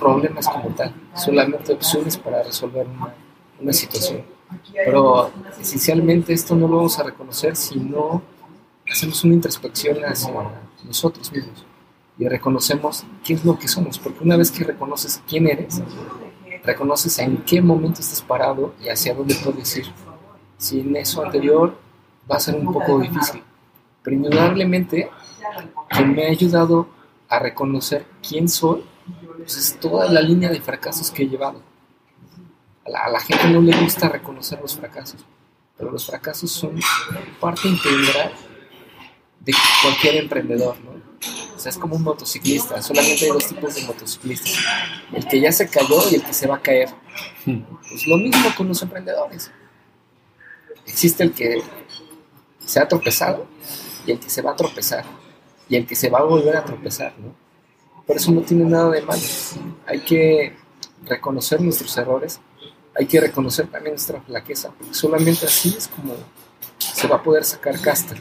problemas 0.00 0.48
como 0.48 0.70
tal, 0.70 0.92
solamente 1.14 1.72
opciones 1.72 2.16
para 2.16 2.42
resolver 2.42 2.86
una, 2.88 3.14
una 3.60 3.72
situación. 3.72 4.22
Pero 4.74 5.30
esencialmente 5.60 6.32
esto 6.32 6.56
no 6.56 6.66
lo 6.66 6.78
vamos 6.78 6.98
a 6.98 7.04
reconocer 7.04 7.54
si 7.54 7.78
no 7.78 8.22
hacemos 8.90 9.22
una 9.22 9.34
introspección 9.34 10.04
hacia 10.04 10.34
nosotros 10.84 11.30
mismos 11.30 11.64
y 12.18 12.28
reconocemos 12.28 13.04
qué 13.24 13.34
es 13.34 13.44
lo 13.44 13.58
que 13.58 13.66
somos, 13.66 13.98
porque 13.98 14.22
una 14.22 14.36
vez 14.36 14.50
que 14.50 14.62
reconoces 14.62 15.22
quién 15.26 15.48
eres, 15.48 15.82
reconoces 16.62 17.18
en 17.18 17.38
qué 17.38 17.62
momento 17.62 18.00
estás 18.00 18.20
parado 18.20 18.74
y 18.78 18.88
hacia 18.88 19.14
dónde 19.14 19.34
puedes 19.42 19.74
ir. 19.78 19.86
Si 20.58 20.80
en 20.80 20.96
eso 20.96 21.24
anterior 21.24 21.78
va 22.30 22.36
a 22.36 22.40
ser 22.40 22.56
un 22.56 22.70
poco 22.70 22.98
difícil, 22.98 23.42
pero 24.02 24.16
indudablemente 24.16 25.10
que 25.88 26.04
me 26.04 26.26
ha 26.26 26.30
ayudado 26.30 26.88
a 27.28 27.38
reconocer 27.38 28.04
quién 28.26 28.48
soy, 28.48 28.84
pues 29.40 29.56
es 29.56 29.80
toda 29.80 30.10
la 30.10 30.20
línea 30.20 30.50
de 30.50 30.60
fracasos 30.60 31.10
que 31.10 31.22
he 31.22 31.28
llevado. 31.28 31.62
A 32.84 33.10
la, 33.10 33.20
gente 33.20 33.48
no 33.48 33.60
le 33.60 33.76
gusta 33.80 34.08
reconocer 34.08 34.60
los 34.60 34.76
fracasos, 34.76 35.24
pero 35.76 35.90
los 35.90 36.06
fracasos 36.06 36.50
son 36.50 36.78
parte 37.38 37.68
integral 37.68 38.32
de 39.40 39.54
cualquier 39.82 40.16
emprendedor, 40.16 40.76
¿no? 40.80 40.90
O 41.54 41.58
sea, 41.58 41.70
es 41.70 41.78
como 41.78 41.96
un 41.96 42.02
motociclista, 42.02 42.80
solamente 42.80 43.24
hay 43.26 43.30
dos 43.30 43.46
tipos 43.46 43.74
de 43.74 43.82
motociclistas, 43.82 44.58
el 45.12 45.26
que 45.26 45.40
ya 45.40 45.52
se 45.52 45.68
cayó 45.68 46.10
y 46.10 46.14
el 46.16 46.22
que 46.22 46.32
se 46.32 46.46
va 46.46 46.56
a 46.56 46.62
caer. 46.62 46.88
Pues 47.44 48.06
lo 48.06 48.16
mismo 48.16 48.54
con 48.56 48.68
los 48.68 48.80
emprendedores. 48.82 49.50
Existe 50.86 51.22
el 51.22 51.32
que 51.32 51.62
se 52.64 52.80
ha 52.80 52.88
tropezado 52.88 53.46
y 54.06 54.12
el 54.12 54.20
que 54.20 54.30
se 54.30 54.42
va 54.42 54.52
a 54.52 54.56
tropezar. 54.56 55.04
y 55.68 55.76
el 55.76 55.86
que 55.86 55.94
se 55.94 56.10
va 56.10 56.20
a 56.20 56.22
volver 56.22 56.56
a 56.56 56.64
tropezar, 56.64 57.14
¿no? 57.18 57.34
Por 58.10 58.16
eso 58.16 58.32
no 58.32 58.40
tiene 58.40 58.64
nada 58.64 58.90
de 58.90 59.02
malo. 59.02 59.22
Hay 59.86 60.00
que 60.00 60.56
reconocer 61.04 61.60
nuestros 61.60 61.96
errores, 61.96 62.40
hay 62.92 63.06
que 63.06 63.20
reconocer 63.20 63.68
también 63.68 63.94
nuestra 63.94 64.20
flaqueza, 64.20 64.72
porque 64.76 64.92
solamente 64.92 65.46
así 65.46 65.76
es 65.78 65.86
como 65.86 66.14
se 66.76 67.06
va 67.06 67.18
a 67.18 67.22
poder 67.22 67.44
sacar 67.44 67.80
casta. 67.80 68.16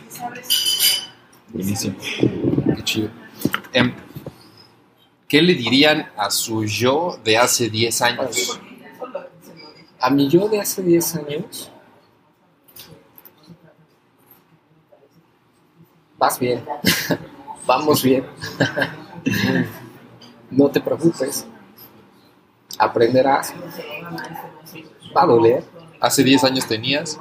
Buenísimo. 1.47 1.95
Qué 2.75 2.83
chido. 2.83 3.09
Em, 3.73 3.91
¿Qué 5.27 5.41
le 5.41 5.55
dirían 5.55 6.07
a 6.15 6.29
su 6.29 6.63
yo 6.65 7.19
de 7.23 7.39
hace 7.39 7.67
10 7.67 8.01
años? 8.03 8.59
A 9.99 10.11
mi 10.11 10.29
yo 10.29 10.47
de 10.49 10.61
hace 10.61 10.83
10 10.83 11.15
años, 11.15 11.71
vas 16.15 16.37
bien, 16.37 16.63
vamos 17.65 18.03
bien, 18.03 18.23
no 20.51 20.69
te 20.69 20.81
preocupes, 20.81 21.45
aprenderás, 22.77 23.53
va 25.15 25.23
a 25.23 25.25
doler. 25.25 25.63
¿Hace 25.99 26.23
10 26.23 26.43
años 26.45 26.67
tenías? 26.67 27.19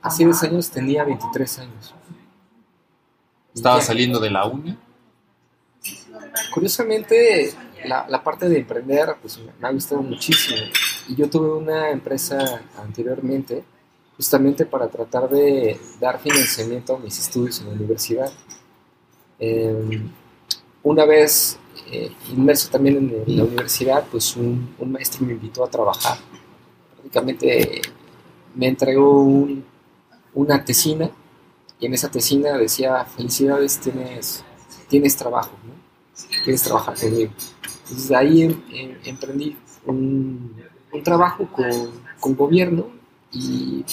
Hace 0.00 0.24
10 0.24 0.42
años 0.44 0.70
tenía 0.70 1.04
23 1.04 1.58
años. 1.58 1.94
¿Estaba 3.54 3.80
saliendo 3.80 4.18
de 4.20 4.30
la 4.30 4.46
uni? 4.46 4.76
Curiosamente, 6.54 7.52
la, 7.84 8.06
la, 8.08 8.22
parte 8.22 8.48
de 8.48 8.58
emprender 8.58 9.16
pues, 9.20 9.38
me 9.60 9.68
ha 9.68 9.72
gustado 9.72 10.02
muchísimo. 10.02 10.60
Y 11.08 11.16
yo 11.16 11.28
tuve 11.28 11.52
una 11.52 11.90
empresa 11.90 12.62
anteriormente 12.78 13.64
justamente 14.16 14.66
para 14.66 14.88
tratar 14.88 15.28
de 15.28 15.78
dar 16.00 16.20
financiamiento 16.20 16.94
a 16.94 16.98
mis 16.98 17.18
estudios 17.18 17.60
en 17.60 17.68
la 17.68 17.72
universidad. 17.72 18.32
Eh, 19.38 20.00
una 20.82 21.04
vez 21.04 21.58
eh, 21.90 22.12
inmerso 22.30 22.70
también 22.70 22.96
en, 23.26 23.36
la 23.36 23.44
universidad, 23.44 24.06
pues 24.10 24.36
un, 24.36 24.74
maestro 24.86 25.26
me 25.26 25.32
invitó 25.32 25.64
a 25.64 25.70
trabajar. 25.70 26.18
Prácticamente 26.94 27.82
me 28.54 28.68
entregó 28.68 29.22
un, 29.22 29.64
una 30.34 30.64
tesina 30.64 31.10
y 31.80 31.86
en 31.86 31.94
esa 31.94 32.10
tesina 32.10 32.56
decía, 32.56 33.04
felicidades, 33.04 33.78
tienes, 33.78 34.44
tienes 34.88 35.16
trabajo, 35.16 35.52
¿no? 35.66 35.72
quieres 36.44 36.62
trabajar 36.62 36.94
conmigo. 36.98 37.32
Ahí 38.14 38.42
em, 38.42 38.62
em, 38.72 38.96
emprendí 39.04 39.56
un, 39.84 40.54
un 40.92 41.02
trabajo 41.02 41.46
con, 41.50 41.70
con, 42.20 42.36
gobierno 42.36 42.86
y 43.32 43.84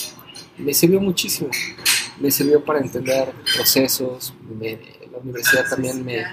me 0.58 0.74
sirvió 0.74 1.02
muchísimo. 1.02 1.50
Me 2.20 2.32
sirvió 2.32 2.64
para 2.64 2.80
entender 2.80 3.34
procesos. 3.56 4.34
Me, 4.60 4.80
universidad 5.20 5.70
también 5.70 6.04
me, 6.04 6.26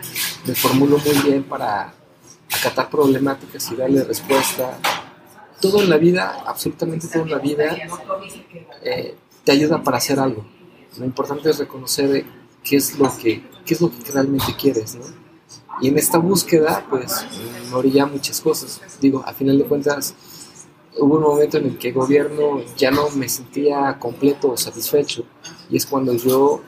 me, 0.47 0.55
formuló 0.55 0.99
muy 0.99 1.19
bien 1.25 1.45
para 1.45 1.93
acatar 2.55 2.91
problemáticas 2.91 3.71
y 3.71 3.77
darle 3.77 4.05
respuesta. 4.05 4.79
Todo 5.61 5.83
en 5.83 5.91
la 5.91 5.97
vida, 5.97 6.43
absolutamente 6.47 7.09
todo 7.09 7.23
en 7.23 7.31
la 7.31 7.39
vida, 7.39 7.77
eh, 8.83 9.15
te 9.45 9.53
ayuda 9.53 9.83
para 9.83 9.99
hacer 9.99 10.19
algo. 10.21 10.47
Lo 10.99 11.05
importante 11.05 11.51
es 11.51 11.59
reconocer 11.59 12.25
qué 12.63 12.77
es 12.77 12.99
lo 12.99 13.15
que, 13.17 13.43
qué 13.65 13.75
es 13.75 13.81
lo 13.81 13.91
que 13.91 14.13
realmente 14.13 14.55
quieres, 14.59 14.97
¿no? 14.97 15.05
Y 15.81 15.89
en 15.89 15.99
esta 15.99 16.19
búsqueda, 16.19 16.87
pues, 16.89 17.27
me 17.69 17.75
orilla 17.75 18.07
muchas 18.07 18.41
cosas. 18.41 18.81
Digo, 19.01 19.23
a 19.27 19.35
final 19.35 19.59
de 19.59 19.65
cuentas, 19.65 20.15
hubo 20.99 21.17
un 21.17 21.23
momento 21.23 21.59
en 21.59 21.67
el 21.67 21.79
que 21.79 21.89
el 21.89 21.95
gobierno 21.95 22.63
ya 22.77 22.91
no 22.91 23.11
me 23.11 23.29
sentía 23.29 23.99
completo 23.99 24.53
o 24.53 24.57
satisfecho. 24.57 25.25
Y 25.69 25.77
es 25.77 25.85
cuando 25.85 26.15
yo 26.15 26.63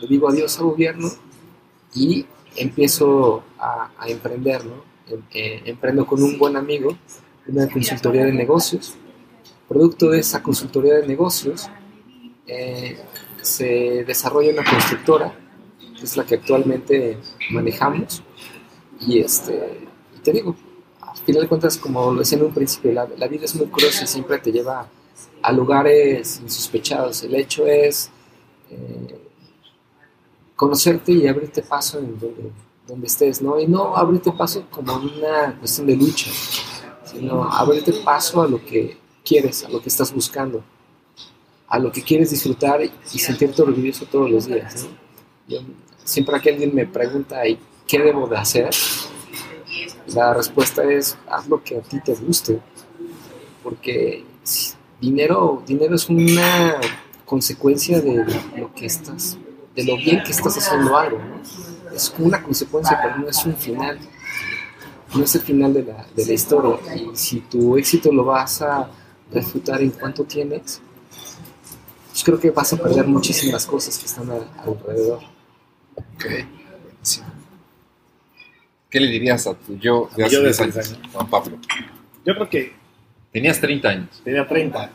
le 0.00 0.08
digo 0.08 0.28
adiós 0.28 0.58
al 0.58 0.64
gobierno 0.64 1.10
y 1.94 2.26
empiezo 2.56 3.42
a, 3.58 3.90
emprender, 4.06 4.64
¿no? 4.64 4.84
Em, 5.08 5.22
eh, 5.32 5.62
emprendo 5.66 6.06
con 6.06 6.22
un 6.22 6.38
buen 6.38 6.56
amigo 6.56 6.96
una 7.46 7.68
consultoría 7.68 8.24
de 8.24 8.32
negocios. 8.32 8.94
Producto 9.68 10.10
de 10.10 10.20
esa 10.20 10.42
consultoría 10.42 10.94
de 10.94 11.06
negocios, 11.06 11.68
eh, 12.46 12.98
se 13.42 14.04
desarrolla 14.06 14.52
una 14.52 14.64
constructora, 14.64 15.34
que 15.98 16.04
es 16.04 16.16
la 16.16 16.24
que 16.24 16.36
actualmente 16.36 17.18
manejamos 17.50 18.22
y, 19.00 19.18
este, 19.18 19.86
te 20.22 20.32
digo, 20.32 20.56
al 21.00 21.16
final 21.18 21.42
de 21.42 21.48
cuentas, 21.48 21.76
como 21.76 22.12
lo 22.12 22.20
decía 22.20 22.38
en 22.38 22.44
un 22.44 22.54
principio, 22.54 22.92
la, 22.92 23.28
vida 23.28 23.44
es 23.44 23.54
muy 23.54 23.66
cruel 23.66 23.90
y 23.90 24.06
siempre 24.06 24.38
te 24.38 24.52
lleva 24.52 24.88
a 25.42 25.52
lugares 25.52 26.40
insospechados. 26.42 27.22
El 27.22 27.34
hecho 27.34 27.66
es 27.66 28.10
eh, 28.70 29.18
conocerte 30.56 31.12
y 31.12 31.26
abrirte 31.26 31.62
paso 31.62 31.98
en 31.98 32.18
donde, 32.18 32.52
donde, 32.86 33.06
estés, 33.06 33.42
¿no? 33.42 33.58
Y 33.58 33.66
no 33.66 33.96
abrirte 33.96 34.30
paso 34.32 34.64
como 34.70 34.94
una 34.94 35.56
cuestión 35.58 35.86
de 35.86 35.96
lucha, 35.96 36.30
sino 37.04 37.44
abrirte 37.44 37.92
paso 38.04 38.42
a 38.42 38.48
lo 38.48 38.64
que 38.64 38.96
quieres, 39.24 39.64
a 39.64 39.68
lo 39.68 39.80
que 39.80 39.88
estás 39.88 40.12
buscando, 40.12 40.62
a 41.68 41.78
lo 41.78 41.90
que 41.90 42.02
quieres 42.02 42.30
disfrutar 42.30 42.80
y 42.82 43.18
sentirte 43.18 43.62
orgulloso 43.62 44.06
todos 44.06 44.30
los 44.30 44.46
días. 44.46 44.86
Yo, 45.48 45.60
siempre 46.04 46.40
que 46.40 46.50
alguien 46.50 46.74
me 46.74 46.86
pregunta, 46.86 47.46
¿y 47.46 47.58
¿qué 47.86 47.98
debo 47.98 48.28
de 48.28 48.36
hacer? 48.36 48.70
La 50.14 50.34
respuesta 50.34 50.84
es, 50.84 51.16
haz 51.26 51.48
lo 51.48 51.62
que 51.62 51.78
a 51.78 51.80
ti 51.80 51.98
te 52.00 52.14
guste, 52.14 52.60
porque 53.62 54.24
dinero, 55.00 55.62
dinero 55.66 55.94
es 55.94 56.08
una 56.08 56.76
consecuencia 57.24 58.00
de 58.00 58.24
lo 58.56 58.72
que 58.74 58.86
estás, 58.86 59.38
de 59.74 59.84
lo 59.84 59.96
bien 59.96 60.22
que 60.22 60.32
estás 60.32 60.56
haciendo 60.56 60.96
algo, 60.96 61.18
¿no? 61.18 61.40
Es 61.94 62.12
una 62.18 62.42
consecuencia, 62.42 62.98
pero 63.02 63.18
no 63.18 63.28
es 63.28 63.44
un 63.44 63.56
final, 63.56 63.98
no 65.14 65.24
es 65.24 65.34
el 65.34 65.40
final 65.42 65.72
de 65.72 65.84
la, 65.84 66.06
de 66.14 66.26
la 66.26 66.32
historia. 66.32 66.96
Y 66.96 67.10
si 67.14 67.40
tu 67.40 67.76
éxito 67.76 68.12
lo 68.12 68.24
vas 68.24 68.62
a 68.62 68.88
refutar 69.32 69.80
en 69.80 69.90
cuánto 69.90 70.24
tienes, 70.24 70.80
pues 72.10 72.24
creo 72.24 72.38
que 72.38 72.50
vas 72.50 72.72
a 72.72 72.76
perder 72.76 73.06
muchísimas 73.06 73.66
cosas 73.66 73.98
que 73.98 74.06
están 74.06 74.30
alrededor. 74.30 75.20
Okay. 76.16 76.46
Sí. 77.02 77.20
¿Qué 78.90 79.00
le 79.00 79.08
dirías 79.08 79.46
a 79.46 79.54
tu 79.54 79.76
yo 79.78 80.08
de 80.16 80.24
hace 80.24 80.40
10 80.40 80.60
años, 80.60 80.76
años, 80.76 80.98
Juan 81.12 81.28
Pablo? 81.28 81.58
Yo 82.24 82.34
creo 82.34 82.48
que... 82.48 82.84
Tenías 83.32 83.60
30 83.60 83.88
años. 83.88 84.22
Tenía 84.22 84.46
30. 84.46 84.90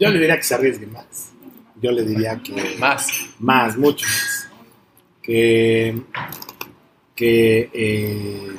Yo 0.00 0.08
le 0.08 0.18
diría 0.18 0.36
que 0.36 0.42
se 0.42 0.54
arriesgue 0.56 0.86
más. 0.88 1.30
Yo 1.84 1.92
le 1.92 2.02
diría 2.02 2.40
que... 2.42 2.78
Más. 2.78 3.08
Más, 3.40 3.76
mucho 3.76 4.06
más. 4.06 4.48
Que... 5.20 6.02
Que... 7.14 7.70
Eh, 7.74 8.56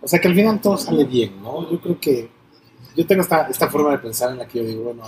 o 0.00 0.08
sea, 0.08 0.18
que 0.18 0.28
al 0.28 0.34
final 0.34 0.58
todo 0.62 0.78
sale 0.78 1.04
bien, 1.04 1.42
¿no? 1.42 1.70
Yo 1.70 1.78
creo 1.82 2.00
que... 2.00 2.30
Yo 2.96 3.06
tengo 3.06 3.20
esta, 3.20 3.42
esta 3.48 3.68
forma 3.68 3.90
de 3.90 3.98
pensar 3.98 4.30
en 4.30 4.38
la 4.38 4.48
que 4.48 4.60
yo 4.60 4.64
digo, 4.64 4.84
bueno, 4.84 5.02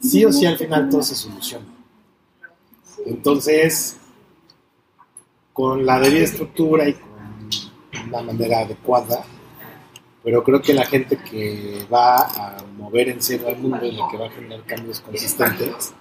sí 0.00 0.24
o 0.24 0.32
sí 0.32 0.46
al 0.46 0.58
final 0.58 0.88
todo 0.88 1.02
se 1.02 1.14
soluciona. 1.14 1.66
Entonces, 3.06 3.98
con 5.52 5.86
la 5.86 6.00
debida 6.00 6.24
estructura 6.24 6.88
y 6.88 6.94
con 6.94 8.10
la 8.10 8.22
manera 8.22 8.60
adecuada, 8.60 9.24
pero 10.22 10.44
creo 10.44 10.60
que 10.60 10.74
la 10.74 10.84
gente 10.84 11.16
que 11.16 11.86
va 11.92 12.18
a 12.18 12.56
mover 12.76 13.08
en 13.08 13.22
serio 13.22 13.48
al 13.48 13.58
mundo 13.58 13.84
y 13.84 13.92
la 13.92 14.08
que 14.10 14.16
va 14.16 14.26
a 14.26 14.30
generar 14.30 14.64
cambios 14.64 15.00
consistentes 15.00 15.94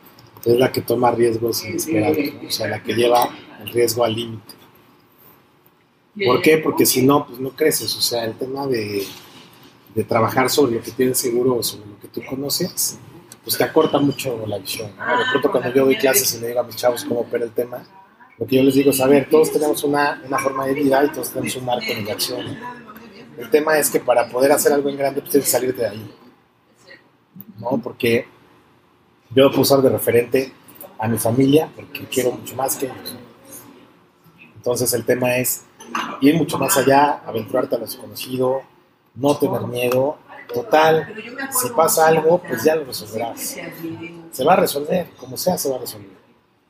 es 0.46 0.58
la 0.58 0.72
que 0.72 0.82
toma 0.82 1.12
riesgos 1.12 1.66
inesperados, 1.66 2.18
¿no? 2.18 2.48
o 2.48 2.52
sea, 2.52 2.68
la 2.68 2.84
que 2.84 2.94
lleva 2.94 3.30
el 3.62 3.70
riesgo 3.70 4.04
al 4.04 4.16
límite. 4.16 4.54
¿Por 6.26 6.42
qué? 6.42 6.58
Porque 6.58 6.86
si 6.86 7.06
no, 7.06 7.28
pues 7.28 7.40
no 7.40 7.52
creces, 7.52 7.96
o 7.96 8.02
sea, 8.02 8.26
el 8.26 8.34
tema 8.34 8.68
de, 8.68 9.06
de 9.96 10.04
trabajar 10.04 10.50
sobre 10.50 10.76
lo 10.76 10.82
que 10.82 10.92
tienes 10.92 11.18
seguro 11.18 11.56
o 11.56 11.64
sobre 11.64 11.88
lo 11.88 12.00
que 12.00 12.08
tú 12.08 12.22
conoces, 12.28 12.98
pues 13.44 13.58
te 13.58 13.64
acorta 13.64 14.00
mucho 14.00 14.46
la 14.48 14.58
visión. 14.58 14.88
De 14.90 15.32
pronto 15.32 15.52
cuando 15.52 15.74
yo 15.74 15.86
doy 15.86 15.98
clases 15.98 16.36
y 16.36 16.42
le 16.42 16.50
digo 16.50 16.60
a 16.60 16.64
mis 16.64 16.76
chavos 16.76 17.06
cómo 17.06 17.22
opera 17.22 17.46
el 17.46 17.52
tema, 17.52 17.84
lo 18.38 18.46
que 18.46 18.58
yo 18.58 18.64
les 18.64 18.76
digo 18.76 18.92
es, 18.92 19.02
a 19.02 19.08
ver, 19.08 19.30
todos 19.30 19.52
tenemos 19.52 19.84
una, 19.84 20.22
una 20.26 20.40
forma 20.40 20.66
de 20.66 20.74
vida 20.74 21.04
y 21.04 21.10
todos 21.10 21.30
tenemos 21.30 21.56
un 21.56 21.66
marco 21.66 21.86
de 21.94 22.12
acción. 22.12 22.58
El 23.40 23.50
tema 23.50 23.78
es 23.78 23.90
que 23.90 24.02
para 24.02 24.28
poder 24.28 24.52
hacer 24.52 24.74
algo 24.74 24.90
en 24.90 24.98
grande, 24.98 25.22
pues 25.22 25.32
tienes 25.32 25.46
que 25.48 25.52
salirte 25.52 25.82
de 25.82 25.88
ahí. 25.88 26.16
¿No? 27.58 27.80
Porque 27.82 28.28
yo 29.30 29.48
puedo 29.48 29.62
usar 29.62 29.82
de 29.82 29.90
referente 29.90 30.52
a 30.98 31.08
mi 31.08 31.18
familia, 31.18 31.70
porque 31.74 32.06
quiero 32.06 32.34
mucho 32.34 32.54
más 32.58 32.76
que 32.76 32.88
ellos. 32.88 33.16
Entonces 34.58 34.92
el 34.94 35.06
tema 35.06 35.38
es 35.38 35.64
ir 36.20 36.36
mucho 36.36 36.58
más 36.58 36.76
allá, 36.76 37.22
aventurarte 37.26 37.76
a 37.76 37.80
lo 37.80 37.86
desconocido, 37.86 38.62
no 39.16 39.38
tener 39.38 39.62
miedo. 39.62 40.18
Total, 40.54 41.16
si 41.52 41.70
pasa 41.70 42.08
algo, 42.08 42.40
pues 42.40 42.64
ya 42.64 42.76
lo 42.76 42.84
resolverás. 42.84 43.56
Se 44.32 44.44
va 44.44 44.54
a 44.54 44.58
resolver, 44.58 45.12
como 45.18 45.38
sea, 45.38 45.58
se 45.58 45.70
va 45.70 45.78
a 45.78 45.80
resolver. 45.80 46.10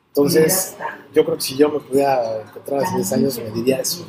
Entonces, 0.08 0.76
yo 1.12 1.24
creo 1.24 1.36
que 1.36 1.42
si 1.42 1.56
yo 1.56 1.68
me 1.68 1.80
pudiera 1.80 2.42
encontrar 2.42 2.84
hace 2.84 2.94
10 2.94 3.12
años, 3.12 3.38
me 3.38 3.50
diría 3.50 3.78
eso. 3.78 4.06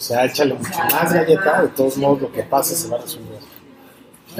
O 0.00 0.02
sea, 0.02 0.24
échale 0.24 0.54
mucho 0.54 0.78
más 0.90 1.12
galleta, 1.12 1.60
de 1.60 1.68
todos 1.68 1.98
modos 1.98 2.22
lo 2.22 2.32
que 2.32 2.42
pase 2.42 2.74
se 2.74 2.88
va 2.88 2.96
a 2.96 3.02
resolver. 3.02 3.38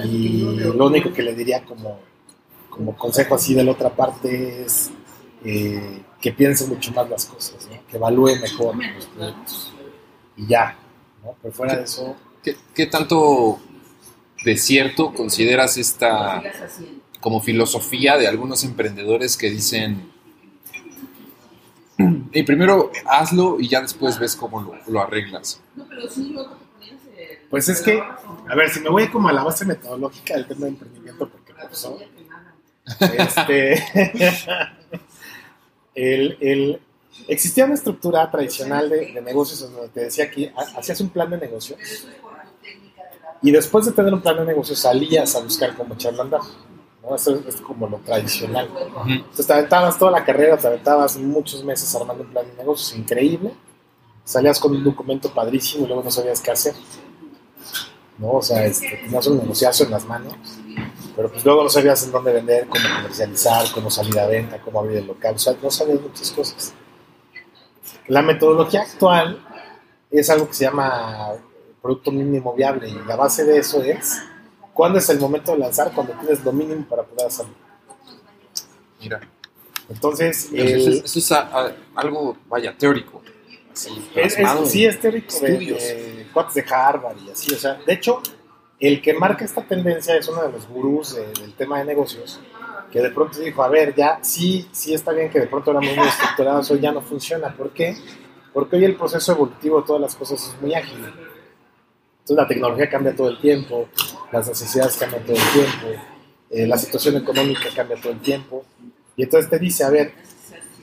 Y 0.06 0.56
lo 0.56 0.86
único 0.86 1.12
que 1.12 1.22
le 1.22 1.34
diría 1.34 1.62
como, 1.62 2.00
como 2.70 2.96
consejo 2.96 3.34
así 3.34 3.52
de 3.52 3.62
la 3.62 3.72
otra 3.72 3.90
parte 3.90 4.62
es, 4.62 4.90
eh, 5.44 6.00
que 6.18 6.32
piense 6.32 6.66
mucho 6.66 6.92
más 6.92 7.10
las 7.10 7.26
cosas, 7.26 7.68
¿no? 7.70 7.76
que 7.86 7.98
evalúe 7.98 8.36
mejor 8.40 8.74
los 8.74 9.04
proyectos. 9.04 9.72
Y 10.38 10.46
ya, 10.46 10.78
¿no? 11.22 11.36
Pero 11.42 11.52
fuera 11.52 11.76
de 11.76 11.82
eso... 11.82 12.16
¿Qué, 12.42 12.56
qué 12.74 12.86
tanto 12.86 13.58
de 14.42 14.56
cierto 14.56 15.12
consideras 15.12 15.76
esta 15.76 16.42
como 17.20 17.42
filosofía 17.42 18.16
de 18.16 18.28
algunos 18.28 18.64
emprendedores 18.64 19.36
que 19.36 19.50
dicen, 19.50 20.09
y 22.32 22.42
primero 22.42 22.90
hazlo 23.06 23.58
y 23.60 23.68
ya 23.68 23.80
después 23.80 24.18
ves 24.18 24.36
cómo 24.36 24.60
lo, 24.60 24.74
lo 24.86 25.00
arreglas? 25.00 25.60
Pues 27.50 27.68
es 27.68 27.80
que, 27.82 28.00
a 28.00 28.54
ver, 28.54 28.70
si 28.70 28.80
me 28.80 28.88
voy 28.90 29.08
como 29.08 29.28
a 29.28 29.32
la 29.32 29.42
base 29.42 29.64
metodológica 29.64 30.34
del 30.34 30.46
tema 30.46 30.62
de 30.62 30.68
emprendimiento, 30.68 31.28
porque 31.28 31.52
profesor, 31.52 31.98
este, 33.18 33.84
el, 35.94 36.36
el- 36.40 36.80
existía 37.28 37.64
una 37.64 37.74
estructura 37.74 38.30
tradicional 38.30 38.88
de, 38.88 39.12
de 39.12 39.20
negocios 39.20 39.60
donde 39.60 39.88
te 39.88 40.00
decía 40.04 40.30
que 40.30 40.52
ha- 40.56 40.78
hacías 40.78 41.00
un 41.00 41.10
plan 41.10 41.28
de 41.30 41.38
negocio 41.38 41.76
y 43.42 43.50
después 43.50 43.86
de 43.86 43.92
tener 43.92 44.12
un 44.14 44.20
plan 44.20 44.36
de 44.36 44.44
negocio 44.44 44.76
salías 44.76 45.34
a 45.34 45.40
buscar 45.40 45.74
cómo 45.74 45.94
echarlo 45.94 46.20
a 46.20 46.24
andar. 46.24 46.40
¿No? 47.10 47.16
Eso 47.16 47.42
es, 47.46 47.56
como 47.56 47.88
lo 47.88 47.98
tradicional. 47.98 48.68
Entonces 49.06 49.46
te 49.46 49.52
aventabas 49.52 49.98
toda 49.98 50.12
la 50.12 50.24
carrera, 50.24 50.56
te 50.56 50.66
aventabas 50.66 51.16
muchos 51.16 51.64
meses 51.64 51.94
armando 51.94 52.22
un 52.22 52.30
plan 52.30 52.46
de 52.46 52.54
negocios 52.56 52.96
increíble, 52.96 53.52
salías 54.24 54.60
con 54.60 54.74
un 54.74 54.84
documento 54.84 55.28
padrísimo 55.30 55.84
y 55.84 55.88
luego 55.88 56.02
no 56.04 56.10
sabías 56.10 56.40
qué 56.40 56.50
hacer. 56.52 56.74
¿no? 58.18 58.32
O 58.32 58.42
sea, 58.42 58.64
este, 58.64 59.00
tenías 59.02 59.26
un 59.26 59.38
negociazo 59.38 59.84
en 59.84 59.90
las 59.90 60.04
manos, 60.04 60.34
pero 61.16 61.30
pues 61.30 61.44
luego 61.44 61.64
no 61.64 61.68
sabías 61.68 62.02
en 62.04 62.12
dónde 62.12 62.32
vender, 62.32 62.68
cómo 62.68 62.84
comercializar, 62.96 63.66
cómo 63.72 63.90
salir 63.90 64.18
a 64.18 64.26
venta, 64.26 64.60
cómo 64.60 64.80
abrir 64.80 64.98
el 64.98 65.06
local, 65.06 65.34
o 65.34 65.38
sea, 65.38 65.54
no 65.60 65.70
sabías 65.70 66.00
muchas 66.00 66.30
cosas. 66.30 66.74
La 68.06 68.22
metodología 68.22 68.82
actual 68.82 69.42
es 70.10 70.28
algo 70.30 70.48
que 70.48 70.54
se 70.54 70.64
llama 70.64 71.30
producto 71.80 72.12
mínimo 72.12 72.54
viable 72.54 72.88
y 72.88 72.94
la 73.06 73.16
base 73.16 73.44
de 73.44 73.58
eso 73.58 73.82
es 73.82 74.22
cuándo 74.74 74.98
es 74.98 75.08
el 75.10 75.18
momento 75.20 75.52
de 75.52 75.58
lanzar, 75.58 75.92
cuando 75.94 76.12
tienes 76.14 76.44
lo 76.44 76.52
mínimo 76.52 76.84
para 76.88 77.02
poder 77.02 77.26
hacerlo. 77.26 77.52
Mira, 79.00 79.20
Entonces, 79.88 80.44
eso, 80.52 80.54
el- 80.54 80.88
es, 80.98 81.04
eso 81.04 81.18
es 81.18 81.32
a- 81.32 81.40
a- 81.66 81.72
algo, 81.96 82.36
vaya, 82.48 82.76
teórico. 82.78 83.22
Así, 83.72 83.90
Es- 84.14 84.38
es- 84.38 84.70
sí, 84.70 84.84
es 84.86 85.00
teórico 85.00 85.38
de, 85.40 85.46
estudios. 85.48 85.82
de 85.82 86.26
cuates 86.32 86.54
de 86.54 86.64
Harvard 86.72 87.16
y 87.26 87.30
así. 87.30 87.52
O 87.54 87.58
sea, 87.58 87.74
de 87.74 87.92
hecho, 87.92 88.20
el 88.78 89.02
que 89.02 89.14
marca 89.14 89.44
esta 89.44 89.62
tendencia 89.66 90.14
es 90.16 90.28
uno 90.28 90.42
de 90.44 90.52
los 90.52 90.68
gurús 90.68 91.14
de- 91.16 91.26
del 91.40 91.54
tema 91.54 91.78
de 91.80 91.86
negocios, 91.86 92.38
que 92.92 93.00
de 93.00 93.10
pronto 93.10 93.38
dijo, 93.40 93.62
a 93.64 93.68
ver, 93.68 93.94
ya 93.96 94.20
sí, 94.22 94.68
sí 94.70 94.94
está 94.94 95.10
bien 95.12 95.28
que 95.30 95.40
de 95.40 95.46
pronto 95.48 95.70
éramos 95.72 95.96
muy 95.96 96.06
estructurados, 96.06 96.70
hoy 96.70 96.80
ya 96.80 96.92
no 96.92 97.00
funciona. 97.00 97.52
¿Por 97.56 97.70
qué? 97.70 97.96
Porque 98.52 98.76
hoy 98.76 98.84
el 98.84 98.96
proceso 98.96 99.32
evolutivo 99.32 99.80
de 99.80 99.86
todas 99.86 100.02
las 100.02 100.14
cosas 100.14 100.40
es 100.54 100.60
muy 100.62 100.72
ágil. 100.74 100.98
Entonces 102.30 102.44
la 102.44 102.48
tecnología 102.48 102.88
cambia 102.88 103.16
todo 103.16 103.28
el 103.28 103.40
tiempo, 103.40 103.88
las 104.30 104.46
necesidades 104.46 104.96
cambian 104.96 105.24
todo 105.24 105.36
el 105.36 105.42
tiempo, 105.52 106.00
eh, 106.50 106.64
la 106.64 106.78
situación 106.78 107.16
económica 107.16 107.68
cambia 107.74 107.96
todo 108.00 108.12
el 108.12 108.20
tiempo. 108.20 108.64
Y 109.16 109.24
entonces 109.24 109.50
te 109.50 109.58
dice, 109.58 109.82
a 109.82 109.90
ver, 109.90 110.14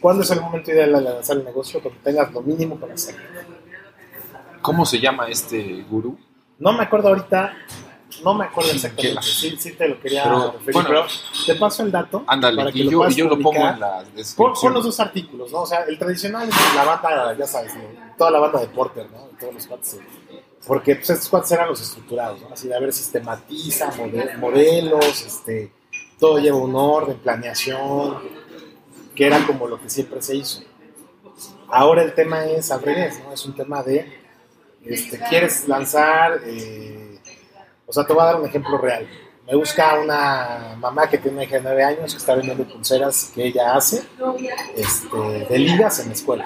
¿cuándo 0.01 0.23
es 0.23 0.31
el 0.31 0.41
momento 0.41 0.71
ideal 0.71 0.91
de 0.91 1.01
lanzar 1.01 1.37
el 1.37 1.45
negocio? 1.45 1.81
Cuando 1.81 2.01
tengas 2.01 2.33
lo 2.33 2.41
mínimo 2.41 2.75
para 2.75 2.95
hacerlo. 2.95 3.21
¿Cómo 4.61 4.85
se 4.85 4.99
llama 4.99 5.29
este 5.29 5.85
gurú? 5.89 6.17
No 6.59 6.73
me 6.73 6.83
acuerdo 6.83 7.07
ahorita, 7.07 7.53
no 8.25 8.33
me 8.33 8.43
acuerdo 8.43 8.71
exactamente. 8.71 9.21
Sí, 9.21 9.55
sí 9.57 9.71
te 9.71 9.87
lo 9.87 10.01
quería 10.01 10.23
Pero, 10.25 10.51
referir, 10.51 10.73
bueno. 10.73 10.89
pero 10.89 11.05
te 11.45 11.55
paso 11.55 11.83
el 11.83 11.91
dato. 11.93 12.25
Ándale, 12.27 12.57
para 12.57 12.71
que 12.73 12.79
y 12.79 12.83
lo 12.83 12.91
yo, 12.91 12.97
puedas 12.97 13.13
y 13.13 13.17
yo 13.19 13.29
lo 13.29 13.39
pongo 13.39 13.67
en 13.69 13.79
la 13.79 14.03
descripción. 14.03 14.53
pon 14.61 14.73
los 14.73 14.83
dos 14.83 14.99
artículos, 14.99 15.49
¿no? 15.53 15.61
O 15.61 15.65
sea, 15.65 15.83
el 15.83 15.97
tradicional 15.97 16.49
es 16.49 16.75
la 16.75 16.83
banda, 16.83 17.37
ya 17.37 17.47
sabes, 17.47 17.73
¿no? 17.73 18.07
toda 18.17 18.31
la 18.31 18.39
banda 18.39 18.59
de 18.59 18.67
Porter, 18.67 19.07
¿no? 19.11 19.29
Todos 19.39 19.53
los 19.53 19.67
cuates. 19.67 19.99
Porque 20.67 20.95
pues, 20.95 21.09
estos 21.09 21.29
cuates 21.29 21.51
eran 21.53 21.69
los 21.69 21.81
estructurados, 21.81 22.41
¿no? 22.41 22.49
Así 22.51 22.67
de, 22.67 22.75
a 22.75 22.79
ver, 22.79 22.91
sistematiza, 22.93 23.89
mode- 23.93 24.37
modelos, 24.37 25.21
este, 25.23 25.71
todo 26.19 26.37
lleva 26.39 26.57
un 26.57 26.75
orden, 26.75 27.17
planeación, 27.17 28.17
que 29.15 29.25
era 29.25 29.45
como 29.47 29.67
lo 29.67 29.79
que 29.81 29.89
siempre 29.89 30.21
se 30.21 30.35
hizo. 30.35 30.61
Ahora 31.69 32.03
el 32.03 32.13
tema 32.13 32.45
es 32.45 32.71
al 32.71 32.81
revés. 32.81 33.19
Es 33.33 33.45
un 33.45 33.55
tema 33.55 33.81
de, 33.83 34.11
este, 34.85 35.19
quieres 35.29 35.67
lanzar, 35.67 36.41
eh, 36.45 37.19
o 37.85 37.93
sea, 37.93 38.05
te 38.05 38.13
voy 38.13 38.21
a 38.23 38.25
dar 38.25 38.35
un 38.41 38.45
ejemplo 38.47 38.77
real. 38.77 39.07
Me 39.45 39.55
busca 39.55 39.97
una 39.99 40.75
mamá 40.77 41.09
que 41.09 41.17
tiene 41.17 41.37
una 41.37 41.43
hija 41.45 41.55
de 41.55 41.61
9 41.61 41.83
años 41.83 42.11
que 42.13 42.17
está 42.17 42.35
vendiendo 42.35 42.65
pulseras 42.67 43.31
que 43.33 43.45
ella 43.47 43.75
hace 43.75 44.03
este, 44.75 45.17
de 45.17 45.57
ligas 45.59 45.99
en 46.01 46.07
la 46.07 46.13
escuela. 46.13 46.45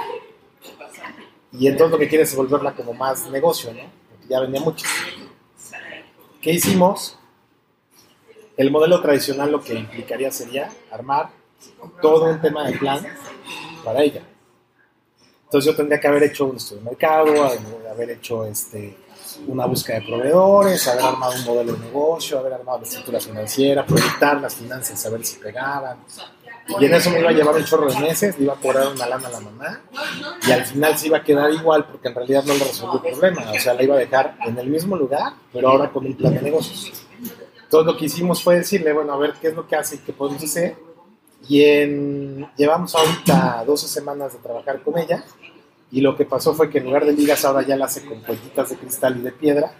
Y 1.51 1.67
entonces 1.67 1.91
lo 1.91 1.97
que 1.97 2.07
quiere 2.07 2.23
es 2.23 2.35
volverla 2.35 2.73
como 2.75 2.93
más 2.93 3.27
negocio, 3.29 3.73
¿no? 3.73 3.81
Ya 4.31 4.39
vendía 4.39 4.61
mucho. 4.61 4.85
¿Qué 6.41 6.53
hicimos? 6.53 7.17
El 8.55 8.71
modelo 8.71 9.01
tradicional 9.01 9.51
lo 9.51 9.61
que 9.61 9.73
implicaría 9.73 10.31
sería 10.31 10.71
armar 10.89 11.31
todo 12.01 12.31
un 12.31 12.39
tema 12.39 12.65
de 12.65 12.77
plan 12.77 13.05
para 13.83 14.01
ella. 14.01 14.21
Entonces 15.43 15.69
yo 15.69 15.75
tendría 15.75 15.99
que 15.99 16.07
haber 16.07 16.23
hecho 16.23 16.45
un 16.45 16.55
estudio 16.55 16.81
de 16.81 16.89
mercado, 16.91 17.33
haber 17.91 18.11
hecho 18.11 18.45
este, 18.45 18.95
una 19.47 19.65
búsqueda 19.65 19.99
de 19.99 20.05
proveedores, 20.05 20.87
haber 20.87 21.03
armado 21.03 21.33
un 21.35 21.43
modelo 21.43 21.73
de 21.73 21.79
negocio, 21.79 22.39
haber 22.39 22.53
armado 22.53 22.77
la 22.77 22.83
estructura 22.85 23.19
financiera, 23.19 23.85
proyectar 23.85 24.39
las 24.39 24.55
finanzas, 24.55 24.97
saber 24.97 25.25
si 25.25 25.39
pegaban. 25.39 25.97
Y 26.79 26.85
en 26.85 26.93
eso 26.93 27.09
me 27.09 27.19
iba 27.19 27.29
a 27.29 27.33
llevar 27.33 27.55
un 27.55 27.63
chorro 27.63 27.91
de 27.91 27.99
meses, 27.99 28.37
le 28.37 28.45
iba 28.45 28.53
a 28.53 28.57
cobrar 28.57 28.87
una 28.87 29.07
lana 29.07 29.27
a 29.27 29.31
la 29.31 29.39
mamá 29.39 29.81
y 30.47 30.51
al 30.51 30.65
final 30.65 30.97
se 30.97 31.07
iba 31.07 31.17
a 31.17 31.23
quedar 31.23 31.51
igual 31.51 31.85
porque 31.85 32.07
en 32.07 32.15
realidad 32.15 32.43
no 32.45 32.53
le 32.53 32.63
resolvió 32.63 33.01
el 33.03 33.11
problema. 33.11 33.51
O 33.51 33.59
sea, 33.59 33.73
la 33.73 33.83
iba 33.83 33.95
a 33.95 33.99
dejar 33.99 34.37
en 34.45 34.57
el 34.57 34.67
mismo 34.67 34.95
lugar, 34.95 35.33
pero 35.51 35.69
ahora 35.69 35.91
con 35.91 36.05
un 36.05 36.15
plan 36.15 36.33
de 36.33 36.41
negocios. 36.41 36.91
Entonces 37.63 37.93
lo 37.93 37.97
que 37.97 38.05
hicimos 38.05 38.43
fue 38.43 38.55
decirle, 38.55 38.93
bueno, 38.93 39.13
a 39.13 39.17
ver 39.17 39.33
qué 39.39 39.49
es 39.49 39.55
lo 39.55 39.67
que 39.67 39.75
hace 39.75 39.95
y 39.95 39.99
qué 39.99 40.13
podemos 40.13 40.43
hacer. 40.43 40.75
Y 41.47 41.63
en, 41.63 42.47
llevamos 42.55 42.93
ahorita 42.95 43.63
12 43.65 43.87
semanas 43.87 44.33
de 44.33 44.39
trabajar 44.39 44.81
con 44.81 44.97
ella 44.97 45.23
y 45.91 46.01
lo 46.01 46.15
que 46.15 46.25
pasó 46.25 46.53
fue 46.53 46.69
que 46.69 46.77
en 46.77 46.85
lugar 46.85 47.05
de 47.05 47.13
ligas 47.13 47.43
ahora 47.45 47.65
ya 47.65 47.75
la 47.75 47.85
hace 47.85 48.05
con 48.05 48.21
cuellitas 48.21 48.69
de 48.69 48.77
cristal 48.77 49.17
y 49.17 49.21
de 49.21 49.31
piedra 49.31 49.73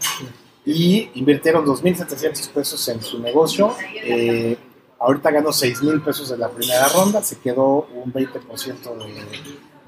y 0.66 1.10
invirtieron 1.16 1.66
2.700 1.66 2.50
pesos 2.50 2.88
en 2.90 3.02
su 3.02 3.20
negocio. 3.20 3.74
Eh, 4.04 4.58
ahorita 5.02 5.32
ganó 5.32 5.50
6.000 5.50 6.04
pesos 6.04 6.30
de 6.30 6.38
la 6.38 6.50
primera 6.50 6.88
ronda, 6.90 7.22
se 7.24 7.40
quedó 7.40 7.88
un 7.94 8.14
20% 8.14 8.96
de- 8.96 9.26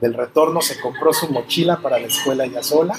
del 0.01 0.13
retorno, 0.15 0.61
se 0.61 0.79
compró 0.81 1.13
su 1.13 1.29
mochila 1.29 1.77
para 1.81 1.97
la 1.99 2.07
escuela 2.07 2.43
ella 2.45 2.61
sola 2.63 2.93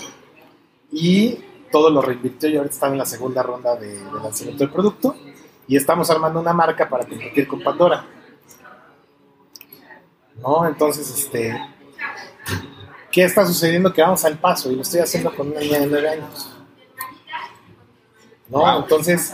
y 0.93 1.39
todo 1.71 1.91
lo 1.91 2.01
reinvirtió 2.01 2.49
y 2.49 2.57
ahorita 2.57 2.73
está 2.75 2.87
en 2.87 2.99
la 2.99 3.05
segunda 3.05 3.43
ronda 3.43 3.75
de, 3.77 3.99
de 3.99 4.13
lanzamiento 4.23 4.65
del 4.65 4.73
producto 4.73 5.15
y 5.67 5.77
estamos 5.77 6.09
armando 6.11 6.41
una 6.41 6.53
marca 6.53 6.89
para 6.89 7.05
competir 7.07 7.47
con 7.49 7.63
Pandora. 7.63 8.07
¿No? 10.41 10.67
Entonces, 10.67 11.09
este, 11.11 11.57
¿qué 13.11 13.25
está 13.25 13.47
sucediendo? 13.47 13.93
Que 13.93 14.03
vamos 14.03 14.25
al 14.25 14.39
paso 14.39 14.71
y 14.71 14.77
lo 14.77 14.83
estoy 14.83 15.01
haciendo 15.01 15.35
con 15.35 15.49
una 15.51 15.61
niña 15.61 15.81
de 15.81 15.87
9 15.87 16.09
años. 16.09 16.51
¿No? 18.49 18.79
Entonces, 18.79 19.33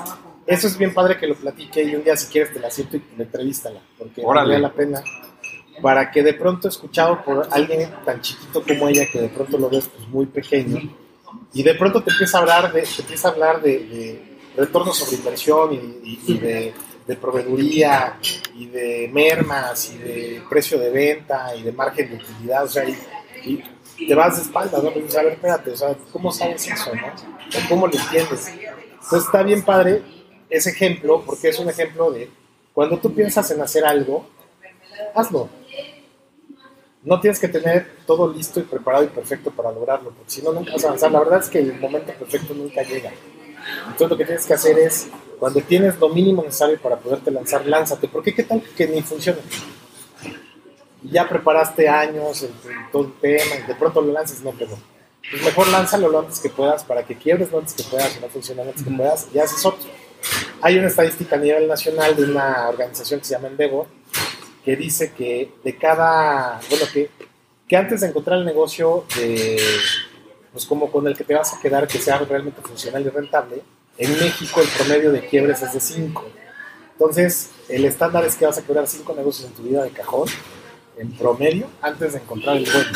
eso 0.50 0.66
es 0.66 0.76
bien 0.76 0.92
padre 0.92 1.16
que 1.18 1.26
lo 1.26 1.34
platique 1.34 1.82
y 1.82 1.94
un 1.94 2.02
día 2.04 2.16
si 2.16 2.26
quieres 2.30 2.52
te 2.52 2.60
la 2.60 2.70
siento 2.70 2.96
y 2.96 3.02
la 3.16 3.24
entrevístala, 3.24 3.80
porque 3.98 4.20
vale 4.40 4.58
la 4.58 4.72
pena 4.72 5.02
para 5.80 6.10
que 6.10 6.22
de 6.22 6.34
pronto 6.34 6.68
escuchado 6.68 7.22
por 7.24 7.48
alguien 7.50 7.90
tan 8.04 8.20
chiquito 8.20 8.62
como 8.62 8.88
ella 8.88 9.06
que 9.10 9.20
de 9.20 9.28
pronto 9.28 9.56
lo 9.56 9.70
ves 9.70 9.88
pues, 9.88 10.08
muy 10.08 10.26
pequeño 10.26 10.78
y 11.54 11.62
de 11.62 11.74
pronto 11.74 12.02
te 12.02 12.10
empieza 12.10 12.38
a 12.38 12.40
hablar 12.42 12.72
de, 12.72 12.82
te 12.82 13.02
empieza 13.02 13.28
a 13.28 13.30
hablar 13.30 13.62
de, 13.62 13.78
de 13.78 14.22
retorno 14.56 14.92
sobre 14.92 15.16
inversión 15.16 15.72
y, 15.72 15.76
y- 15.76 16.20
y 16.26 16.38
de, 16.38 16.74
de 17.06 17.16
proveeduría 17.16 18.18
y 18.54 18.66
de 18.66 19.08
mermas 19.12 19.92
y 19.94 19.98
de 19.98 20.42
precio 20.50 20.78
de 20.78 20.90
venta 20.90 21.54
y 21.56 21.62
de 21.62 21.72
margen 21.72 22.10
de 22.10 22.16
utilidad, 22.16 22.64
o 22.64 22.68
sea, 22.68 22.84
y, 22.86 23.62
y 23.98 24.06
te 24.06 24.14
vas 24.14 24.36
de 24.36 24.42
espaldas, 24.42 24.82
¿no? 24.82 24.90
Pues 24.92 25.16
a 25.16 25.22
ver, 25.22 25.32
espérate, 25.34 25.70
o 25.70 25.76
sea, 25.76 25.96
¿cómo 26.12 26.30
sabes 26.32 26.66
eso, 26.68 26.90
no? 26.94 27.12
¿Cómo 27.68 27.86
lo 27.86 27.94
entiendes? 27.94 28.48
Entonces 28.48 29.24
está 29.24 29.42
bien 29.42 29.62
padre 29.62 30.02
ese 30.50 30.70
ejemplo, 30.70 31.22
porque 31.24 31.48
es 31.48 31.58
un 31.58 31.68
ejemplo 31.68 32.10
de 32.10 32.28
cuando 32.74 32.98
tú 32.98 33.14
piensas 33.14 33.50
en 33.50 33.60
hacer 33.60 33.84
algo, 33.84 34.26
hazlo. 35.14 35.48
No 37.02 37.18
tienes 37.20 37.40
que 37.40 37.48
tener 37.48 37.96
todo 38.06 38.30
listo 38.30 38.60
y 38.60 38.64
preparado 38.64 39.04
y 39.04 39.08
perfecto 39.08 39.50
para 39.50 39.72
lograrlo, 39.72 40.10
porque 40.10 40.30
si 40.30 40.42
no, 40.42 40.52
nunca 40.52 40.72
vas 40.72 40.84
a 40.84 40.88
avanzar. 40.88 41.10
La 41.10 41.20
verdad 41.20 41.40
es 41.40 41.48
que 41.48 41.60
el 41.60 41.74
momento 41.80 42.12
perfecto 42.12 42.52
nunca 42.52 42.82
llega. 42.82 43.10
Entonces 43.84 44.10
lo 44.10 44.16
que 44.16 44.24
tienes 44.24 44.44
que 44.44 44.54
hacer 44.54 44.78
es, 44.78 45.08
cuando 45.38 45.60
tienes 45.62 45.98
lo 45.98 46.10
mínimo 46.10 46.42
necesario 46.42 46.78
para 46.78 46.96
poderte 46.96 47.30
lanzar, 47.30 47.64
lánzate. 47.64 48.06
Porque 48.08 48.34
qué 48.34 48.42
tal 48.42 48.62
que 48.76 48.86
ni 48.86 49.00
funcione. 49.02 49.40
Y 51.02 51.10
Ya 51.10 51.26
preparaste 51.26 51.88
años 51.88 52.42
en, 52.42 52.50
en 52.70 52.90
todo 52.90 53.04
el 53.04 53.12
tema 53.14 53.54
y 53.64 53.66
de 53.66 53.74
pronto 53.74 54.02
lo 54.02 54.12
lanzas, 54.12 54.42
no 54.42 54.50
pegó. 54.52 54.78
Pues 55.30 55.42
mejor 55.42 55.68
lánzalo 55.68 56.08
lo 56.08 56.18
antes 56.20 56.40
que 56.40 56.48
puedas 56.48 56.84
para 56.84 57.04
que 57.04 57.16
quiebres 57.16 57.50
lo 57.52 57.58
antes 57.58 57.74
que 57.74 57.84
puedas 57.84 58.20
no 58.20 58.28
funcione 58.28 58.64
lo 58.64 58.70
antes 58.70 58.84
que 58.84 58.90
puedas 58.90 59.28
y 59.32 59.38
haces 59.38 59.64
otro. 59.64 59.88
Hay 60.62 60.78
una 60.78 60.88
estadística 60.88 61.36
a 61.36 61.38
nivel 61.38 61.66
nacional 61.68 62.14
de 62.16 62.24
una 62.24 62.68
organización 62.68 63.20
que 63.20 63.26
se 63.26 63.34
llama 63.34 63.48
Endeavor 63.48 63.86
que 64.64 64.76
dice 64.76 65.12
que 65.12 65.52
de 65.64 65.76
cada, 65.76 66.60
bueno, 66.68 66.84
que, 66.92 67.10
que 67.66 67.76
antes 67.76 68.02
de 68.02 68.08
encontrar 68.08 68.38
el 68.38 68.44
negocio 68.44 69.06
pues 70.52 70.66
como 70.66 70.90
con 70.90 71.06
el 71.06 71.16
que 71.16 71.24
te 71.24 71.34
vas 71.34 71.54
a 71.54 71.60
quedar, 71.60 71.86
que 71.86 71.98
sea 71.98 72.18
realmente 72.18 72.60
funcional 72.60 73.02
y 73.06 73.08
rentable, 73.08 73.62
en 73.98 74.12
México 74.18 74.60
el 74.60 74.68
promedio 74.68 75.12
de 75.12 75.26
quiebres 75.26 75.62
es 75.62 75.72
de 75.72 75.80
5. 75.80 76.24
Entonces, 76.92 77.50
el 77.68 77.84
estándar 77.84 78.24
es 78.24 78.34
que 78.34 78.46
vas 78.46 78.58
a 78.58 78.62
quebrar 78.62 78.86
5 78.86 79.14
negocios 79.14 79.48
en 79.48 79.54
tu 79.54 79.62
vida 79.62 79.82
de 79.82 79.90
cajón, 79.90 80.28
en 80.98 81.12
promedio, 81.12 81.68
antes 81.80 82.12
de 82.12 82.18
encontrar 82.18 82.56
el 82.56 82.64
bueno. 82.64 82.90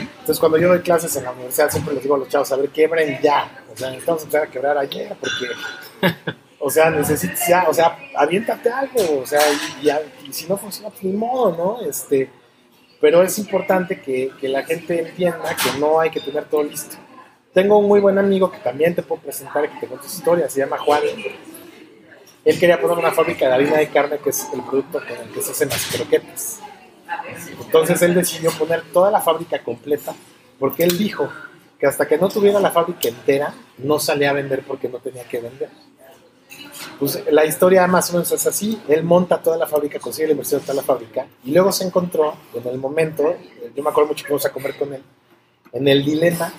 Entonces, 0.00 0.38
cuando 0.38 0.58
yo 0.58 0.68
doy 0.68 0.80
clases 0.80 1.14
en 1.16 1.24
la 1.24 1.32
universidad, 1.32 1.70
siempre 1.70 1.94
les 1.94 2.02
digo 2.02 2.14
a 2.14 2.18
los 2.18 2.28
chavos, 2.28 2.50
a 2.52 2.56
ver, 2.56 2.70
quiebren 2.70 3.20
ya. 3.22 3.64
O 3.72 3.76
sea, 3.76 3.88
necesitamos 3.88 4.22
empezar 4.22 4.44
a 4.44 4.50
quebrar 4.50 4.78
ayer, 4.78 5.14
porque, 5.20 6.26
o 6.64 6.70
sea, 6.70 6.90
necesitas 6.90 7.48
ya, 7.48 7.68
o 7.68 7.74
sea, 7.74 7.98
aviéntate 8.14 8.70
algo, 8.70 9.22
o 9.22 9.26
sea, 9.26 9.40
y, 9.82 10.32
si 10.32 10.46
no 10.46 10.56
funciona, 10.56 10.90
pues 10.90 11.02
ni 11.02 11.12
modo, 11.12 11.50
¿no? 11.56 11.88
Este, 11.88 12.30
pero 13.00 13.20
es 13.20 13.36
importante 13.38 14.00
que, 14.00 14.30
que 14.40 14.48
la 14.48 14.62
gente 14.62 15.00
entienda 15.00 15.56
que 15.56 15.80
no 15.80 15.98
hay 15.98 16.10
que 16.10 16.20
tener 16.20 16.44
todo 16.44 16.62
listo. 16.62 16.96
Tengo 17.52 17.78
un 17.78 17.88
muy 17.88 17.98
buen 17.98 18.16
amigo 18.16 18.48
que 18.48 18.58
también 18.58 18.94
te 18.94 19.02
puedo 19.02 19.20
presentar, 19.22 19.68
que 19.68 19.80
te 19.80 19.88
cuenta 19.88 20.08
su 20.08 20.18
historia, 20.18 20.48
se 20.48 20.60
llama 20.60 20.78
Juan. 20.78 21.02
Él 22.44 22.58
quería 22.60 22.80
poner 22.80 22.96
una 22.96 23.10
fábrica 23.10 23.48
de 23.48 23.54
harina 23.54 23.78
de 23.78 23.88
carne, 23.88 24.18
que 24.18 24.30
es 24.30 24.48
el 24.54 24.62
producto 24.62 25.00
con 25.00 25.16
el 25.16 25.32
que 25.34 25.42
se 25.42 25.50
hacen 25.50 25.68
las 25.68 25.84
croquetas. 25.86 26.60
Entonces 27.60 28.00
él 28.02 28.14
decidió 28.14 28.52
poner 28.52 28.82
toda 28.92 29.10
la 29.10 29.20
fábrica 29.20 29.58
completa, 29.64 30.14
porque 30.60 30.84
él 30.84 30.96
dijo 30.96 31.28
que 31.80 31.86
hasta 31.88 32.06
que 32.06 32.18
no 32.18 32.28
tuviera 32.28 32.60
la 32.60 32.70
fábrica 32.70 33.08
entera, 33.08 33.52
no 33.78 33.98
salía 33.98 34.30
a 34.30 34.34
vender 34.34 34.62
porque 34.64 34.88
no 34.88 34.98
tenía 34.98 35.24
que 35.24 35.40
vender. 35.40 35.68
Pues 36.98 37.22
la 37.30 37.44
historia 37.44 37.86
más 37.86 38.10
o 38.10 38.14
menos 38.14 38.30
es 38.32 38.46
así, 38.46 38.80
él 38.88 39.02
monta 39.04 39.42
toda 39.42 39.56
la 39.56 39.66
fábrica, 39.66 39.98
consigue 39.98 40.28
la 40.28 40.32
inversión 40.32 40.60
de 40.60 40.66
toda 40.66 40.76
la 40.76 40.82
fábrica, 40.82 41.26
y 41.44 41.52
luego 41.52 41.72
se 41.72 41.84
encontró 41.84 42.34
en 42.54 42.66
el 42.66 42.78
momento, 42.78 43.34
yo 43.74 43.82
me 43.82 43.90
acuerdo 43.90 44.08
mucho 44.08 44.24
que 44.24 44.28
fuimos 44.28 44.46
a 44.46 44.52
comer 44.52 44.76
con 44.76 44.92
él, 44.94 45.02
en 45.72 45.88
el 45.88 46.04
dilema 46.04 46.52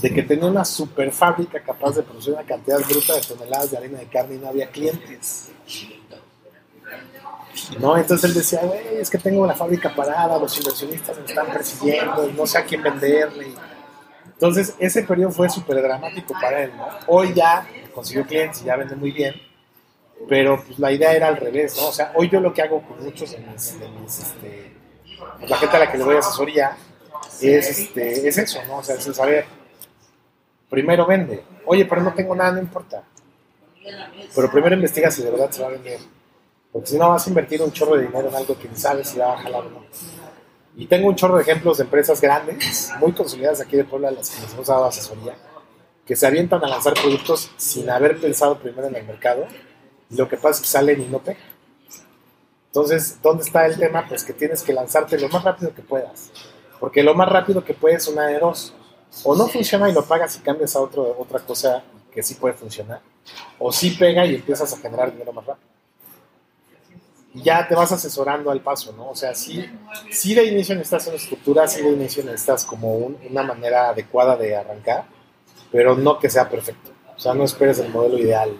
de 0.00 0.12
que 0.12 0.22
tenía 0.22 0.46
una 0.46 0.64
super 0.64 1.10
fábrica 1.12 1.60
capaz 1.60 1.96
de 1.96 2.02
producir 2.02 2.32
una 2.34 2.44
cantidad 2.44 2.78
bruta 2.80 3.14
de 3.14 3.20
toneladas 3.20 3.70
de 3.70 3.76
harina 3.76 3.98
de 3.98 4.06
carne 4.06 4.36
y 4.36 4.38
no 4.38 4.48
había 4.48 4.68
clientes. 4.68 5.50
¿no? 7.78 7.96
Entonces 7.96 8.30
él 8.30 8.34
decía, 8.34 8.60
es 8.92 9.10
que 9.10 9.18
tengo 9.18 9.46
la 9.46 9.54
fábrica 9.54 9.94
parada, 9.94 10.38
los 10.38 10.56
inversionistas 10.58 11.18
me 11.18 11.24
están 11.26 11.46
persiguiendo 11.46 12.28
y 12.28 12.32
no 12.32 12.46
sé 12.46 12.58
a 12.58 12.64
quién 12.64 12.82
venderle. 12.82 13.54
Entonces 14.26 14.74
ese 14.78 15.02
periodo 15.02 15.30
fue 15.30 15.48
súper 15.48 15.80
dramático 15.80 16.34
para 16.40 16.64
él. 16.64 16.72
Hoy 17.06 17.32
ya 17.34 17.66
consiguió 17.94 18.26
clientes 18.26 18.62
y 18.62 18.64
ya 18.64 18.76
vende 18.76 18.96
muy 18.96 19.12
bien, 19.12 19.34
pero 20.28 20.62
pues 20.64 20.78
la 20.78 20.92
idea 20.92 21.12
era 21.12 21.28
al 21.28 21.36
revés, 21.36 21.76
¿no? 21.76 21.88
O 21.88 21.92
sea, 21.92 22.12
hoy 22.14 22.28
yo 22.28 22.40
lo 22.40 22.52
que 22.52 22.62
hago 22.62 22.82
con 22.82 23.02
muchos 23.02 23.32
de 23.32 23.38
mis, 23.38 23.78
de 23.78 23.88
mis, 23.88 24.18
este, 24.18 24.72
pues, 25.38 25.50
la 25.50 25.56
gente 25.56 25.76
a 25.76 25.80
la 25.80 25.92
que 25.92 25.98
le 25.98 26.04
doy 26.04 26.16
asesoría 26.16 26.76
es, 27.40 27.78
este, 27.78 28.28
es 28.28 28.38
eso, 28.38 28.60
¿no? 28.66 28.78
O 28.78 28.82
sea, 28.82 28.94
es 28.94 29.06
el 29.06 29.14
saber, 29.14 29.44
primero 30.70 31.06
vende, 31.06 31.44
oye, 31.66 31.84
pero 31.84 32.02
no 32.02 32.14
tengo 32.14 32.34
nada, 32.34 32.52
no 32.52 32.60
importa, 32.60 33.02
pero 34.34 34.50
primero 34.50 34.74
investiga 34.74 35.10
si 35.10 35.22
de 35.22 35.30
verdad 35.30 35.50
se 35.50 35.62
va 35.62 35.68
a 35.68 35.72
vender. 35.72 36.00
Porque 36.72 36.88
si 36.88 36.98
no 36.98 37.10
vas 37.10 37.24
a 37.24 37.30
invertir 37.30 37.62
un 37.62 37.70
chorro 37.70 37.96
de 37.96 38.06
dinero 38.06 38.28
en 38.28 38.34
algo 38.34 38.58
que 38.58 38.68
ni 38.68 38.74
sabes 38.74 39.08
si 39.08 39.18
va 39.18 39.34
a 39.34 39.36
jalar 39.36 39.66
o 39.66 39.70
no. 39.70 39.84
Y 40.76 40.86
tengo 40.86 41.06
un 41.06 41.14
chorro 41.14 41.36
de 41.36 41.42
ejemplos 41.42 41.78
de 41.78 41.84
empresas 41.84 42.20
grandes, 42.20 42.90
muy 42.98 43.12
consolidadas 43.12 43.60
aquí 43.60 43.76
de 43.76 43.84
Puebla, 43.84 44.08
a 44.08 44.10
las 44.10 44.30
que 44.30 44.42
les 44.42 44.52
hemos 44.54 44.66
dado 44.66 44.86
asesoría, 44.86 45.36
que 46.04 46.16
se 46.16 46.26
avientan 46.26 46.64
a 46.64 46.68
lanzar 46.68 46.94
productos 46.94 47.52
sin 47.56 47.88
haber 47.88 48.20
pensado 48.20 48.58
primero 48.58 48.88
en 48.88 48.96
el 48.96 49.04
mercado. 49.04 49.46
Lo 50.16 50.28
que 50.28 50.36
pasa 50.36 50.50
es 50.50 50.60
que 50.62 50.66
salen 50.68 51.02
y 51.02 51.06
no 51.06 51.18
pegan. 51.20 51.42
Entonces, 52.66 53.18
¿dónde 53.22 53.44
está 53.44 53.66
el 53.66 53.78
tema? 53.78 54.06
Pues 54.08 54.24
que 54.24 54.32
tienes 54.32 54.62
que 54.62 54.72
lanzarte 54.72 55.18
lo 55.18 55.28
más 55.28 55.44
rápido 55.44 55.74
que 55.74 55.82
puedas. 55.82 56.30
Porque 56.80 57.02
lo 57.02 57.14
más 57.14 57.28
rápido 57.28 57.64
que 57.64 57.74
puedes, 57.74 58.08
una 58.08 58.26
de 58.26 58.38
dos. 58.38 58.74
O 59.22 59.36
no 59.36 59.46
funciona 59.46 59.88
y 59.88 59.92
lo 59.92 60.04
pagas 60.04 60.36
y 60.36 60.40
cambias 60.40 60.74
a 60.74 60.80
otro, 60.80 61.16
otra 61.18 61.38
cosa 61.40 61.82
que 62.12 62.22
sí 62.22 62.34
puede 62.34 62.54
funcionar. 62.54 63.00
O 63.58 63.72
sí 63.72 63.90
pega 63.90 64.26
y 64.26 64.34
empiezas 64.34 64.72
a 64.72 64.76
generar 64.78 65.12
dinero 65.12 65.32
más 65.32 65.46
rápido 65.46 65.74
y 67.36 67.42
ya 67.42 67.66
te 67.66 67.74
vas 67.74 67.90
asesorando 67.90 68.48
al 68.52 68.60
paso, 68.60 68.92
¿no? 68.92 69.10
O 69.10 69.16
sea, 69.16 69.34
sí, 69.34 69.68
sí 70.12 70.34
de 70.36 70.44
inicio 70.44 70.76
necesitas 70.76 71.08
una 71.08 71.16
estructura, 71.16 71.66
sí 71.66 71.82
de 71.82 71.90
inicio 71.90 72.22
necesitas 72.22 72.64
como 72.64 72.94
un- 72.96 73.18
una 73.28 73.42
manera 73.42 73.88
adecuada 73.88 74.36
de 74.36 74.54
arrancar, 74.56 75.06
pero 75.72 75.96
no 75.96 76.16
que 76.20 76.30
sea 76.30 76.48
perfecto. 76.48 76.92
O 77.16 77.18
sea, 77.18 77.34
no 77.34 77.42
esperes 77.42 77.80
el 77.80 77.88
modelo 77.88 78.18
ideal, 78.18 78.56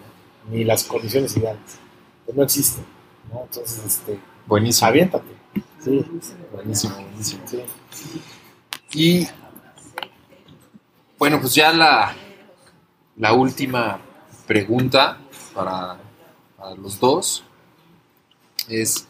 ni 0.51 0.65
las 0.65 0.85
condiciones 0.85 1.37
ideales. 1.37 1.79
Pues 2.25 2.37
no 2.37 2.43
existen, 2.43 2.85
¿no? 3.33 3.43
Entonces, 3.43 3.83
este, 3.85 4.19
Buenísimo. 4.47 4.89
aviéntate. 4.89 5.25
Sí, 5.83 6.05
Buenísimo, 6.53 6.95
buenísimo. 6.97 7.43
sí. 7.47 7.63
Y 8.93 9.27
bueno, 11.19 11.41
pues 11.41 11.55
ya 11.55 11.73
la, 11.73 12.15
la 13.17 13.33
última 13.33 13.99
pregunta 14.47 15.19
para, 15.55 15.99
para 16.57 16.75
los 16.77 16.99
dos 17.01 17.45
es, 18.69 19.07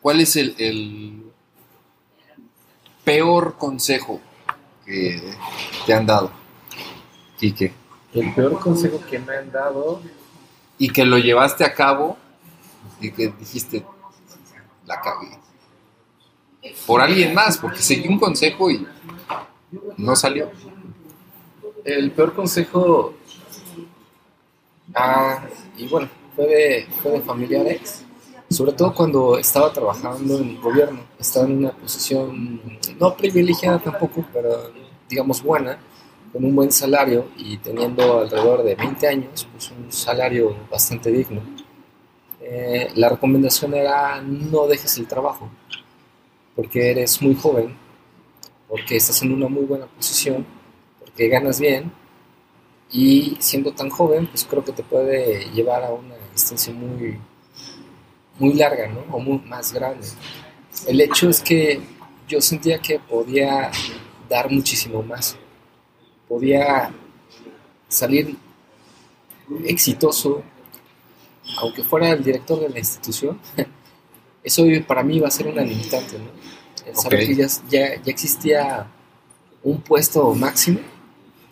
¿cuál 0.00 0.20
es 0.20 0.36
el, 0.36 0.54
el 0.58 1.22
peor 3.04 3.56
consejo 3.58 4.20
que 4.84 5.22
te 5.86 5.94
han 5.94 6.06
dado, 6.06 6.30
Quique? 7.38 7.72
El 8.14 8.34
peor 8.34 8.58
consejo 8.60 9.00
que 9.08 9.18
me 9.18 9.36
han 9.36 9.50
dado, 9.50 10.02
Y 10.82 10.90
que 10.90 11.04
lo 11.04 11.16
llevaste 11.16 11.64
a 11.64 11.72
cabo 11.72 12.16
y 13.00 13.12
que 13.12 13.28
dijiste, 13.38 13.86
la 14.84 15.00
cagué. 15.00 15.38
Por 16.84 17.00
alguien 17.00 17.32
más, 17.32 17.56
porque 17.56 17.78
seguí 17.78 18.08
un 18.08 18.18
consejo 18.18 18.68
y 18.68 18.84
no 19.96 20.16
salió. 20.16 20.50
el 21.84 22.10
peor 22.10 22.34
consejo, 22.34 23.14
ah, 24.92 25.44
y 25.76 25.86
bueno, 25.86 26.08
fue 26.34 26.46
de, 26.46 26.88
fue 27.00 27.12
de 27.12 27.20
familiares, 27.20 28.04
sobre 28.50 28.72
todo 28.72 28.92
cuando 28.92 29.38
estaba 29.38 29.72
trabajando 29.72 30.38
en 30.38 30.48
el 30.48 30.60
gobierno, 30.60 31.00
estaba 31.16 31.46
en 31.46 31.58
una 31.58 31.70
posición 31.70 32.60
no 32.98 33.16
privilegiada 33.16 33.78
tampoco, 33.78 34.24
pero 34.32 34.72
digamos 35.08 35.44
buena, 35.44 35.78
con 36.32 36.44
un 36.44 36.56
buen 36.56 36.72
salario 36.72 37.28
y 37.36 37.58
teniendo 37.58 38.20
alrededor 38.20 38.62
de 38.62 38.74
20 38.74 39.06
años, 39.06 39.46
pues 39.52 39.70
un 39.70 39.92
salario 39.92 40.56
bastante 40.70 41.10
digno. 41.10 41.42
Eh, 42.40 42.90
la 42.96 43.10
recomendación 43.10 43.74
era 43.74 44.20
no 44.22 44.66
dejes 44.66 44.96
el 44.98 45.06
trabajo, 45.06 45.48
porque 46.56 46.90
eres 46.90 47.20
muy 47.20 47.34
joven, 47.34 47.76
porque 48.68 48.96
estás 48.96 49.22
en 49.22 49.32
una 49.32 49.48
muy 49.48 49.64
buena 49.64 49.86
posición, 49.86 50.46
porque 50.98 51.28
ganas 51.28 51.60
bien 51.60 51.92
y 52.90 53.36
siendo 53.40 53.72
tan 53.72 53.90
joven, 53.90 54.26
pues 54.26 54.44
creo 54.44 54.64
que 54.64 54.72
te 54.72 54.82
puede 54.82 55.50
llevar 55.52 55.82
a 55.82 55.92
una 55.92 56.14
distancia 56.32 56.72
muy, 56.72 57.18
muy 58.38 58.54
larga, 58.54 58.88
¿no? 58.88 59.00
O 59.14 59.18
muy, 59.18 59.38
más 59.46 59.72
grande. 59.72 60.06
El 60.86 61.00
hecho 61.00 61.28
es 61.28 61.40
que 61.40 61.80
yo 62.28 62.40
sentía 62.40 62.78
que 62.78 62.98
podía 62.98 63.70
dar 64.28 64.50
muchísimo 64.50 65.02
más, 65.02 65.36
podía 66.32 66.90
salir 67.88 68.34
exitoso, 69.66 70.42
aunque 71.58 71.82
fuera 71.82 72.08
el 72.08 72.24
director 72.24 72.58
de 72.58 72.70
la 72.70 72.78
institución, 72.78 73.38
eso 74.42 74.64
para 74.86 75.02
mí 75.02 75.16
iba 75.16 75.28
a 75.28 75.30
ser 75.30 75.46
una 75.46 75.60
limitante, 75.60 76.18
¿no? 76.18 76.30
El 76.88 76.96
saber 76.96 77.20
Ok. 77.20 77.26
que 77.26 77.34
ya, 77.34 77.46
ya, 77.68 78.02
ya 78.02 78.10
existía 78.10 78.86
un 79.62 79.82
puesto 79.82 80.34
máximo, 80.34 80.78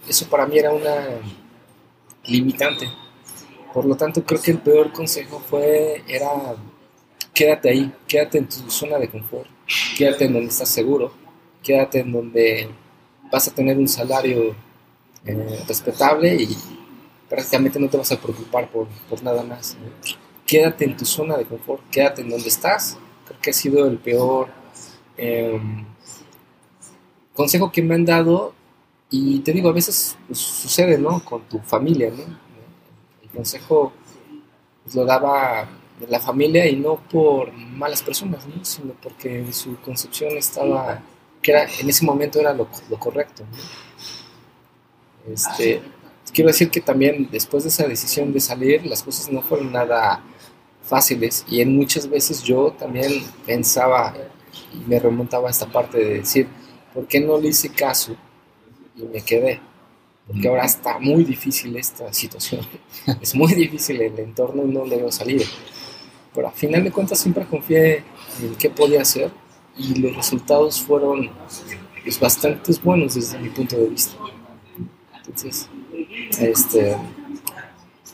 eso 0.09 0.27
para 0.31 0.47
mí 0.47 0.59
era 0.59 0.73
una 0.73 0.97
limitante. 2.25 2.89
Por 3.75 3.85
lo 3.85 3.95
tanto, 3.97 4.25
creo 4.25 4.41
que 4.41 4.53
el 4.53 4.61
peor 4.61 4.93
consejo 4.93 5.41
fue, 5.41 6.03
era, 6.09 6.57
quédate 7.35 7.69
ahí, 7.69 7.93
quédate 8.09 8.39
en 8.39 8.49
tu 8.49 8.71
zona 8.71 8.99
de 8.99 9.11
confort, 9.11 9.47
quédate 9.99 10.25
en 10.25 10.33
donde 10.33 10.49
estás 10.49 10.71
seguro, 10.71 11.13
quédate 11.63 12.01
en 12.01 12.13
donde 12.13 12.71
vas 13.31 13.47
a 13.47 13.55
tener 13.55 13.77
un 13.77 13.87
salario 13.87 14.57
eh, 15.27 15.65
respetable 15.69 16.35
y 16.35 16.57
prácticamente 17.29 17.79
no 17.79 17.89
te 17.89 17.97
vas 17.97 18.11
a 18.13 18.21
preocupar 18.21 18.69
por, 18.71 18.89
por 19.09 19.23
nada 19.23 19.43
más. 19.43 19.77
Quédate 20.47 20.85
en 20.85 20.97
tu 20.97 21.05
zona 21.05 21.37
de 21.37 21.45
confort, 21.45 21.83
quédate 21.91 22.23
en 22.23 22.31
donde 22.31 22.49
estás. 22.49 22.99
Creo 23.27 23.41
que 23.41 23.51
ha 23.51 23.53
sido 23.53 23.87
el 23.87 23.99
peor 23.99 24.49
eh, 25.17 25.61
consejo 27.35 27.71
que 27.71 27.83
me 27.83 27.95
han 27.95 28.05
dado 28.05 28.55
y 29.11 29.41
te 29.41 29.53
digo, 29.53 29.69
a 29.69 29.73
veces 29.73 30.17
pues, 30.27 30.39
sucede, 30.39 30.97
¿no? 30.99 31.25
Con 31.25 31.43
tu 31.43 31.59
familia, 31.61 32.11
¿no? 32.11 32.23
El 33.23 33.29
consejo 33.31 33.93
pues, 34.85 34.95
lo 34.95 35.05
daba 35.05 35.69
la 36.09 36.21
familia 36.21 36.67
y 36.67 36.77
no 36.77 36.97
por 36.97 37.53
malas 37.53 38.03
personas, 38.03 38.47
¿no? 38.47 38.65
Sino 38.65 38.95
porque 39.03 39.53
su 39.53 39.77
concepción 39.81 40.37
estaba, 40.37 41.03
que 41.43 41.51
era, 41.51 41.65
en 41.65 41.89
ese 41.89 42.05
momento 42.05 42.41
era 42.41 42.53
lo, 42.55 42.69
lo 42.89 42.99
correcto. 42.99 43.45
Este, 45.29 45.83
quiero 46.33 46.49
decir 46.49 46.71
que 46.71 46.81
también 46.81 47.29
después 47.31 47.65
de 47.65 47.71
esa 47.71 47.87
decisión 47.87 48.33
de 48.33 48.41
salir, 48.41 48.87
las 48.87 49.03
cosas 49.03 49.31
no 49.31 49.43
fueron 49.43 49.73
nada 49.73 50.23
fáciles 50.83 51.45
y 51.49 51.61
en 51.61 51.77
muchas 51.77 52.09
veces 52.09 52.43
yo 52.43 52.73
también 52.79 53.23
pensaba 53.47 54.15
y 54.73 54.89
me 54.89 54.99
remontaba 54.99 55.49
a 55.49 55.51
esta 55.51 55.67
parte 55.67 55.99
de 55.99 56.15
decir, 56.15 56.49
¿por 56.93 57.07
qué 57.07 57.21
no 57.21 57.39
le 57.39 57.49
hice 57.49 57.69
caso 57.71 58.17
y 58.97 59.03
me 59.03 59.21
quedé? 59.21 59.61
Porque 60.27 60.49
ahora 60.49 60.65
está 60.65 60.99
muy 60.99 61.25
difícil 61.25 61.77
esta 61.77 62.13
situación, 62.13 62.67
es 63.21 63.35
muy 63.35 63.53
difícil 63.55 64.01
el 64.01 64.19
entorno 64.19 64.65
y 64.65 64.69
no 64.69 64.85
debo 64.85 65.11
salir. 65.11 65.45
Pero 66.35 66.49
a 66.49 66.53
final 66.53 66.85
de 66.85 66.93
cuentas 66.93 67.19
siempre 67.19 67.45
confié 67.45 68.05
en 68.41 68.55
qué 68.57 68.71
podía 68.71 69.03
hacer 69.03 69.31
y 69.77 69.95
los 69.97 70.15
resultados 70.15 70.81
fueron 70.81 71.31
pues, 72.03 72.21
bastante 72.21 72.73
buenos 72.83 73.15
desde 73.15 73.39
mi 73.39 73.49
punto 73.49 73.77
de 73.77 73.89
vista. 73.89 74.15
Entonces, 75.21 75.69
este, 76.39 76.97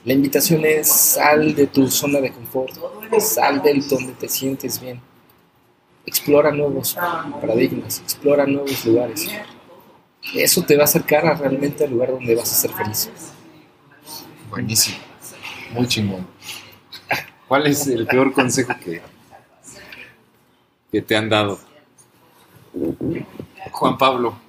la 0.05 0.13
invitación 0.13 0.65
es 0.65 0.89
sal 0.89 1.55
de 1.55 1.67
tu 1.67 1.91
zona 1.91 2.21
de 2.21 2.33
confort, 2.33 2.73
sal 3.21 3.63
del 3.63 3.87
donde 3.89 4.13
te 4.13 4.29
sientes 4.29 4.81
bien, 4.81 5.01
explora 6.05 6.51
nuevos 6.51 6.97
paradigmas, 7.41 8.01
explora 8.01 8.47
nuevos 8.47 8.85
lugares. 8.85 9.29
Eso 10.35 10.63
te 10.63 10.77
va 10.77 10.83
a 10.83 10.85
acercar 10.85 11.27
a 11.27 11.35
realmente 11.35 11.85
al 11.85 11.91
lugar 11.91 12.11
donde 12.11 12.35
vas 12.35 12.53
a 12.53 12.55
ser 12.55 12.73
feliz. 12.73 13.11
Buenísimo. 14.51 14.99
Muy 15.73 15.87
chingón. 15.87 16.27
¿Cuál 17.49 17.67
es 17.67 17.87
el 17.87 18.07
peor 18.07 18.33
consejo 18.33 18.75
que, 18.83 19.03
que 20.91 21.03
te 21.03 21.17
han 21.17 21.29
dado? 21.29 21.59
Juan 23.71 23.99
Pablo. 23.99 24.46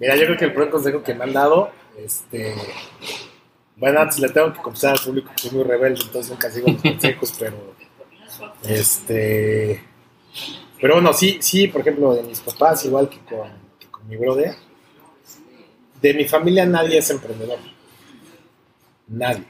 Mira, 0.00 0.16
yo 0.16 0.24
creo 0.24 0.38
que 0.38 0.44
el 0.46 0.52
primer 0.52 0.70
consejo 0.70 1.02
que 1.02 1.14
me 1.14 1.24
han 1.24 1.32
dado, 1.34 1.70
este, 1.98 2.54
bueno, 3.76 4.00
antes 4.00 4.18
le 4.18 4.30
tengo 4.30 4.50
que 4.50 4.60
confesar 4.62 4.92
al 4.92 5.04
público 5.04 5.30
que 5.36 5.42
soy 5.42 5.50
muy 5.50 5.64
rebelde, 5.64 6.00
entonces 6.02 6.30
nunca 6.30 6.50
sigo 6.50 6.68
los 6.68 6.80
consejos, 6.80 7.34
pero, 7.38 7.74
este, 8.66 9.84
pero 10.80 10.94
bueno, 10.94 11.12
sí, 11.12 11.36
sí, 11.42 11.68
por 11.68 11.82
ejemplo, 11.82 12.14
de 12.14 12.22
mis 12.22 12.40
papás, 12.40 12.82
igual 12.86 13.10
que 13.10 13.18
con, 13.18 13.50
con 13.90 14.08
mi 14.08 14.16
brother, 14.16 14.54
de 16.00 16.14
mi 16.14 16.24
familia 16.24 16.64
nadie 16.64 16.96
es 16.96 17.10
emprendedor, 17.10 17.58
nadie. 19.06 19.44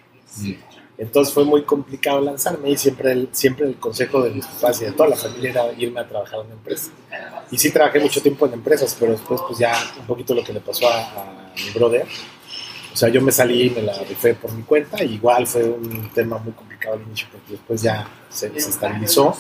Entonces 1.01 1.32
fue 1.32 1.47
muy 1.47 1.62
complicado 1.62 2.20
lanzarme 2.20 2.72
y 2.72 2.77
siempre 2.77 3.12
el, 3.12 3.31
siempre 3.32 3.66
el 3.66 3.77
consejo 3.77 4.20
de 4.20 4.32
mis 4.32 4.44
papás 4.44 4.82
y 4.82 4.85
de 4.85 4.93
toda 4.93 5.09
la 5.09 5.16
familia 5.16 5.51
era 5.51 5.72
irme 5.72 5.98
a 5.98 6.06
trabajar 6.06 6.40
en 6.40 6.47
una 6.47 6.55
empresa. 6.56 6.90
Y 7.51 7.56
sí 7.56 7.70
trabajé 7.70 8.01
mucho 8.01 8.20
tiempo 8.20 8.44
en 8.44 8.52
empresas, 8.52 8.94
pero 9.01 9.12
después 9.12 9.40
pues 9.48 9.59
ya 9.59 9.72
un 9.98 10.06
poquito 10.06 10.35
lo 10.35 10.44
que 10.44 10.52
le 10.52 10.60
pasó 10.60 10.86
a, 10.90 11.01
a 11.01 11.52
mi 11.56 11.70
brother. 11.70 12.06
O 12.93 12.97
sea, 12.97 13.09
yo 13.09 13.22
me 13.22 13.32
salí 13.32 13.68
y 13.68 13.70
me 13.70 13.81
la 13.81 13.94
rifé 13.94 14.35
por 14.35 14.52
mi 14.52 14.62
cuenta. 14.62 15.02
Igual 15.02 15.47
fue 15.47 15.64
un 15.64 16.10
tema 16.10 16.36
muy 16.36 16.52
complicado 16.52 16.97
al 16.97 17.02
inicio 17.02 17.28
porque 17.32 17.52
después 17.52 17.81
ya 17.81 18.06
se, 18.28 18.60
se 18.60 18.68
estabilizó. 18.68 19.35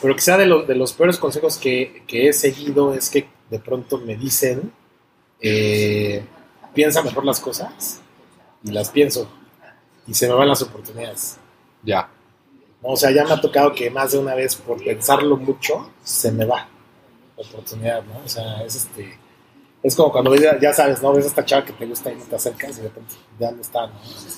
Pero 0.00 0.14
quizá 0.14 0.38
de, 0.38 0.46
los 0.46 0.68
de 0.68 0.76
los 0.76 0.92
peores 0.92 1.16
consejos 1.16 1.56
que, 1.56 2.04
que 2.06 2.28
he 2.28 2.32
seguido 2.32 2.94
es 2.94 3.10
que 3.10 3.26
de 3.50 3.58
pronto 3.58 3.98
me 3.98 4.14
dicen, 4.14 4.70
eh, 5.40 6.24
piensa 6.74 7.02
mejor 7.02 7.24
las 7.24 7.40
cosas 7.40 8.00
y 8.62 8.70
las 8.70 8.90
pienso 8.90 9.28
y 10.06 10.14
se 10.14 10.28
me 10.28 10.34
van 10.34 10.48
las 10.48 10.62
oportunidades. 10.62 11.36
Ya. 11.82 12.08
¿no? 12.82 12.90
O 12.90 12.96
sea, 12.96 13.10
ya 13.10 13.24
me 13.24 13.32
ha 13.32 13.40
tocado 13.40 13.72
que 13.74 13.90
más 13.90 14.12
de 14.12 14.18
una 14.18 14.34
vez 14.34 14.54
por 14.56 14.82
pensarlo 14.82 15.36
mucho 15.36 15.90
se 16.02 16.30
me 16.32 16.44
va 16.44 16.68
la 17.36 17.42
oportunidad, 17.48 18.02
¿no? 18.04 18.18
O 18.24 18.28
sea, 18.28 18.62
es 18.64 18.76
este. 18.76 19.18
Es 19.82 19.94
como 19.94 20.10
cuando 20.10 20.30
ves, 20.30 20.42
ya, 20.60 20.72
sabes, 20.72 21.00
¿no? 21.02 21.12
Ves 21.12 21.24
a 21.26 21.28
esta 21.28 21.44
chava 21.44 21.64
que 21.64 21.72
te 21.72 21.86
gusta 21.86 22.10
y 22.10 22.16
no 22.16 22.24
te 22.24 22.34
acercas 22.36 22.72
y 22.72 22.80
de 22.80 22.88
repente 22.88 23.14
ya 23.38 23.50
no 23.52 23.60
está, 23.60 23.86
¿no? 23.86 23.92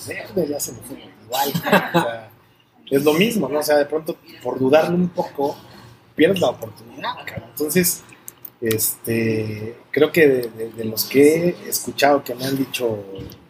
"Verde, 0.07 0.47
ya 0.47 0.59
se 0.59 0.73
me 0.73 0.79
fue. 0.79 0.97
Igual, 1.25 1.53
¿no? 1.53 1.99
o 1.99 2.03
sea, 2.03 2.29
es 2.91 3.03
lo 3.03 3.13
mismo, 3.13 3.47
¿no? 3.49 3.59
O 3.59 3.63
sea, 3.63 3.77
de 3.77 3.85
pronto, 3.85 4.17
por 4.43 4.59
dudarlo 4.59 4.95
un 4.95 5.09
poco, 5.09 5.55
pierdes 6.15 6.39
la 6.41 6.49
oportunidad, 6.49 7.13
cabrón. 7.25 7.49
Entonces, 7.51 8.03
este, 8.61 9.77
creo 9.91 10.11
que 10.11 10.27
de, 10.27 10.41
de- 10.49 10.69
de 10.71 10.85
los 10.85 11.05
que 11.05 11.49
he 11.63 11.69
escuchado 11.69 12.23
que 12.23 12.35
me 12.35 12.45
han 12.45 12.57
dicho, 12.57 13.03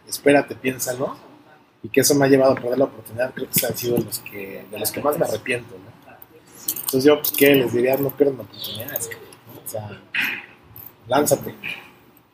espérate, 0.08 0.54
piénsalo, 0.54 1.16
y 1.82 1.88
que 1.88 2.00
eso 2.00 2.14
me 2.14 2.26
ha 2.26 2.28
llevado 2.28 2.52
a 2.52 2.54
perder 2.54 2.78
la 2.78 2.84
oportunidad, 2.84 3.32
creo 3.34 3.48
que 3.48 3.66
han 3.66 3.76
sido 3.76 3.98
los 3.98 4.18
que, 4.20 4.64
de 4.70 4.78
los 4.78 4.90
que 4.90 5.00
más 5.00 5.18
me 5.18 5.24
arrepiento, 5.24 5.74
¿no? 5.76 5.90
Entonces 6.72 7.04
yo, 7.04 7.18
pues, 7.20 7.32
¿qué? 7.32 7.54
Les 7.54 7.72
diría, 7.72 7.96
no 7.96 8.10
pierdan 8.10 8.40
oportunidades, 8.40 9.10
¿no? 9.46 9.60
O 9.64 9.68
sea, 9.68 10.00
lánzate. 11.08 11.54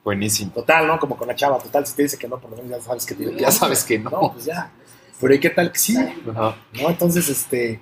Buenísimo. 0.02 0.52
Total, 0.52 0.86
¿no? 0.86 0.98
Como 0.98 1.16
con 1.16 1.28
la 1.28 1.34
chava, 1.34 1.58
total, 1.58 1.86
si 1.86 1.94
te 1.94 2.02
dice 2.04 2.18
que 2.18 2.28
no, 2.28 2.38
por 2.38 2.50
lo 2.50 2.56
menos 2.56 2.70
ya 2.70 2.80
sabes 2.80 3.06
que 3.06 3.14
te 3.14 3.36
Ya 3.36 3.50
sabes 3.50 3.84
que 3.84 3.98
no. 3.98 4.10
No, 4.10 4.32
pues 4.32 4.46
ya. 4.46 4.70
Pero 5.20 5.34
¿y 5.34 5.40
qué 5.40 5.50
tal 5.50 5.72
que 5.72 5.78
sí? 5.78 5.96
Ajá. 5.96 6.56
¿no? 6.80 6.88
Entonces, 6.88 7.28
este, 7.28 7.80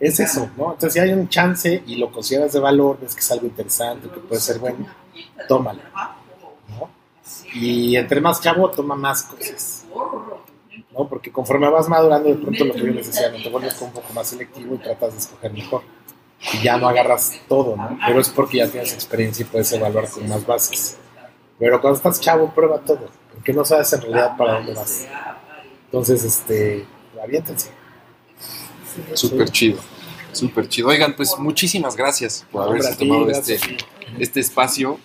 es 0.00 0.18
eso, 0.18 0.50
¿no? 0.56 0.72
Entonces, 0.72 0.94
si 0.94 0.98
hay 0.98 1.12
un 1.12 1.28
chance 1.28 1.82
y 1.86 1.96
lo 1.96 2.10
consideras 2.10 2.52
de 2.52 2.60
valor, 2.60 2.98
ves 3.00 3.14
que 3.14 3.20
es 3.20 3.30
algo 3.30 3.46
interesante, 3.46 4.08
que 4.08 4.20
puede 4.20 4.40
ser 4.40 4.58
bueno, 4.58 4.86
tómalo, 5.46 5.80
¿no? 6.68 6.90
Y 7.54 7.96
entre 7.96 8.20
más 8.20 8.40
chavo, 8.40 8.70
toma 8.70 8.94
más 8.94 9.24
cosas, 9.24 9.84
¿no? 10.92 11.08
Porque 11.08 11.30
conforme 11.30 11.68
vas 11.68 11.88
madurando, 11.88 12.28
de 12.28 12.36
pronto 12.36 12.64
lo 12.64 12.74
que 12.74 12.80
yo 12.80 12.86
les 12.86 13.06
decía, 13.06 13.30
¿no? 13.30 13.42
te 13.42 13.48
vuelves 13.48 13.80
un 13.80 13.92
poco 13.92 14.12
más 14.12 14.28
selectivo 14.28 14.74
y 14.74 14.78
tratas 14.78 15.12
de 15.12 15.18
escoger 15.18 15.52
mejor. 15.52 15.82
Y 16.54 16.62
ya 16.62 16.78
no 16.78 16.88
agarras 16.88 17.38
todo, 17.48 17.76
¿no? 17.76 17.98
Pero 18.06 18.20
es 18.20 18.30
porque 18.30 18.58
ya 18.58 18.68
tienes 18.68 18.94
experiencia 18.94 19.42
y 19.42 19.46
puedes 19.46 19.70
evaluar 19.72 20.08
con 20.08 20.28
más 20.28 20.46
bases. 20.46 20.96
Pero 21.58 21.80
cuando 21.80 21.98
estás 21.98 22.20
chavo, 22.20 22.50
prueba 22.54 22.78
todo, 22.78 23.10
porque 23.34 23.52
no 23.52 23.64
sabes 23.64 23.92
en 23.92 24.00
realidad 24.00 24.36
para 24.36 24.54
dónde 24.54 24.72
vas. 24.72 25.06
Entonces, 25.84 26.24
este, 26.24 26.86
aviéntense. 27.22 27.70
Súper 29.14 29.50
chido. 29.50 29.78
Súper 30.32 30.68
chido. 30.68 30.88
Oigan, 30.88 31.14
pues 31.14 31.36
muchísimas 31.38 31.96
gracias 31.96 32.46
por 32.50 32.62
haberse 32.62 32.94
ti, 32.96 33.08
tomado 33.08 33.30
este, 33.30 33.58
este 34.18 34.40
espacio. 34.40 34.98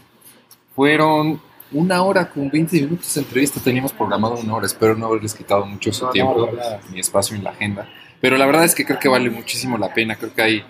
Fueron 0.76 1.42
una 1.72 2.04
hora 2.04 2.30
con 2.30 2.50
20 2.50 2.76
minutos 2.82 3.14
de 3.14 3.22
entrevista. 3.22 3.60
Teníamos 3.60 3.92
programado 3.94 4.36
una 4.36 4.56
hora. 4.56 4.66
Espero 4.66 4.96
no 4.96 5.08
haberles 5.08 5.34
quitado 5.34 5.66
mucho 5.66 5.92
su 5.92 6.06
No, 6.06 6.12
tiempo, 6.12 6.50
no, 6.52 6.92
mi 6.92 7.00
espacio 7.00 7.36
en 7.36 7.44
la 7.44 7.52
agenda. 7.52 7.88
Pero 8.22 8.38
la 8.38 8.46
verdad 8.46 8.64
es 8.66 8.74
que 8.76 8.86
creo 8.86 9.00
que 9.00 9.10
vale 9.10 9.30
muchísimo 9.30 9.78
la 9.78 9.94
pena. 9.94 10.16
Creo 10.16 10.34
que 10.34 10.42
hay 10.42 10.66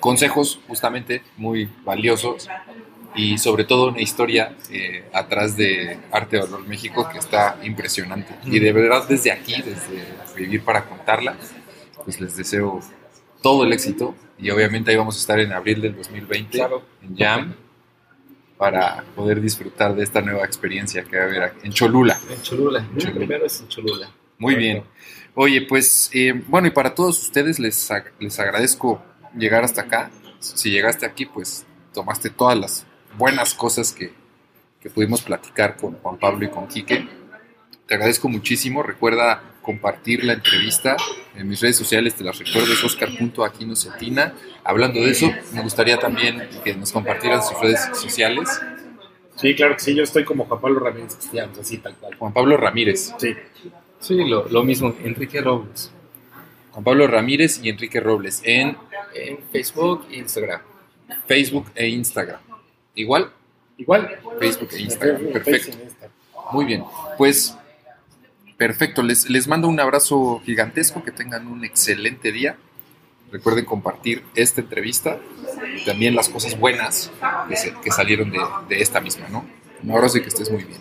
consejos 0.00 0.60
justamente 0.68 1.22
muy 1.36 1.68
valiosos 1.84 2.48
y 3.14 3.38
sobre 3.38 3.64
todo 3.64 3.88
una 3.88 4.00
historia 4.00 4.54
eh, 4.70 5.04
atrás 5.12 5.56
de 5.56 5.98
Arte 6.12 6.36
de 6.36 6.42
Valor 6.42 6.66
México 6.66 7.08
que 7.12 7.18
está 7.18 7.56
impresionante. 7.62 8.34
Y 8.44 8.58
de 8.60 8.72
verdad 8.72 9.06
desde 9.08 9.32
aquí, 9.32 9.54
desde 9.62 10.04
Vivir 10.36 10.62
para 10.62 10.84
Contarla, 10.84 11.36
pues 12.04 12.20
les 12.20 12.36
deseo 12.36 12.80
todo 13.42 13.64
el 13.64 13.72
éxito 13.72 14.14
y 14.38 14.50
obviamente 14.50 14.90
ahí 14.92 14.96
vamos 14.96 15.16
a 15.16 15.18
estar 15.20 15.40
en 15.40 15.52
abril 15.52 15.80
del 15.80 15.96
2020 15.96 16.58
Claro. 16.58 16.82
en 17.02 17.16
Jam 17.16 17.54
para 18.58 19.04
poder 19.14 19.40
disfrutar 19.40 19.94
de 19.94 20.02
esta 20.02 20.20
nueva 20.20 20.44
experiencia 20.44 21.04
que 21.04 21.16
va 21.16 21.22
a 21.22 21.26
haber 21.26 21.52
en 21.62 21.72
Cholula. 21.72 22.18
En 22.28 22.42
Cholula. 22.42 22.86
Cholula. 22.96 23.14
Primero 23.16 23.46
es 23.46 23.60
en 23.60 23.68
Cholula. 23.68 24.10
Muy 24.36 24.54
bien. 24.56 24.84
Oye, 25.34 25.62
pues 25.62 26.10
eh, 26.12 26.32
bueno, 26.48 26.66
y 26.66 26.70
para 26.72 26.94
todos 26.94 27.22
ustedes 27.22 27.58
les, 27.60 27.90
ag- 27.90 28.10
les 28.18 28.38
agradezco 28.40 29.00
llegar 29.36 29.62
hasta 29.64 29.82
acá. 29.82 30.10
Si 30.40 30.70
llegaste 30.70 31.06
aquí, 31.06 31.26
pues 31.26 31.64
tomaste 31.94 32.30
todas 32.30 32.58
las 32.58 32.86
buenas 33.16 33.54
cosas 33.54 33.92
que, 33.92 34.12
que 34.80 34.90
pudimos 34.90 35.22
platicar 35.22 35.76
con 35.76 35.94
Juan 35.94 36.18
Pablo 36.18 36.44
y 36.44 36.48
con 36.50 36.66
Quique. 36.66 37.08
Te 37.86 37.94
agradezco 37.94 38.28
muchísimo. 38.28 38.82
Recuerda 38.82 39.42
compartir 39.62 40.24
la 40.24 40.32
entrevista 40.34 40.96
en 41.36 41.48
mis 41.48 41.60
redes 41.60 41.76
sociales. 41.76 42.14
Te 42.14 42.24
las 42.24 42.38
recuerdo, 42.38 42.72
es 42.72 42.82
oscar.aquinocetina. 42.84 44.34
Hablando 44.68 45.00
de 45.00 45.10
eso, 45.10 45.32
me 45.54 45.62
gustaría 45.62 45.98
también 45.98 46.46
que 46.62 46.74
nos 46.74 46.92
compartieran 46.92 47.42
sus 47.42 47.58
redes 47.58 47.88
sociales. 47.94 48.60
Sí, 49.34 49.54
claro 49.54 49.74
que 49.74 49.80
sí, 49.80 49.94
yo 49.94 50.02
estoy 50.02 50.24
como 50.24 50.44
Juan 50.44 50.60
Pablo 50.60 50.80
Ramírez 50.80 51.14
Castellanos, 51.14 51.58
así 51.58 51.78
tal 51.78 51.94
cual. 51.94 52.14
Juan 52.16 52.32
Pablo 52.34 52.58
Ramírez. 52.58 53.14
Sí, 53.18 53.34
Sí, 53.98 54.14
lo, 54.28 54.46
lo 54.48 54.62
mismo. 54.64 54.94
Enrique 55.02 55.40
Robles. 55.40 55.90
Juan 56.72 56.84
Pablo 56.84 57.06
Ramírez 57.06 57.60
y 57.62 57.70
Enrique 57.70 57.98
Robles 57.98 58.42
en 58.44 58.76
En 59.14 59.38
Facebook 59.50 60.06
e 60.10 60.18
Instagram. 60.18 60.60
Facebook 61.26 61.66
e 61.74 61.88
Instagram. 61.88 62.40
Igual, 62.94 63.30
igual. 63.78 64.18
Facebook 64.38 64.68
e 64.74 64.80
Instagram. 64.82 65.32
Perfecto. 65.32 65.70
Instagram. 65.82 66.12
Muy 66.52 66.66
bien. 66.66 66.84
Pues, 67.16 67.56
perfecto. 68.58 69.02
Les, 69.02 69.30
les 69.30 69.48
mando 69.48 69.66
un 69.66 69.80
abrazo 69.80 70.42
gigantesco. 70.44 71.02
Que 71.02 71.10
tengan 71.10 71.46
un 71.46 71.64
excelente 71.64 72.32
día. 72.32 72.58
Recuerden 73.30 73.64
compartir 73.64 74.24
esta 74.34 74.60
entrevista 74.60 75.18
y 75.76 75.84
también 75.84 76.14
las 76.14 76.28
cosas 76.28 76.58
buenas 76.58 77.10
que, 77.82 77.90
salieron 77.90 78.32
de, 78.68 78.80
esta 78.80 79.00
misma, 79.00 79.28
¿no? 79.28 79.44
Un 79.82 79.90
abrazo 79.90 80.20
que 80.20 80.28
estés 80.28 80.50
muy 80.50 80.64
bien. 80.64 80.80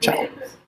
Chao. 0.00 0.28